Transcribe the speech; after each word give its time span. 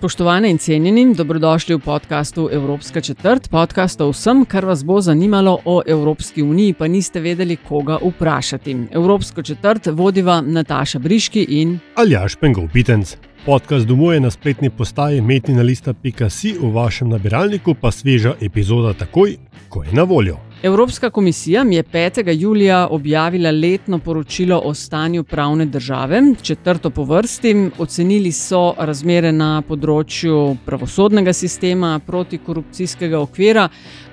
Spoštovane 0.00 0.50
in 0.50 0.58
cenjeni, 0.58 1.14
dobrodošli 1.14 1.74
v 1.74 1.78
podkastu 1.78 2.48
Evropska 2.52 3.00
četrt, 3.00 3.50
podcast 3.50 4.00
o 4.00 4.08
vsem, 4.08 4.46
kar 4.48 4.64
vas 4.64 4.80
bo 4.84 5.00
zanimalo 5.00 5.58
o 5.64 5.82
Evropski 5.86 6.42
uniji, 6.42 6.72
pa 6.72 6.88
niste 6.88 7.20
vedeli, 7.20 7.56
koga 7.56 7.98
vprašati. 8.00 8.76
Evropsko 8.90 9.42
četrt 9.42 9.86
vodiva 9.92 10.40
Nataša 10.40 10.98
Briški 10.98 11.44
in 11.48 11.78
Aljaš 11.94 12.36
Pengov 12.40 12.72
Pitenc. 12.72 13.16
Podcast 13.44 13.86
domuje 13.86 14.20
na 14.20 14.30
spletni 14.30 14.70
postaji 14.70 15.20
metinalista.si, 15.20 16.56
v 16.60 16.72
vašem 16.72 17.08
nabiralniku 17.08 17.74
pa 17.74 17.90
sveža 17.90 18.34
epizoda 18.40 18.94
takoj, 18.94 19.36
ko 19.68 19.82
je 19.82 19.92
na 19.92 20.02
voljo. 20.02 20.49
Evropska 20.62 21.10
komisija 21.10 21.64
je 21.70 21.82
5. 21.82 22.40
julija 22.40 22.88
objavila 22.90 23.50
letno 23.50 23.98
poročilo 23.98 24.60
o 24.64 24.74
stanju 24.74 25.24
pravne 25.24 25.66
države, 25.66 26.22
četrto 26.42 26.90
po 26.90 27.04
vrsti. 27.04 27.70
Ocenili 27.78 28.32
so 28.32 28.74
razmere 28.78 29.32
na 29.32 29.62
področju 29.68 30.56
pravosodnega 30.66 31.32
sistema, 31.32 31.98
protikorupcijskega 32.06 33.20
okvira, 33.20 33.68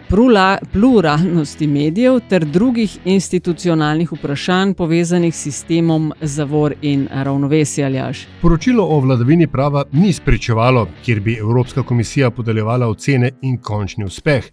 prula, 0.08 0.58
pluralnosti 0.72 1.68
medijev 1.68 2.22
ter 2.30 2.46
drugih 2.46 2.96
institucionalnih 3.06 4.14
vprašanj 4.14 4.72
povezanih 4.74 5.36
s 5.36 5.42
sistemom 5.50 6.14
zavor 6.22 6.78
in 6.82 7.10
ravnovesja. 7.12 7.86
Aljaž. 7.88 8.24
Poročilo 8.42 8.86
o 8.88 9.00
vladavini 9.00 9.48
prava 9.48 9.84
ni 9.92 10.14
spričevalo, 10.14 10.88
kjer 11.04 11.20
bi 11.20 11.36
Evropska 11.40 11.84
komisija 11.84 12.32
podeljevala 12.32 12.88
ocene 12.88 13.32
in 13.42 13.58
končni 13.58 14.06
uspeh. 14.06 14.48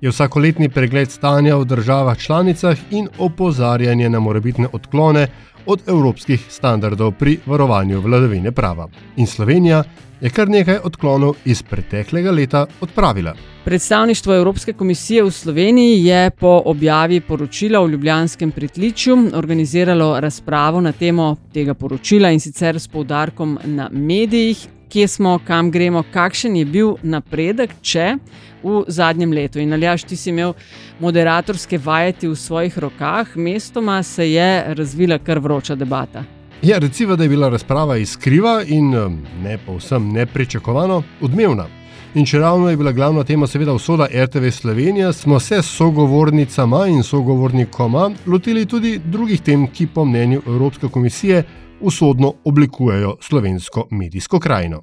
Je 0.00 0.10
vsakoletni 0.10 0.68
pregled 0.68 1.10
stanja 1.10 1.56
v 1.56 1.64
državah 1.64 2.18
članicah 2.18 2.78
in 2.90 3.08
opozarjanje 3.18 4.10
na 4.10 4.20
morebitne 4.20 4.68
odklone 4.72 5.28
od 5.66 5.88
evropskih 5.88 6.46
standardov 6.48 7.12
pri 7.12 7.38
varovanju 7.46 8.00
vladavine 8.00 8.52
prava. 8.52 8.88
In 9.16 9.26
Slovenija 9.26 9.84
je 10.20 10.30
kar 10.30 10.48
nekaj 10.48 10.78
odklonov 10.84 11.34
iz 11.44 11.62
preteklega 11.62 12.30
leta 12.30 12.66
odpravila. 12.80 13.34
Predstavništvo 13.64 14.34
Evropske 14.34 14.72
komisije 14.72 15.24
v 15.24 15.30
Sloveniji 15.30 16.04
je 16.04 16.30
po 16.30 16.62
objavi 16.64 17.20
poročila 17.20 17.80
v 17.80 17.90
Ljubljanskem 17.90 18.50
pritličju 18.50 19.30
organiziralo 19.34 20.20
razpravo 20.20 20.80
na 20.80 20.92
temo 20.92 21.36
tega 21.52 21.74
poročila 21.74 22.30
in 22.30 22.40
sicer 22.40 22.80
s 22.80 22.88
poudarkom 22.88 23.58
na 23.64 23.88
medijih, 23.92 24.66
kje 24.88 25.08
smo, 25.08 25.38
kam 25.46 25.70
gremo, 25.70 26.04
kakšen 26.12 26.56
je 26.56 26.64
bil 26.64 26.94
napredek, 27.02 27.70
če 27.82 28.16
v 28.62 28.84
zadnjem 28.88 29.32
letu. 29.32 29.58
In 29.58 29.72
aljaš, 29.72 30.04
ti 30.04 30.16
si 30.16 30.30
imel 30.30 30.54
moderatorske 31.00 31.78
vajeti 31.78 32.28
v 32.28 32.36
svojih 32.36 32.78
rokah, 32.78 33.36
mestoma 33.36 34.02
se 34.02 34.30
je 34.32 34.74
razvila 34.74 35.18
kar 35.18 35.38
vroča 35.38 35.74
debata. 35.74 36.24
Ja, 36.62 36.78
recimo, 36.78 37.16
da 37.16 37.22
je 37.22 37.28
bila 37.28 37.48
razprava 37.48 37.96
iskriva 37.96 38.62
in 38.66 38.94
em, 38.94 39.18
ne 39.42 39.58
povsem 39.66 40.12
nepričakovano 40.12 41.02
odmevna. 41.20 41.66
In 42.16 42.24
če 42.24 42.38
ravno 42.40 42.70
je 42.70 42.76
bila 42.80 42.92
glavna 42.96 43.24
tema, 43.24 43.46
seveda, 43.46 43.74
usoda 43.76 44.06
RTV 44.24 44.48
Slovenija, 44.50 45.12
smo 45.12 45.40
se 45.40 45.58
s 45.62 45.76
sogovornicama 45.76 46.86
in 46.88 47.02
sogovornikoma 47.02 48.10
lotili 48.26 48.64
tudi 48.66 48.98
drugih 49.04 49.40
tem, 49.40 49.66
ki 49.68 49.86
po 49.86 50.04
mnenju 50.04 50.42
Evropske 50.46 50.88
komisije 50.88 51.42
usodno 51.80 52.34
oblikujejo 52.44 53.16
slovensko 53.20 53.88
medijsko 53.90 54.40
krajino. 54.40 54.82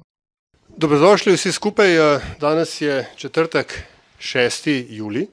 Dobrodošli 0.76 1.32
vsi 1.32 1.52
skupaj. 1.52 1.96
eh, 1.96 2.20
Danes 2.40 2.80
je 2.80 3.10
četrtek, 3.16 3.82
6. 4.20 4.84
juli, 4.88 5.26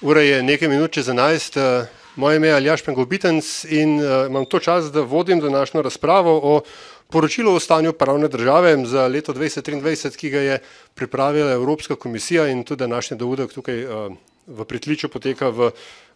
ura 0.00 0.20
je 0.20 0.42
nekaj 0.42 0.68
minut 0.68 0.90
čez 0.90 1.06
11. 1.08 1.56
eh, 1.56 1.86
Moje 2.16 2.36
ime 2.36 2.48
je 2.48 2.54
Aljaš 2.54 2.82
Pengobitenc 2.82 3.64
in 3.64 3.98
uh, 4.00 4.26
imam 4.26 4.44
to 4.44 4.58
čas, 4.58 4.92
da 4.92 5.00
vodim 5.00 5.40
današnjo 5.40 5.82
razpravo 5.82 6.40
o 6.42 6.60
poročilu 7.10 7.54
o 7.54 7.60
stanju 7.60 7.92
pravne 7.92 8.28
države 8.28 8.86
za 8.86 9.06
leto 9.06 9.34
2023, 9.34 10.16
ki 10.16 10.30
ga 10.30 10.40
je 10.40 10.58
pripravila 10.94 11.52
Evropska 11.52 11.96
komisija 11.96 12.48
in 12.48 12.64
tudi 12.64 12.80
današnji 12.80 13.16
dogodek 13.16 13.52
tukaj 13.52 13.84
v 14.46 14.64
pritličju 14.64 15.08
poteka 15.08 15.48
v 15.48 15.70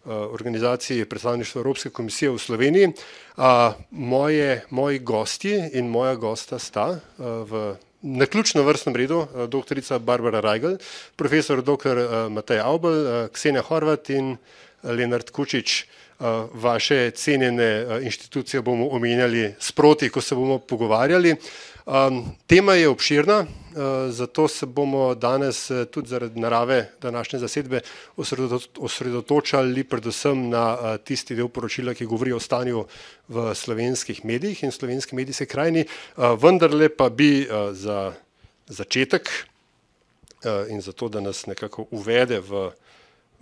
organizaciji 0.05 1.05
predstavništva 1.05 1.59
Evropske 1.59 1.89
komisije 1.89 2.31
v 2.31 2.37
Sloveniji. 2.37 2.91
Moje, 3.91 4.65
moji 4.69 4.99
gosti 4.99 5.69
in 5.73 5.87
moja 5.87 6.15
gosta 6.15 6.59
sta 6.59 6.87
uh, 6.89 7.25
v 7.25 7.75
Na 8.01 8.25
ključnem 8.25 8.65
vrstnem 8.65 8.95
redu 8.95 9.27
dr. 9.47 9.99
Barbara 9.99 10.39
Reigl, 10.41 10.79
profesor 11.15 11.61
dr. 11.61 11.99
Matej 12.33 12.59
Aubel, 12.59 13.29
Ksenja 13.29 13.61
Horvat 13.61 14.09
in 14.09 14.37
Lenard 14.83 15.29
Kučič. 15.29 15.85
Vaše 16.53 17.11
cenjene 17.11 17.85
inštitucije 18.03 18.61
bomo 18.61 18.87
omenjali 18.87 19.55
sproti, 19.59 20.09
ko 20.09 20.21
se 20.21 20.35
bomo 20.35 20.59
pogovarjali. 20.59 21.35
Tema 22.47 22.73
je 22.73 22.89
obširna, 22.89 23.45
zato 24.09 24.47
se 24.47 24.65
bomo 24.65 25.15
danes 25.15 25.71
tudi 25.91 26.09
zaradi 26.09 26.39
narave 26.39 26.89
današnje 27.01 27.39
zasedbe 27.39 27.79
osredotočali 28.77 29.83
predvsem 29.83 30.49
na 30.49 30.97
tisti 30.97 31.35
del 31.35 31.49
poročila, 31.49 31.93
ki 31.93 32.05
govori 32.05 32.31
o 32.33 32.39
stanju 32.39 32.85
v 33.27 33.55
slovenskih 33.55 34.25
medijih 34.25 34.63
in 34.63 34.71
slovenski 34.71 35.15
medijski 35.15 35.45
krajini. 35.45 35.85
Vendarle 36.17 36.89
pa 36.89 37.09
bi 37.09 37.47
za 37.71 38.13
začetek 38.67 39.29
in 40.69 40.81
zato, 40.81 41.09
da 41.09 41.19
nas 41.19 41.45
nekako 41.45 41.85
uvede 41.91 42.39
v 42.39 42.69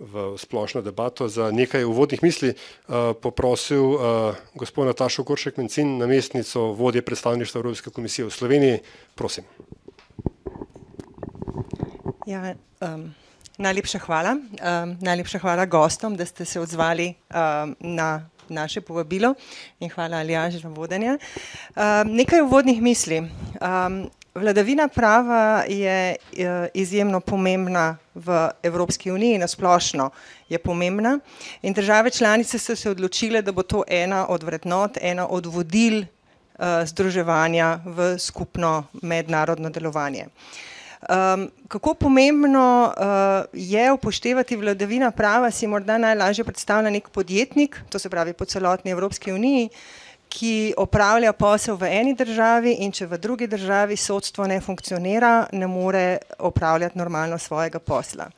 v 0.00 0.38
splošno 0.38 0.80
debato 0.82 1.28
za 1.28 1.50
nekaj 1.50 1.84
uvodnih 1.84 2.22
misli 2.22 2.54
uh, 2.54 3.12
poprosil 3.20 3.84
uh, 3.84 4.00
gospod 4.54 4.86
Natašo 4.86 5.22
Goršek 5.22 5.56
Mencin, 5.56 5.98
namestnico 5.98 6.72
vodje 6.72 7.02
predstavništva 7.02 7.58
Evropske 7.58 7.90
komisije 7.90 8.26
v 8.26 8.30
Sloveniji. 8.30 8.78
Prosim. 9.14 9.44
Ja, 12.26 12.54
um, 12.80 13.14
najlepša 13.58 13.98
hvala. 13.98 14.32
Um, 14.32 14.96
najlepša 15.00 15.38
hvala 15.38 15.66
gostom, 15.66 16.16
da 16.16 16.26
ste 16.26 16.44
se 16.44 16.60
odzvali 16.60 17.14
um, 17.28 17.76
na 17.80 18.28
naše 18.48 18.80
povabilo 18.80 19.34
in 19.80 19.90
hvala 19.90 20.16
Aljaž 20.16 20.62
za 20.62 20.68
vodenje. 20.68 21.10
Um, 21.10 22.14
nekaj 22.16 22.42
uvodnih 22.42 22.82
misli. 22.82 23.18
Um, 23.20 24.10
Vladavina 24.34 24.88
prava 24.88 25.64
je 25.68 26.16
izjemno 26.74 27.20
pomembna 27.20 27.96
v 28.14 28.50
Evropski 28.62 29.10
uniji, 29.10 29.38
nasplošno 29.38 30.10
je 30.48 30.58
pomembna 30.58 31.18
in 31.62 31.74
države 31.74 32.10
članice 32.10 32.58
so 32.58 32.76
se 32.76 32.90
odločile, 32.90 33.42
da 33.42 33.52
bo 33.52 33.62
to 33.62 33.82
ena 33.88 34.26
od 34.28 34.42
vrednot, 34.42 34.98
ena 35.00 35.26
od 35.28 35.46
vodil 35.46 35.98
uh, 35.98 36.06
združevanja 36.86 37.80
v 37.84 38.18
skupno 38.18 38.84
mednarodno 39.02 39.70
delovanje. 39.70 40.26
Um, 41.00 41.50
kako 41.68 41.94
pomembno 41.94 42.92
uh, 42.96 43.44
je 43.52 43.92
upoštevati 43.92 44.56
vladavina 44.56 45.10
prava, 45.10 45.50
si 45.50 45.66
morda 45.66 45.98
najlažje 45.98 46.44
predstavlja 46.44 46.90
nek 46.90 47.08
podjetnik, 47.08 47.80
to 47.90 47.98
se 47.98 48.10
pravi 48.10 48.32
po 48.32 48.44
celotni 48.44 48.90
Evropski 48.90 49.32
uniji, 49.32 49.68
ki 50.30 50.74
opravlja 50.78 51.32
posel 51.32 51.76
v 51.76 51.90
eni 51.90 52.14
državi 52.14 52.76
in 52.86 52.92
če 52.94 53.08
v 53.10 53.18
drugi 53.18 53.48
državi 53.50 53.96
sodstvo 53.98 54.46
ne 54.46 54.60
funkcionira, 54.62 55.48
ne 55.52 55.66
more 55.66 56.18
opravljati 56.38 56.98
normalno 56.98 57.38
svojega 57.38 57.78
posla. 57.78 58.30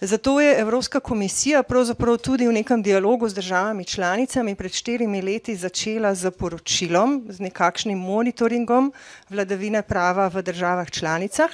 Zato 0.00 0.40
je 0.40 0.60
Evropska 0.60 1.00
komisija 1.00 1.62
pravzaprav 1.62 2.16
tudi 2.16 2.46
v 2.48 2.52
nekem 2.52 2.82
dialogu 2.82 3.28
z 3.28 3.34
državami 3.34 3.84
članicami 3.84 4.54
pred 4.54 4.72
štirimi 4.72 5.22
leti 5.22 5.56
začela 5.56 6.14
z 6.14 6.30
poročilom, 6.30 7.26
z 7.28 7.40
nekakšnim 7.40 7.98
monitoringom 7.98 8.92
vladavine 9.28 9.82
prava 9.82 10.28
v 10.28 10.42
državah 10.42 10.90
članicah, 10.90 11.50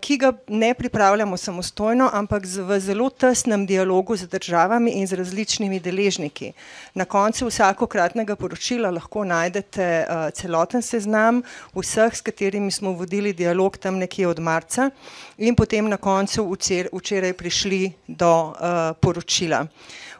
ki 0.00 0.16
ga 0.16 0.32
ne 0.48 0.74
pripravljamo 0.74 1.36
samostojno, 1.36 2.10
ampak 2.12 2.44
v 2.46 2.80
zelo 2.80 3.10
tesnem 3.10 3.66
dialogu 3.66 4.16
z 4.16 4.26
državami 4.26 4.90
in 4.90 5.06
z 5.06 5.12
različnimi 5.18 5.80
deležniki. 5.80 6.52
Na 6.94 7.04
koncu 7.04 7.46
vsakokratnega 7.46 8.36
poročila 8.36 8.90
lahko 8.90 9.24
najdete 9.24 10.06
celoten 10.34 10.82
seznam 10.82 11.42
vseh, 11.74 12.14
s 12.14 12.20
katerimi 12.20 12.70
smo 12.70 12.92
vodili 12.92 13.32
dialog 13.32 13.76
tam 13.78 13.98
nekje 13.98 14.28
od 14.28 14.38
marca 14.38 14.90
in 15.38 15.54
potem 15.54 15.88
na 15.88 15.96
koncu 15.96 16.56
včeraj 16.92 17.32
prišli 17.32 17.92
do 18.06 18.54
poročila. 19.00 19.66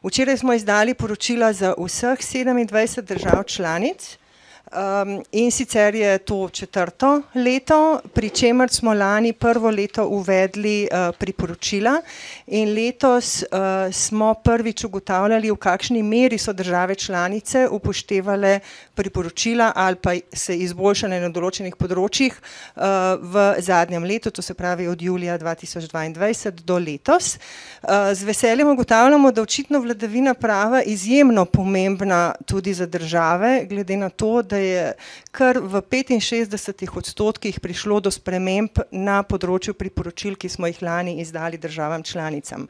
Včeraj 0.02 0.37
smo 0.37 0.52
izdali 0.54 0.94
poročila 0.94 1.52
za 1.52 1.75
vseh 1.78 2.19
27 2.19 3.00
držav 3.02 3.43
članic, 3.44 4.19
Um, 4.66 5.22
in 5.30 5.50
sicer 5.50 5.94
je 5.94 6.18
to 6.18 6.48
četrto 6.48 7.22
leto, 7.34 8.00
pri 8.14 8.30
čemer 8.30 8.70
smo 8.70 8.94
lani 8.94 9.32
prvo 9.32 9.70
leto 9.70 10.08
uvedli 10.08 10.88
uh, 10.90 11.14
priporočila 11.18 12.00
in 12.46 12.74
letos 12.74 13.42
uh, 13.42 13.92
smo 13.92 14.34
prvič 14.34 14.84
ugotavljali, 14.84 15.50
v 15.50 15.56
kakšni 15.56 16.02
meri 16.02 16.38
so 16.38 16.52
države 16.52 16.94
članice 16.94 17.68
upoštevale 17.68 18.60
priporočila 18.94 19.72
ali 19.76 19.96
pa 20.02 20.14
se 20.32 20.56
izboljšale 20.56 21.20
na 21.20 21.28
določenih 21.28 21.76
področjih 21.78 22.34
uh, 22.34 22.82
v 23.22 23.46
zadnjem 23.62 24.02
letu, 24.02 24.34
to 24.34 24.42
se 24.42 24.54
pravi 24.54 24.88
od 24.88 25.02
julija 25.02 25.38
2022 25.38 26.50
do 26.66 26.78
letos. 26.78 27.38
Uh, 27.82 28.10
z 28.10 28.26
veseljem 28.26 28.74
ugotavljamo, 28.74 29.30
da 29.30 29.46
očitno 29.46 29.78
vladavina 29.78 30.34
prava 30.34 30.82
izjemno 30.82 31.44
pomembna 31.44 32.34
tudi 32.46 32.74
za 32.74 32.86
države, 32.86 33.66
glede 33.70 33.96
na 33.96 34.10
to, 34.10 34.42
da 34.42 34.56
je 34.56 34.85
kar 35.31 35.58
v 35.61 35.82
65 35.82 36.97
odstotkih 36.97 37.61
prišlo 37.61 38.00
do 38.00 38.11
sprememb 38.11 38.82
na 38.91 39.23
področju 39.23 39.75
priporočil, 39.75 40.37
ki 40.37 40.49
smo 40.49 40.67
jih 40.67 40.82
lani 40.82 41.20
izdali 41.20 41.58
državam 41.58 42.03
članicam. 42.03 42.69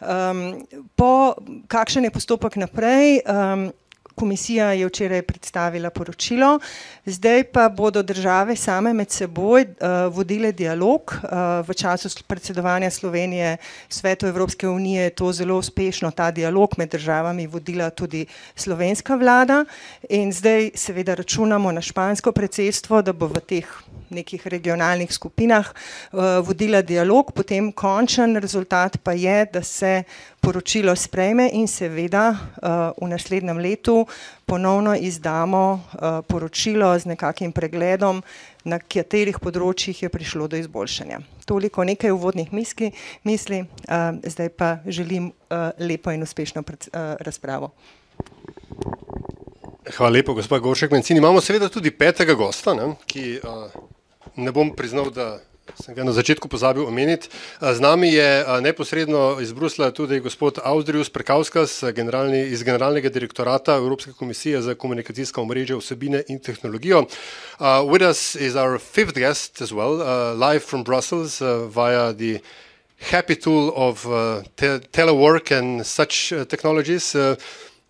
Um, 0.00 0.66
po 0.96 1.34
kakšen 1.68 2.04
je 2.04 2.14
postopek 2.14 2.56
naprej? 2.56 3.22
Um, 3.26 3.70
Komisija 4.14 4.72
je 4.72 4.86
včeraj 4.86 5.22
predstavila 5.22 5.90
poročilo, 5.90 6.58
zdaj 7.06 7.44
pa 7.44 7.68
bodo 7.68 8.02
države 8.02 8.56
same 8.56 8.92
med 8.92 9.10
seboj 9.10 9.62
uh, 9.62 10.14
vodile 10.14 10.52
dialog. 10.52 11.14
Uh, 11.22 11.68
v 11.68 11.74
času 11.74 12.08
predsedovanja 12.26 12.90
Slovenije 12.90 13.56
svetu 13.88 14.26
Evropske 14.26 14.68
unije 14.68 15.02
je 15.02 15.10
to 15.10 15.32
zelo 15.32 15.58
uspešno, 15.58 16.10
ta 16.10 16.30
dialog 16.30 16.78
med 16.78 16.90
državami 16.90 17.46
vodila 17.46 17.90
tudi 17.90 18.26
slovenska 18.54 19.14
vlada 19.14 19.64
in 20.08 20.32
zdaj 20.32 20.70
seveda 20.74 21.14
računamo 21.14 21.72
na 21.72 21.80
špansko 21.80 22.32
predsedstvo, 22.32 23.02
da 23.02 23.12
bo 23.12 23.26
v 23.26 23.40
teh 23.40 23.66
nekih 24.14 24.46
regionalnih 24.46 25.12
skupinah 25.12 25.70
uh, 25.70 26.38
vodila 26.46 26.82
dialog, 26.82 27.32
potem 27.34 27.72
končen 27.72 28.36
rezultat 28.40 28.96
pa 29.02 29.12
je, 29.12 29.46
da 29.52 29.62
se 29.62 30.04
poročilo 30.40 30.94
sprejme 30.96 31.48
in 31.52 31.68
seveda 31.68 32.30
uh, 32.30 32.94
v 33.00 33.08
naslednjem 33.10 33.58
letu 33.58 34.06
ponovno 34.46 34.94
izdamo 34.94 35.64
uh, 35.72 36.20
poročilo 36.28 36.92
z 36.98 37.12
nekakim 37.14 37.52
pregledom, 37.52 38.22
na 38.64 38.78
katerih 38.78 39.36
področjih 39.44 40.06
je 40.06 40.08
prišlo 40.08 40.48
do 40.48 40.56
izboljšanja. 40.56 41.18
Toliko 41.44 41.84
nekaj 41.84 42.14
uvodnih 42.14 42.52
misli, 42.52 42.88
misli 43.28 43.58
zdaj 44.24 44.48
pa 44.56 44.78
želim 44.88 45.32
lepo 45.76 46.14
in 46.16 46.24
uspešno 46.24 46.64
razpravo. 47.20 47.74
Hvala 49.92 50.10
lepo, 50.10 50.34
gospod 50.34 50.60
Goršek 50.60 50.90
Mencini. 50.90 51.18
Imamo 51.18 51.40
seveda 51.40 51.68
tudi 51.68 51.90
petega 51.90 52.34
gosta, 52.34 52.72
ne, 52.74 52.94
ki 53.06 53.36
ne 54.36 54.52
bom 54.52 54.70
priznal, 54.76 55.10
da 55.10 55.40
sem 55.80 55.94
ga 55.94 56.04
na 56.04 56.12
začetku 56.12 56.48
pozabil 56.48 56.84
omeniti. 56.84 57.28
Z 57.60 57.80
nami 57.80 58.12
je 58.12 58.44
neposredno 58.60 59.40
iz 59.40 59.52
Brusla 59.52 59.90
tudi 59.90 60.20
gospod 60.20 60.60
Audrius 60.62 61.10
Prekauskas 61.10 61.82
generalni, 61.94 62.44
iz 62.52 62.62
Generalnega 62.62 63.08
direktorata 63.08 63.76
Evropske 63.76 64.12
komisije 64.12 64.62
za 64.62 64.74
komunikacijska 64.74 65.40
omrežja, 65.40 65.76
vsebine 65.76 66.22
in 66.28 66.38
tehnologijo. 66.38 67.06
Uh, 67.58 67.66
with 67.88 68.04
us 68.04 68.34
is 68.34 68.54
our 68.54 68.78
fifth 68.78 69.14
guest 69.14 69.62
as 69.62 69.72
well, 69.72 70.00
uh, 70.00 70.36
live 70.36 70.60
from 70.60 70.84
Brussels 70.84 71.40
uh, 71.40 71.66
via 71.68 72.12
the 72.12 72.40
happy 73.10 73.36
tool 73.36 73.72
of 73.76 74.06
uh, 74.06 74.42
te 74.56 74.78
telework 74.92 75.50
and 75.58 75.86
such 75.86 76.32
uh, 76.32 76.44
technologies. 76.44 77.14
Uh, 77.14 77.36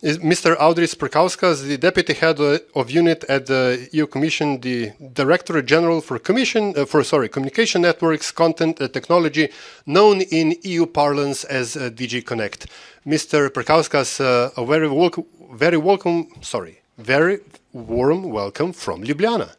Mr. 0.04 0.54
Audris 0.58 0.94
Perkauskas, 0.94 1.66
the 1.66 1.78
deputy 1.78 2.12
head 2.12 2.38
of 2.38 2.90
unit 2.90 3.24
at 3.26 3.46
the 3.46 3.88
EU 3.92 4.06
Commission, 4.06 4.60
the 4.60 4.92
Director 5.14 5.62
General 5.62 6.02
for 6.02 6.18
Commission 6.18 6.74
uh, 6.76 6.84
for 6.84 7.02
sorry 7.02 7.26
Communication 7.30 7.80
Networks, 7.80 8.30
Content 8.30 8.82
uh, 8.82 8.88
Technology, 8.88 9.48
known 9.86 10.20
in 10.20 10.56
EU 10.62 10.84
parlance 10.84 11.44
as 11.44 11.74
uh, 11.74 11.88
DG 11.88 12.26
Connect. 12.26 12.66
Mr. 13.06 13.48
Perkauskas, 13.48 14.20
uh, 14.20 14.50
a 14.60 14.66
very 14.66 14.90
welcome, 14.90 15.24
very 15.54 15.78
welcome, 15.78 16.28
sorry, 16.42 16.82
very 16.98 17.38
warm 17.72 18.24
welcome 18.24 18.74
from 18.74 19.04
Ljubljana. 19.04 19.54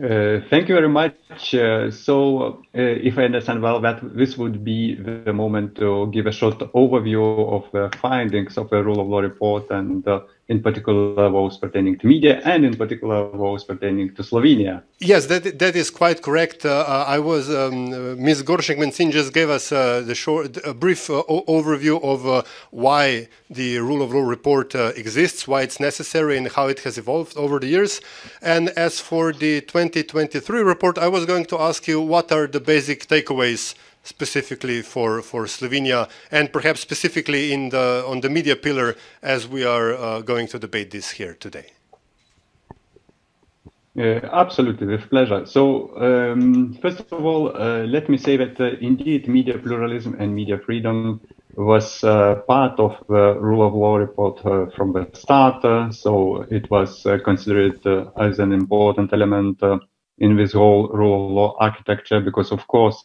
Uh, 0.00 0.38
thank 0.48 0.68
you 0.68 0.76
very 0.76 0.88
much. 0.88 1.54
Uh, 1.54 1.90
so, 1.90 2.62
uh, 2.72 2.80
if 3.08 3.18
I 3.18 3.24
understand 3.24 3.62
well, 3.62 3.80
that 3.80 4.00
this 4.16 4.38
would 4.38 4.62
be 4.64 4.94
the 4.94 5.32
moment 5.32 5.74
to 5.76 6.08
give 6.12 6.26
a 6.26 6.32
short 6.32 6.58
overview 6.72 7.20
of 7.52 7.64
the 7.72 7.96
findings 7.98 8.56
of 8.56 8.70
the 8.70 8.82
rule 8.84 9.00
of 9.00 9.08
law 9.08 9.18
report 9.18 9.68
and 9.70 10.06
uh, 10.06 10.20
in 10.48 10.62
particular 10.62 11.30
those 11.30 11.58
pertaining 11.58 11.98
to 11.98 12.06
media 12.06 12.40
and 12.44 12.64
in 12.64 12.74
particular 12.76 13.30
those 13.32 13.64
pertaining 13.64 14.14
to 14.14 14.22
Slovenia. 14.22 14.82
Yes, 14.98 15.26
that, 15.26 15.58
that 15.58 15.76
is 15.76 15.90
quite 15.90 16.22
correct. 16.22 16.64
Uh, 16.64 16.70
uh 16.70 17.04
I 17.06 17.18
was, 17.18 17.50
um, 17.50 17.92
uh, 17.92 17.98
Ms. 18.16 18.42
Gorshek 18.42 18.78
Mencin 18.78 19.12
just 19.12 19.32
gave 19.32 19.50
us 19.50 19.70
uh, 19.70 20.00
the 20.00 20.14
short, 20.14 20.56
a 20.64 20.72
brief 20.72 21.10
uh, 21.10 21.22
overview 21.56 22.02
of 22.02 22.26
uh, 22.26 22.42
why 22.70 23.28
the 23.50 23.78
rule 23.78 24.02
of 24.02 24.12
law 24.12 24.22
report 24.22 24.74
exists, 24.74 25.46
why 25.46 25.62
it's 25.62 25.78
necessary, 25.80 26.36
and 26.38 26.48
how 26.48 26.66
it 26.66 26.80
has 26.80 26.96
evolved 26.96 27.36
over 27.36 27.58
the 27.58 27.66
years. 27.66 28.00
And 28.40 28.70
as 28.70 29.00
for 29.00 29.32
the 29.32 29.60
2023 29.60 30.60
report, 30.60 30.96
I 30.98 31.08
was 31.08 31.26
going 31.26 31.44
to 31.46 31.58
ask 31.58 31.86
you 31.86 32.00
what 32.00 32.32
are 32.32 32.46
the 32.46 32.60
basic 32.60 33.06
takeaways 33.06 33.74
specifically 34.08 34.82
for, 34.82 35.22
for 35.22 35.44
Slovenia 35.44 36.08
and 36.30 36.52
perhaps 36.52 36.80
specifically 36.80 37.52
in 37.52 37.68
the, 37.68 38.04
on 38.06 38.20
the 38.20 38.30
media 38.30 38.56
pillar 38.56 38.96
as 39.22 39.46
we 39.46 39.64
are 39.64 39.94
uh, 39.94 40.20
going 40.22 40.48
to 40.48 40.58
debate 40.58 40.90
this 40.90 41.10
here 41.12 41.34
today? 41.34 41.72
Uh, 43.98 44.20
absolutely, 44.32 44.86
with 44.86 45.10
pleasure. 45.10 45.44
So, 45.44 45.90
um, 46.00 46.78
first 46.80 47.00
of 47.00 47.24
all, 47.24 47.56
uh, 47.56 47.84
let 47.84 48.08
me 48.08 48.16
say 48.16 48.36
that 48.36 48.60
uh, 48.60 48.76
indeed 48.80 49.26
media 49.26 49.58
pluralism 49.58 50.14
and 50.20 50.32
media 50.32 50.58
freedom 50.58 51.20
was 51.56 52.04
uh, 52.04 52.36
part 52.46 52.78
of 52.78 52.96
the 53.08 53.34
rule 53.40 53.66
of 53.66 53.74
law 53.74 53.96
report 53.96 54.46
uh, 54.46 54.66
from 54.76 54.92
the 54.92 55.08
start. 55.14 55.62
so, 55.92 56.42
it 56.48 56.70
was 56.70 57.02
considered 57.24 57.84
as 58.16 58.38
an 58.38 58.52
important 58.52 59.12
element 59.12 59.60
in 60.18 60.36
this 60.36 60.52
whole 60.52 60.88
rule 60.88 61.26
of 61.26 61.32
law 61.32 61.56
architecture 61.58 62.20
because, 62.20 62.52
of 62.52 62.64
course, 62.68 63.02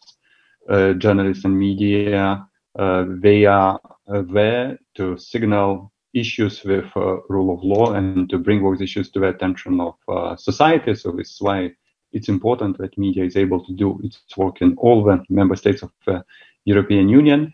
journalists 0.98 1.44
and 1.44 1.58
media, 1.58 2.46
uh, 2.78 3.04
they 3.20 3.44
are 3.44 3.80
there 4.06 4.78
to 4.94 5.16
signal 5.16 5.92
issues 6.14 6.62
with 6.64 6.84
uh, 6.96 7.16
rule 7.28 7.52
of 7.54 7.62
law 7.64 7.92
and 7.92 8.28
to 8.30 8.38
bring 8.38 8.62
those 8.62 8.80
issues 8.80 9.10
to 9.10 9.20
the 9.20 9.28
attention 9.28 9.80
of 9.80 9.94
society. 10.38 10.94
So 10.94 11.10
this 11.12 11.30
is 11.30 11.40
why 11.40 11.72
it's 12.12 12.28
important 12.28 12.78
that 12.78 12.96
media 12.96 13.24
is 13.24 13.36
able 13.36 13.64
to 13.64 13.72
do 13.72 14.00
its 14.02 14.22
work 14.36 14.62
in 14.62 14.74
all 14.78 15.02
the 15.04 15.22
member 15.28 15.56
states 15.56 15.82
of 15.82 15.90
the 16.06 16.24
European 16.64 17.08
Union. 17.08 17.52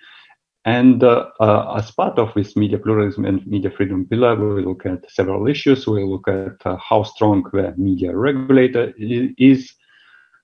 And 0.67 1.03
uh, 1.03 1.31
uh, 1.41 1.75
as 1.79 1.91
part 1.91 2.19
of 2.19 2.35
this 2.35 2.55
media 2.55 2.79
pluralism 2.79 3.25
and 3.25 3.47
media 3.47 3.71
freedom 3.71 4.05
pillar, 4.07 4.37
we 4.37 4.63
look 4.63 4.85
at 4.85 5.11
several 5.11 5.49
issues. 5.49 5.87
We 5.87 6.05
look 6.05 6.29
at 6.29 6.65
uh, 6.67 6.77
how 6.77 7.03
strong 7.05 7.43
the 7.51 7.73
media 7.79 8.15
regulator 8.15 8.93
is, 8.99 9.73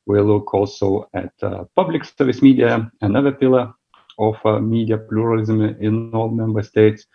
we 0.06 0.20
look 0.20 0.54
also 0.54 1.08
at 1.14 1.32
uh, 1.42 1.64
public 1.74 2.04
service 2.04 2.40
media, 2.42 2.90
another 3.00 3.32
pillar 3.32 3.74
of 4.18 4.36
uh, 4.44 4.60
media 4.60 4.98
pluralism 4.98 5.60
in 5.62 6.10
all 6.14 6.28
member 6.30 6.62
states. 6.62 7.06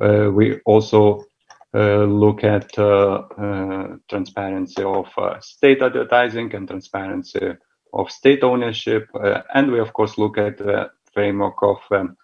Uh, 0.00 0.30
we 0.32 0.60
also 0.66 1.24
uh, 1.74 2.04
look 2.04 2.44
at 2.44 2.78
uh, 2.78 3.22
uh, 3.38 3.96
transparency 4.08 4.82
of 4.82 5.08
state 5.40 5.82
advertising 5.82 6.54
and 6.54 6.68
transparency 6.68 7.56
of 7.92 8.10
state 8.10 8.44
ownership. 8.44 9.08
and 9.54 9.72
we, 9.72 9.80
of 9.80 9.92
course, 9.92 10.18
look 10.18 10.38
at 10.38 10.58
the 10.58 10.90
framework 11.12 11.54
of 11.62 11.78
um, 11.90 12.16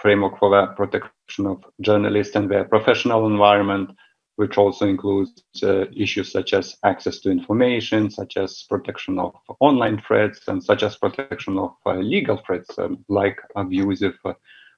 framework 0.00 0.38
for 0.38 0.50
the 0.50 0.66
protection 0.74 1.46
of 1.46 1.64
journalists 1.80 2.36
and 2.36 2.50
their 2.50 2.64
professional 2.64 3.26
environment 3.26 3.90
which 4.36 4.58
also 4.58 4.86
includes 4.86 5.42
uh, 5.62 5.86
issues 5.94 6.30
such 6.30 6.52
as 6.52 6.76
access 6.84 7.20
to 7.20 7.30
information, 7.30 8.10
such 8.10 8.36
as 8.36 8.64
protection 8.68 9.18
of 9.18 9.34
online 9.60 10.00
threats, 10.06 10.40
and 10.48 10.62
such 10.62 10.82
as 10.82 10.96
protection 10.96 11.58
of 11.58 11.74
uh, 11.86 11.94
legal 11.94 12.40
threats 12.46 12.78
um, 12.78 13.04
like 13.08 13.40
abusive 13.56 14.14
uh, 14.24 14.32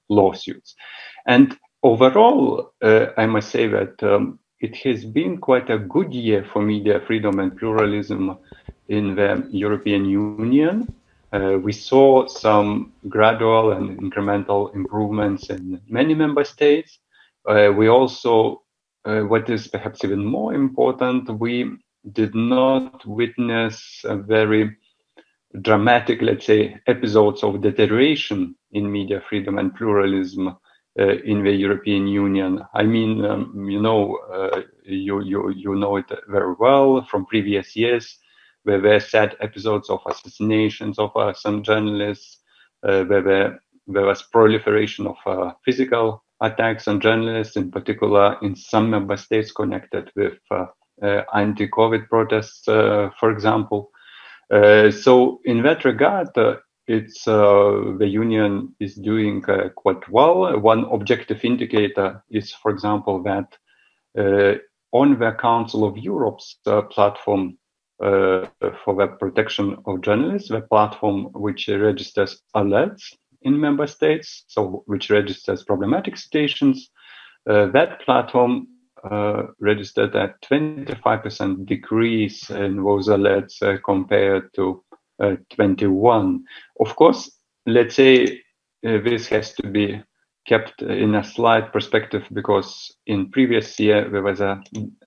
lawsuits. 0.09 0.75
And 1.27 1.57
overall, 1.83 2.73
uh, 2.83 3.07
I 3.17 3.27
must 3.27 3.51
say 3.51 3.67
that 3.69 4.03
um, 4.03 4.39
it 4.61 4.77
has 4.77 5.05
been 5.05 5.39
quite 5.39 5.71
a 5.71 5.79
good 5.79 6.13
year 6.13 6.47
for 6.53 6.63
media 6.63 7.01
freedom 7.07 7.39
and 7.39 7.57
pluralism 7.57 8.39
in 8.89 9.15
the 9.15 9.47
European 9.51 10.05
Union. 10.05 10.93
Uh, 11.33 11.59
we 11.63 11.73
saw 11.73 12.27
some 12.27 12.93
gradual 13.09 13.73
and 13.73 13.99
incremental 14.01 14.75
improvements 14.75 15.51
in 15.51 15.81
many 15.89 16.15
member 16.15 16.45
states. 16.45 16.99
Uh, 17.47 17.71
we 17.77 17.89
also 17.89 18.63
uh, 19.05 19.21
what 19.21 19.49
is 19.49 19.69
perhaps 19.69 20.05
even 20.05 20.25
more 20.25 20.55
important, 20.55 21.29
we 21.39 21.71
did 22.13 22.35
not 22.35 23.05
witness 23.07 24.03
a 24.05 24.17
very 24.17 24.77
dramatic, 25.63 26.21
let's 26.23 26.47
say, 26.47 26.79
episodes 26.87 27.43
of 27.43 27.61
deterioration 27.61 28.55
in 28.73 28.91
media 28.91 29.23
freedom 29.29 29.59
and 29.59 29.75
pluralism 29.75 30.49
uh, 30.49 31.15
in 31.25 31.43
the 31.45 31.53
European 31.53 32.07
Union. 32.07 32.61
I 32.75 32.83
mean, 32.83 33.25
um, 33.25 33.69
you 33.69 33.81
know, 33.81 34.17
uh, 34.33 34.63
you, 34.85 35.23
you, 35.23 35.51
you 35.51 35.75
know 35.75 35.97
it 35.97 36.11
very 36.29 36.55
well 36.59 37.07
from 37.11 37.27
previous 37.27 37.77
years, 37.77 38.19
where 38.65 38.81
there 38.81 38.95
were 38.95 39.01
sad 39.01 39.37
episodes 39.41 39.89
of 39.89 40.01
assassinations 40.07 40.99
of 40.99 41.17
uh, 41.17 41.33
some 41.33 41.63
journalists, 41.63 42.39
where 42.81 43.05
there, 43.05 43.63
there 43.87 44.07
was 44.07 44.23
proliferation 44.23 45.07
of 45.07 45.55
physical 45.65 46.23
attacks 46.41 46.87
on 46.89 47.01
journalists, 47.01 47.57
in 47.57 47.71
particular 47.71 48.37
in 48.43 48.55
some 48.55 48.91
member 48.91 49.17
states 49.17 49.53
connected 49.53 50.11
with 50.15 50.39
uh, 50.51 50.67
uh, 51.03 51.23
anti-COVID 51.35 52.09
protests, 52.09 52.67
uh, 52.69 53.11
for 53.19 53.31
example. 53.31 53.91
so 54.51 55.41
in 55.45 55.63
that 55.63 55.85
regard, 55.85 56.29
it's 56.87 57.25
the 57.25 58.09
union 58.09 58.75
is 58.81 58.95
doing 58.95 59.43
quite 59.77 60.09
well. 60.09 60.59
One 60.59 60.85
objective 60.85 61.45
indicator 61.45 62.25
is, 62.31 62.53
for 62.53 62.71
example, 62.71 63.23
that 63.25 63.59
on 64.93 65.19
the 65.19 65.33
Council 65.39 65.85
of 65.85 65.99
Europe's 65.99 66.59
platform 66.91 67.59
uh, 68.01 68.47
for 68.85 68.95
the 68.95 69.09
protection 69.19 69.77
of 69.87 70.01
journalists, 70.03 70.49
the 70.49 70.61
platform 70.61 71.25
which 71.33 71.69
registers 71.69 72.41
alerts 72.55 73.13
in 73.43 73.61
member 73.61 73.87
states, 73.87 74.45
so 74.49 74.83
which 74.87 75.11
registers 75.11 75.65
problematic 75.65 76.17
stations. 76.17 76.91
Uh, 77.49 77.67
that 77.67 78.01
platform 78.03 78.67
uh, 79.09 79.45
registered 79.61 80.15
a 80.15 80.35
25% 80.45 81.67
decrease 81.67 82.51
in 82.51 82.77
those 82.77 83.09
alerts 83.09 83.63
uh, 83.63 83.79
compared 83.85 84.53
to 84.55 84.83
uh, 85.23 85.37
21. 85.55 86.45
Of 86.81 86.97
course, 86.97 87.31
let's 87.67 87.95
say 87.95 88.43
uh, 88.87 88.99
this 89.05 89.29
has 89.29 89.55
to 89.55 89.69
be 89.69 90.03
kept 90.47 90.83
in 90.83 91.15
a 91.15 91.25
slight 91.25 91.73
perspective 91.73 92.25
because 92.33 92.97
in 93.07 93.31
previous 93.31 93.79
year 93.79 94.09
there 94.11 94.23
was 94.23 94.41
a, 94.41 94.63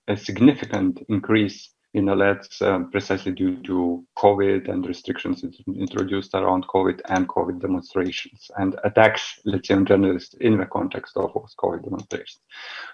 a 0.07 0.15
significant 0.15 1.03
increase 1.09 1.69
in 1.93 2.05
alerts 2.05 2.61
um, 2.61 2.89
precisely 2.89 3.33
due 3.33 3.61
to 3.63 4.05
COVID 4.17 4.69
and 4.69 4.87
restrictions 4.87 5.43
introduced 5.67 6.33
around 6.33 6.65
COVID 6.67 7.01
and 7.09 7.27
COVID 7.27 7.61
demonstrations 7.61 8.49
and 8.57 8.79
attacks, 8.83 9.39
let's 9.43 9.67
say, 9.67 9.73
on 9.73 9.85
journalists 9.85 10.35
in 10.35 10.57
the 10.57 10.65
context 10.65 11.17
of 11.17 11.31
COVID 11.33 11.83
demonstrations. 11.83 12.39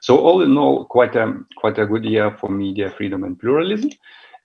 So 0.01 0.17
all 0.17 0.41
in 0.41 0.57
all, 0.57 0.85
quite 0.85 1.15
a 1.15 1.33
quite 1.57 1.77
a 1.77 1.85
good 1.85 2.05
year 2.05 2.35
for 2.39 2.49
media 2.49 2.89
freedom 2.89 3.23
and 3.23 3.39
pluralism. 3.39 3.91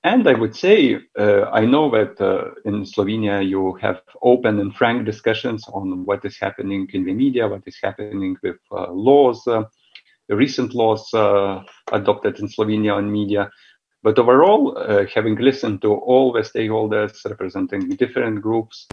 And 0.04 0.28
I 0.28 0.34
would 0.34 0.56
say, 0.56 0.98
uh, 1.16 1.44
I 1.52 1.64
know 1.64 1.88
that 1.90 2.20
uh, 2.20 2.50
in 2.64 2.82
Slovenia 2.82 3.48
you 3.48 3.74
have 3.74 4.02
open 4.20 4.58
and 4.58 4.74
frank 4.74 5.06
discussions 5.06 5.64
on 5.68 6.04
what 6.04 6.24
is 6.24 6.36
happening 6.38 6.88
in 6.92 7.04
the 7.04 7.14
media, 7.14 7.46
what 7.46 7.62
is 7.66 7.78
happening 7.80 8.36
with 8.42 8.56
uh, 8.72 8.90
laws, 8.90 9.46
uh, 9.46 9.62
recent 10.28 10.74
laws 10.74 11.12
uh, 11.14 11.62
adopted 11.92 12.40
in 12.40 12.48
Slovenia 12.48 12.96
on 12.96 13.12
media. 13.12 13.50
But 14.02 14.18
overall, 14.18 14.76
uh, 14.76 15.06
having 15.14 15.36
listened 15.36 15.82
to 15.82 15.94
all 15.94 16.32
the 16.32 16.40
stakeholders 16.40 17.24
representing 17.24 17.90
different 17.90 18.42
groups, 18.42 18.88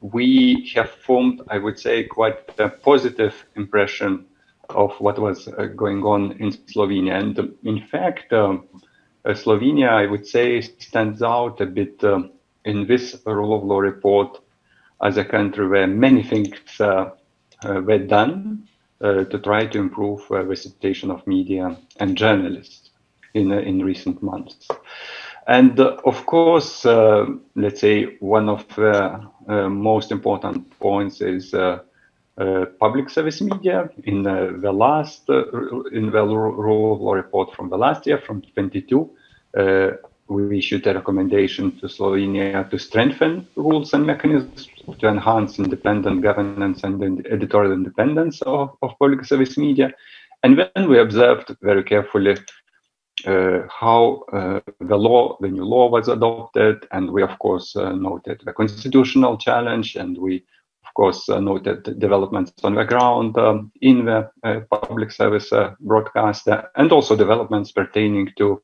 we 0.00 0.70
have 0.74 0.90
formed, 0.90 1.42
I 1.48 1.58
would 1.58 1.78
say, 1.78 2.04
quite 2.04 2.38
a 2.58 2.68
positive 2.68 3.34
impression 3.56 4.26
of 4.70 4.92
what 5.00 5.18
was 5.18 5.48
uh, 5.48 5.66
going 5.66 6.04
on 6.04 6.32
in 6.38 6.52
Slovenia. 6.52 7.18
And 7.18 7.38
um, 7.38 7.54
in 7.64 7.80
fact, 7.88 8.32
um, 8.32 8.68
uh, 9.24 9.30
Slovenia, 9.30 9.88
I 9.88 10.06
would 10.06 10.26
say, 10.26 10.60
stands 10.60 11.22
out 11.22 11.60
a 11.60 11.66
bit 11.66 12.02
um, 12.04 12.30
in 12.64 12.86
this 12.86 13.20
rule 13.26 13.56
of 13.56 13.64
law 13.64 13.80
report 13.80 14.38
as 15.02 15.16
a 15.16 15.24
country 15.24 15.66
where 15.66 15.88
many 15.88 16.22
things 16.22 16.58
uh, 16.78 17.10
uh, 17.64 17.80
were 17.80 17.98
done 17.98 18.68
to 19.00 19.40
try 19.40 19.66
to 19.66 19.80
improve 19.80 20.20
the 20.28 20.54
situation 20.54 21.10
of 21.10 21.26
media 21.26 21.76
and 21.98 22.16
journalists 22.16 22.91
in, 23.34 23.52
uh, 23.52 23.58
in 23.58 23.84
recent 23.84 24.22
months. 24.22 24.68
And 25.46 25.78
uh, 25.80 25.96
of 26.04 26.24
course, 26.26 26.86
uh, 26.86 27.26
let's 27.56 27.80
say 27.80 28.16
one 28.20 28.48
of 28.48 28.66
the 28.76 29.28
most 29.68 30.12
important 30.12 30.78
points 30.78 31.20
is 31.20 31.54
public 32.78 33.10
service 33.10 33.40
media. 33.40 33.90
In 34.04 34.22
the 34.22 34.72
last, 34.72 35.28
in 35.28 36.10
the 36.10 36.22
law 36.22 37.12
report 37.12 37.54
from 37.56 37.70
the 37.70 37.76
last 37.76 38.06
year, 38.06 38.18
from 38.18 38.42
22, 38.54 39.10
we 40.28 40.58
issued 40.58 40.86
a 40.86 40.94
recommendation 40.94 41.78
to 41.80 41.86
Slovenia 41.86 42.70
to 42.70 42.78
strengthen 42.78 43.46
rules 43.56 43.92
and 43.92 44.06
mechanisms 44.06 44.68
to 44.98 45.08
enhance 45.08 45.58
independent 45.58 46.22
governance 46.22 46.84
and 46.84 47.26
editorial 47.26 47.72
independence 47.72 48.40
of, 48.42 48.76
of 48.82 48.96
public 48.98 49.24
service 49.24 49.58
media. 49.58 49.92
And 50.42 50.58
then 50.58 50.88
we 50.88 50.98
observed 50.98 51.56
very 51.62 51.84
carefully 51.84 52.32
uh, 52.32 52.36
Uh, 53.26 53.66
how 53.68 54.24
uh, 54.32 54.60
the 54.80 54.96
law, 54.96 55.36
the 55.40 55.48
new 55.48 55.64
law 55.64 55.88
was 55.88 56.08
adopted, 56.08 56.86
and 56.90 57.10
we 57.10 57.22
of 57.22 57.38
course 57.38 57.76
uh, 57.76 57.92
noted 57.92 58.40
the 58.44 58.52
constitutional 58.52 59.36
challenge, 59.36 59.94
and 59.96 60.18
we 60.18 60.44
of 60.84 60.94
course 60.94 61.28
uh, 61.28 61.38
noted 61.38 61.84
developments 62.00 62.52
on 62.64 62.74
the 62.74 62.84
ground 62.84 63.38
um, 63.38 63.70
in 63.80 64.04
the 64.06 64.28
uh, 64.42 64.60
public 64.70 65.12
service 65.12 65.50
broadcast, 65.80 66.48
and 66.76 66.90
also 66.90 67.16
developments 67.16 67.70
pertaining 67.70 68.28
to 68.36 68.60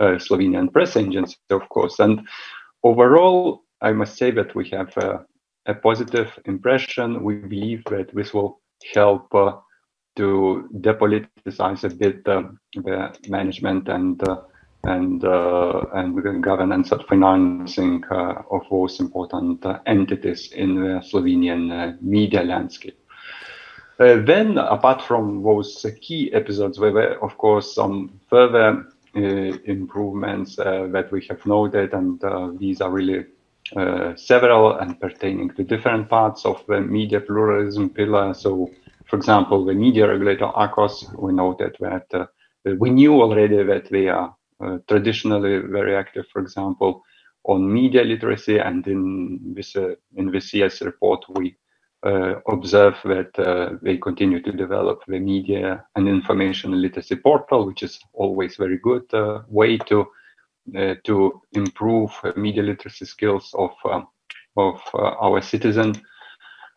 Slovenian 0.00 0.72
press 0.72 0.96
agency, 0.96 1.36
of 1.50 1.68
course. 1.68 1.98
And 1.98 2.20
overall, 2.84 3.64
I 3.80 3.92
must 3.92 4.16
say 4.16 4.30
that 4.32 4.54
we 4.54 4.68
have 4.70 4.96
a 5.66 5.74
positive 5.74 6.38
impression. 6.44 7.24
We 7.24 7.36
believe 7.36 7.82
that 7.86 8.14
this 8.14 8.32
will 8.32 8.60
help 8.94 9.34
to 10.16 10.68
depoliticize 10.80 11.84
a 11.84 11.94
bit 11.94 12.26
uh, 12.26 12.42
the 12.74 13.16
management 13.28 13.88
and 13.88 14.26
uh, 14.28 14.42
and 14.84 15.24
uh, 15.24 15.84
and 15.94 16.42
governance 16.42 16.92
and 16.92 17.02
financing 17.04 18.04
uh, 18.10 18.42
of 18.50 18.62
those 18.70 19.00
important 19.00 19.64
uh, 19.66 19.78
entities 19.86 20.52
in 20.52 20.76
the 20.76 21.00
Slovenian 21.00 21.72
uh, 21.72 21.96
media 22.00 22.42
landscape. 22.42 22.98
then, 23.98 24.58
apart 24.58 25.02
from 25.02 25.42
those 25.42 25.86
key 26.02 26.30
episodes, 26.32 26.78
there 26.78 26.92
were, 26.92 27.16
of 27.24 27.36
course, 27.38 27.74
some 27.74 28.20
further 28.28 28.84
improvements 29.14 30.56
that 30.56 31.08
we 31.10 31.26
have 31.30 31.46
noted, 31.46 31.94
and 31.94 32.20
these 32.58 32.82
are 32.82 32.90
really 32.90 33.24
several 34.16 34.76
and 34.78 35.00
pertaining 35.00 35.48
to 35.56 35.64
different 35.64 36.10
parts 36.10 36.44
of 36.44 36.62
the 36.68 36.78
media 36.80 37.20
pluralism 37.20 37.88
pillar. 37.88 38.34
So 38.34 38.70
for 39.08 39.16
example, 39.16 39.64
the 39.64 39.74
media 39.74 40.08
regulator 40.08 40.46
ACOS, 40.46 41.18
we 41.18 41.32
noted 41.32 41.76
that 41.80 42.06
uh, 42.12 42.26
we 42.78 42.90
knew 42.90 43.20
already 43.22 43.62
that 43.62 43.88
they 43.90 44.08
are 44.08 44.34
uh, 44.64 44.78
traditionally 44.88 45.58
very 45.58 45.94
active, 45.96 46.26
for 46.32 46.40
example, 46.40 47.02
on 47.44 47.72
media 47.72 48.02
literacy. 48.02 48.58
And 48.58 48.86
in 48.86 49.54
this, 49.54 49.76
uh, 49.76 49.94
in 50.16 50.30
this 50.30 50.52
year's 50.52 50.80
report, 50.80 51.24
we 51.36 51.56
uh, 52.04 52.40
observe 52.48 52.96
that 53.04 53.38
uh, 53.38 53.76
they 53.82 53.96
continue 53.96 54.40
to 54.42 54.52
develop 54.52 55.02
the 55.06 55.18
media 55.18 55.84
and 55.96 56.08
information 56.08 56.80
literacy 56.80 57.16
portal, 57.16 57.66
which 57.66 57.82
is 57.82 57.98
always 58.12 58.56
very 58.56 58.78
good 58.78 59.02
uh, 59.14 59.42
way 59.48 59.78
to 59.78 60.06
to 61.04 61.40
improve 61.52 62.10
media 62.36 62.60
literacy 62.62 63.04
skills 63.04 63.54
of 63.54 63.70
of 64.56 64.80
our 64.94 65.40
citizens. 65.40 65.96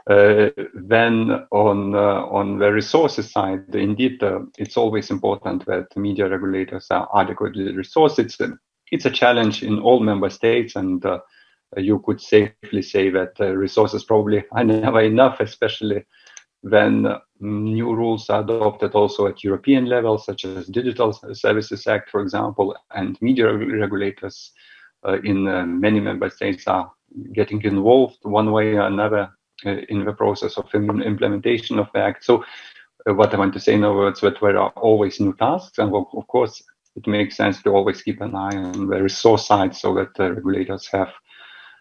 Uh, 0.08 0.50
then 0.74 1.46
on 1.52 1.94
uh, 1.94 2.26
on 2.26 2.58
the 2.58 2.72
resources 2.72 3.32
side, 3.32 3.64
indeed, 3.76 4.22
uh, 4.24 4.40
it's 4.58 4.78
always 4.78 5.12
important 5.12 5.66
that 5.66 5.86
media 5.96 6.28
regulators 6.28 6.88
are 6.90 7.08
adequately 7.16 7.72
resourced. 7.74 8.18
It's 8.18 8.40
a, 8.40 8.58
it's 8.92 9.06
a 9.06 9.12
challenge 9.12 9.62
in 9.62 9.80
all 9.80 10.00
member 10.00 10.30
states, 10.30 10.76
and 10.76 11.06
you 11.78 12.00
could 12.00 12.20
safely 12.20 12.82
say 12.82 13.10
that 13.12 13.40
resources 13.40 14.04
probably 14.04 14.44
are 14.52 14.64
never 14.64 15.02
enough, 15.02 15.40
especially 15.40 16.06
when 16.62 17.08
new 17.40 17.96
rules 17.96 18.30
are 18.30 18.42
adopted 18.42 18.94
also 18.94 19.28
at 19.28 19.44
European 19.44 19.86
level, 19.86 20.18
such 20.18 20.46
as 20.46 20.68
Digital 20.68 21.14
Services 21.34 21.88
Act, 21.88 22.10
for 22.10 22.22
example, 22.22 22.76
and 22.96 23.22
media 23.22 23.54
regulators 23.54 24.52
uh, 25.08 25.18
in 25.24 25.48
uh, 25.48 25.66
many 25.66 26.00
member 26.00 26.30
states 26.30 26.68
are 26.68 26.92
getting 27.34 27.62
involved 27.64 28.18
one 28.24 28.52
way 28.52 28.74
or 28.74 28.82
another 28.82 29.22
uh, 29.22 29.28
in 29.66 30.06
the 30.06 30.14
process 30.14 30.58
of 30.58 30.74
implementation 30.74 31.80
of 31.80 31.88
the 31.94 32.00
act. 32.00 32.24
So 32.24 32.44
uh, 33.08 33.14
what 33.14 33.34
I 33.34 33.38
want 33.38 33.54
to 33.54 33.60
say 33.60 33.74
in 33.74 33.84
other 33.84 33.96
words, 33.96 34.22
that 34.22 34.40
there 34.42 34.60
are 34.60 34.72
always 34.72 35.20
new 35.20 35.34
tasks, 35.34 35.78
and 35.78 35.94
of 35.94 36.28
course, 36.28 36.62
it 36.96 37.08
makes 37.08 37.38
sense 37.38 37.62
to 37.64 37.70
always 37.70 38.02
keep 38.02 38.22
an 38.22 38.36
eye 38.36 38.58
on 38.58 38.88
the 38.88 39.02
resource 39.02 39.48
side 39.48 39.76
so 39.76 39.94
that 39.96 40.14
the 40.16 40.34
regulators 40.34 40.88
have 40.88 41.12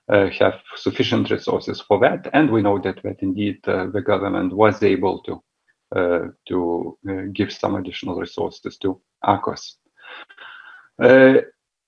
uh, 0.09 0.29
have 0.39 0.55
sufficient 0.77 1.31
resources 1.31 1.81
for 1.81 1.99
that. 2.01 2.31
And 2.33 2.51
we 2.51 2.63
know 2.63 2.79
that 2.79 3.03
that 3.03 3.17
indeed 3.21 3.59
uh, 3.67 3.87
the 3.93 4.01
government 4.01 4.55
was 4.55 4.83
able 4.83 5.23
to 5.23 5.43
uh, 5.97 6.29
to 6.49 6.99
uh, 7.09 7.23
give 7.33 7.53
some 7.53 7.75
additional 7.75 8.21
resources 8.21 8.77
to 8.79 9.01
ACOS. 9.25 9.77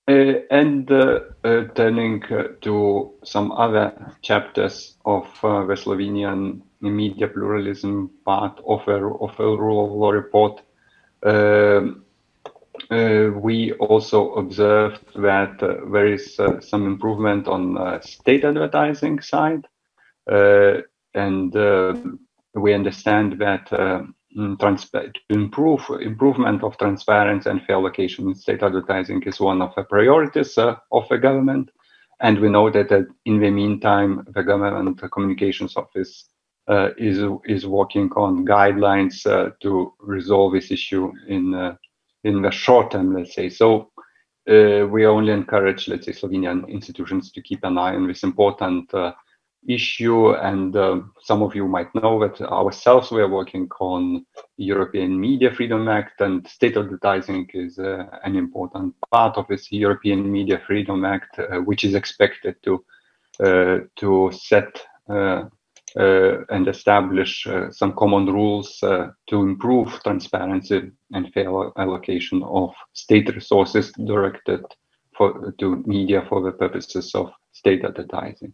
Uh, 0.07 0.41
and 0.49 0.91
uh, 0.91 1.19
uh, 1.43 1.63
turning 1.75 2.23
to 2.61 3.13
some 3.23 3.51
other 3.51 4.15
chapters 4.21 4.95
of 5.05 5.27
the 5.41 5.75
Slovenian 5.75 6.61
media 6.81 7.27
pluralism 7.27 8.09
part 8.25 8.59
of 8.65 8.87
a, 8.87 8.95
of 8.95 9.39
a 9.39 9.43
rule 9.43 9.85
of 9.85 9.91
law 9.91 10.09
report, 10.09 10.61
um, 11.23 12.03
uh, 12.89 13.29
we 13.35 13.73
also 13.73 14.33
observed 14.33 15.01
that 15.15 15.61
uh, 15.61 15.75
there 15.91 16.07
is 16.07 16.39
uh, 16.39 16.59
some 16.61 16.87
improvement 16.87 17.47
on 17.47 18.01
state 18.01 18.43
advertising 18.43 19.21
side, 19.21 19.67
and 20.27 21.53
we 22.55 22.73
understand 22.73 23.39
that 23.39 23.71
mm, 24.37 24.57
to 24.59 25.35
improve 25.35 25.81
improvement 26.01 26.63
of 26.63 26.77
transparency 26.77 27.49
and 27.49 27.61
fair 27.63 27.75
allocation 27.77 28.27
in 28.27 28.35
state 28.35 28.63
advertising 28.63 29.23
is 29.23 29.39
one 29.39 29.61
of 29.61 29.73
the 29.75 29.83
priorities 29.83 30.57
of 30.57 31.07
the 31.09 31.17
government, 31.17 31.69
and 32.21 32.39
we 32.39 32.49
know 32.49 32.69
that 32.69 32.91
in 33.25 33.39
the 33.39 33.49
meantime 33.51 34.25
the 34.33 34.43
government 34.43 35.01
communications 35.11 35.75
office 35.75 36.29
is 36.97 37.19
is 37.45 37.65
working 37.65 38.09
on 38.15 38.45
guidelines 38.45 39.23
to 39.61 39.93
resolve 39.99 40.53
this 40.53 40.71
issue 40.71 41.11
in 41.27 41.75
in 42.23 42.41
the 42.41 42.51
short 42.51 42.91
term, 42.91 43.13
let's 43.15 43.33
say. 43.33 43.49
So 43.49 43.91
uh, 44.49 44.85
we 44.87 45.05
only 45.05 45.33
encourage, 45.33 45.87
let's 45.87 46.05
say, 46.05 46.11
Slovenian 46.11 46.67
institutions 46.69 47.31
to 47.31 47.41
keep 47.41 47.63
an 47.63 47.77
eye 47.77 47.95
on 47.95 48.07
this 48.07 48.23
important 48.23 48.93
uh, 48.93 49.13
issue. 49.67 50.31
And 50.31 50.75
um, 50.75 51.13
some 51.21 51.41
of 51.41 51.55
you 51.55 51.67
might 51.67 51.93
know 51.95 52.19
that 52.19 52.41
ourselves 52.41 53.11
we 53.11 53.21
are 53.21 53.29
working 53.29 53.69
on 53.79 54.25
European 54.57 55.19
Media 55.19 55.53
Freedom 55.53 55.87
Act, 55.87 56.21
and 56.21 56.47
state 56.47 56.77
advertising 56.77 57.49
is 57.53 57.79
uh, 57.79 58.05
an 58.23 58.35
important 58.35 58.95
part 59.11 59.37
of 59.37 59.47
this 59.47 59.71
European 59.71 60.31
Media 60.31 60.61
Freedom 60.65 61.05
Act, 61.05 61.39
uh, 61.39 61.59
which 61.59 61.83
is 61.83 61.95
expected 61.95 62.55
to 62.63 62.83
uh, 63.39 63.79
to 63.95 64.29
set 64.33 64.85
uh, 65.09 65.45
uh, 65.97 66.45
and 66.49 66.67
establish 66.67 67.47
uh, 67.47 67.71
some 67.71 67.91
common 67.93 68.25
rules 68.27 68.77
to 68.79 69.41
improve 69.41 69.99
transparency 70.03 70.91
and 71.13 71.33
fair 71.33 71.49
allocation 71.77 72.43
of 72.43 72.71
state 72.93 73.33
resources 73.33 73.91
directed 74.05 74.63
for, 75.17 75.53
to 75.57 75.83
media 75.85 76.25
for 76.29 76.41
the 76.41 76.51
purposes 76.51 77.15
of 77.15 77.31
state 77.51 77.83
advertising. 77.83 78.53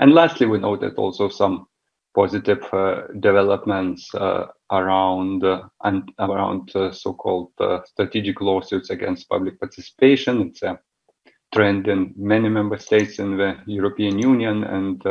And 0.00 0.12
lastly, 0.12 0.46
we 0.46 0.58
noted 0.58 0.94
also 0.96 1.28
some 1.28 1.66
positive 2.14 2.64
uh, 2.72 3.02
developments 3.20 4.12
uh, 4.14 4.46
around 4.72 5.44
uh, 5.44 5.62
and 5.84 6.10
around 6.18 6.72
so-called 6.92 7.52
strategic 7.84 8.40
lawsuits 8.40 8.90
against 8.90 9.28
public 9.28 9.60
participation. 9.60 10.40
It's 10.48 10.62
a 10.62 10.80
trend 11.54 11.86
in 11.86 12.14
many 12.16 12.48
member 12.48 12.78
states 12.78 13.18
in 13.18 13.36
the 13.36 13.56
European 13.66 14.18
Union, 14.18 14.64
and 14.64 15.04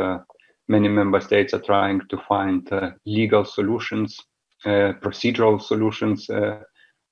many 0.70 0.88
member 0.88 1.20
states 1.20 1.52
are 1.52 1.60
trying 1.60 2.00
to 2.08 2.16
find 2.28 2.72
uh, 2.72 2.90
legal 3.04 3.44
solutions, 3.44 4.18
uh, 4.64 4.92
procedural 5.02 5.60
solutions 5.60 6.30
uh, 6.30 6.60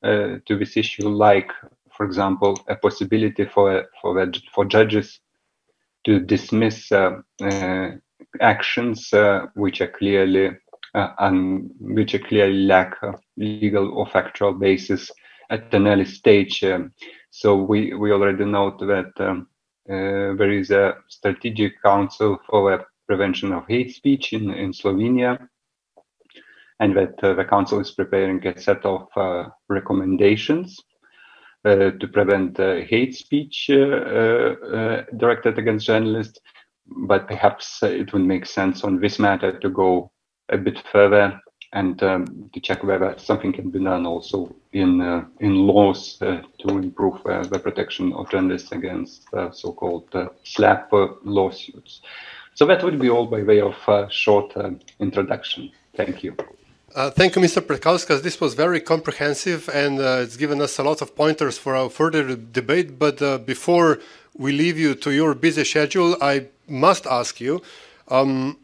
uh, 0.04 0.36
to 0.46 0.56
this 0.58 0.76
issue, 0.76 1.08
like, 1.08 1.50
for 1.96 2.06
example, 2.06 2.58
a 2.68 2.76
possibility 2.76 3.44
for 3.44 3.84
for 4.00 4.32
for 4.54 4.64
judges 4.64 5.20
to 6.04 6.20
dismiss 6.20 6.90
actions 8.40 9.10
which 9.54 9.80
are 9.80 9.92
clearly 9.98 10.50
and 10.94 11.70
which 11.80 12.14
are 12.14 12.18
clearly 12.18 12.64
lack 12.64 12.94
legal 13.36 13.92
or 13.92 14.06
factual 14.06 14.52
basis 14.52 15.10
at 15.50 15.72
an 15.74 15.86
early 15.86 16.04
stage. 16.04 16.62
Um, 16.64 16.92
so 17.30 17.56
we, 17.56 17.94
we 17.94 18.12
already 18.12 18.44
note 18.44 18.78
that 18.80 19.12
um, 19.18 19.48
uh, 19.88 20.34
there 20.36 20.50
is 20.50 20.70
a 20.70 20.96
strategic 21.08 21.82
council 21.82 22.38
for 22.48 22.70
the 22.70 22.84
prevention 23.06 23.52
of 23.52 23.66
hate 23.66 23.94
speech 23.94 24.32
in, 24.32 24.50
in 24.52 24.72
Slovenia, 24.72 25.48
and 26.80 26.96
that 26.96 27.22
uh, 27.22 27.34
the 27.34 27.44
council 27.44 27.80
is 27.80 27.90
preparing 27.90 28.46
a 28.46 28.58
set 28.58 28.84
of 28.84 29.08
uh, 29.16 29.48
recommendations 29.68 30.78
uh, 30.78 30.97
to 31.64 32.08
prevent 32.12 32.58
uh, 32.60 32.76
hate 32.76 33.14
speech 33.14 33.68
uh, 33.70 33.74
uh, 33.76 35.04
directed 35.16 35.58
against 35.58 35.86
journalists. 35.86 36.38
But 36.86 37.28
perhaps 37.28 37.82
it 37.82 38.12
would 38.12 38.22
make 38.22 38.46
sense 38.46 38.82
on 38.84 39.00
this 39.00 39.18
matter 39.18 39.58
to 39.58 39.68
go 39.68 40.10
a 40.48 40.56
bit 40.56 40.82
further 40.90 41.38
and 41.74 42.02
um, 42.02 42.50
to 42.54 42.60
check 42.60 42.82
whether 42.82 43.14
something 43.18 43.52
can 43.52 43.68
be 43.68 43.78
done 43.84 44.06
also 44.06 44.56
in 44.72 45.02
in 45.40 45.66
laws 45.66 46.16
to 46.18 46.68
improve 46.68 47.22
the 47.24 47.60
protection 47.62 48.14
of 48.14 48.30
journalists 48.30 48.72
against 48.72 49.26
so-called 49.52 50.08
slap 50.44 50.90
lawsuits. 51.24 52.00
So 52.58 52.66
that 52.66 52.82
would 52.82 52.98
be 52.98 53.08
all 53.08 53.26
by 53.26 53.44
way 53.44 53.60
of 53.60 53.76
a 53.86 54.08
short 54.10 54.56
uh, 54.56 54.70
introduction. 54.98 55.70
Thank 55.94 56.24
you. 56.24 56.34
Uh, 56.94 57.10
thank 57.10 57.36
you, 57.36 57.42
Mr. 57.42 57.60
Prekauskas. 57.60 58.22
This 58.22 58.40
was 58.40 58.54
very 58.54 58.80
comprehensive 58.80 59.68
and 59.68 60.00
uh, 60.00 60.20
it's 60.22 60.38
given 60.38 60.62
us 60.62 60.78
a 60.78 60.82
lot 60.82 61.02
of 61.02 61.14
pointers 61.14 61.58
for 61.58 61.76
our 61.76 61.90
further 61.90 62.34
debate. 62.34 62.98
But 62.98 63.20
uh, 63.20 63.36
before 63.38 63.98
we 64.34 64.52
leave 64.52 64.78
you 64.78 64.94
to 64.94 65.10
your 65.10 65.34
busy 65.34 65.64
schedule, 65.64 66.16
I 66.22 66.46
must 66.66 67.06
ask 67.06 67.42
you 67.42 67.60
um, 68.08 68.56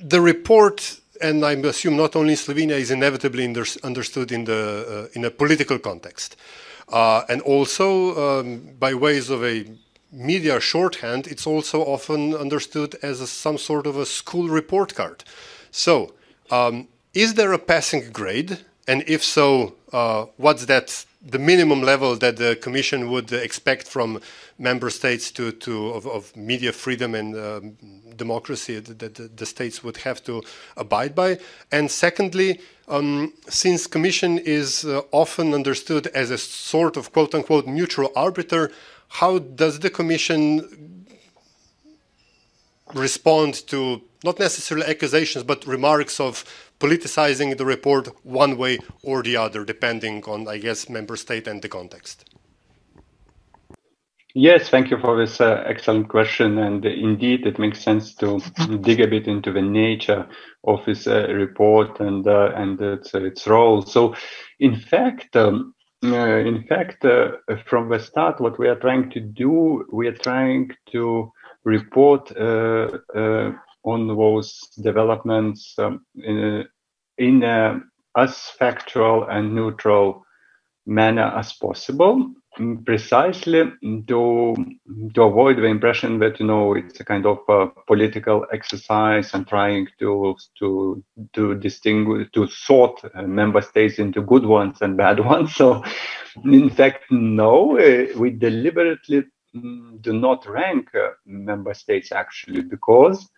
the 0.00 0.20
report, 0.20 1.00
and 1.20 1.44
I 1.44 1.54
assume 1.54 1.96
not 1.96 2.14
only 2.14 2.34
Slovenia, 2.34 2.78
is 2.78 2.92
inevitably 2.92 3.44
understood 3.82 4.30
in, 4.30 4.44
the, 4.44 5.08
uh, 5.10 5.18
in 5.18 5.24
a 5.24 5.30
political 5.30 5.80
context. 5.80 6.36
Uh, 6.88 7.24
and 7.28 7.42
also 7.42 8.40
um, 8.40 8.60
by 8.78 8.94
ways 8.94 9.28
of 9.28 9.42
a 9.44 9.64
media 10.12 10.60
shorthand, 10.60 11.26
it's 11.26 11.48
also 11.48 11.82
often 11.82 12.32
understood 12.34 12.94
as 13.02 13.20
a, 13.20 13.26
some 13.26 13.58
sort 13.58 13.88
of 13.88 13.96
a 13.96 14.06
school 14.06 14.48
report 14.48 14.94
card. 14.94 15.24
So, 15.72 16.14
um, 16.52 16.86
is 17.14 17.34
there 17.34 17.52
a 17.52 17.58
passing 17.58 18.10
grade? 18.12 18.58
And 18.86 19.04
if 19.06 19.22
so, 19.22 19.74
uh, 19.92 20.26
what's 20.36 20.66
that 20.66 21.04
the 21.20 21.38
minimum 21.38 21.82
level 21.82 22.16
that 22.16 22.36
the 22.36 22.56
Commission 22.56 23.10
would 23.10 23.32
expect 23.32 23.86
from 23.86 24.20
member 24.58 24.88
states 24.88 25.30
to, 25.32 25.52
to 25.52 25.88
of, 25.90 26.06
of 26.06 26.34
media 26.36 26.72
freedom 26.72 27.14
and 27.14 27.36
um, 27.36 27.76
democracy 28.16 28.78
that 28.78 29.14
the, 29.14 29.28
the, 29.28 29.46
states 29.46 29.82
would 29.82 29.98
have 29.98 30.22
to 30.24 30.42
abide 30.76 31.14
by? 31.14 31.38
And 31.72 31.90
secondly, 31.90 32.60
um, 32.86 33.34
since 33.48 33.86
Commission 33.86 34.38
is 34.38 34.84
uh, 34.84 35.02
often 35.10 35.54
understood 35.54 36.06
as 36.08 36.30
a 36.30 36.38
sort 36.38 36.96
of 36.96 37.12
quote 37.12 37.34
unquote 37.34 37.66
neutral 37.66 38.10
arbiter, 38.14 38.70
how 39.08 39.38
does 39.38 39.80
the 39.80 39.90
Commission 39.90 41.04
respond 42.94 43.66
to 43.66 44.02
not 44.24 44.38
necessarily 44.38 44.86
accusations, 44.86 45.44
but 45.44 45.66
remarks 45.66 46.18
of 46.20 46.44
politicizing 46.78 47.56
the 47.56 47.66
report 47.66 48.08
one 48.24 48.56
way 48.56 48.78
or 49.02 49.22
the 49.22 49.36
other, 49.36 49.64
depending 49.64 50.24
on, 50.24 50.48
I 50.48 50.58
guess, 50.58 50.88
member 50.88 51.16
state 51.16 51.46
and 51.46 51.60
the 51.62 51.68
context? 51.68 52.24
Yes, 54.34 54.68
thank 54.68 54.90
you 54.90 54.98
for 54.98 55.16
this 55.16 55.40
uh, 55.40 55.64
excellent 55.66 56.08
question. 56.08 56.58
And 56.58 56.84
indeed, 56.84 57.46
it 57.46 57.58
makes 57.58 57.82
sense 57.82 58.14
to 58.16 58.40
dig 58.82 59.00
a 59.00 59.08
bit 59.08 59.26
into 59.26 59.52
the 59.52 59.62
nature 59.62 60.28
of 60.64 60.84
this 60.86 61.06
uh, 61.06 61.28
report 61.28 61.98
and 61.98 62.26
uh, 62.26 62.52
and 62.54 62.80
its, 62.80 63.14
its 63.14 63.46
role. 63.46 63.82
So, 63.82 64.14
in 64.60 64.76
fact, 64.76 65.34
um, 65.34 65.74
uh, 66.04 66.36
in 66.36 66.64
fact, 66.68 67.04
uh, 67.04 67.32
from 67.66 67.88
the 67.88 67.98
start, 67.98 68.40
what 68.40 68.58
we 68.58 68.68
are 68.68 68.78
trying 68.78 69.10
to 69.10 69.20
do, 69.20 69.84
we 69.92 70.06
are 70.06 70.16
trying 70.16 70.70
to 70.92 71.32
report 71.64 72.30
uh, 72.36 72.98
uh 73.14 73.52
on 73.84 74.08
those 74.08 74.58
developments 74.82 75.74
um, 75.78 76.04
in, 76.16 76.66
in 77.18 77.42
a, 77.42 77.80
as 78.16 78.36
factual 78.58 79.24
and 79.28 79.54
neutral 79.54 80.24
manner 80.86 81.32
as 81.36 81.52
possible. 81.52 82.32
Precisely 82.84 83.70
to 84.08 84.56
to 85.14 85.22
avoid 85.22 85.58
the 85.58 85.66
impression 85.66 86.18
that 86.18 86.40
you 86.40 86.46
know 86.46 86.74
it's 86.74 86.98
a 86.98 87.04
kind 87.04 87.24
of 87.24 87.38
a 87.48 87.68
political 87.86 88.46
exercise 88.52 89.32
and 89.32 89.46
trying 89.46 89.86
to 90.00 90.34
to 90.58 91.04
to 91.34 91.54
distinguish 91.54 92.26
to 92.32 92.48
sort 92.48 93.00
uh, 93.14 93.22
member 93.22 93.60
states 93.60 94.00
into 94.00 94.22
good 94.22 94.44
ones 94.44 94.78
and 94.80 94.96
bad 94.96 95.20
ones. 95.24 95.54
So 95.54 95.84
in 96.44 96.68
fact 96.68 97.04
no 97.12 97.78
uh, 97.78 98.06
we 98.18 98.30
deliberately 98.30 99.22
mm, 99.54 100.02
do 100.02 100.12
not 100.14 100.44
rank 100.48 100.92
uh, 100.96 101.10
member 101.26 101.74
states 101.74 102.10
actually 102.10 102.62
because 102.62 103.28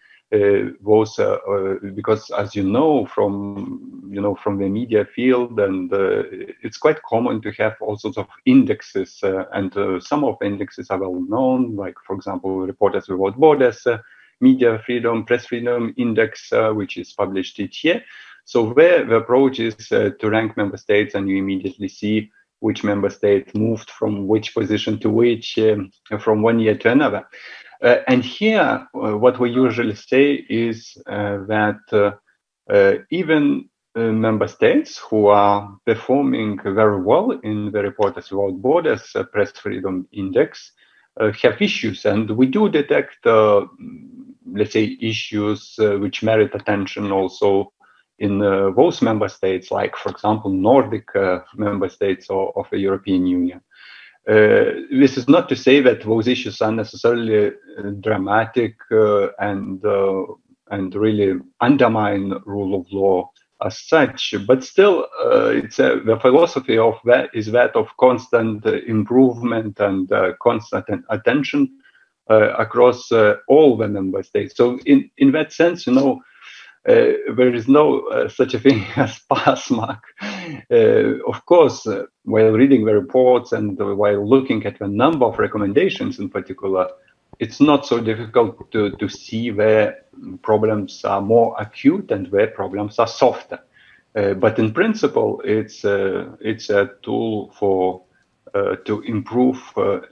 was 0.81 1.19
uh, 1.19 1.38
uh, 1.49 1.75
because 1.95 2.31
as 2.31 2.55
you 2.55 2.62
know 2.62 3.05
from 3.07 4.09
you 4.12 4.21
know 4.21 4.35
from 4.37 4.59
the 4.59 4.69
media 4.69 5.05
field 5.05 5.59
and 5.59 5.93
uh, 5.93 6.23
it's 6.62 6.77
quite 6.77 7.03
common 7.03 7.40
to 7.40 7.51
have 7.53 7.75
all 7.81 7.99
sorts 7.99 8.16
of 8.16 8.29
indexes 8.47 9.21
and 9.23 9.73
some 10.03 10.23
of 10.25 10.37
the 10.40 10.47
indexes 10.47 10.88
are 10.90 10.99
well 10.99 11.21
known 11.29 11.75
like 11.75 11.97
for 12.07 12.14
example 12.14 12.61
reporters 12.61 13.09
without 13.09 13.37
borders 13.38 13.87
media 14.40 14.81
freedom 14.87 15.25
press 15.25 15.47
freedom 15.47 15.93
index 15.97 16.51
which 16.75 16.97
is 16.97 17.12
published 17.12 17.59
each 17.59 17.85
year 17.85 18.03
so 18.45 18.73
where 18.73 19.05
the 19.05 19.16
approach 19.16 19.59
is 19.59 19.75
to 19.88 20.16
rank 20.23 20.57
member 20.57 20.77
states 20.77 21.14
and 21.14 21.29
you 21.29 21.38
immediately 21.38 21.88
see 21.88 22.31
which 22.61 22.85
member 22.85 23.11
state 23.11 23.55
moved 23.55 23.90
from 23.90 24.29
which 24.29 24.55
position 24.55 24.99
to 24.99 25.11
which 25.11 25.59
um, 25.59 25.90
from 26.21 26.43
one 26.43 26.61
year 26.61 26.77
to 26.77 26.90
another. 26.90 27.27
Uh, 27.83 27.97
and 28.07 28.25
here, 28.25 28.87
uh, 28.95 29.16
what 29.16 29.38
we 29.38 29.51
usually 29.51 29.95
say 29.95 30.35
is 30.49 30.97
uh, 31.07 31.38
that 31.47 32.19
Uh, 32.71 33.03
even 33.11 33.69
uh, 33.97 34.12
member 34.12 34.49
states 34.49 35.03
who 35.11 35.27
are 35.27 35.77
performing 35.85 36.61
very 36.62 37.03
well 37.03 37.33
in 37.43 37.73
the 37.73 37.83
Reporters 37.83 38.31
Without 38.31 38.62
Borders 38.62 39.16
uh, 39.16 39.25
Press 39.25 39.51
Freedom 39.51 40.07
Index 40.12 40.73
uh, 41.21 41.33
have 41.43 41.61
issues, 41.61 42.07
and 42.07 42.31
we 42.31 42.47
do 42.47 42.69
detect, 42.69 43.27
uh, 43.27 43.66
let's 44.55 44.73
say, 44.73 44.97
issues 45.01 45.79
uh, 45.79 45.99
which 45.99 46.23
merit 46.23 46.55
attention 46.55 47.11
also 47.11 47.73
in 48.19 48.38
those 48.77 49.05
member 49.05 49.29
states, 49.29 49.71
like, 49.71 49.97
for 49.97 50.11
example, 50.12 50.51
Nordic 50.53 51.09
member 51.57 51.88
states 51.88 52.31
of, 52.31 52.53
of 52.55 52.66
the 52.71 52.79
European 52.79 53.27
Union. 53.27 53.61
Uh, 54.31 54.83
this 54.93 55.16
is 55.16 55.29
not 55.29 55.49
to 55.49 55.57
say 55.57 55.81
that 55.81 56.05
those 56.05 56.29
issues 56.29 56.61
are 56.61 56.71
necessarily 56.71 57.49
uh, 57.49 57.90
dramatic 58.01 58.77
uh, 58.93 59.29
and 59.40 59.83
and 60.71 60.95
really 60.95 61.37
undermine 61.61 62.33
rule 62.47 62.81
of 62.81 62.87
law 62.93 63.29
as 63.66 63.77
such, 63.77 64.33
but 64.47 64.62
still, 64.62 65.07
it's 65.21 65.79
the 65.79 66.19
philosophy 66.23 66.79
of 66.79 66.95
that 67.05 67.29
is 67.35 67.47
that 67.51 67.75
of 67.75 67.88
constant 67.99 68.64
improvement 68.64 69.81
and 69.81 70.09
constant 70.40 71.05
attention 71.11 71.69
across 72.29 73.11
all 73.49 73.77
the 73.77 73.88
member 73.88 74.23
states. 74.23 74.57
So, 74.57 74.79
in 74.87 75.11
in 75.19 75.33
that 75.33 75.53
sense, 75.53 75.88
you 75.88 75.93
know, 75.93 76.12
uh, 76.12 76.30
there 76.85 77.55
is 77.55 77.69
no 77.69 78.01
uh, 78.09 78.29
such 78.29 78.55
a 78.55 78.61
thing 78.61 78.85
as 78.97 79.19
pass 79.33 79.71
mark. 79.71 80.03
Uh, 80.71 81.23
of 81.27 81.45
course, 81.47 81.87
while 82.25 82.53
reading 82.53 82.85
the 82.85 82.95
reports 82.95 83.53
and 83.53 83.79
while 83.79 84.29
looking 84.29 84.64
at 84.66 84.79
the 84.79 84.88
number 84.88 85.27
of 85.27 85.38
recommendations 85.38 86.19
in 86.19 86.29
particular, 86.29 86.88
it's 87.38 87.61
not 87.61 87.87
so 87.87 88.01
difficult 88.01 88.71
to, 88.71 88.90
to 88.97 89.09
see 89.09 89.51
where 89.51 90.03
problems 90.43 91.05
are 91.05 91.21
more 91.21 91.55
acute 91.59 92.11
and 92.11 92.31
where 92.31 92.47
problems 92.47 92.99
are 92.99 93.07
softer. 93.07 93.59
Uh, 94.14 94.35
but 94.35 94.59
in 94.59 94.73
principle, 94.73 95.40
it's 95.45 95.85
uh, 95.85 96.29
it's 96.40 96.69
a 96.69 96.90
tool 97.03 97.53
for 97.53 98.03
uh, 98.55 98.75
to 98.85 99.03
improve 99.03 99.59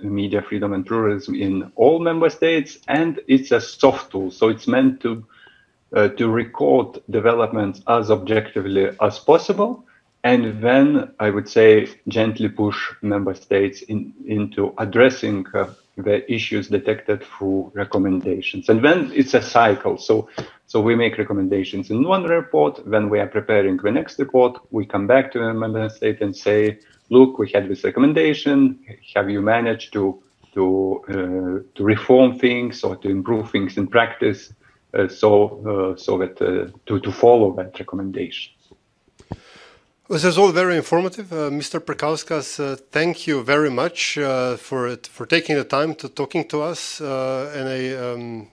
media 0.01 0.41
freedom 0.41 0.73
and 0.73 0.87
pluralism 0.87 1.35
in 1.35 1.73
all 1.75 1.99
member 1.99 2.31
states, 2.31 2.79
and 2.87 3.21
it's 3.27 3.51
a 3.51 3.61
soft 3.61 4.13
tool. 4.13 4.31
So 4.31 4.49
it's 4.49 4.69
meant 4.69 5.01
to 5.01 5.27
uh, 5.95 6.09
to 6.09 6.29
record 6.29 7.01
developments 7.11 7.81
as 7.89 8.11
objectively 8.11 8.91
as 9.01 9.19
possible, 9.19 9.85
and 10.25 10.63
then 10.63 11.13
I 11.19 11.31
would 11.31 11.49
say 11.49 11.89
gently 12.09 12.49
push 12.49 12.77
member 13.03 13.35
states 13.35 13.83
in, 13.83 14.13
into 14.27 14.75
addressing 14.79 15.47
uh, 15.55 15.73
the 15.97 16.31
issues 16.33 16.69
detected 16.69 17.25
through 17.25 17.73
recommendations. 17.75 18.69
And 18.69 18.85
then 18.85 19.11
it's 19.15 19.35
a 19.35 19.43
cycle. 19.43 19.97
So, 19.97 20.29
so 20.67 20.81
we 20.81 20.95
make 20.95 21.19
recommendations 21.19 21.91
in 21.91 22.07
one 22.07 22.25
report. 22.25 22.87
When 22.87 23.09
we 23.09 23.21
are 23.21 23.27
preparing 23.27 23.77
the 23.79 23.91
next 23.91 24.19
report, 24.19 24.59
we 24.71 24.87
come 24.87 25.07
back 25.07 25.33
to 25.33 25.39
the 25.39 25.55
member 25.55 25.89
state 25.89 26.21
and 26.21 26.37
say, 26.37 26.79
"Look, 27.11 27.39
we 27.39 27.51
had 27.51 27.69
this 27.69 27.85
recommendation. 27.85 28.79
Have 29.15 29.31
you 29.31 29.41
managed 29.41 29.93
to 29.95 30.23
to 30.55 31.03
uh, 31.09 31.77
to 31.77 31.85
reform 31.85 32.39
things 32.39 32.85
or 32.85 32.97
to 32.97 33.09
improve 33.09 33.51
things 33.51 33.77
in 33.77 33.87
practice?" 33.87 34.53
Uh, 34.95 35.07
so 35.07 35.93
uh, 35.95 35.97
so 35.99 36.17
that 36.17 36.41
uh, 36.41 36.71
to, 36.87 36.99
to 37.01 37.13
follow 37.13 37.55
that 37.55 37.79
recommendation. 37.79 38.53
This 40.09 40.25
is 40.25 40.39
all 40.39 40.51
very 40.53 40.79
informative, 40.79 41.31
uh, 41.31 41.51
Mr. 41.51 41.79
Prekauskas. 41.79 42.59
Uh, 42.59 42.77
thank 42.91 43.27
you 43.27 43.43
very 43.43 43.69
much 43.69 44.17
uh, 44.17 44.57
for 44.57 44.89
it, 44.89 45.07
for 45.07 45.27
taking 45.27 45.57
the 45.57 45.65
time 45.65 45.95
to 45.97 46.09
talking 46.09 46.49
to 46.49 46.63
us, 46.63 47.01
and 47.01 47.69
a 47.69 48.15
um, 48.15 48.49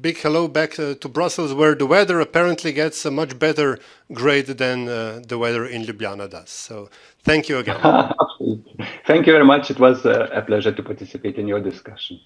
big 0.00 0.18
hello 0.18 0.46
back 0.46 0.74
to 0.74 1.08
Brussels, 1.08 1.52
where 1.52 1.74
the 1.74 1.86
weather 1.86 2.20
apparently 2.20 2.72
gets 2.72 3.04
a 3.04 3.10
much 3.10 3.36
better 3.36 3.80
grade 4.12 4.46
than 4.46 4.84
the 5.26 5.36
weather 5.36 5.66
in 5.66 5.82
Ljubljana 5.82 6.30
does. 6.30 6.50
So, 6.50 6.88
thank 7.24 7.48
you 7.48 7.58
again. 7.58 7.80
thank 9.08 9.26
you 9.26 9.32
very 9.32 9.44
much. 9.44 9.72
It 9.72 9.80
was 9.80 10.04
a 10.06 10.44
pleasure 10.46 10.70
to 10.70 10.82
participate 10.84 11.38
in 11.38 11.48
your 11.48 11.60
discussion. 11.60 12.20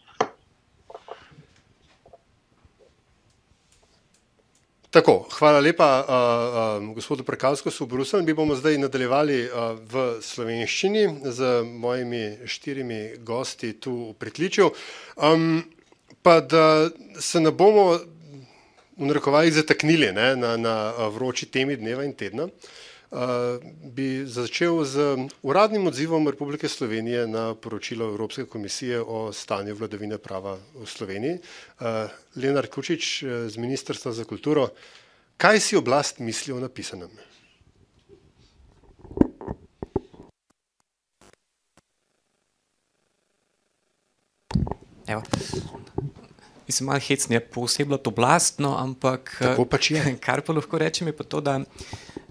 Tako, 4.94 5.24
hvala 5.38 5.58
lepa 5.58 6.04
uh, 6.06 6.86
uh, 6.86 6.94
gospodu 6.94 7.24
Prekavskosu 7.26 7.82
v 7.84 7.88
Bruselj. 7.88 8.22
Mi 8.22 8.34
bomo 8.34 8.54
zdaj 8.54 8.76
nadaljevali 8.78 9.40
uh, 9.42 9.74
v 9.90 10.04
slovenščini 10.22 11.02
z 11.34 11.48
mojimi 11.66 12.46
štirimi 12.46 13.00
gosti 13.18 13.72
tu 13.82 13.94
v 14.12 14.14
pritličju. 14.22 14.70
Um, 15.18 15.64
pa 16.22 16.38
da 16.40 16.94
se 17.18 17.42
ne 17.42 17.50
bomo 17.50 17.98
v 18.94 19.10
narekovajih 19.10 19.56
zataknili 19.58 20.12
ne, 20.14 20.36
na, 20.38 20.54
na 20.56 20.76
vroči 21.10 21.50
temi 21.50 21.74
dneva 21.74 22.06
in 22.06 22.14
tedna. 22.14 22.46
Uh, 22.46 22.83
bi 23.82 24.26
začel 24.26 24.84
z 24.84 25.16
uradnim 25.42 25.86
odzivom 25.86 26.28
Republike 26.28 26.68
Slovenije 26.68 27.26
na 27.26 27.54
poročilo 27.54 28.06
Evropske 28.06 28.44
komisije 28.44 29.00
o 29.00 29.32
stanju 29.32 29.74
vladavine 29.74 30.18
prava 30.18 30.58
v 30.74 30.86
Sloveniji. 30.86 31.38
Lenar 32.36 32.66
Kučič 32.66 33.24
z 33.48 33.56
Ministrstva 33.56 34.12
za 34.12 34.24
kulturo, 34.24 34.68
kaj 35.36 35.60
si 35.60 35.76
oblast 35.76 36.18
misli 36.18 36.52
o 36.52 36.60
napisanem? 36.60 37.10
Evo. 45.06 45.22
Mislim, 46.66 46.86
malo 46.86 46.98
hecno 46.98 47.34
je 47.34 47.40
posebno 47.40 47.96
to 47.96 48.10
oblastno, 48.10 48.76
ampak 48.78 49.42
pač 49.70 49.92
kar 50.24 50.42
pa 50.42 50.52
lahko 50.52 50.78
rečem, 50.78 51.06
je 51.06 51.16
pa 51.16 51.24
to, 51.24 51.40
da 51.40 51.60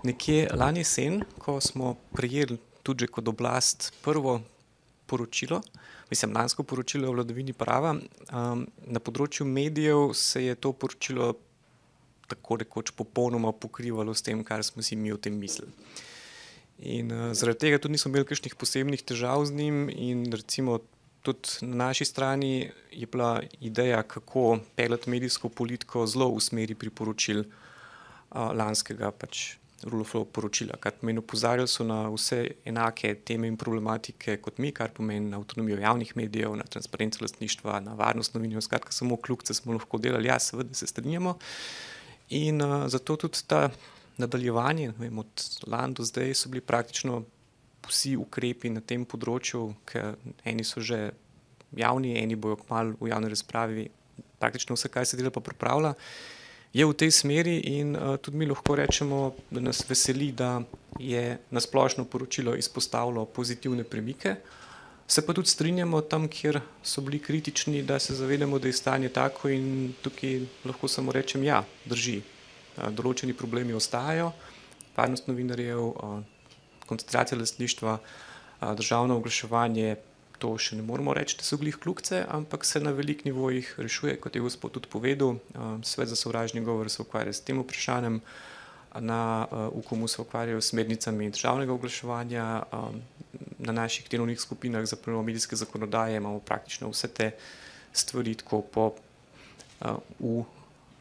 Nekje 0.04 0.50
lani 0.52 0.82
jesen, 0.82 1.22
ko 1.40 1.62
smo 1.62 1.94
prijeli 2.12 2.58
tudi 2.84 3.08
kot 3.08 3.28
oblast 3.28 3.94
prvo 4.04 4.42
poročilo, 5.08 5.62
mislim, 6.10 6.34
lansko 6.36 6.64
poročilo 6.64 7.08
o 7.08 7.14
vladavini 7.16 7.54
prava, 7.54 7.94
um, 7.96 8.66
na 8.84 9.00
področju 9.00 9.48
medijev 9.48 10.12
se 10.20 10.44
je 10.44 10.58
to 10.60 10.74
poročilo 10.76 11.30
tako 12.28 12.60
rekoč 12.60 12.92
popolnoma 13.00 13.54
pokrivalo 13.56 14.12
s 14.12 14.26
tem, 14.28 14.44
kar 14.44 14.66
smo 14.68 14.84
si 14.84 15.00
mi 15.00 15.14
o 15.16 15.18
tem 15.18 15.40
mislili. 15.40 15.72
In 16.84 17.16
uh, 17.16 17.32
zaradi 17.32 17.64
tega 17.64 17.80
tudi 17.80 17.96
nismo 17.96 18.12
imeli 18.12 18.28
kakšnih 18.28 18.60
posebnih 18.60 19.08
težav 19.08 19.48
z 19.48 19.56
njim, 19.56 19.88
in 19.88 20.28
recimo 20.36 20.82
tudi 21.24 21.64
na 21.64 21.88
naši 21.88 22.12
strani 22.12 22.54
je 22.92 23.08
bila 23.08 23.38
ideja, 23.62 24.04
kako 24.04 24.60
pelati 24.76 25.16
medijsko 25.16 25.48
politiko 25.48 26.04
zelo 26.12 26.34
v 26.36 26.44
smeri 26.44 26.76
priporočil 26.76 27.46
uh, 27.48 28.52
lanskega 28.52 29.16
pač 29.16 29.54
Rulofov 29.84 30.26
poročila, 30.32 30.78
kar 30.80 30.94
pomeni, 31.00 31.20
opozarjali 31.20 31.68
so 31.68 31.84
na 31.88 32.04
vse 32.10 32.40
enake 32.70 33.14
teme 33.28 33.48
in 33.48 33.58
problematike 33.60 34.38
kot 34.44 34.60
mi, 34.64 34.72
kar 34.76 34.94
pomeni 34.96 35.32
na 35.32 35.40
avtonomijo 35.42 35.80
javnih 35.82 36.14
medijev, 36.18 36.56
na 36.60 36.64
transparenco 36.64 37.24
lastništva, 37.24 37.80
na 37.86 37.94
varnost 38.00 38.34
novinarjev. 38.34 38.66
Skratka, 38.68 38.92
samo 38.92 39.18
kljubce 39.18 39.54
smo 39.54 39.74
lahko 39.74 39.98
delali, 39.98 40.28
ja, 40.32 40.40
seveda 40.40 40.74
se 40.74 40.88
strinjamo. 40.88 41.38
In 42.30 42.62
uh, 42.62 42.88
zato 42.88 43.16
tudi 43.16 43.44
ta 43.48 43.70
nadaljevanje, 44.18 44.94
vem, 44.98 45.20
od 45.20 45.48
lani 45.68 45.94
do 45.94 46.04
zdaj, 46.04 46.34
so 46.34 46.50
bili 46.50 46.62
praktično 46.62 47.24
vsi 47.88 48.16
ukrepi 48.18 48.70
na 48.72 48.82
tem 48.82 49.04
področju, 49.06 49.74
ker 49.90 50.16
eni 50.48 50.64
so 50.64 50.82
že 50.82 51.10
javni, 51.76 52.16
eni 52.22 52.36
bojo 52.40 52.62
kmalo 52.64 52.96
v 53.02 53.12
javni 53.12 53.34
razpravi, 53.34 53.90
praktično 54.40 54.78
vse, 54.78 54.90
kar 54.94 55.06
se 55.06 55.18
dela, 55.18 55.34
pa 55.34 55.42
pripravlja 55.44 55.96
je 56.74 56.86
v 56.86 56.94
tej 56.98 57.12
smeri 57.14 57.78
in 57.78 57.94
uh, 57.94 58.18
tudi 58.18 58.38
mi 58.38 58.46
lahko 58.50 58.76
rečemo, 58.76 59.36
da 59.54 59.62
nas 59.62 59.86
veseli, 59.90 60.32
da 60.32 60.62
je 61.00 61.38
nasplošno 61.52 62.06
poročilo 62.06 62.56
izpostavilo 62.56 63.26
pozitivne 63.26 63.84
premike. 63.84 64.36
Se 65.08 65.22
pa 65.26 65.34
tudi 65.34 65.50
strinjamo 65.50 66.02
tam, 66.02 66.28
kjer 66.28 66.62
so 66.84 67.02
bili 67.02 67.20
kritični, 67.20 67.84
da 67.84 68.00
se 68.00 68.16
zavedamo, 68.16 68.60
da 68.60 68.68
je 68.68 68.74
stanje 68.74 69.10
tako 69.10 69.50
in 69.50 69.94
tukaj 70.02 70.40
lahko 70.66 70.88
samo 70.88 71.12
rečem, 71.12 71.44
ja, 71.44 71.64
drži. 71.86 72.22
Uh, 72.78 72.90
določeni 72.90 73.38
problemi 73.38 73.74
ostajajo, 73.74 74.32
varnost 74.98 75.30
novinarjev, 75.30 75.84
uh, 75.84 76.22
koncentracija 76.90 77.38
lastništva, 77.38 78.00
državno 78.78 79.18
oglaševanje, 79.18 79.96
to 80.44 80.52
še 80.60 80.76
ne 80.76 80.84
moramo 80.84 81.14
reči, 81.16 81.38
da 81.40 81.48
so 81.48 81.56
glih 81.62 81.78
kljukce, 81.80 82.26
ampak 82.28 82.66
se 82.68 82.82
na 82.84 82.92
velik 82.92 83.24
nivojih 83.24 83.70
rešuje, 83.80 84.18
kot 84.20 84.36
je 84.36 84.44
gospod 84.44 84.76
tudi 84.76 84.92
povedal. 84.92 85.38
Svet 85.88 86.12
za 86.12 86.20
sovražni 86.20 86.64
govor 86.68 86.92
se 86.92 87.00
ukvarja 87.02 87.32
s 87.32 87.40
tem 87.48 87.62
vprašanjem, 87.64 88.20
na 89.00 89.48
UKOM-u 89.74 90.08
se 90.12 90.22
ukvarjajo 90.22 90.62
s 90.62 90.74
smernicami 90.74 91.32
državnega 91.34 91.74
oglaševanja, 91.74 92.46
na 93.64 93.74
naših 93.74 94.10
delovnih 94.12 94.42
skupinah 94.42 94.86
za 94.86 95.00
prenovo 95.00 95.24
medijske 95.24 95.56
zakonodaje 95.56 96.20
imamo 96.20 96.44
praktično 96.44 96.92
vse 96.92 97.08
te 97.08 97.32
stvari 97.94 98.36
tako 98.36 98.62
po 98.62 98.92
v, 100.20 100.44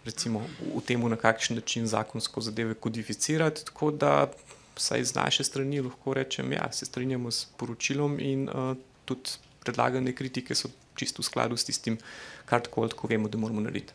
recimo, 0.07 0.47
v 0.63 0.81
temu, 0.87 1.09
na 1.09 1.17
kakšen 1.17 1.59
način 1.59 1.87
zakonsko 1.87 2.41
zadeve 2.41 2.75
kodificirati, 2.75 3.65
tako 3.65 3.91
da 3.91 4.31
vsaj 4.77 5.05
z 5.05 5.15
naše 5.15 5.45
strani 5.45 5.81
lahko 5.81 6.15
rečem, 6.15 6.53
ja, 6.53 6.73
se 6.73 6.87
strinjamo 6.87 7.31
s 7.31 7.45
poročilom 7.57 8.17
in 8.21 8.49
uh, 8.49 8.77
tudi 9.13 9.39
predlagane 9.63 10.15
kritike 10.15 10.55
so 10.59 10.71
čisto 10.99 11.23
v 11.23 11.27
skladu 11.27 11.57
s 11.57 11.65
tistim, 11.69 11.99
kar 12.47 12.63
tako 12.65 12.89
tako 12.89 13.09
vemo, 13.09 13.29
da 13.29 13.39
moramo 13.39 13.63
narediti. 13.65 13.93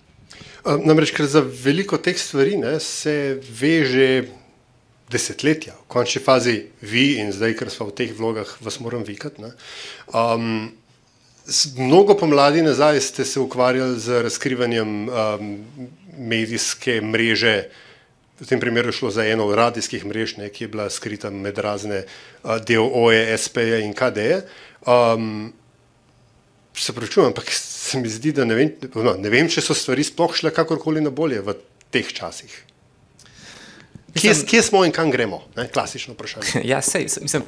Namreč, 0.65 1.13
ker 1.15 1.27
za 1.30 1.41
veliko 1.41 1.97
teh 1.97 2.17
stvari 2.19 2.58
ne, 2.60 2.77
se 2.84 3.39
veže 3.41 4.27
desetletja, 5.12 5.75
v 5.86 5.88
končni 5.88 6.21
fazi 6.23 6.58
vi 6.84 7.15
in 7.21 7.32
zdaj, 7.32 7.56
ker 7.60 7.71
smo 7.71 7.88
v 7.89 7.95
teh 7.95 8.12
vlogah, 8.12 8.49
vas 8.60 8.80
moram 8.84 9.06
vikati. 9.08 9.53
Um, 10.12 10.75
mnogo 11.80 12.17
pomladi 12.19 12.62
nazaj 12.62 12.99
ste 13.01 13.25
se 13.25 13.39
ukvarjali 13.39 13.99
z 13.99 14.23
razkrivanjem 14.27 15.08
um, 15.08 15.53
medijske 16.17 16.99
mreže. 17.01 17.69
V 18.38 18.45
tem 18.45 18.60
primeru 18.62 18.91
šlo 18.93 19.10
za 19.12 19.26
eno 19.26 19.47
od 19.50 19.56
radijskih 19.58 20.06
mrež, 20.06 20.38
ne, 20.38 20.50
ki 20.54 20.63
je 20.63 20.71
bila 20.73 20.89
skrita 20.93 21.32
med 21.34 21.58
razne 21.58 22.04
uh, 22.06 22.58
DOE, 22.62 23.23
SP-je 23.34 23.82
in 23.82 23.95
KD-je. 23.97 24.43
Um, 24.86 25.54
se 26.78 26.93
pravičujem, 26.93 27.28
ampak 27.28 27.50
se 27.52 27.97
mi 27.97 28.10
zdi, 28.10 28.32
da 28.32 28.45
ne 28.45 28.56
vem, 28.56 28.71
no, 28.93 29.15
ne 29.17 29.30
vem, 29.34 29.50
če 29.50 29.63
so 29.65 29.73
stvari 29.73 30.06
sploh 30.06 30.36
šle 30.38 30.54
kakorkoli 30.54 31.02
na 31.02 31.10
bolje 31.10 31.41
v 31.41 31.58
teh 31.89 32.06
časih. 32.13 32.54
Kje, 34.17 34.34
kje 34.50 34.62
smo 34.62 34.84
in 34.86 34.93
kam 34.93 35.12
gremo? 35.12 35.43
Ne? 35.58 35.67
Klasično 35.73 36.13
vprašanje. 36.13 36.62
Ja, 36.71 36.82
sej, 36.82 37.10
mislim, 37.21 37.45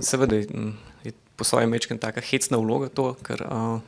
seveda 0.00 0.36
je 0.36 1.12
po 1.36 1.44
svojem 1.44 1.70
mečkem 1.70 1.98
taka 1.98 2.20
hecna 2.20 2.60
vloga 2.60 2.88
to, 2.88 3.14
ker 3.24 3.44
uh, 3.48 3.80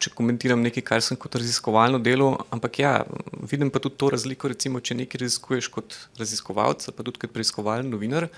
če 0.00 0.12
komentiram 0.16 0.62
nekaj, 0.64 0.84
kar 0.86 1.04
sem 1.04 1.18
kot 1.20 1.36
raziskovalno 1.38 2.00
delo, 2.02 2.32
ampak 2.54 2.80
ja, 2.82 2.92
vidim 3.50 3.70
pa 3.72 3.82
tudi 3.82 3.98
to 4.00 4.10
razliko, 4.14 4.50
recimo, 4.52 4.80
če 4.80 4.96
nekaj 5.02 5.24
raziskuješ 5.24 5.70
kot 5.72 5.96
raziskovalec, 6.20 6.88
pa 6.96 7.06
tudi 7.06 7.22
kot 7.22 7.32
preiskovalni 7.34 7.90
novinar. 7.90 8.28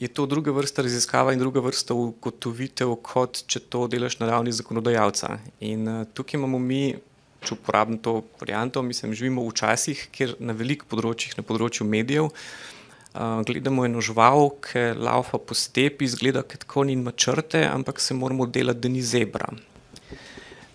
Je 0.00 0.10
to 0.10 0.26
druga 0.26 0.50
vrsta 0.50 0.82
raziskava 0.82 1.32
in 1.34 1.42
druga 1.42 1.62
vrsta 1.62 1.94
ugotovitev, 1.94 2.96
kot 3.06 3.44
če 3.46 3.62
to 3.70 3.84
delaš 3.90 4.18
na 4.18 4.30
ravni 4.32 4.54
zakonodajalca. 4.54 5.36
In 5.62 5.86
uh, 5.90 6.00
tukaj 6.14 6.40
imamo 6.40 6.58
mi, 6.58 6.96
če 7.44 7.54
uporabim 7.54 8.00
to 8.02 8.16
varianto, 8.40 8.82
mislim, 8.82 9.14
živimo 9.14 9.44
v 9.46 9.54
časih, 9.54 10.08
kjer 10.14 10.34
na 10.42 10.56
velikih 10.56 10.88
področjih, 10.90 11.36
na 11.38 11.46
področju 11.46 11.86
medijev, 11.86 12.32
uh, 12.32 13.44
gledamo 13.46 13.86
eno 13.86 14.02
žival, 14.02 14.50
ki 14.66 14.90
laufa 14.98 15.38
po 15.38 15.54
stepi, 15.54 16.10
izgleda, 16.10 16.42
kot 16.42 16.66
kon 16.66 16.90
in 16.90 17.06
načrte, 17.06 17.62
ampak 17.70 18.02
se 18.02 18.18
moramo 18.18 18.50
delati, 18.50 18.82
da 18.82 18.90
ni 18.90 19.04
zebra. 19.06 19.52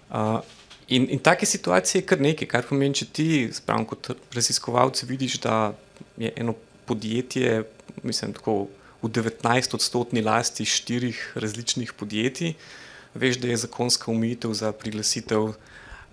Uh, 0.09 0.39
In, 0.89 1.05
in 1.09 1.19
take 1.19 1.45
situacije 1.45 2.01
je 2.01 2.05
kar 2.05 2.21
nekaj, 2.21 2.47
kar 2.49 2.65
pomeni, 2.65 2.95
če 2.97 3.05
ti, 3.13 3.27
spravim, 3.53 3.85
kot 3.85 4.09
raziskovalci, 4.33 5.05
vidiš, 5.05 5.37
da 5.43 5.75
je 6.17 6.31
eno 6.35 6.55
podjetje, 6.89 7.61
mislim, 8.01 8.33
tako 8.33 8.55
v 9.03 9.11
19-odstotni 9.13 10.23
lasti 10.25 10.65
štirih 10.65 11.19
različnih 11.37 11.93
podjetij. 11.93 12.55
Veš, 13.13 13.37
da 13.41 13.51
je 13.51 13.59
zakonska 13.61 14.09
umitev 14.11 14.53
za 14.57 14.71
priglasitev 14.73 15.51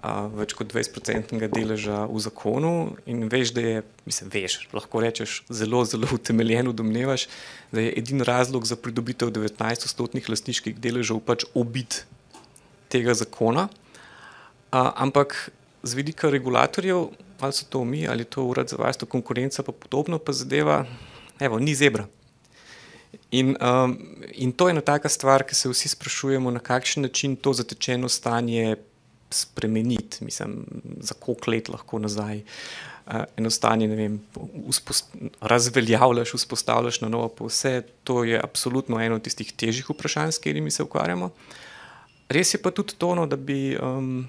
a, 0.05 0.13
več 0.37 0.53
kot 0.59 0.69
20-odstotnega 0.75 1.49
deleža 1.55 2.03
v 2.13 2.21
zakonu, 2.21 2.75
in 3.09 3.25
veš, 3.33 3.55
da 3.57 3.65
je, 3.65 3.83
mislim, 4.05 4.29
veš, 4.37 4.59
lahko 4.77 5.01
rečeš, 5.01 5.39
zelo, 5.49 5.87
zelo 5.89 6.13
utemeljeno 6.19 6.77
domnevaš, 6.77 7.31
da 7.73 7.81
je 7.81 7.97
edini 7.97 8.29
razlog 8.29 8.69
za 8.69 8.77
pridobitev 8.77 9.33
19-odstotnih 9.41 10.29
lastniških 10.29 10.77
deležev 10.77 11.25
pač 11.25 11.49
obid 11.57 12.03
tega 12.93 13.17
zakona. 13.17 13.71
A, 14.71 14.93
ampak 14.97 15.51
z 15.83 15.95
vidika 15.95 16.31
regulatorjev, 16.31 17.09
ali 17.41 17.53
so 17.53 17.67
to 17.69 17.85
mi, 17.85 18.09
ali 18.09 18.25
to 18.25 18.45
urad 18.45 18.69
za 18.69 18.77
varstvo 18.77 19.09
konkurence, 19.09 19.63
pa 19.63 19.73
podobno, 19.73 20.19
pa 20.19 20.33
zadeva, 20.33 20.85
evo, 21.41 21.59
ni 21.59 21.75
zebra. 21.75 22.07
In, 23.31 23.57
um, 23.61 23.99
in 24.33 24.53
to 24.53 24.69
je 24.69 24.71
ena 24.71 24.81
taka 24.81 25.09
stvar, 25.09 25.45
ki 25.47 25.55
se 25.55 25.69
vsi 25.69 25.89
sprašujemo, 25.89 26.51
na 26.51 26.61
kakšen 26.61 27.03
način 27.03 27.37
to 27.37 27.53
zatečeno 27.53 28.09
stanje 28.09 28.77
spremeniti, 29.31 30.25
mislim, 30.25 30.65
za 31.01 31.15
koliko 31.15 31.51
let 31.51 31.69
lahko 31.69 31.99
nazaj. 31.99 32.37
Uh, 32.37 33.15
eno 33.37 33.51
stanje, 33.51 33.89
ne 33.89 33.97
vem, 33.97 34.21
razveljavljaš, 35.41 36.35
vzpostavljaš 36.35 37.01
na 37.01 37.09
novo, 37.09 37.29
pa 37.29 37.45
vse 37.45 37.83
to 38.05 38.25
je 38.25 38.41
absolutno 38.43 39.01
eno 39.01 39.15
od 39.15 39.23
tistih 39.23 39.53
težjih 39.53 39.91
vprašanj, 39.91 40.33
s 40.33 40.39
katerimi 40.39 40.71
se 40.71 40.83
ukvarjamo. 40.83 41.31
Res 42.29 42.55
je 42.55 42.63
pa 42.63 42.71
tudi 42.71 42.97
to, 42.99 43.15
no, 43.15 43.27
da 43.27 43.37
bi 43.37 43.77
um, 43.79 44.27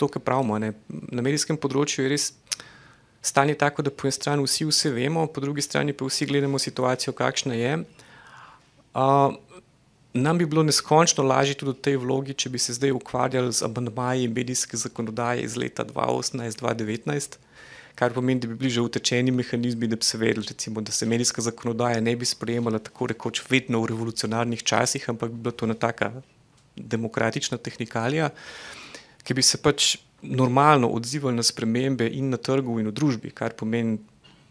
to, 0.00 0.08
kar 0.08 0.22
pravimo, 0.24 0.58
ne, 0.58 0.72
na 0.88 1.24
medijskem 1.24 1.58
področju 1.60 2.06
je 2.06 2.12
res 2.14 2.30
stanje 3.22 3.54
tako, 3.60 3.84
da 3.84 3.92
po 3.92 4.08
eni 4.08 4.16
strani 4.16 4.46
vsi 4.46 4.66
vse 4.70 4.92
vemo, 4.96 5.26
po 5.28 5.44
drugi 5.44 5.62
strani 5.62 5.92
pa 5.92 6.08
vsi 6.08 6.26
gledamo 6.30 6.58
situacijo, 6.58 7.12
kakšna 7.16 7.58
je. 7.58 7.76
Uh, 8.96 9.36
nam 10.14 10.38
bi 10.38 10.46
bilo 10.46 10.62
neskončno 10.62 11.24
lažje 11.24 11.54
tudi 11.60 11.76
v 11.76 11.82
tej 11.84 12.00
vlogi, 12.02 12.34
če 12.34 12.50
bi 12.50 12.58
se 12.58 12.74
zdaj 12.74 12.96
ukvarjali 12.96 13.52
z 13.52 13.62
abandmaji 13.66 14.28
medijske 14.28 14.80
zakonodaje 14.80 15.44
iz 15.44 15.56
leta 15.60 15.84
2018-2019, 15.84 17.38
kar 17.94 18.14
pomeni, 18.16 18.40
da 18.40 18.48
bi 18.48 18.56
bili 18.58 18.72
že 18.72 18.82
utečeni 18.82 19.30
mehanizmi, 19.30 19.86
da 19.86 20.00
bi 20.00 20.04
se 20.04 20.18
vedeli, 20.18 20.46
recimo, 20.48 20.80
da 20.80 20.92
se 20.92 21.06
medijska 21.06 21.44
zakonodaja 21.44 22.00
ne 22.00 22.16
bi 22.16 22.26
sprejemala 22.26 22.78
tako 22.78 23.12
rekoč 23.12 23.44
vedno 23.50 23.82
v 23.84 23.92
revolucionarnih 23.92 24.62
časih, 24.62 25.08
ampak 25.12 25.30
bi 25.30 25.42
bila 25.44 25.52
to 25.52 25.68
ena 25.68 25.74
taka 25.74 26.12
demokratična 26.76 27.58
tehnikalija, 27.58 28.30
ki 29.24 29.36
bi 29.36 29.42
se 29.42 29.60
pač 29.62 29.96
normalno 30.22 30.90
odzivali 30.92 31.36
na 31.36 31.42
spremembe 31.42 32.08
in 32.08 32.30
na 32.30 32.36
trgu, 32.36 32.78
in 32.80 32.90
v 32.90 32.94
družbi, 32.94 33.32
kar 33.32 33.54
pomeni, 33.56 33.98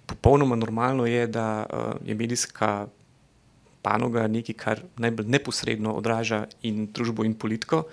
popolnoma 0.09 0.57
normalno 0.57 1.05
je, 1.05 1.27
da 1.29 1.65
uh, 1.65 1.93
je 2.05 2.15
medijska 2.17 2.87
panoga 3.85 4.25
nekaj, 4.27 4.55
kar 4.57 4.81
najbolj 4.97 5.29
neposredno 5.29 5.93
odraža 5.93 6.47
in 6.65 6.87
družbo, 6.93 7.23
in 7.23 7.37
politiko. 7.37 7.85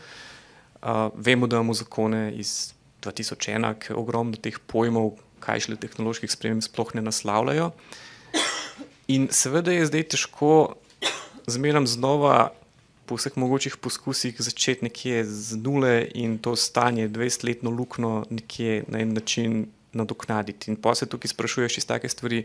Uh, 0.80 1.12
vemo, 1.14 1.46
da 1.46 1.60
imamo 1.60 1.76
zakone 1.76 2.32
iz 2.36 2.72
2001, 3.04 3.76
ki 3.80 3.96
ogromno 3.96 4.40
teh 4.40 4.56
pojmov, 4.66 5.18
kaj 5.44 5.66
šele 5.66 5.78
tehnoloških 5.80 6.32
sprememb, 6.32 6.64
sploh 6.64 6.94
ne 6.96 7.04
naslavljajo. 7.04 7.70
In 9.12 9.28
seveda 9.30 9.74
je 9.76 9.86
zdaj 9.86 10.08
težko 10.16 10.52
zmeraj 11.46 11.86
znova 11.86 12.50
po 13.06 13.16
vseh 13.16 13.36
mogočih 13.38 13.76
poskusih 13.76 14.34
začeti 14.38 14.84
nekje 14.84 15.24
z 15.24 15.56
nule 15.62 16.08
in 16.14 16.38
to 16.38 16.56
stanje, 16.56 17.08
20-letno 17.08 17.70
luknjo, 17.70 18.24
nekje 18.30 18.84
na 18.88 19.00
en 19.00 19.14
način 19.14 19.66
nadoknaditi. 19.92 20.70
In 20.70 20.76
pa 20.76 20.94
se 20.94 21.06
tukaj 21.06 21.32
sprašuješ 21.32 21.78
iz 21.78 21.86
take 21.86 22.08
stvari, 22.08 22.44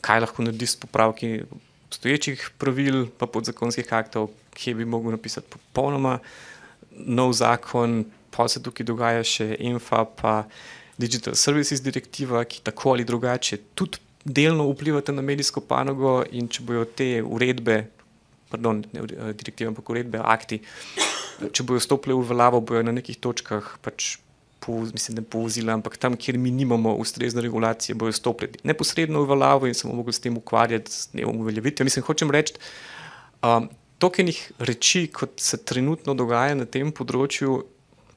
kaj 0.00 0.20
lahko 0.20 0.42
narediš 0.42 0.70
s 0.70 0.76
popravki 0.76 1.42
obstoječih 1.86 2.50
pravil, 2.58 3.06
pa 3.18 3.26
podzakonskih 3.26 3.92
aktov, 3.92 4.30
kje 4.54 4.74
bi 4.74 4.84
mogel 4.84 5.14
napisati 5.14 5.46
popolnoma 5.50 6.18
nov 6.90 7.32
zakon, 7.32 8.04
pa 8.30 8.48
se 8.48 8.62
tukaj 8.62 8.86
dogaja 8.86 9.24
še 9.24 9.54
INFA, 9.58 10.04
pa 10.04 10.44
Digital 10.98 11.34
Services 11.34 11.82
direktiva, 11.82 12.44
ki 12.44 12.60
tako 12.64 12.96
ali 12.96 13.04
drugače 13.04 13.58
tudi 13.74 13.98
delno 14.24 14.66
vplivate 14.70 15.12
na 15.12 15.22
medijsko 15.22 15.60
panogo 15.60 16.22
in 16.32 16.48
če 16.48 16.64
bojo 16.66 16.84
te 16.84 17.22
uredbe 17.22 17.84
pardon, 18.50 18.84
eh, 18.92 19.32
direktive, 19.32 19.70
ampak 19.70 19.90
uredbe, 19.90 20.20
akti. 20.22 20.60
Če 21.52 21.66
bojo 21.68 21.80
stopili 21.80 22.14
v 22.16 22.24
veljavo, 22.30 22.60
bojo 22.60 22.82
na 22.86 22.94
nekih 22.96 23.18
točkah 23.20 23.76
pač. 23.82 24.16
Po, 24.66 24.80
mislim, 24.80 25.18
ne 25.20 25.22
povozila, 25.22 25.74
ampak 25.76 25.98
tam, 26.00 26.16
kjer 26.18 26.38
mi 26.40 26.50
nimamo 26.50 26.94
ustrezne 26.98 27.42
regulacije, 27.44 27.94
bojo 27.94 28.14
stopili 28.16 28.56
neposredno 28.66 29.20
v 29.22 29.28
veljavo 29.30 29.68
in 29.68 29.76
se 29.76 29.84
bomo 29.84 30.00
mogli 30.00 30.14
s 30.16 30.22
tem 30.24 30.34
ukvarjati, 30.36 30.90
s 30.90 31.12
tem 31.12 31.28
uveljavitvijo. 31.28 31.86
Mislim, 31.86 32.02
hočem 32.02 32.32
reči, 32.34 32.56
um, 33.44 33.68
tokenih 34.02 34.40
reči, 34.58 35.06
kot 35.12 35.36
se 35.44 35.60
trenutno 35.62 36.16
dogaja 36.18 36.56
na 36.56 36.64
tem 36.64 36.90
področju, 36.90 37.60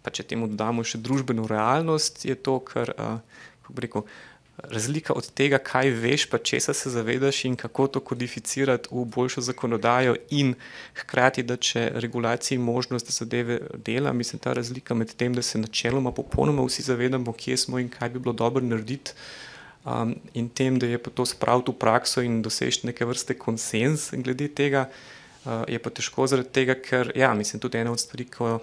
pa 0.02 0.16
če 0.16 0.26
temu 0.32 0.48
dodamo 0.50 0.82
še 0.88 1.04
družbeno 1.04 1.46
realnost, 1.52 2.24
je 2.26 2.40
to, 2.40 2.58
kar, 2.66 2.96
uh, 2.96 3.46
kako 3.62 3.76
bi 3.76 3.86
rekel, 3.86 4.08
razlika 4.64 5.14
od 5.14 5.32
tega, 5.32 5.58
kaj 5.58 5.90
veš, 5.90 6.26
pa 6.30 6.38
česa 6.38 6.74
se 6.74 6.90
zavedaš 6.90 7.46
in 7.46 7.56
kako 7.56 7.88
to 7.88 8.00
kodificirati 8.00 8.90
v 8.92 9.06
boljšo 9.06 9.42
zakonodajo, 9.42 10.16
in 10.30 10.54
hkrati, 10.96 11.44
da 11.44 11.58
če 11.58 11.92
regulaciji 11.96 12.58
možnost, 12.58 13.06
da 13.08 13.12
zadeve 13.12 13.60
dela, 13.86 14.14
mislim, 14.14 14.40
ta 14.40 14.54
razlika 14.54 14.94
med 14.94 15.14
tem, 15.16 15.34
da 15.34 15.42
se 15.42 15.60
načeloma 15.60 16.12
popolnoma 16.12 16.66
vsi 16.66 16.82
zavedamo, 16.82 17.34
kje 17.34 17.58
smo 17.58 17.80
in 17.80 17.90
kaj 17.90 18.10
bi 18.10 18.20
bilo 18.20 18.34
dobro 18.34 18.66
narediti. 18.66 19.12
Um, 19.86 20.16
in 20.34 20.50
tem, 20.50 20.80
da 20.80 20.86
je 20.86 20.98
pa 20.98 21.10
to 21.10 21.26
spraviti 21.26 21.72
v 21.72 21.80
prakso 21.80 22.22
in 22.22 22.42
doseči 22.42 22.88
neke 22.88 23.06
vrste 23.06 23.34
konsens 23.34 24.10
glede 24.12 24.50
tega, 24.52 24.90
uh, 25.46 25.64
je 25.68 25.80
pa 25.80 25.90
težko 25.90 26.28
zaradi 26.28 26.52
tega, 26.52 26.76
ker, 26.76 27.14
ja, 27.16 27.32
mislim, 27.34 27.62
tudi 27.64 27.80
ena 27.80 27.92
od 27.92 28.00
stvari, 28.00 28.26
ko 28.26 28.60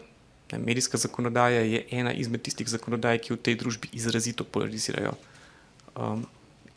ne, 0.53 0.59
medijska 0.59 0.99
zakonodaja 0.99 1.61
je 1.61 1.87
ena 1.91 2.13
izmed 2.13 2.45
tistih 2.45 2.69
zakonodaj, 2.69 3.23
ki 3.25 3.33
v 3.33 3.41
tej 3.43 3.57
družbi 3.65 3.89
izrazito 3.97 4.45
polarizirajo 4.45 5.17
um, 5.97 6.27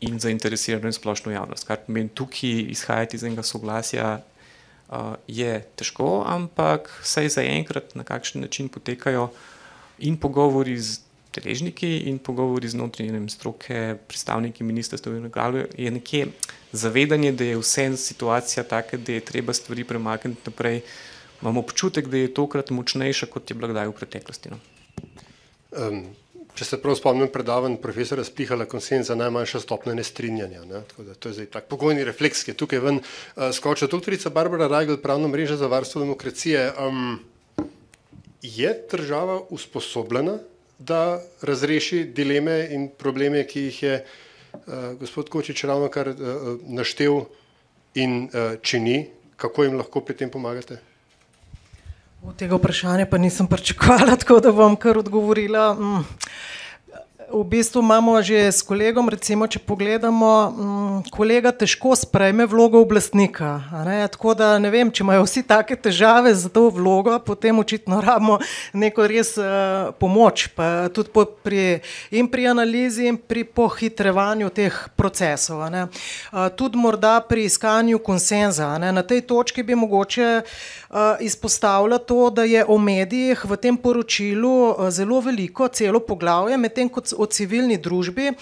in 0.00 0.18
zainteresirano 0.20 0.86
in 0.86 0.96
splošno 0.96 1.32
javnost. 1.32 1.66
Kar 1.68 1.84
pomeni, 1.86 2.08
tukaj 2.08 2.66
izhajati 2.72 3.16
iz 3.16 3.24
enega 3.24 3.42
soglasja 3.42 4.20
uh, 4.20 5.14
je 5.28 5.60
težko, 5.76 6.24
ampak 6.26 6.90
vsaj 7.02 7.28
zaenkrat 7.36 7.94
na 7.94 8.04
kakšen 8.04 8.40
način 8.40 8.68
potekajo 8.68 9.30
in 9.98 10.16
pogovori 10.16 10.78
z 10.80 11.00
deležniki, 11.34 12.08
in 12.10 12.18
pogovori 12.18 12.68
z 12.68 12.74
notranjim 12.74 13.28
stroke, 13.28 13.96
predstavniki 14.08 14.64
ministrstva 14.64 15.12
in 15.16 15.30
tako 15.30 15.62
je 15.78 15.90
nekje 15.90 16.26
zavedanje, 16.72 17.32
da 17.32 17.44
je 17.44 17.58
vse 17.58 17.96
situacija 17.96 18.64
taka, 18.64 18.96
da 18.96 19.12
je 19.12 19.20
treba 19.20 19.52
stvari 19.52 19.84
premakniti 19.84 20.40
naprej. 20.46 20.80
Imamo 21.42 21.60
občutek, 21.60 22.08
da 22.08 22.16
je 22.16 22.34
tokrat 22.34 22.70
močnejša, 22.70 23.26
kot 23.26 23.50
je 23.50 23.54
bila 23.54 23.70
kdaj 23.72 23.88
v 23.88 23.92
preteklosti. 23.92 24.50
No? 24.50 24.58
Um, 25.70 26.04
če 26.60 26.66
se 26.68 26.76
prav 26.76 26.98
spomnim, 26.98 27.30
predavanj 27.32 27.78
profesora 27.80 28.20
Spihala 28.26 28.66
konsenza 28.68 29.14
najmanjša 29.16 29.62
stopnja 29.64 29.94
nestrinjanja. 29.96 30.60
Ne? 30.68 30.82
To 30.92 31.30
je 31.30 31.38
zdaj 31.38 31.46
tak 31.54 31.70
pogojni 31.72 32.04
refleks, 32.04 32.42
ki 32.44 32.52
je 32.52 32.58
tukaj 32.60 32.82
ven 32.84 32.98
uh, 33.00 33.46
skočil. 33.56 33.88
Doktorica 33.88 34.28
Barbara 34.28 34.68
Rajgel, 34.68 34.98
pravna 35.00 35.30
mreža 35.32 35.56
za 35.56 35.70
varstvo 35.72 36.04
demokracije. 36.04 36.66
Um, 36.76 37.16
je 38.44 38.74
država 38.92 39.38
usposobljena, 39.48 40.36
da 40.76 41.20
razreši 41.44 42.04
dileme 42.16 42.58
in 42.76 42.90
probleme, 42.92 43.46
ki 43.48 43.64
jih 43.70 43.82
je 43.82 43.96
uh, 44.04 44.92
gospod 45.00 45.32
Kočič 45.32 45.64
ravno 45.64 45.88
kar 45.88 46.12
uh, 46.12 46.60
naštel 46.68 47.22
in 47.96 48.28
uh, 48.28 48.60
čini, 48.60 49.06
kako 49.40 49.64
jim 49.64 49.80
lahko 49.80 50.04
pri 50.04 50.20
tem 50.20 50.32
pomagate? 50.32 50.89
Tega 52.36 52.56
vprašanja 52.56 53.06
pa 53.06 53.18
nisem 53.18 53.46
pričakovala, 53.46 54.16
tako 54.20 54.40
da 54.40 54.52
bom 54.52 54.76
kar 54.76 54.98
odgovorila. 54.98 55.74
Mm 55.74 56.04
v 57.32 57.44
bistvu 57.44 57.80
imamo 57.80 58.22
že 58.22 58.50
s 58.50 58.62
kolegom, 58.62 59.08
recimo, 59.08 59.46
če 59.46 59.62
pogledamo, 59.62 60.30
m, 60.50 61.02
kolega 61.14 61.52
težko 61.54 61.94
sprejme 61.94 62.46
vlogo 62.50 62.80
oblastnika. 62.82 63.62
Tako 64.10 64.34
da 64.34 64.58
ne 64.58 64.70
vem, 64.70 64.90
če 64.90 65.04
imajo 65.04 65.24
vsi 65.24 65.42
take 65.46 65.76
težave 65.78 66.34
za 66.34 66.50
to 66.50 66.68
vlogo, 66.74 67.14
potem 67.22 67.58
očitno 67.58 68.00
rabimo 68.02 68.38
neko 68.74 69.06
res 69.06 69.36
uh, 69.38 69.94
pomoč, 70.00 70.50
pa 70.56 70.90
tudi 70.94 71.12
po, 71.14 71.24
pri, 71.24 71.80
in 72.10 72.26
pri 72.30 72.50
analizi, 72.50 73.06
in 73.10 73.18
pri 73.18 73.44
pohitrevanju 73.46 74.50
teh 74.50 74.74
procesov. 74.98 75.62
Uh, 75.62 76.48
tudi 76.56 76.78
morda 76.80 77.20
pri 77.22 77.46
iskanju 77.46 78.02
konsenza. 78.02 78.74
Na 78.80 79.02
tej 79.06 79.22
točki 79.28 79.62
bi 79.62 79.78
mogoče 79.78 80.28
uh, 80.42 80.98
izpostavila 81.22 81.98
to, 82.02 82.30
da 82.34 82.44
je 82.44 82.64
o 82.66 82.78
medijih 82.78 83.44
v 83.46 83.60
tem 83.60 83.76
poročilu 83.78 84.74
uh, 84.74 84.90
zelo 84.90 85.20
veliko, 85.22 85.68
celo 85.68 86.02
poglavje, 86.02 86.58
medtem 86.58 86.90
ko 86.90 87.02
o 87.20 87.28
civilni 87.28 87.76
družbi, 87.78 88.32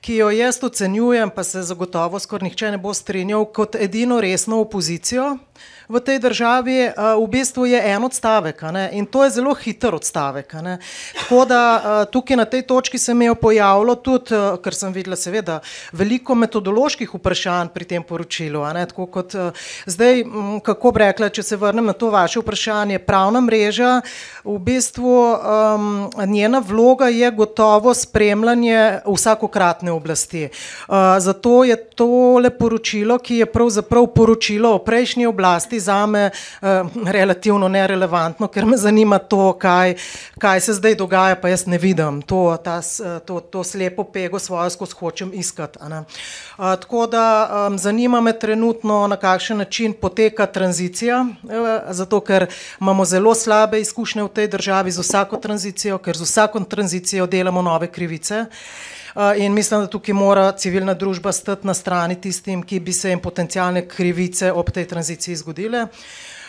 ki 0.00 0.20
jo 0.22 0.30
jaz 0.30 0.62
ocenjujem, 0.62 1.30
pa 1.34 1.44
se 1.44 1.62
zagotovo 1.62 2.20
skoraj 2.22 2.48
nihče 2.48 2.70
ne 2.70 2.78
bo 2.78 2.94
strinjal, 2.94 3.48
kot 3.52 3.74
edino 3.74 4.20
resno 4.22 4.62
opozicijo 4.62 5.34
v 5.88 6.00
tej 6.04 6.18
državi, 6.20 6.92
v 6.96 7.26
bistvu 7.28 7.64
je 7.66 7.80
en 7.80 8.04
odstavek 8.04 8.62
in 8.92 9.06
to 9.06 9.24
je 9.24 9.30
zelo 9.30 9.54
hiter 9.54 9.94
odstavek. 9.94 10.54
Tako 11.18 11.44
da 11.44 12.04
tukaj 12.12 12.36
na 12.36 12.44
tej 12.44 12.62
točki 12.62 12.98
se 12.98 13.14
mi 13.14 13.24
je 13.24 13.34
pojavilo 13.34 13.94
tudi, 13.94 14.36
ker 14.62 14.74
sem 14.74 14.92
videla 14.92 15.16
seveda 15.16 15.60
veliko 15.92 16.34
metodoloških 16.34 17.14
vprašanj 17.14 17.72
pri 17.74 17.84
tem 17.84 18.02
poročilu. 18.02 18.64
Tako 18.88 19.06
kot 19.06 19.34
zdaj, 19.86 20.24
kako 20.62 20.92
bi 20.92 20.98
rekla, 20.98 21.28
če 21.28 21.42
se 21.42 21.56
vrnem 21.56 21.88
na 21.88 21.92
to 21.92 22.10
vaše 22.10 22.40
vprašanje, 22.40 22.98
pravna 22.98 23.40
mreža, 23.40 24.00
v 24.44 24.58
bistvu 24.58 25.14
um, 25.14 26.10
njena 26.26 26.60
vloga 26.64 27.08
je 27.08 27.30
gotovo 27.30 27.94
spremljanje 27.94 29.00
vsakokratne 29.06 29.92
oblasti. 29.92 30.48
Uh, 30.88 31.16
zato 31.18 31.64
je 31.64 31.76
tole 31.76 32.50
poročilo, 32.50 33.18
ki 33.18 33.42
je 33.42 33.46
pravzaprav 33.46 34.06
poročilo 34.14 34.74
o 34.74 34.78
prejšnji 34.84 35.26
oblasti, 35.26 35.77
biti 35.78 35.84
za 35.84 36.06
me 36.06 36.30
uh, 36.30 36.68
relativno 37.06 37.68
nerelevantno, 37.68 38.48
ker 38.48 38.66
me 38.66 38.76
zanima 38.76 39.18
to, 39.18 39.52
kaj, 39.58 39.94
kaj 40.38 40.60
se 40.60 40.72
zdaj 40.72 40.94
dogaja, 40.94 41.36
pa 41.36 41.48
jaz 41.48 41.66
ne 41.66 41.78
vidim 41.78 42.22
to, 42.22 42.56
ta, 42.64 42.80
to, 43.24 43.40
to 43.40 43.64
slepo 43.64 44.04
pego 44.04 44.38
svojo 44.38 44.70
skozi 44.70 44.94
hočem 44.98 45.30
iskati. 45.34 45.78
Uh, 45.78 46.04
tako 46.58 47.06
da 47.06 47.66
um, 47.68 47.78
zanima 47.78 48.20
me 48.20 48.32
trenutno, 48.38 49.06
na 49.06 49.16
kakšen 49.16 49.58
način 49.58 49.92
poteka 49.92 50.46
tranzicija, 50.46 51.24
uh, 51.42 51.50
zato 51.90 52.20
ker 52.20 52.46
imamo 52.80 53.04
zelo 53.04 53.34
slabe 53.34 53.80
izkušnje 53.80 54.22
v 54.22 54.28
tej 54.28 54.48
državi 54.48 54.90
z 54.90 55.00
vsako 55.00 55.36
tranzicijo, 55.36 55.98
ker 55.98 56.16
z 56.16 56.22
vsako 56.22 56.64
tranzicijo 56.64 57.26
delamo 57.26 57.62
nove 57.62 57.86
krivice. 57.86 58.46
In 59.18 59.52
mislim, 59.52 59.80
da 59.80 59.86
tukaj 59.90 60.14
mora 60.14 60.52
civilna 60.52 60.94
družba 60.94 61.32
stati 61.32 61.66
na 61.66 61.74
strani 61.74 62.20
tistim, 62.20 62.62
ki 62.62 62.78
bi 62.80 62.92
se 62.92 63.10
jim 63.10 63.18
potencijalne 63.18 63.88
krivice 63.88 64.52
ob 64.52 64.70
tej 64.70 64.86
tranziciji 64.86 65.36
zgodile. 65.36 65.86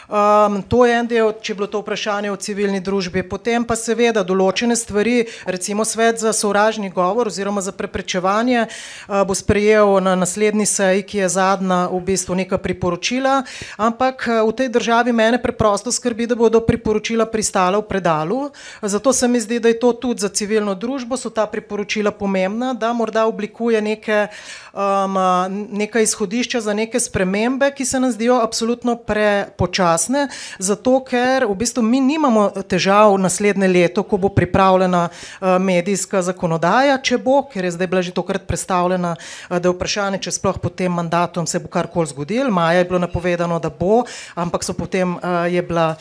Um, 0.09 0.63
to 0.65 0.89
je 0.89 0.93
en 0.97 1.05
del, 1.05 1.27
če 1.37 1.51
je 1.51 1.55
bilo 1.59 1.67
to 1.69 1.83
vprašanje 1.83 2.31
o 2.33 2.37
civilni 2.41 2.79
družbi. 2.81 3.21
Potem 3.29 3.61
pa 3.61 3.75
seveda 3.77 4.23
določene 4.25 4.73
stvari, 4.73 5.27
recimo 5.45 5.85
svet 5.85 6.17
za 6.17 6.33
sovražni 6.33 6.89
govor 6.89 7.29
oziroma 7.29 7.61
za 7.61 7.69
preprečevanje, 7.77 8.63
uh, 8.65 9.21
bo 9.21 9.37
sprejel 9.37 10.01
na 10.01 10.15
naslednji 10.17 10.65
seji, 10.65 11.05
ki 11.05 11.21
je 11.21 11.27
zadnja 11.29 11.77
v 11.93 11.99
bistvu 12.07 12.39
neka 12.41 12.57
priporočila, 12.57 13.43
ampak 13.77 14.25
uh, 14.25 14.39
v 14.49 14.55
tej 14.57 14.71
državi 14.73 15.13
mene 15.13 15.37
preprosto 15.37 15.93
skrbi, 15.93 16.25
da 16.25 16.33
bodo 16.33 16.63
priporočila 16.65 17.29
pristala 17.29 17.77
v 17.77 17.85
predalu. 17.85 18.49
Zato 18.81 19.13
se 19.13 19.29
mi 19.29 19.37
zdi, 19.37 19.61
da 19.61 19.69
je 19.69 19.77
to 19.77 19.93
tudi 19.93 20.25
za 20.25 20.33
civilno 20.33 20.73
družbo, 20.73 21.21
so 21.21 21.29
ta 21.29 21.45
priporočila 21.45 22.09
pomembna, 22.09 22.73
da 22.73 22.89
morda 22.97 23.27
oblikuje 23.29 23.77
neke, 23.77 24.25
um, 24.73 25.21
neka 25.69 26.01
izhodišča 26.01 26.65
za 26.65 26.73
neke 26.73 26.97
spremembe, 26.97 27.69
ki 27.77 27.85
se 27.85 28.01
nam 28.01 28.09
zdijo 28.09 28.41
absolutno 28.41 28.97
prepočasne 28.97 29.98
jasne, 29.99 30.27
zato 30.59 31.03
ker 31.03 31.43
v 31.45 31.55
bistvu 31.55 31.83
mi 31.83 31.99
nimamo 31.99 32.49
težav 32.63 33.17
naslednje 33.19 33.67
leto, 33.67 34.03
ko 34.03 34.17
bo 34.17 34.29
pripravljena 34.29 35.09
uh, 35.09 35.59
medijska 35.59 36.21
zakonodaja, 36.23 36.97
če 37.03 37.17
bo, 37.19 37.43
ker 37.51 37.67
je 37.67 37.75
zdaj 37.75 37.87
bila 37.87 38.01
že 38.01 38.15
tokrat 38.15 38.47
predstavljena, 38.47 39.15
uh, 39.19 39.57
da 39.59 39.67
je 39.67 39.75
vprašanje, 39.75 40.21
če 40.23 40.31
sploh 40.31 40.59
pod 40.59 40.75
tem 40.79 40.91
mandatom 40.91 41.47
se 41.47 41.59
bo 41.59 41.67
karkoli 41.67 42.07
zgodil. 42.07 42.47
Maja 42.51 42.79
je 42.79 42.87
bilo 42.87 42.99
napovedano, 43.03 43.59
da 43.59 43.69
bo, 43.69 44.05
ampak 44.35 44.63
so 44.63 44.73
potem 44.73 45.17
uh, 45.19 45.45
je 45.51 45.61
bila 45.61 45.95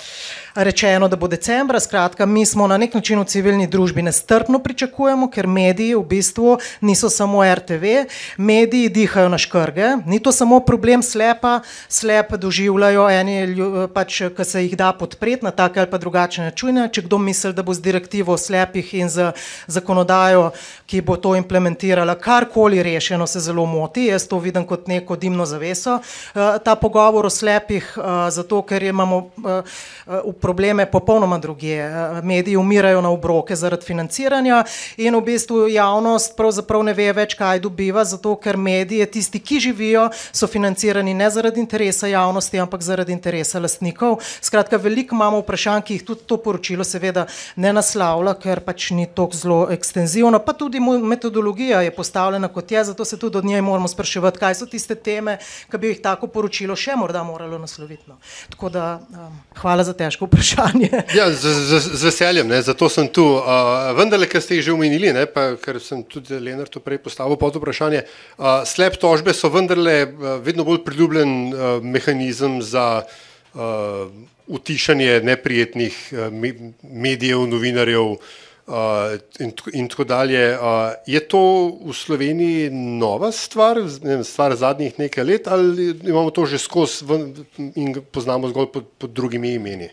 rečeno, 0.59 1.09
da 1.09 1.17
bo 1.17 1.29
decembra. 1.29 1.81
Skratka, 1.81 2.27
mi 2.27 2.47
smo 2.47 2.67
na 2.67 2.77
nek 2.77 2.95
način 2.95 3.21
v 3.21 3.25
civilni 3.25 3.67
družbi 3.67 4.03
nestrpno 4.03 4.59
pričakujemo, 4.59 5.31
ker 5.31 5.47
mediji 5.47 5.95
v 5.95 6.03
bistvu 6.03 6.59
niso 6.81 7.11
samo 7.11 7.45
RTV, 7.55 7.85
mediji 8.37 8.89
dihajo 8.89 9.29
na 9.29 9.39
škrge, 9.39 9.89
ni 10.07 10.21
to 10.21 10.33
samo 10.33 10.61
problem 10.61 11.03
slepa, 11.03 11.61
slep 11.89 12.33
doživljajo 12.35 13.09
eni 13.11 13.39
pač, 13.95 14.23
ki 14.37 14.45
se 14.45 14.63
jih 14.65 14.77
da 14.77 14.93
podpreti 14.93 15.45
na 15.45 15.51
take 15.51 15.81
ali 15.81 15.91
pa 15.91 15.99
drugačne 15.99 16.51
načine. 16.51 16.89
Če 16.93 17.07
kdo 17.07 17.19
misli, 17.19 17.53
da 17.53 17.63
bo 17.63 17.75
z 17.75 17.85
direktivo 17.85 18.35
o 18.35 18.39
slepih 18.39 18.95
in 18.95 19.09
z 19.09 19.33
zakonodajo, 19.67 20.51
ki 20.87 21.01
bo 21.07 21.17
to 21.17 21.37
implementirala, 21.37 22.15
karkoli 22.15 22.83
rešeno, 22.83 23.27
se 23.27 23.41
zelo 23.41 23.67
moti. 23.67 24.09
Jaz 24.09 24.27
to 24.29 24.39
vidim 24.39 24.67
kot 24.67 24.89
neko 24.89 25.17
dimno 25.17 25.47
zaveso. 25.47 25.99
Eh, 26.35 26.59
ta 26.65 26.75
pogovor 26.75 27.27
o 27.27 27.31
slepih, 27.31 27.95
eh, 27.97 28.31
zato 28.31 28.63
ker 28.63 28.83
imamo 28.83 29.19
eh, 29.29 29.63
probleme 30.49 30.87
popolnoma 30.91 31.39
druge. 31.39 31.77
Mediji 32.23 32.57
umirajo 32.57 33.01
na 33.05 33.11
obroke 33.11 33.57
zaradi 33.57 33.85
financiranja 33.85 34.65
in 34.97 35.17
v 35.17 35.21
bistvu 35.27 35.67
javnost 35.69 36.37
pravzaprav 36.37 36.87
ne 36.89 36.95
ve 36.97 37.11
več, 37.13 37.35
kaj 37.37 37.61
dobiva, 37.61 38.01
zato 38.09 38.33
ker 38.41 38.57
medije, 38.57 39.05
tisti, 39.13 39.43
ki 39.45 39.61
živijo, 39.61 40.07
so 40.33 40.49
financirani 40.49 41.13
ne 41.15 41.29
zaradi 41.31 41.61
interesa 41.61 42.09
javnosti, 42.09 42.61
ampak 42.65 42.81
zaradi 42.87 43.13
interesa 43.13 43.61
lastnikov. 43.61 44.23
Skratka, 44.41 44.81
veliko 44.81 45.19
imamo 45.19 45.43
vprašanj, 45.43 45.85
ki 45.85 45.99
jih 45.99 46.07
tudi 46.09 46.25
to 46.25 46.41
poročilo 46.41 46.85
seveda 46.85 47.27
ne 47.61 47.75
naslavlja, 47.77 48.39
ker 48.41 48.65
pač 48.65 48.89
ni 48.97 49.05
tako 49.05 49.37
zelo 49.37 49.61
ekstenzivno. 49.75 50.41
Pa 50.49 50.57
tudi 50.57 50.81
metodologija 50.81 51.83
je 51.85 51.93
postavljena 51.93 52.49
kot 52.49 52.73
je, 52.73 52.87
zato 52.89 53.05
se 53.05 53.21
tudi 53.21 53.37
od 53.43 53.45
nje 53.45 53.61
moramo 53.69 53.89
spraševati, 53.89 54.41
kaj 54.41 54.57
so 54.63 54.71
tiste 54.71 54.97
teme, 54.97 55.37
ki 55.69 55.85
bi 55.85 55.93
jih 55.93 56.03
tako 56.09 56.33
poročilo 56.33 56.77
še 56.77 56.97
morda 56.97 57.27
moralo 57.29 57.61
nasloviti. 57.61 58.09
No. 58.09 58.17
Tako 58.57 58.73
da 58.73 58.89
um, 59.13 59.39
hvala 59.61 59.85
za 59.85 59.93
težko 59.93 60.28
vprašanje. 60.29 60.91
Ja, 61.19 61.31
z, 61.33 61.43
z, 61.43 61.81
z 61.99 62.03
veseljem, 62.05 62.49
ne, 62.49 62.61
zato 62.63 62.89
sem 62.93 63.09
tu. 63.09 63.25
Uh, 63.41 63.91
Vendar, 63.99 64.23
ker 64.31 64.45
ste 64.45 64.59
jih 64.59 64.69
že 64.69 64.77
omenili, 64.77 65.11
ne, 65.17 65.27
pa, 65.27 65.57
ker 65.59 65.81
sem 65.83 66.05
tudi 66.07 66.39
Leonard 66.39 66.73
prej 66.85 67.01
postavil 67.03 67.41
pod 67.41 67.59
vprašanje, 67.59 68.05
uh, 68.39 68.63
slep 68.69 69.01
tožbe 69.01 69.35
so 69.35 69.51
vendarle 69.51 70.05
uh, 70.07 70.37
vedno 70.45 70.69
bolj 70.69 70.85
priljubljen 70.87 71.33
uh, 71.49 71.61
mehanizem 71.83 72.61
za 72.63 73.03
uh, 73.03 74.13
utišanje 74.47 75.21
neprijetnih 75.25 75.97
uh, 76.13 76.29
medijev, 76.83 77.47
novinarjev 77.49 78.19
uh, 78.69 79.17
in, 79.41 79.53
in 79.73 79.89
tako 79.89 80.05
dalje. 80.05 80.43
Uh, 80.55 80.93
je 81.07 81.21
to 81.29 81.43
v 81.85 81.93
Sloveniji 81.95 82.71
nova 82.71 83.33
stvar, 83.33 83.81
vem, 84.03 84.25
stvar 84.25 84.57
zadnjih 84.57 84.99
nekaj 84.99 85.25
let, 85.25 85.49
ali 85.49 85.91
imamo 86.05 86.31
to 86.31 86.47
že 86.47 86.59
skozi 86.59 87.05
in 87.75 87.95
poznamo 88.13 88.49
zgolj 88.49 88.73
pod, 88.73 88.85
pod 88.99 89.11
drugimi 89.11 89.55
imeni? 89.55 89.89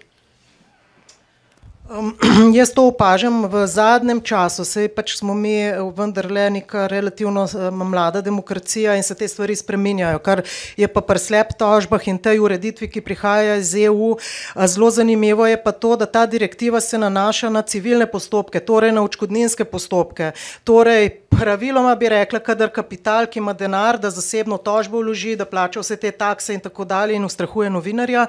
Um, 1.89 2.17
jaz 2.57 2.73
to 2.73 2.87
opažam 2.89 3.45
v 3.45 3.67
zadnjem 3.69 4.17
času, 4.17 4.65
sej 4.65 4.89
pač 4.89 5.19
smo 5.21 5.37
mi 5.37 5.69
vendarle 5.93 6.49
neka 6.49 6.87
relativno 6.89 7.45
mlada 7.69 8.23
demokracija 8.25 8.95
in 8.97 9.03
se 9.05 9.13
te 9.13 9.27
stvari 9.29 9.53
spreminjajo, 9.55 10.17
kar 10.25 10.41
je 10.81 10.87
pa 10.89 11.05
pri 11.05 11.21
slep 11.21 11.53
tožbah 11.53 12.01
in 12.09 12.17
tej 12.17 12.41
ureditvi, 12.41 12.89
ki 12.89 13.05
prihaja 13.05 13.59
iz 13.61 13.75
EU, 13.77 14.17
zelo 14.65 14.89
zanimivo 14.89 15.45
je 15.45 15.61
pa 15.61 15.71
to, 15.71 15.93
da 15.95 16.09
ta 16.09 16.25
direktiva 16.25 16.81
se 16.81 16.97
nanaša 16.97 17.53
na 17.53 17.61
civilne 17.61 18.09
postopke, 18.09 18.65
torej 18.65 18.89
na 18.91 19.05
očkodninske 19.05 19.69
postopke, 19.69 20.33
torej 20.65 21.24
praviloma 21.39 21.95
bi 21.95 22.09
rekla, 22.09 22.39
kadar 22.39 22.69
kapital, 22.69 23.25
ki 23.27 23.39
ima 23.39 23.53
denar, 23.53 23.97
da 23.99 24.09
zasebno 24.09 24.57
tožbo 24.57 24.99
vloži, 25.01 25.35
da 25.35 25.45
plača 25.45 25.79
vse 25.79 25.95
te 25.99 26.11
takse 26.11 26.53
in 26.53 26.59
tako 26.59 26.85
dalje 26.85 27.15
in 27.15 27.25
ustrahuje 27.25 27.69
novinarja. 27.69 28.25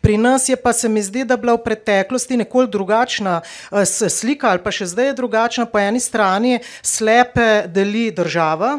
Pri 0.00 0.16
nas 0.18 0.48
je 0.48 0.56
pa 0.56 0.72
se 0.72 0.88
mi 0.88 1.02
zdi, 1.02 1.24
da 1.24 1.36
bila 1.36 1.54
v 1.54 1.62
preteklosti 1.64 2.36
nekoliko 2.36 2.70
drugačna 2.72 3.40
uh, 3.40 3.84
slika 4.08 4.50
ali 4.50 4.62
pa 4.64 4.72
še 4.72 4.86
zdaj 4.86 5.06
je 5.06 5.16
drugačna. 5.20 5.66
Po 5.66 5.78
eni 5.78 6.00
strani 6.00 6.58
slepe 6.82 7.66
deli 7.68 8.10
država, 8.10 8.78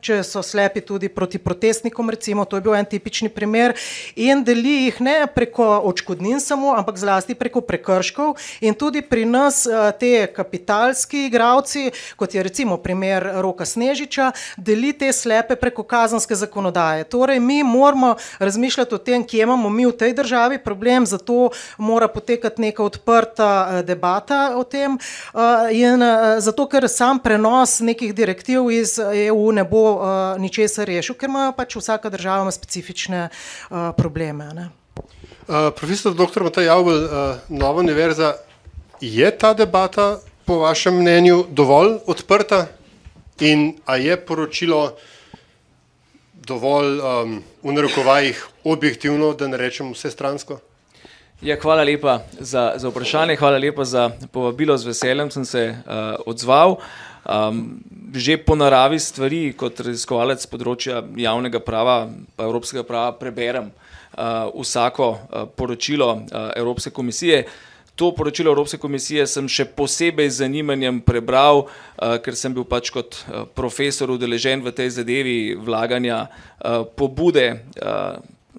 če 0.00 0.20
so 0.24 0.42
slepi 0.42 0.80
tudi 0.80 1.08
proti 1.08 1.38
protestnikom, 1.38 2.10
recimo, 2.10 2.44
to 2.44 2.56
je 2.56 2.66
bil 2.66 2.76
en 2.76 2.86
tipični 2.86 3.28
primer, 3.28 3.74
in 4.16 4.44
deli 4.44 4.86
jih 4.86 5.00
ne 5.00 5.16
preko 5.34 5.80
očkodnin 5.90 6.40
samo, 6.40 6.74
ampak 6.76 6.98
zlasti 7.00 7.34
preko 7.34 7.60
prekrškov 7.60 8.36
in 8.60 8.74
tudi 8.74 9.02
pri 9.02 9.24
nas 9.24 9.64
uh, 9.66 9.90
te 9.98 10.26
kapitalski 10.36 11.26
igravci, 11.26 11.90
kot 12.16 12.34
je 12.34 12.42
recimo 12.42 12.76
primer 12.76 13.15
Roka 13.20 13.64
Snežiča, 13.64 14.32
deli 14.56 14.92
te 14.92 15.12
slepe 15.12 15.56
preko 15.56 15.82
kazanske 15.82 16.34
zakonodaje. 16.34 17.04
Torej, 17.04 17.40
mi 17.40 17.62
moramo 17.62 18.16
razmišljati 18.38 18.94
o 18.94 18.98
tem, 18.98 19.26
kje 19.26 19.42
imamo 19.42 19.70
mi 19.70 19.86
v 19.86 19.92
tej 19.92 20.14
državi 20.14 20.58
problem, 20.58 21.06
zato 21.06 21.50
mora 21.78 22.08
potekati 22.08 22.60
neka 22.62 22.82
odprta 22.82 23.68
uh, 23.68 23.80
debata 23.86 24.52
o 24.56 24.64
tem 24.64 24.94
uh, 24.96 25.40
in 25.72 26.02
uh, 26.02 26.38
zato, 26.38 26.68
ker 26.68 26.88
sam 26.88 27.18
prenos 27.18 27.80
nekih 27.80 28.14
direktiv 28.14 28.70
iz 28.70 28.98
EU 28.98 29.52
ne 29.52 29.64
bo 29.64 29.84
ničesar 30.38 30.86
rešil, 30.86 31.14
ker 31.14 31.28
ima 31.30 31.52
pač 31.56 31.76
vsaka 31.76 32.10
država 32.10 32.50
specifične 32.50 33.28
probleme. 33.96 34.50
Ne? 34.54 34.68
Uh, 35.46 35.70
profesor 35.76 36.14
dr. 36.14 36.42
Matej 36.42 36.66
Javbel, 36.66 37.04
uh, 37.04 37.10
Nova 37.48 37.80
univerza, 37.80 38.34
je 39.00 39.38
ta 39.38 39.54
debata 39.54 40.18
po 40.44 40.58
vašem 40.58 40.94
mnenju 40.98 41.44
dovolj 41.50 41.98
odprta 42.06 42.66
in 43.40 43.74
a 43.86 43.96
je 43.96 44.16
poročilo 44.16 44.96
dovolj 46.46 47.00
um, 47.00 47.42
v 47.62 47.72
narekovajih 47.72 48.46
objektivno, 48.64 49.32
da 49.34 49.48
ne 49.48 49.56
rečem 49.56 49.90
vse 49.92 50.10
stransko? 50.10 50.60
Ja, 51.42 51.56
hvala 51.60 51.84
lepa 51.84 52.22
za, 52.40 52.72
za 52.76 52.88
vprašanje, 52.88 53.36
hvala 53.36 53.58
lepa 53.58 53.84
za 53.84 54.10
povabilo, 54.32 54.76
z 54.78 54.86
veseljem 54.86 55.30
sem 55.30 55.44
se 55.44 55.68
uh, 55.68 56.16
odzval. 56.26 56.78
Um, 57.26 57.82
že 58.14 58.38
po 58.38 58.54
naravi 58.54 59.00
stvari, 59.02 59.50
kot 59.58 59.82
raziskovalec 59.82 60.46
področja 60.46 61.02
javnega 61.18 61.58
prava, 61.60 62.06
pa 62.38 62.46
evropskega 62.46 62.86
prava, 62.86 63.10
preberem 63.18 63.68
uh, 63.68 64.46
vsako 64.54 65.08
uh, 65.10 65.44
poročilo 65.50 66.12
uh, 66.14 66.52
Evropske 66.54 66.94
komisije. 66.94 67.42
Uh, 67.44 67.75
To 67.96 68.12
poročilo 68.12 68.52
Evropske 68.52 68.76
komisije 68.76 69.24
sem 69.26 69.46
še 69.48 69.64
posebej 69.72 70.28
z 70.28 70.44
zanimanjem 70.44 71.00
prebral, 71.00 71.64
uh, 71.64 72.16
ker 72.20 72.36
sem 72.36 72.52
bil 72.52 72.66
pač 72.68 72.92
kot 72.92 73.16
uh, 73.24 73.46
profesor 73.56 74.12
udeležen 74.12 74.60
v 74.60 74.72
tej 74.76 74.90
zadevi 75.00 75.56
vlaganja 75.56 76.26
uh, 76.28 76.84
pobude 76.84 77.64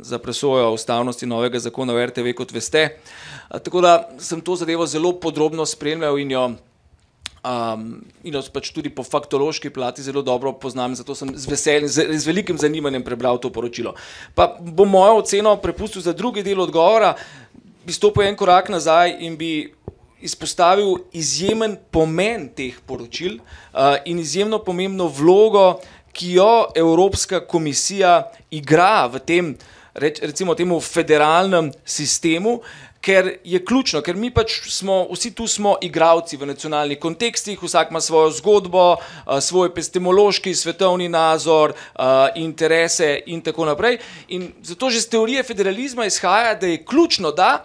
za 0.02 0.18
presojo 0.22 0.74
ustavnosti 0.74 1.26
novega 1.26 1.60
zakona 1.60 1.94
o 1.94 2.06
RTV, 2.06 2.34
kot 2.38 2.52
veste. 2.54 2.98
Tako 3.50 3.82
da 3.82 4.10
sem 4.22 4.42
to 4.42 4.56
zadevo 4.56 4.86
zelo 4.86 5.14
podrobno 5.20 5.66
spremljal 5.66 6.20
in 6.20 6.32
jo. 6.32 6.48
Um, 7.48 7.84
in 8.28 8.34
jo 8.34 8.42
pač 8.52 8.74
tudi 8.76 8.90
po 8.92 9.06
faktološki 9.06 9.70
plati 9.72 10.04
zelo 10.04 10.22
dobro 10.26 10.52
poznam, 10.60 10.96
zato 10.98 11.16
sem 11.16 11.30
z, 11.32 11.48
veselj, 11.48 11.86
z, 11.88 12.06
z 12.18 12.28
velikim 12.28 12.58
zanimanjem 12.58 13.06
prebral 13.06 13.38
to 13.40 13.54
poročilo. 13.54 13.94
Pa 14.36 14.58
bom 14.60 14.90
mojo 14.90 15.22
oceno 15.22 15.56
prepustil 15.62 16.02
za 16.04 16.14
drugi 16.18 16.44
del 16.44 16.60
odgovora. 16.66 17.14
Uh, 17.14 17.48
bi 17.88 17.94
stopil 17.96 18.28
en 18.28 18.36
korak 18.36 18.68
nazaj 18.70 19.14
in 19.24 19.38
bi 19.40 19.72
izpostavil 20.20 20.98
izjemen 21.16 21.78
pomen 21.92 22.50
teh 22.56 22.76
poročil 22.86 23.38
uh, 23.38 23.96
in 24.06 24.20
izjemno 24.20 24.60
pomembno 24.60 25.08
vlogo, 25.08 25.80
ki 26.12 26.34
jo 26.34 26.66
Evropska 26.76 27.40
komisija 27.48 28.26
igra 28.52 29.06
v 29.14 29.22
tem, 29.24 29.54
reč, 29.94 30.20
recimo, 30.20 30.56
temu 30.58 30.82
federalnem 30.82 31.70
sistemu. 31.86 32.58
Ker 33.08 33.30
je 33.48 33.62
ključno, 33.64 34.02
ker 34.04 34.18
mi 34.20 34.28
pač 34.36 34.58
smo, 34.68 35.06
vsi 35.14 35.32
tu 35.32 35.46
smo 35.48 35.78
igravci 35.82 36.36
v 36.36 36.50
nacionalnih 36.50 37.00
kontekstih, 37.00 37.62
vsak 37.64 37.94
ima 37.94 38.02
svojo 38.04 38.34
zgodbo, 38.36 38.98
svoj 39.40 39.70
epistemološki, 39.70 40.52
svetovni 40.52 41.08
nazor, 41.08 41.72
interese 42.36 43.14
in 43.32 43.40
tako 43.42 43.70
naprej. 43.72 44.02
In 44.36 44.52
zato 44.60 44.90
že 44.92 45.06
z 45.06 45.14
teorije 45.16 45.44
federalizma 45.48 46.06
izhaja, 46.06 46.58
da 46.60 46.68
je 46.68 46.84
ključno, 46.84 47.32
da 47.32 47.64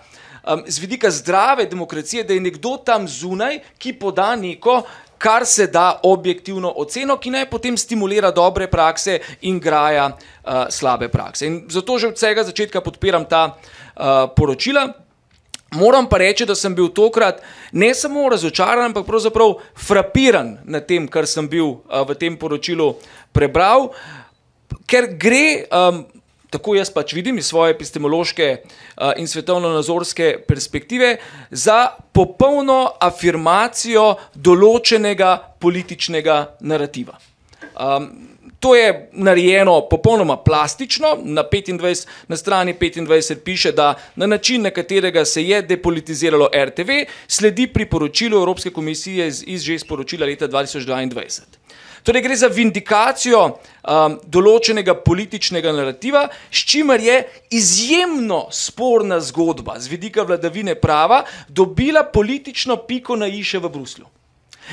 z 0.66 0.78
vidika 0.78 1.10
zdrave 1.10 1.66
demokracije, 1.66 2.24
da 2.24 2.34
je 2.34 2.40
nekdo 2.40 2.76
tam 2.76 3.08
zunaj, 3.08 3.58
ki 3.78 3.98
poda 3.98 4.36
neko, 4.36 4.82
kar 5.18 5.46
se 5.46 5.66
da 5.66 6.00
objektivno 6.02 6.72
oceno, 6.76 7.16
ki 7.16 7.30
naj 7.30 7.50
potem 7.50 7.76
stimulira 7.78 8.30
dobre 8.30 8.66
prakse 8.66 9.20
in 9.42 9.60
graja 9.60 10.08
uh, 10.08 10.66
slabe 10.70 11.08
prakse. 11.08 11.46
In 11.46 11.62
zato 11.70 11.98
že 11.98 12.10
od 12.10 12.18
vsega 12.18 12.42
začetka 12.42 12.80
podpiram 12.80 13.24
ta 13.24 13.44
uh, 13.54 14.30
poročila. 14.36 14.88
Moram 15.72 16.08
pa 16.08 16.18
reči, 16.20 16.44
da 16.44 16.54
sem 16.54 16.74
bil 16.76 16.90
tokrat 16.92 17.40
ne 17.72 17.94
samo 17.96 18.28
razočaran, 18.28 18.90
ampak 18.90 19.06
pravzaprav 19.08 19.54
frapiran 19.76 20.58
nad 20.64 20.84
tem, 20.86 21.08
kar 21.08 21.26
sem 21.26 21.48
bil 21.48 21.78
uh, 21.88 22.02
v 22.08 22.16
tem 22.20 22.36
poročilu 22.36 22.92
prebral, 23.32 23.90
ker 24.84 25.08
gre 25.16 25.64
um, 25.72 26.02
tako 26.52 26.76
jaz 26.76 26.90
pač 26.92 27.14
vidim 27.16 27.38
iz 27.40 27.48
svoje 27.48 27.72
epistemološke 27.72 28.48
uh, 28.60 29.14
in 29.16 29.28
svetovno-nazorske 29.28 30.44
perspektive, 30.48 31.16
za 31.50 31.96
popolno 32.12 32.92
afirmacijo 33.00 34.18
določenega 34.36 35.38
političnega 35.62 36.38
narativa. 36.68 37.16
Um, 37.72 38.31
to 38.62 38.74
je 38.74 39.08
narejeno 39.12 39.80
popolnoma 39.90 40.36
plastično, 40.36 41.16
na, 41.24 41.42
25, 41.52 42.06
na 42.28 42.36
strani 42.36 42.74
25 42.74 43.34
piše, 43.44 43.72
da 43.72 43.94
na 44.16 44.26
način, 44.26 44.62
na 44.62 44.70
katerega 44.70 45.24
se 45.24 45.42
je 45.44 45.62
depolitiziralo 45.62 46.48
RTV, 46.54 46.90
sledi 47.26 47.66
priporočilu 47.66 48.38
Evropske 48.38 48.70
komisije 48.70 49.26
iz, 49.26 49.42
iz 49.46 49.62
že 49.62 49.78
sporočila 49.78 50.26
leta 50.26 50.48
2022. 50.48 51.40
Torej, 52.02 52.22
gre 52.22 52.36
za 52.36 52.46
vindikacijo 52.46 53.42
um, 53.48 54.16
določenega 54.26 54.94
političnega 54.94 55.74
narativa, 55.74 56.28
s 56.50 56.62
čimer 56.62 57.02
je 57.02 57.18
izjemno 57.50 58.44
sporna 58.50 59.20
zgodba 59.20 59.80
z 59.80 59.90
vidika 59.90 60.22
vladavine 60.22 60.74
prava 60.74 61.24
dobila 61.48 62.04
politično 62.04 62.84
piko 62.86 63.18
na 63.18 63.26
iše 63.26 63.58
v 63.58 63.70
Bruslju. 63.70 64.06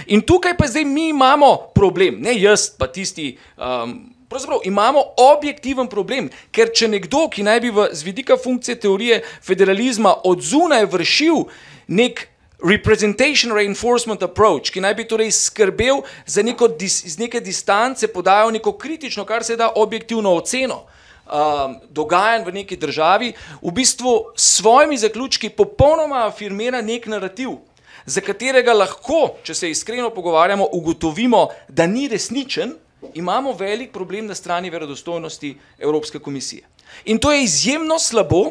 In 0.08 0.22
tukaj 0.22 0.58
pa 0.58 0.68
zdaj 0.68 0.86
mi 0.86 1.10
imamo 1.10 1.72
problem, 1.76 2.22
ne 2.22 2.36
jaz, 2.40 2.70
pa 2.78 2.88
tisti. 2.88 3.38
Um, 3.58 4.16
Pravzaprav 4.30 4.60
imamo 4.64 5.02
objektiven 5.18 5.88
problem, 5.90 6.28
ker 6.54 6.70
če 6.70 6.86
nekdo, 6.88 7.24
ki 7.34 7.42
naj 7.48 7.62
bi 7.64 7.72
v, 7.74 7.88
z 7.98 8.06
vidika 8.06 8.36
funkcije 8.38 8.76
teorije 8.78 9.24
federalizma 9.42 10.12
od 10.30 10.44
zunaj 10.46 10.86
vršil 10.86 11.48
nek 11.88 12.28
representation 12.62 13.56
reinforcement 13.56 14.22
approach, 14.24 14.70
ki 14.70 14.84
naj 14.86 14.94
bi 15.00 15.08
torej 15.10 15.32
skrbel 15.34 16.04
za 16.30 16.44
neko 16.46 16.68
dis, 16.68 17.02
iz 17.10 17.18
neke 17.18 17.42
distance, 17.42 18.06
podajal 18.08 18.52
neko 18.54 18.76
kritično, 18.78 19.26
kar 19.26 19.44
se 19.44 19.58
da 19.58 19.72
objektivno 19.76 20.36
oceno 20.36 20.84
um, 21.30 21.80
dogajanj 21.90 22.46
v 22.46 22.54
neki 22.62 22.78
državi, 22.78 23.34
v 23.62 23.72
bistvu 23.72 24.14
s 24.36 24.60
svojimi 24.60 24.98
zaključki 24.98 25.50
popolnoma 25.50 26.28
afirmira 26.28 26.82
nek 26.82 27.08
narativ, 27.08 27.58
za 28.06 28.22
katerega 28.22 28.74
lahko, 28.74 29.36
če 29.44 29.54
se 29.54 29.70
iskreno 29.70 30.10
pogovarjamo, 30.10 30.68
ugotovimo, 30.72 31.48
da 31.68 31.88
ni 31.88 32.08
resničen, 32.08 32.74
imamo 33.14 33.54
velik 33.54 33.92
problem 33.92 34.28
na 34.28 34.36
strani 34.36 34.70
verodostojnosti 34.70 35.56
Evropske 35.80 36.20
komisije. 36.20 36.64
In 37.06 37.20
to 37.20 37.32
je 37.32 37.44
izjemno 37.44 38.00
slabo, 38.00 38.44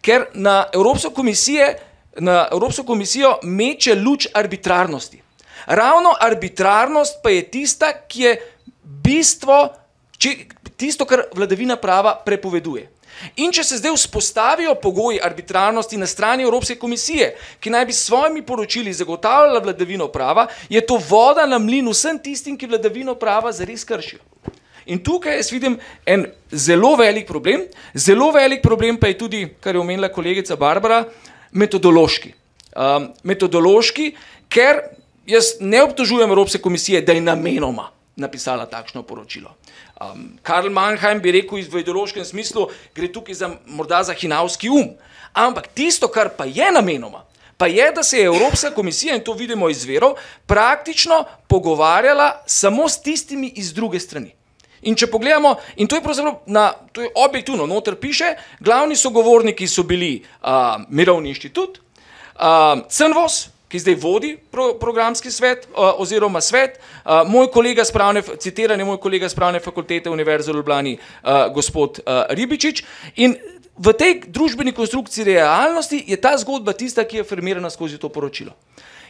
ker 0.00 0.26
na 0.34 0.64
Evropsko 0.72 1.10
komisijo 1.10 1.74
na 2.18 2.48
Evropsko 2.52 2.82
komisijo 2.82 3.38
meče 3.42 3.94
luč 3.94 4.26
arbitrarnosti. 4.34 5.22
Ravno 5.66 6.14
arbitrarnost 6.20 7.18
pa 7.22 7.30
je 7.30 7.50
tista, 7.50 7.92
ki 8.08 8.22
je 8.22 8.36
bistvo, 8.82 9.68
či, 10.18 10.48
tisto, 10.76 11.04
kar 11.04 11.26
vladavina 11.34 11.76
prava 11.76 12.14
prepoveduje. 12.24 12.88
In 13.36 13.52
če 13.52 13.64
se 13.64 13.78
zdaj 13.80 13.94
vzpostavijo 13.96 14.74
pogoji 14.82 15.20
arbitrarnosti 15.22 15.96
na 15.96 16.06
strani 16.06 16.44
Evropske 16.44 16.76
komisije, 16.76 17.34
ki 17.60 17.70
naj 17.70 17.86
bi 17.86 17.92
s 17.92 18.06
svojimi 18.06 18.42
poročili 18.42 18.92
zagotavljala 18.92 19.60
vladavino 19.64 20.08
prava, 20.08 20.46
je 20.68 20.80
to 20.86 21.00
voda 21.08 21.46
na 21.46 21.58
mlin 21.58 21.88
vsem 21.90 22.18
tistim, 22.18 22.58
ki 22.58 22.66
vladavino 22.66 23.14
prava 23.14 23.52
zares 23.52 23.84
kršijo. 23.84 24.20
In 24.86 25.02
tukaj 25.02 25.36
jaz 25.36 25.50
vidim 25.50 25.78
en 26.06 26.26
zelo 26.50 26.94
velik 26.96 27.26
problem, 27.26 27.64
zelo 27.94 28.30
velik 28.30 28.62
problem 28.62 28.96
pa 28.96 29.10
je 29.10 29.18
tudi, 29.18 29.42
kar 29.60 29.74
je 29.74 29.80
omenila 29.80 30.12
kolegica 30.12 30.56
Barbara, 30.56 31.04
metodološki. 31.52 32.32
Um, 32.76 33.08
metodološki, 33.24 34.12
ker 34.48 34.82
jaz 35.26 35.56
ne 35.60 35.82
obtožujem 35.82 36.30
Evropske 36.30 36.58
komisije, 36.62 37.00
da 37.02 37.12
je 37.12 37.20
namenoma 37.20 37.90
napisala 38.16 38.66
takšno 38.66 39.02
poročilo. 39.02 39.56
Um, 40.00 40.38
Karl 40.42 40.68
Mannheim 40.68 41.22
bi 41.24 41.32
rekel 41.32 41.62
v 41.72 41.80
ideološkem 41.80 42.24
smislu, 42.24 42.68
gre 42.94 43.08
tukaj 43.08 43.34
za 43.34 43.48
morda 43.66 44.02
za 44.04 44.12
hinavski 44.12 44.68
um. 44.68 44.90
Ampak 45.32 45.70
tisto, 45.72 46.08
kar 46.08 46.34
pa 46.36 46.44
je 46.44 46.68
namenoma, 46.72 47.24
pa 47.56 47.66
je, 47.66 47.90
da 47.92 48.02
se 48.02 48.18
je 48.18 48.26
Evropska 48.28 48.70
komisija, 48.70 49.16
in 49.16 49.24
to 49.24 49.32
vidimo 49.32 49.68
iz 49.68 49.84
verov, 49.84 50.18
praktično 50.46 51.24
pogovarjala 51.48 52.42
samo 52.46 52.88
s 52.88 53.00
tistimi 53.02 53.52
iz 53.56 53.72
druge 53.72 54.00
strani. 54.00 54.34
In 54.82 54.94
če 54.94 55.08
pogledamo, 55.08 55.56
in 55.76 55.88
to 55.88 55.96
je 55.96 56.02
pravzaprav 56.04 56.34
na, 56.46 56.72
to 56.92 57.02
je 57.02 57.10
objektivno, 57.14 57.66
noter 57.66 57.96
piše, 57.96 58.34
glavni 58.60 58.96
sogovorniki 58.96 59.66
so 59.68 59.82
bili 59.82 60.20
uh, 60.20 60.76
Mirovni 60.88 61.32
inštitut, 61.32 61.80
uh, 62.36 62.84
CNVOS, 62.88 63.48
ki 63.68 63.78
zdaj 63.82 63.96
vodi 64.00 64.36
pro, 64.50 64.74
programski 64.80 65.30
svet 65.30 65.66
uh, 65.70 66.00
oziroma 66.00 66.40
svet, 66.40 66.78
uh, 66.78 67.26
moj 67.28 67.50
kolega 67.50 67.84
spravne, 67.84 68.22
citiranje 68.38 68.84
moj 68.84 69.00
kolega 69.02 69.28
spravne 69.28 69.60
fakultete 69.60 70.10
Univerze 70.10 70.52
v 70.52 70.60
Ljubljani, 70.60 70.96
uh, 70.98 71.52
gospod 71.54 71.98
uh, 71.98 72.24
Ribičič. 72.30 72.84
In 73.16 73.36
v 73.78 73.92
tej 73.92 74.20
družbeni 74.26 74.72
konstrukciji 74.72 75.24
realnosti 75.34 76.04
je 76.06 76.16
ta 76.16 76.36
zgodba 76.38 76.72
tista, 76.72 77.04
ki 77.04 77.22
je 77.22 77.28
formirana 77.28 77.70
skozi 77.70 77.98
to 77.98 78.08
poročilo. 78.08 78.54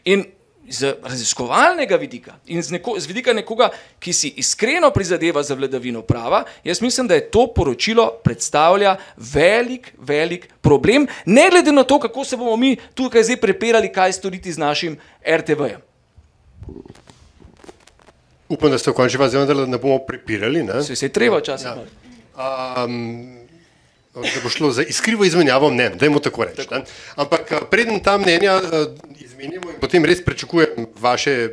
In 0.05 0.25
z 0.69 0.95
raziskovalnega 1.03 1.97
vidika 1.97 2.37
in 2.47 2.62
z, 2.62 2.71
neko, 2.77 2.97
z 2.99 3.07
vidika 3.07 3.33
nekoga, 3.33 3.71
ki 3.99 4.12
si 4.12 4.29
iskreno 4.37 4.91
prizadeva 4.91 5.43
za 5.43 5.55
vladavino 5.55 6.03
prava, 6.03 6.45
jaz 6.64 6.81
mislim, 6.83 7.07
da 7.07 7.14
je 7.14 7.31
to 7.31 7.47
poročilo 7.47 8.11
predstavlja 8.25 8.97
velik, 9.17 9.93
velik 9.99 10.49
problem, 10.61 11.07
ne 11.27 11.49
glede 11.51 11.73
na 11.73 11.85
to, 11.85 11.99
kako 12.01 12.25
se 12.25 12.37
bomo 12.37 12.57
mi 12.57 12.77
tukaj 12.95 13.23
zdaj 13.23 13.37
prepirali, 13.37 13.93
kaj 13.93 14.12
storiti 14.12 14.53
z 14.53 14.59
našim 14.59 14.99
RTV-jem. 15.23 15.81
Upam, 18.49 18.71
da 18.71 18.79
ste 18.79 18.91
v 18.91 18.95
končni 18.95 19.19
fazi 19.19 19.39
vendar, 19.39 19.57
da 19.57 19.67
ne 19.67 19.79
bomo 19.79 19.99
prepirali. 20.07 20.62
Ne? 20.62 20.83
Se, 20.83 20.97
se 20.97 21.07
je 21.07 21.12
treba 21.12 21.39
včasih. 21.39 21.67
Ja. 21.67 22.85
Um, 22.85 23.47
da 24.14 24.41
bo 24.43 24.49
šlo 24.49 24.71
za 24.71 24.83
iskrivo 24.83 25.25
izmenjavo 25.25 25.71
mnen, 25.71 25.99
da 25.99 26.07
je 26.07 26.11
mu 26.11 26.21
tako 26.21 26.45
reči. 26.45 26.57
Tako. 26.57 26.87
Ampak 27.17 27.53
preden 27.71 28.01
ta 28.01 28.19
mnenja 28.19 28.61
izmenjamo 29.37 29.70
in 29.70 29.80
potem 29.80 30.05
res 30.05 30.24
pričakujem 30.24 30.87
vaše 31.01 31.51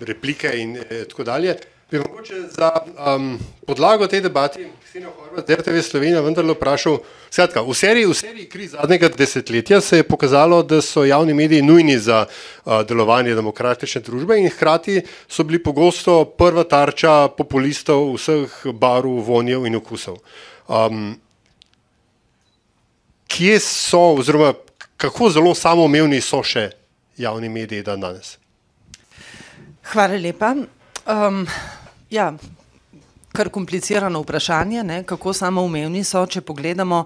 replike 0.00 0.50
in 0.56 0.78
tako 1.08 1.24
dalje, 1.24 1.56
bi 1.90 1.98
mogoče 1.98 2.34
za 2.50 2.70
um, 3.16 3.38
podlago 3.66 4.06
tej 4.06 4.20
debati 4.20 4.66
Ksenijo 4.84 5.10
Horvat, 5.10 5.50
RTV 5.50 5.80
Slovenija, 5.82 6.20
vendarle 6.20 6.54
vprašal, 6.54 6.98
skratka, 7.30 7.62
v 7.62 7.74
seriji, 7.74 8.06
v 8.06 8.14
seriji 8.14 8.48
kriz 8.48 8.72
zadnjega 8.72 9.08
desetletja 9.08 9.80
se 9.80 9.96
je 9.96 10.08
pokazalo, 10.08 10.62
da 10.62 10.80
so 10.82 11.04
javni 11.04 11.34
mediji 11.34 11.62
nujni 11.62 11.98
za 11.98 12.26
uh, 12.26 12.82
delovanje 12.88 13.34
demokratične 13.34 14.00
družbe 14.00 14.38
in 14.38 14.50
hkrati 14.50 15.02
so 15.28 15.44
bili 15.44 15.62
pogosto 15.62 16.24
prva 16.24 16.64
tarča 16.64 17.28
populistov 17.28 18.14
vseh 18.16 18.62
barv, 18.72 19.20
vonjev 19.26 19.66
in 19.66 19.76
okusov. 19.76 20.18
Um, 20.68 21.18
kje 23.28 23.60
so, 23.60 24.14
oziroma 24.18 24.54
kako 24.96 25.30
zelo 25.30 25.54
samoumevni 25.54 26.20
so 26.20 26.42
še 26.42 26.70
javni 27.16 27.48
mediji 27.48 27.82
dan 27.82 28.00
danes? 28.00 28.38
Hvala 29.92 30.16
lepa. 30.16 30.54
Um, 31.06 31.46
ja, 32.10 32.32
kar 33.34 33.50
komplicirano 33.50 34.20
vprašanje, 34.22 34.84
ne, 34.84 35.02
kako 35.02 35.32
samoumevni 35.34 36.04
so, 36.06 36.22
če 36.26 36.40
pogledamo 36.46 37.04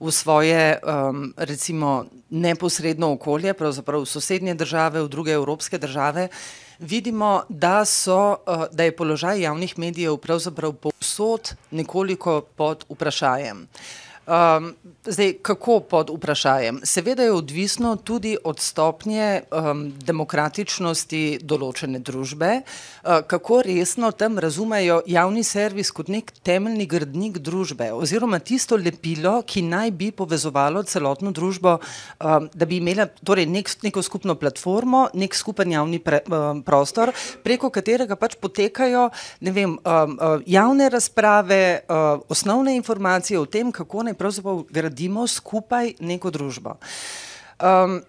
v 0.00 0.12
svoje 0.12 0.62
um, 0.82 1.28
recimo 1.36 2.04
neposredno 2.30 3.12
okolje, 3.14 3.54
pravzaprav 3.54 4.02
v 4.02 4.10
sosednje 4.10 4.54
države, 4.58 5.02
v 5.06 5.08
druge 5.08 5.32
evropske 5.38 5.78
države. 5.78 6.28
Vidimo, 6.78 7.42
da, 7.48 7.84
so, 7.84 8.36
da 8.72 8.84
je 8.84 8.96
položaj 8.96 9.40
javnih 9.42 9.78
medijev 9.78 10.18
pravzaprav 10.22 10.72
povsod 10.72 11.54
nekoliko 11.70 12.40
pod 12.56 12.84
vprašanjem. 12.90 13.66
Um, 14.28 14.74
zdaj, 15.08 15.32
kako 15.42 15.80
pod 15.80 16.10
vprašanjem? 16.10 16.80
Seveda 16.84 17.22
je 17.22 17.32
odvisno 17.32 17.96
tudi 17.96 18.36
od 18.44 18.60
stopnje 18.60 19.42
um, 19.50 19.82
demokratičnosti 20.04 21.40
določene 21.42 21.98
družbe, 22.04 22.50
uh, 22.60 23.20
kako 23.26 23.62
resno 23.66 24.10
tam 24.12 24.38
razumejo 24.38 25.00
javni 25.06 25.44
servis 25.44 25.90
kot 25.94 26.10
nek 26.12 26.32
temeljni 26.44 26.86
gradnik 26.86 27.38
družbe, 27.38 27.90
oziroma 27.92 28.38
tisto 28.38 28.76
lepilo, 28.76 29.40
ki 29.42 29.62
naj 29.66 29.92
bi 29.96 30.10
povezovalo 30.12 30.82
celotno 30.82 31.32
družbo, 31.32 31.78
um, 31.78 32.48
da 32.52 32.68
bi 32.68 32.80
imela 32.82 33.08
torej 33.08 33.48
nek, 33.48 33.70
neko 33.82 34.02
skupno 34.04 34.36
platformo, 34.38 35.06
nek 35.14 35.34
skupen 35.34 35.72
javni 35.72 36.02
pre, 36.04 36.22
um, 36.28 36.62
prostor, 36.66 37.14
preko 37.44 37.72
katerega 37.74 38.16
pač 38.16 38.36
potekajo 38.40 39.08
vem, 39.40 39.78
um, 39.78 40.18
uh, 40.18 40.38
javne 40.46 40.88
razprave, 40.92 41.62
uh, 41.88 42.22
osnovne 42.28 42.76
informacije 42.76 43.38
o 43.40 43.46
tem, 43.46 43.72
kako 43.72 44.08
naj 44.08 44.18
pravzaprav 44.18 44.64
gradimo 44.98 45.26
skupaj 45.26 45.92
neko 46.00 46.30
družbo. 46.30 46.74
Um, 47.62 48.00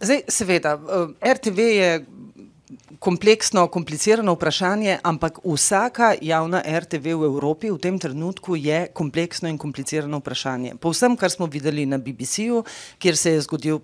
zdaj, 0.00 0.22
seveda, 0.28 0.76
RTV 1.24 1.58
je 1.58 2.04
kompleksno, 2.98 3.66
komplicirano 3.66 4.32
vprašanje, 4.34 4.98
ampak 5.02 5.38
vsaka 5.44 6.14
javna 6.20 6.62
RTV 6.66 7.14
v 7.16 7.24
Evropi 7.24 7.70
v 7.70 7.78
tem 7.78 7.98
trenutku 7.98 8.56
je 8.56 8.86
kompleksno 8.92 9.48
in 9.48 9.58
komplicirano 9.58 10.20
vprašanje. 10.20 10.74
Po 10.80 10.92
vsem, 10.92 11.16
kar 11.16 11.30
smo 11.30 11.46
videli 11.46 11.86
na 11.86 11.98
BBC-ju, 11.98 12.64
kjer 12.98 13.16
se 13.16 13.32
je 13.32 13.40
zgodil 13.40 13.80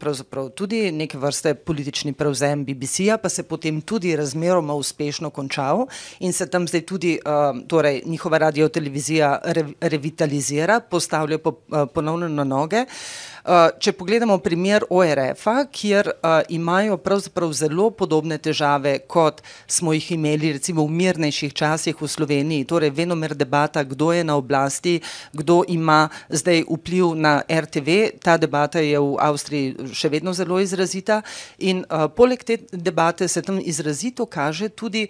tudi 0.55 0.93
neke 0.93 1.18
vrste 1.18 1.55
politični 1.55 2.12
prevzem 2.12 2.64
BBC-ja, 2.64 3.18
pa 3.18 3.28
se 3.28 3.43
potem 3.43 3.80
tudi 3.80 4.16
razmeroma 4.16 4.74
uspešno 4.74 5.30
končal 5.30 5.87
in 6.20 6.32
se 6.32 6.47
tam 6.47 6.68
zdaj 6.68 6.80
tudi 6.80 7.18
uh, 7.18 7.66
torej, 7.68 8.03
njihova 8.07 8.39
radio-televizija 8.39 9.41
re 9.45 9.64
revitalizira, 9.80 10.80
postavlja 10.80 11.39
po, 11.39 11.51
uh, 11.51 11.89
ponovno 11.95 12.28
na 12.28 12.45
noge. 12.45 12.85
Uh, 12.85 13.34
če 13.45 13.92
pogledamo 13.92 14.38
primer 14.40 14.86
ORF-a, 14.88 15.66
kjer 15.68 16.09
uh, 16.09 16.38
imajo 16.49 16.97
pravzaprav 16.97 17.51
zelo 17.53 17.90
podobne 17.92 18.38
težave, 18.40 18.95
kot 19.09 19.42
smo 19.68 19.92
jih 19.92 20.07
imeli 20.16 20.55
recimo 20.57 20.86
v 20.86 20.95
mirnejših 20.97 21.53
časih 21.53 22.01
v 22.01 22.09
Sloveniji, 22.09 22.64
torej 22.64 22.95
venomer 22.97 23.34
debata, 23.36 23.82
kdo 23.84 24.12
je 24.16 24.24
na 24.24 24.38
oblasti, 24.40 24.95
kdo 25.32 25.61
ima 25.68 26.09
zdaj 26.28 26.64
vpliv 26.70 27.12
na 27.20 27.34
RTV, 27.45 28.16
ta 28.24 28.38
debata 28.40 28.80
je 28.80 28.97
v 28.97 29.12
Avstriji 29.20 29.92
še 29.92 30.09
vedno 30.09 30.32
zelo 30.32 30.57
izrazita 30.64 31.20
in 31.59 31.84
uh, 31.84 32.09
poleg 32.09 32.40
te 32.40 32.59
debate 32.72 33.28
se 33.28 33.42
tam 33.45 33.61
izrazito 33.61 34.24
kaže 34.26 34.68
tudi, 34.68 35.05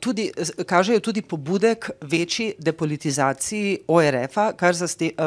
tudi, 0.00 0.30
kažejo 0.66 1.00
tudi 1.02 1.22
pobude 1.22 1.74
k 1.74 1.90
večji 2.00 2.52
depolitizaciji 2.58 3.78
ORF-a, 3.88 4.52
kar, 4.54 4.78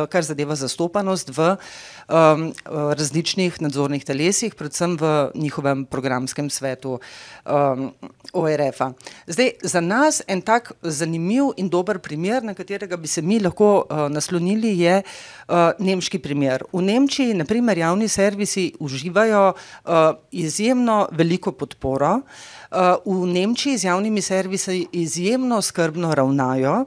kar 0.07 0.23
zadeva 0.23 0.55
zastopanost 0.55 1.35
v 1.35 1.51
uh, 1.51 2.20
um, 2.21 2.53
različnih 2.97 3.61
nadzornih 3.61 4.05
telesih, 4.05 4.55
predvsem 4.55 4.97
v 4.99 5.31
njihovem 5.35 5.85
programskem 5.85 6.49
svetu 6.49 6.99
um, 6.99 7.91
ORF-a. 8.33 8.91
Zdaj, 9.27 9.51
za 9.63 9.81
nas 9.81 10.21
en 10.27 10.41
tak 10.41 10.71
zanimiv 10.81 11.51
in 11.57 11.69
dober 11.69 11.99
primer, 11.99 12.43
na 12.43 12.53
katerega 12.53 12.97
bi 12.97 13.07
se 13.07 13.21
mi 13.21 13.39
lahko 13.39 13.73
uh, 13.83 14.07
naslonili, 14.09 14.77
je 14.79 15.01
uh, 15.01 15.71
nemški 15.79 16.19
primer. 16.19 16.63
V 16.73 16.81
Nemčiji, 16.81 17.33
naprimer, 17.33 17.77
javni 17.77 18.07
servisi 18.07 18.71
uživajo 18.79 19.53
uh, 19.53 19.93
izjemno 20.31 21.07
veliko 21.11 21.51
podporo. 21.51 22.15
Uh, 22.21 22.60
v 23.05 23.25
Nemčiji 23.27 23.77
z 23.77 23.83
javnimi 23.83 24.21
servisi 24.21 24.87
izjemno 24.91 25.61
skrbno 25.61 26.15
ravnajo. 26.15 26.85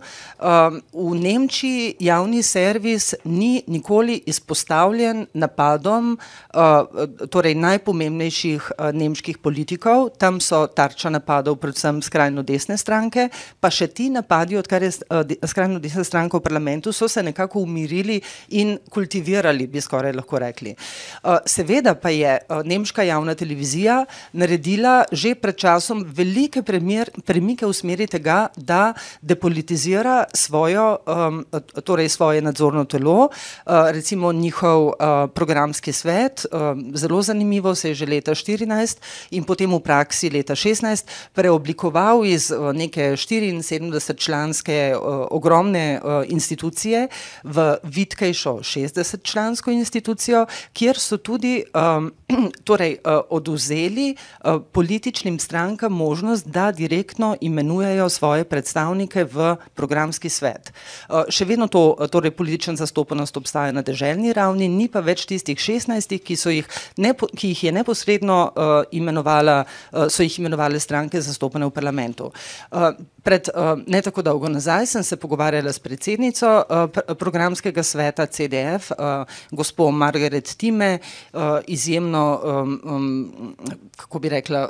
V 0.92 1.14
Nemčiji 1.14 1.94
javni 2.00 2.42
servis 2.42 3.14
ni 3.24 3.62
nikoli 3.66 4.22
izpostavljen 4.26 5.26
napadom 5.34 6.18
torej 7.30 7.54
najpomembnejših 7.54 8.70
nemških 8.92 9.38
politikov, 9.38 10.08
tam 10.18 10.40
so 10.40 10.66
tarča 10.66 11.10
napadov 11.10 11.56
predvsem 11.60 12.00
skrajno 12.02 12.42
desne 12.42 12.78
stranke, 12.80 13.28
pa 13.60 13.70
še 13.70 13.86
ti 13.92 14.08
napadi, 14.10 14.56
odkar 14.56 14.82
je 14.82 14.90
skrajno 15.44 15.78
desna 15.84 16.04
stranka 16.04 16.38
v 16.40 16.46
parlamentu, 16.48 16.92
so 16.92 17.08
se 17.08 17.22
nekako 17.22 17.60
umirili 17.60 18.20
in 18.56 18.78
kultivirali, 18.90 19.66
bi 19.66 19.80
skoraj 19.80 20.16
lahko 20.16 20.40
rekli. 20.40 20.74
Seveda 21.46 21.94
pa 21.94 22.08
je 22.08 22.38
nemška 22.64 23.02
javna 23.04 23.34
televizija 23.34 24.04
naredila 24.32 25.04
že 25.12 25.34
pred 25.34 25.56
časom 25.56 25.73
časom 25.74 26.04
velike 26.06 26.62
premier, 26.62 27.10
premike 27.26 27.66
v 27.66 27.74
smeri 27.74 28.06
tega, 28.06 28.46
da 28.56 28.94
depolitizira 29.22 30.24
svojo, 30.34 31.00
um, 31.06 31.42
torej 31.82 32.08
svoje 32.14 32.42
nadzorno 32.42 32.84
telo, 32.84 33.26
uh, 33.26 33.90
recimo 33.90 34.32
njihov 34.32 34.86
uh, 34.86 34.94
programski 35.34 35.92
svet. 35.92 36.46
Um, 36.52 36.92
zelo 36.94 37.22
zanimivo 37.22 37.74
se 37.74 37.90
je 37.90 37.94
že 37.94 38.06
leta 38.06 38.34
2014 38.34 38.98
in 39.30 39.44
potem 39.44 39.70
v 39.70 39.80
praksi 39.80 40.30
leta 40.30 40.54
2016 40.54 41.10
preoblikoval 41.34 42.22
iz 42.26 42.50
uh, 42.50 42.70
neke 42.72 43.16
74 43.18 44.14
članske 44.16 44.94
uh, 44.94 45.26
ogromne 45.30 45.98
uh, 45.98 46.22
institucije 46.28 47.08
v 47.44 47.76
vitkejšo 47.82 48.52
60 48.62 49.22
člansko 49.22 49.70
institucijo, 49.70 50.46
kjer 50.72 50.98
so 50.98 51.16
tudi 51.16 51.64
um, 51.74 52.12
torej, 52.68 52.98
uh, 53.02 53.26
oduzeli 53.30 54.14
uh, 54.14 54.62
političnim 54.72 55.38
strankam 55.38 55.63
strankam 55.64 55.92
možnost, 55.92 56.46
da 56.46 56.72
direktno 56.72 57.36
imenujejo 57.40 58.08
svoje 58.08 58.44
predstavnike 58.44 59.24
v 59.24 59.56
programski 59.74 60.28
svet. 60.28 60.72
Eh, 61.08 61.24
še 61.28 61.44
vedno 61.44 61.68
to, 61.72 61.96
torej 62.12 62.30
politična 62.36 62.76
zastopanost 62.76 63.36
obstaja 63.36 63.72
na 63.72 63.82
državni 63.82 64.32
ravni, 64.32 64.68
ni 64.68 64.88
pa 64.88 65.00
več 65.00 65.24
tistih 65.24 65.56
16, 65.56 66.18
ki, 66.20 66.36
jih, 66.36 66.68
nepo, 66.96 67.26
ki 67.32 67.54
jih 67.54 67.64
je 67.64 67.72
neposredno 67.72 68.38
uh, 68.44 68.72
imenovala, 68.92 69.64
uh, 69.64 70.06
so 70.12 70.22
jih 70.22 70.38
imenovali 70.38 70.80
stranke 70.80 71.20
zastopane 71.20 71.64
v 71.64 71.72
parlamentu. 71.72 72.28
Uh, 72.70 72.92
Pred 73.24 73.48
uh, 73.54 73.78
ne 73.86 74.02
tako 74.02 74.22
dolgo 74.22 74.48
nazaj 74.48 74.86
sem 74.86 75.02
se 75.02 75.16
pogovarjala 75.16 75.72
s 75.72 75.78
predsednico 75.78 76.48
uh, 76.68 77.14
programskega 77.16 77.82
sveta 77.82 78.26
CDF, 78.26 78.90
uh, 78.90 79.24
gospod 79.50 79.94
Margaret 79.94 80.56
Time, 80.56 80.98
izjemno, 81.66 82.24
kako 83.96 84.18
bi 84.18 84.28
rekla, 84.28 84.68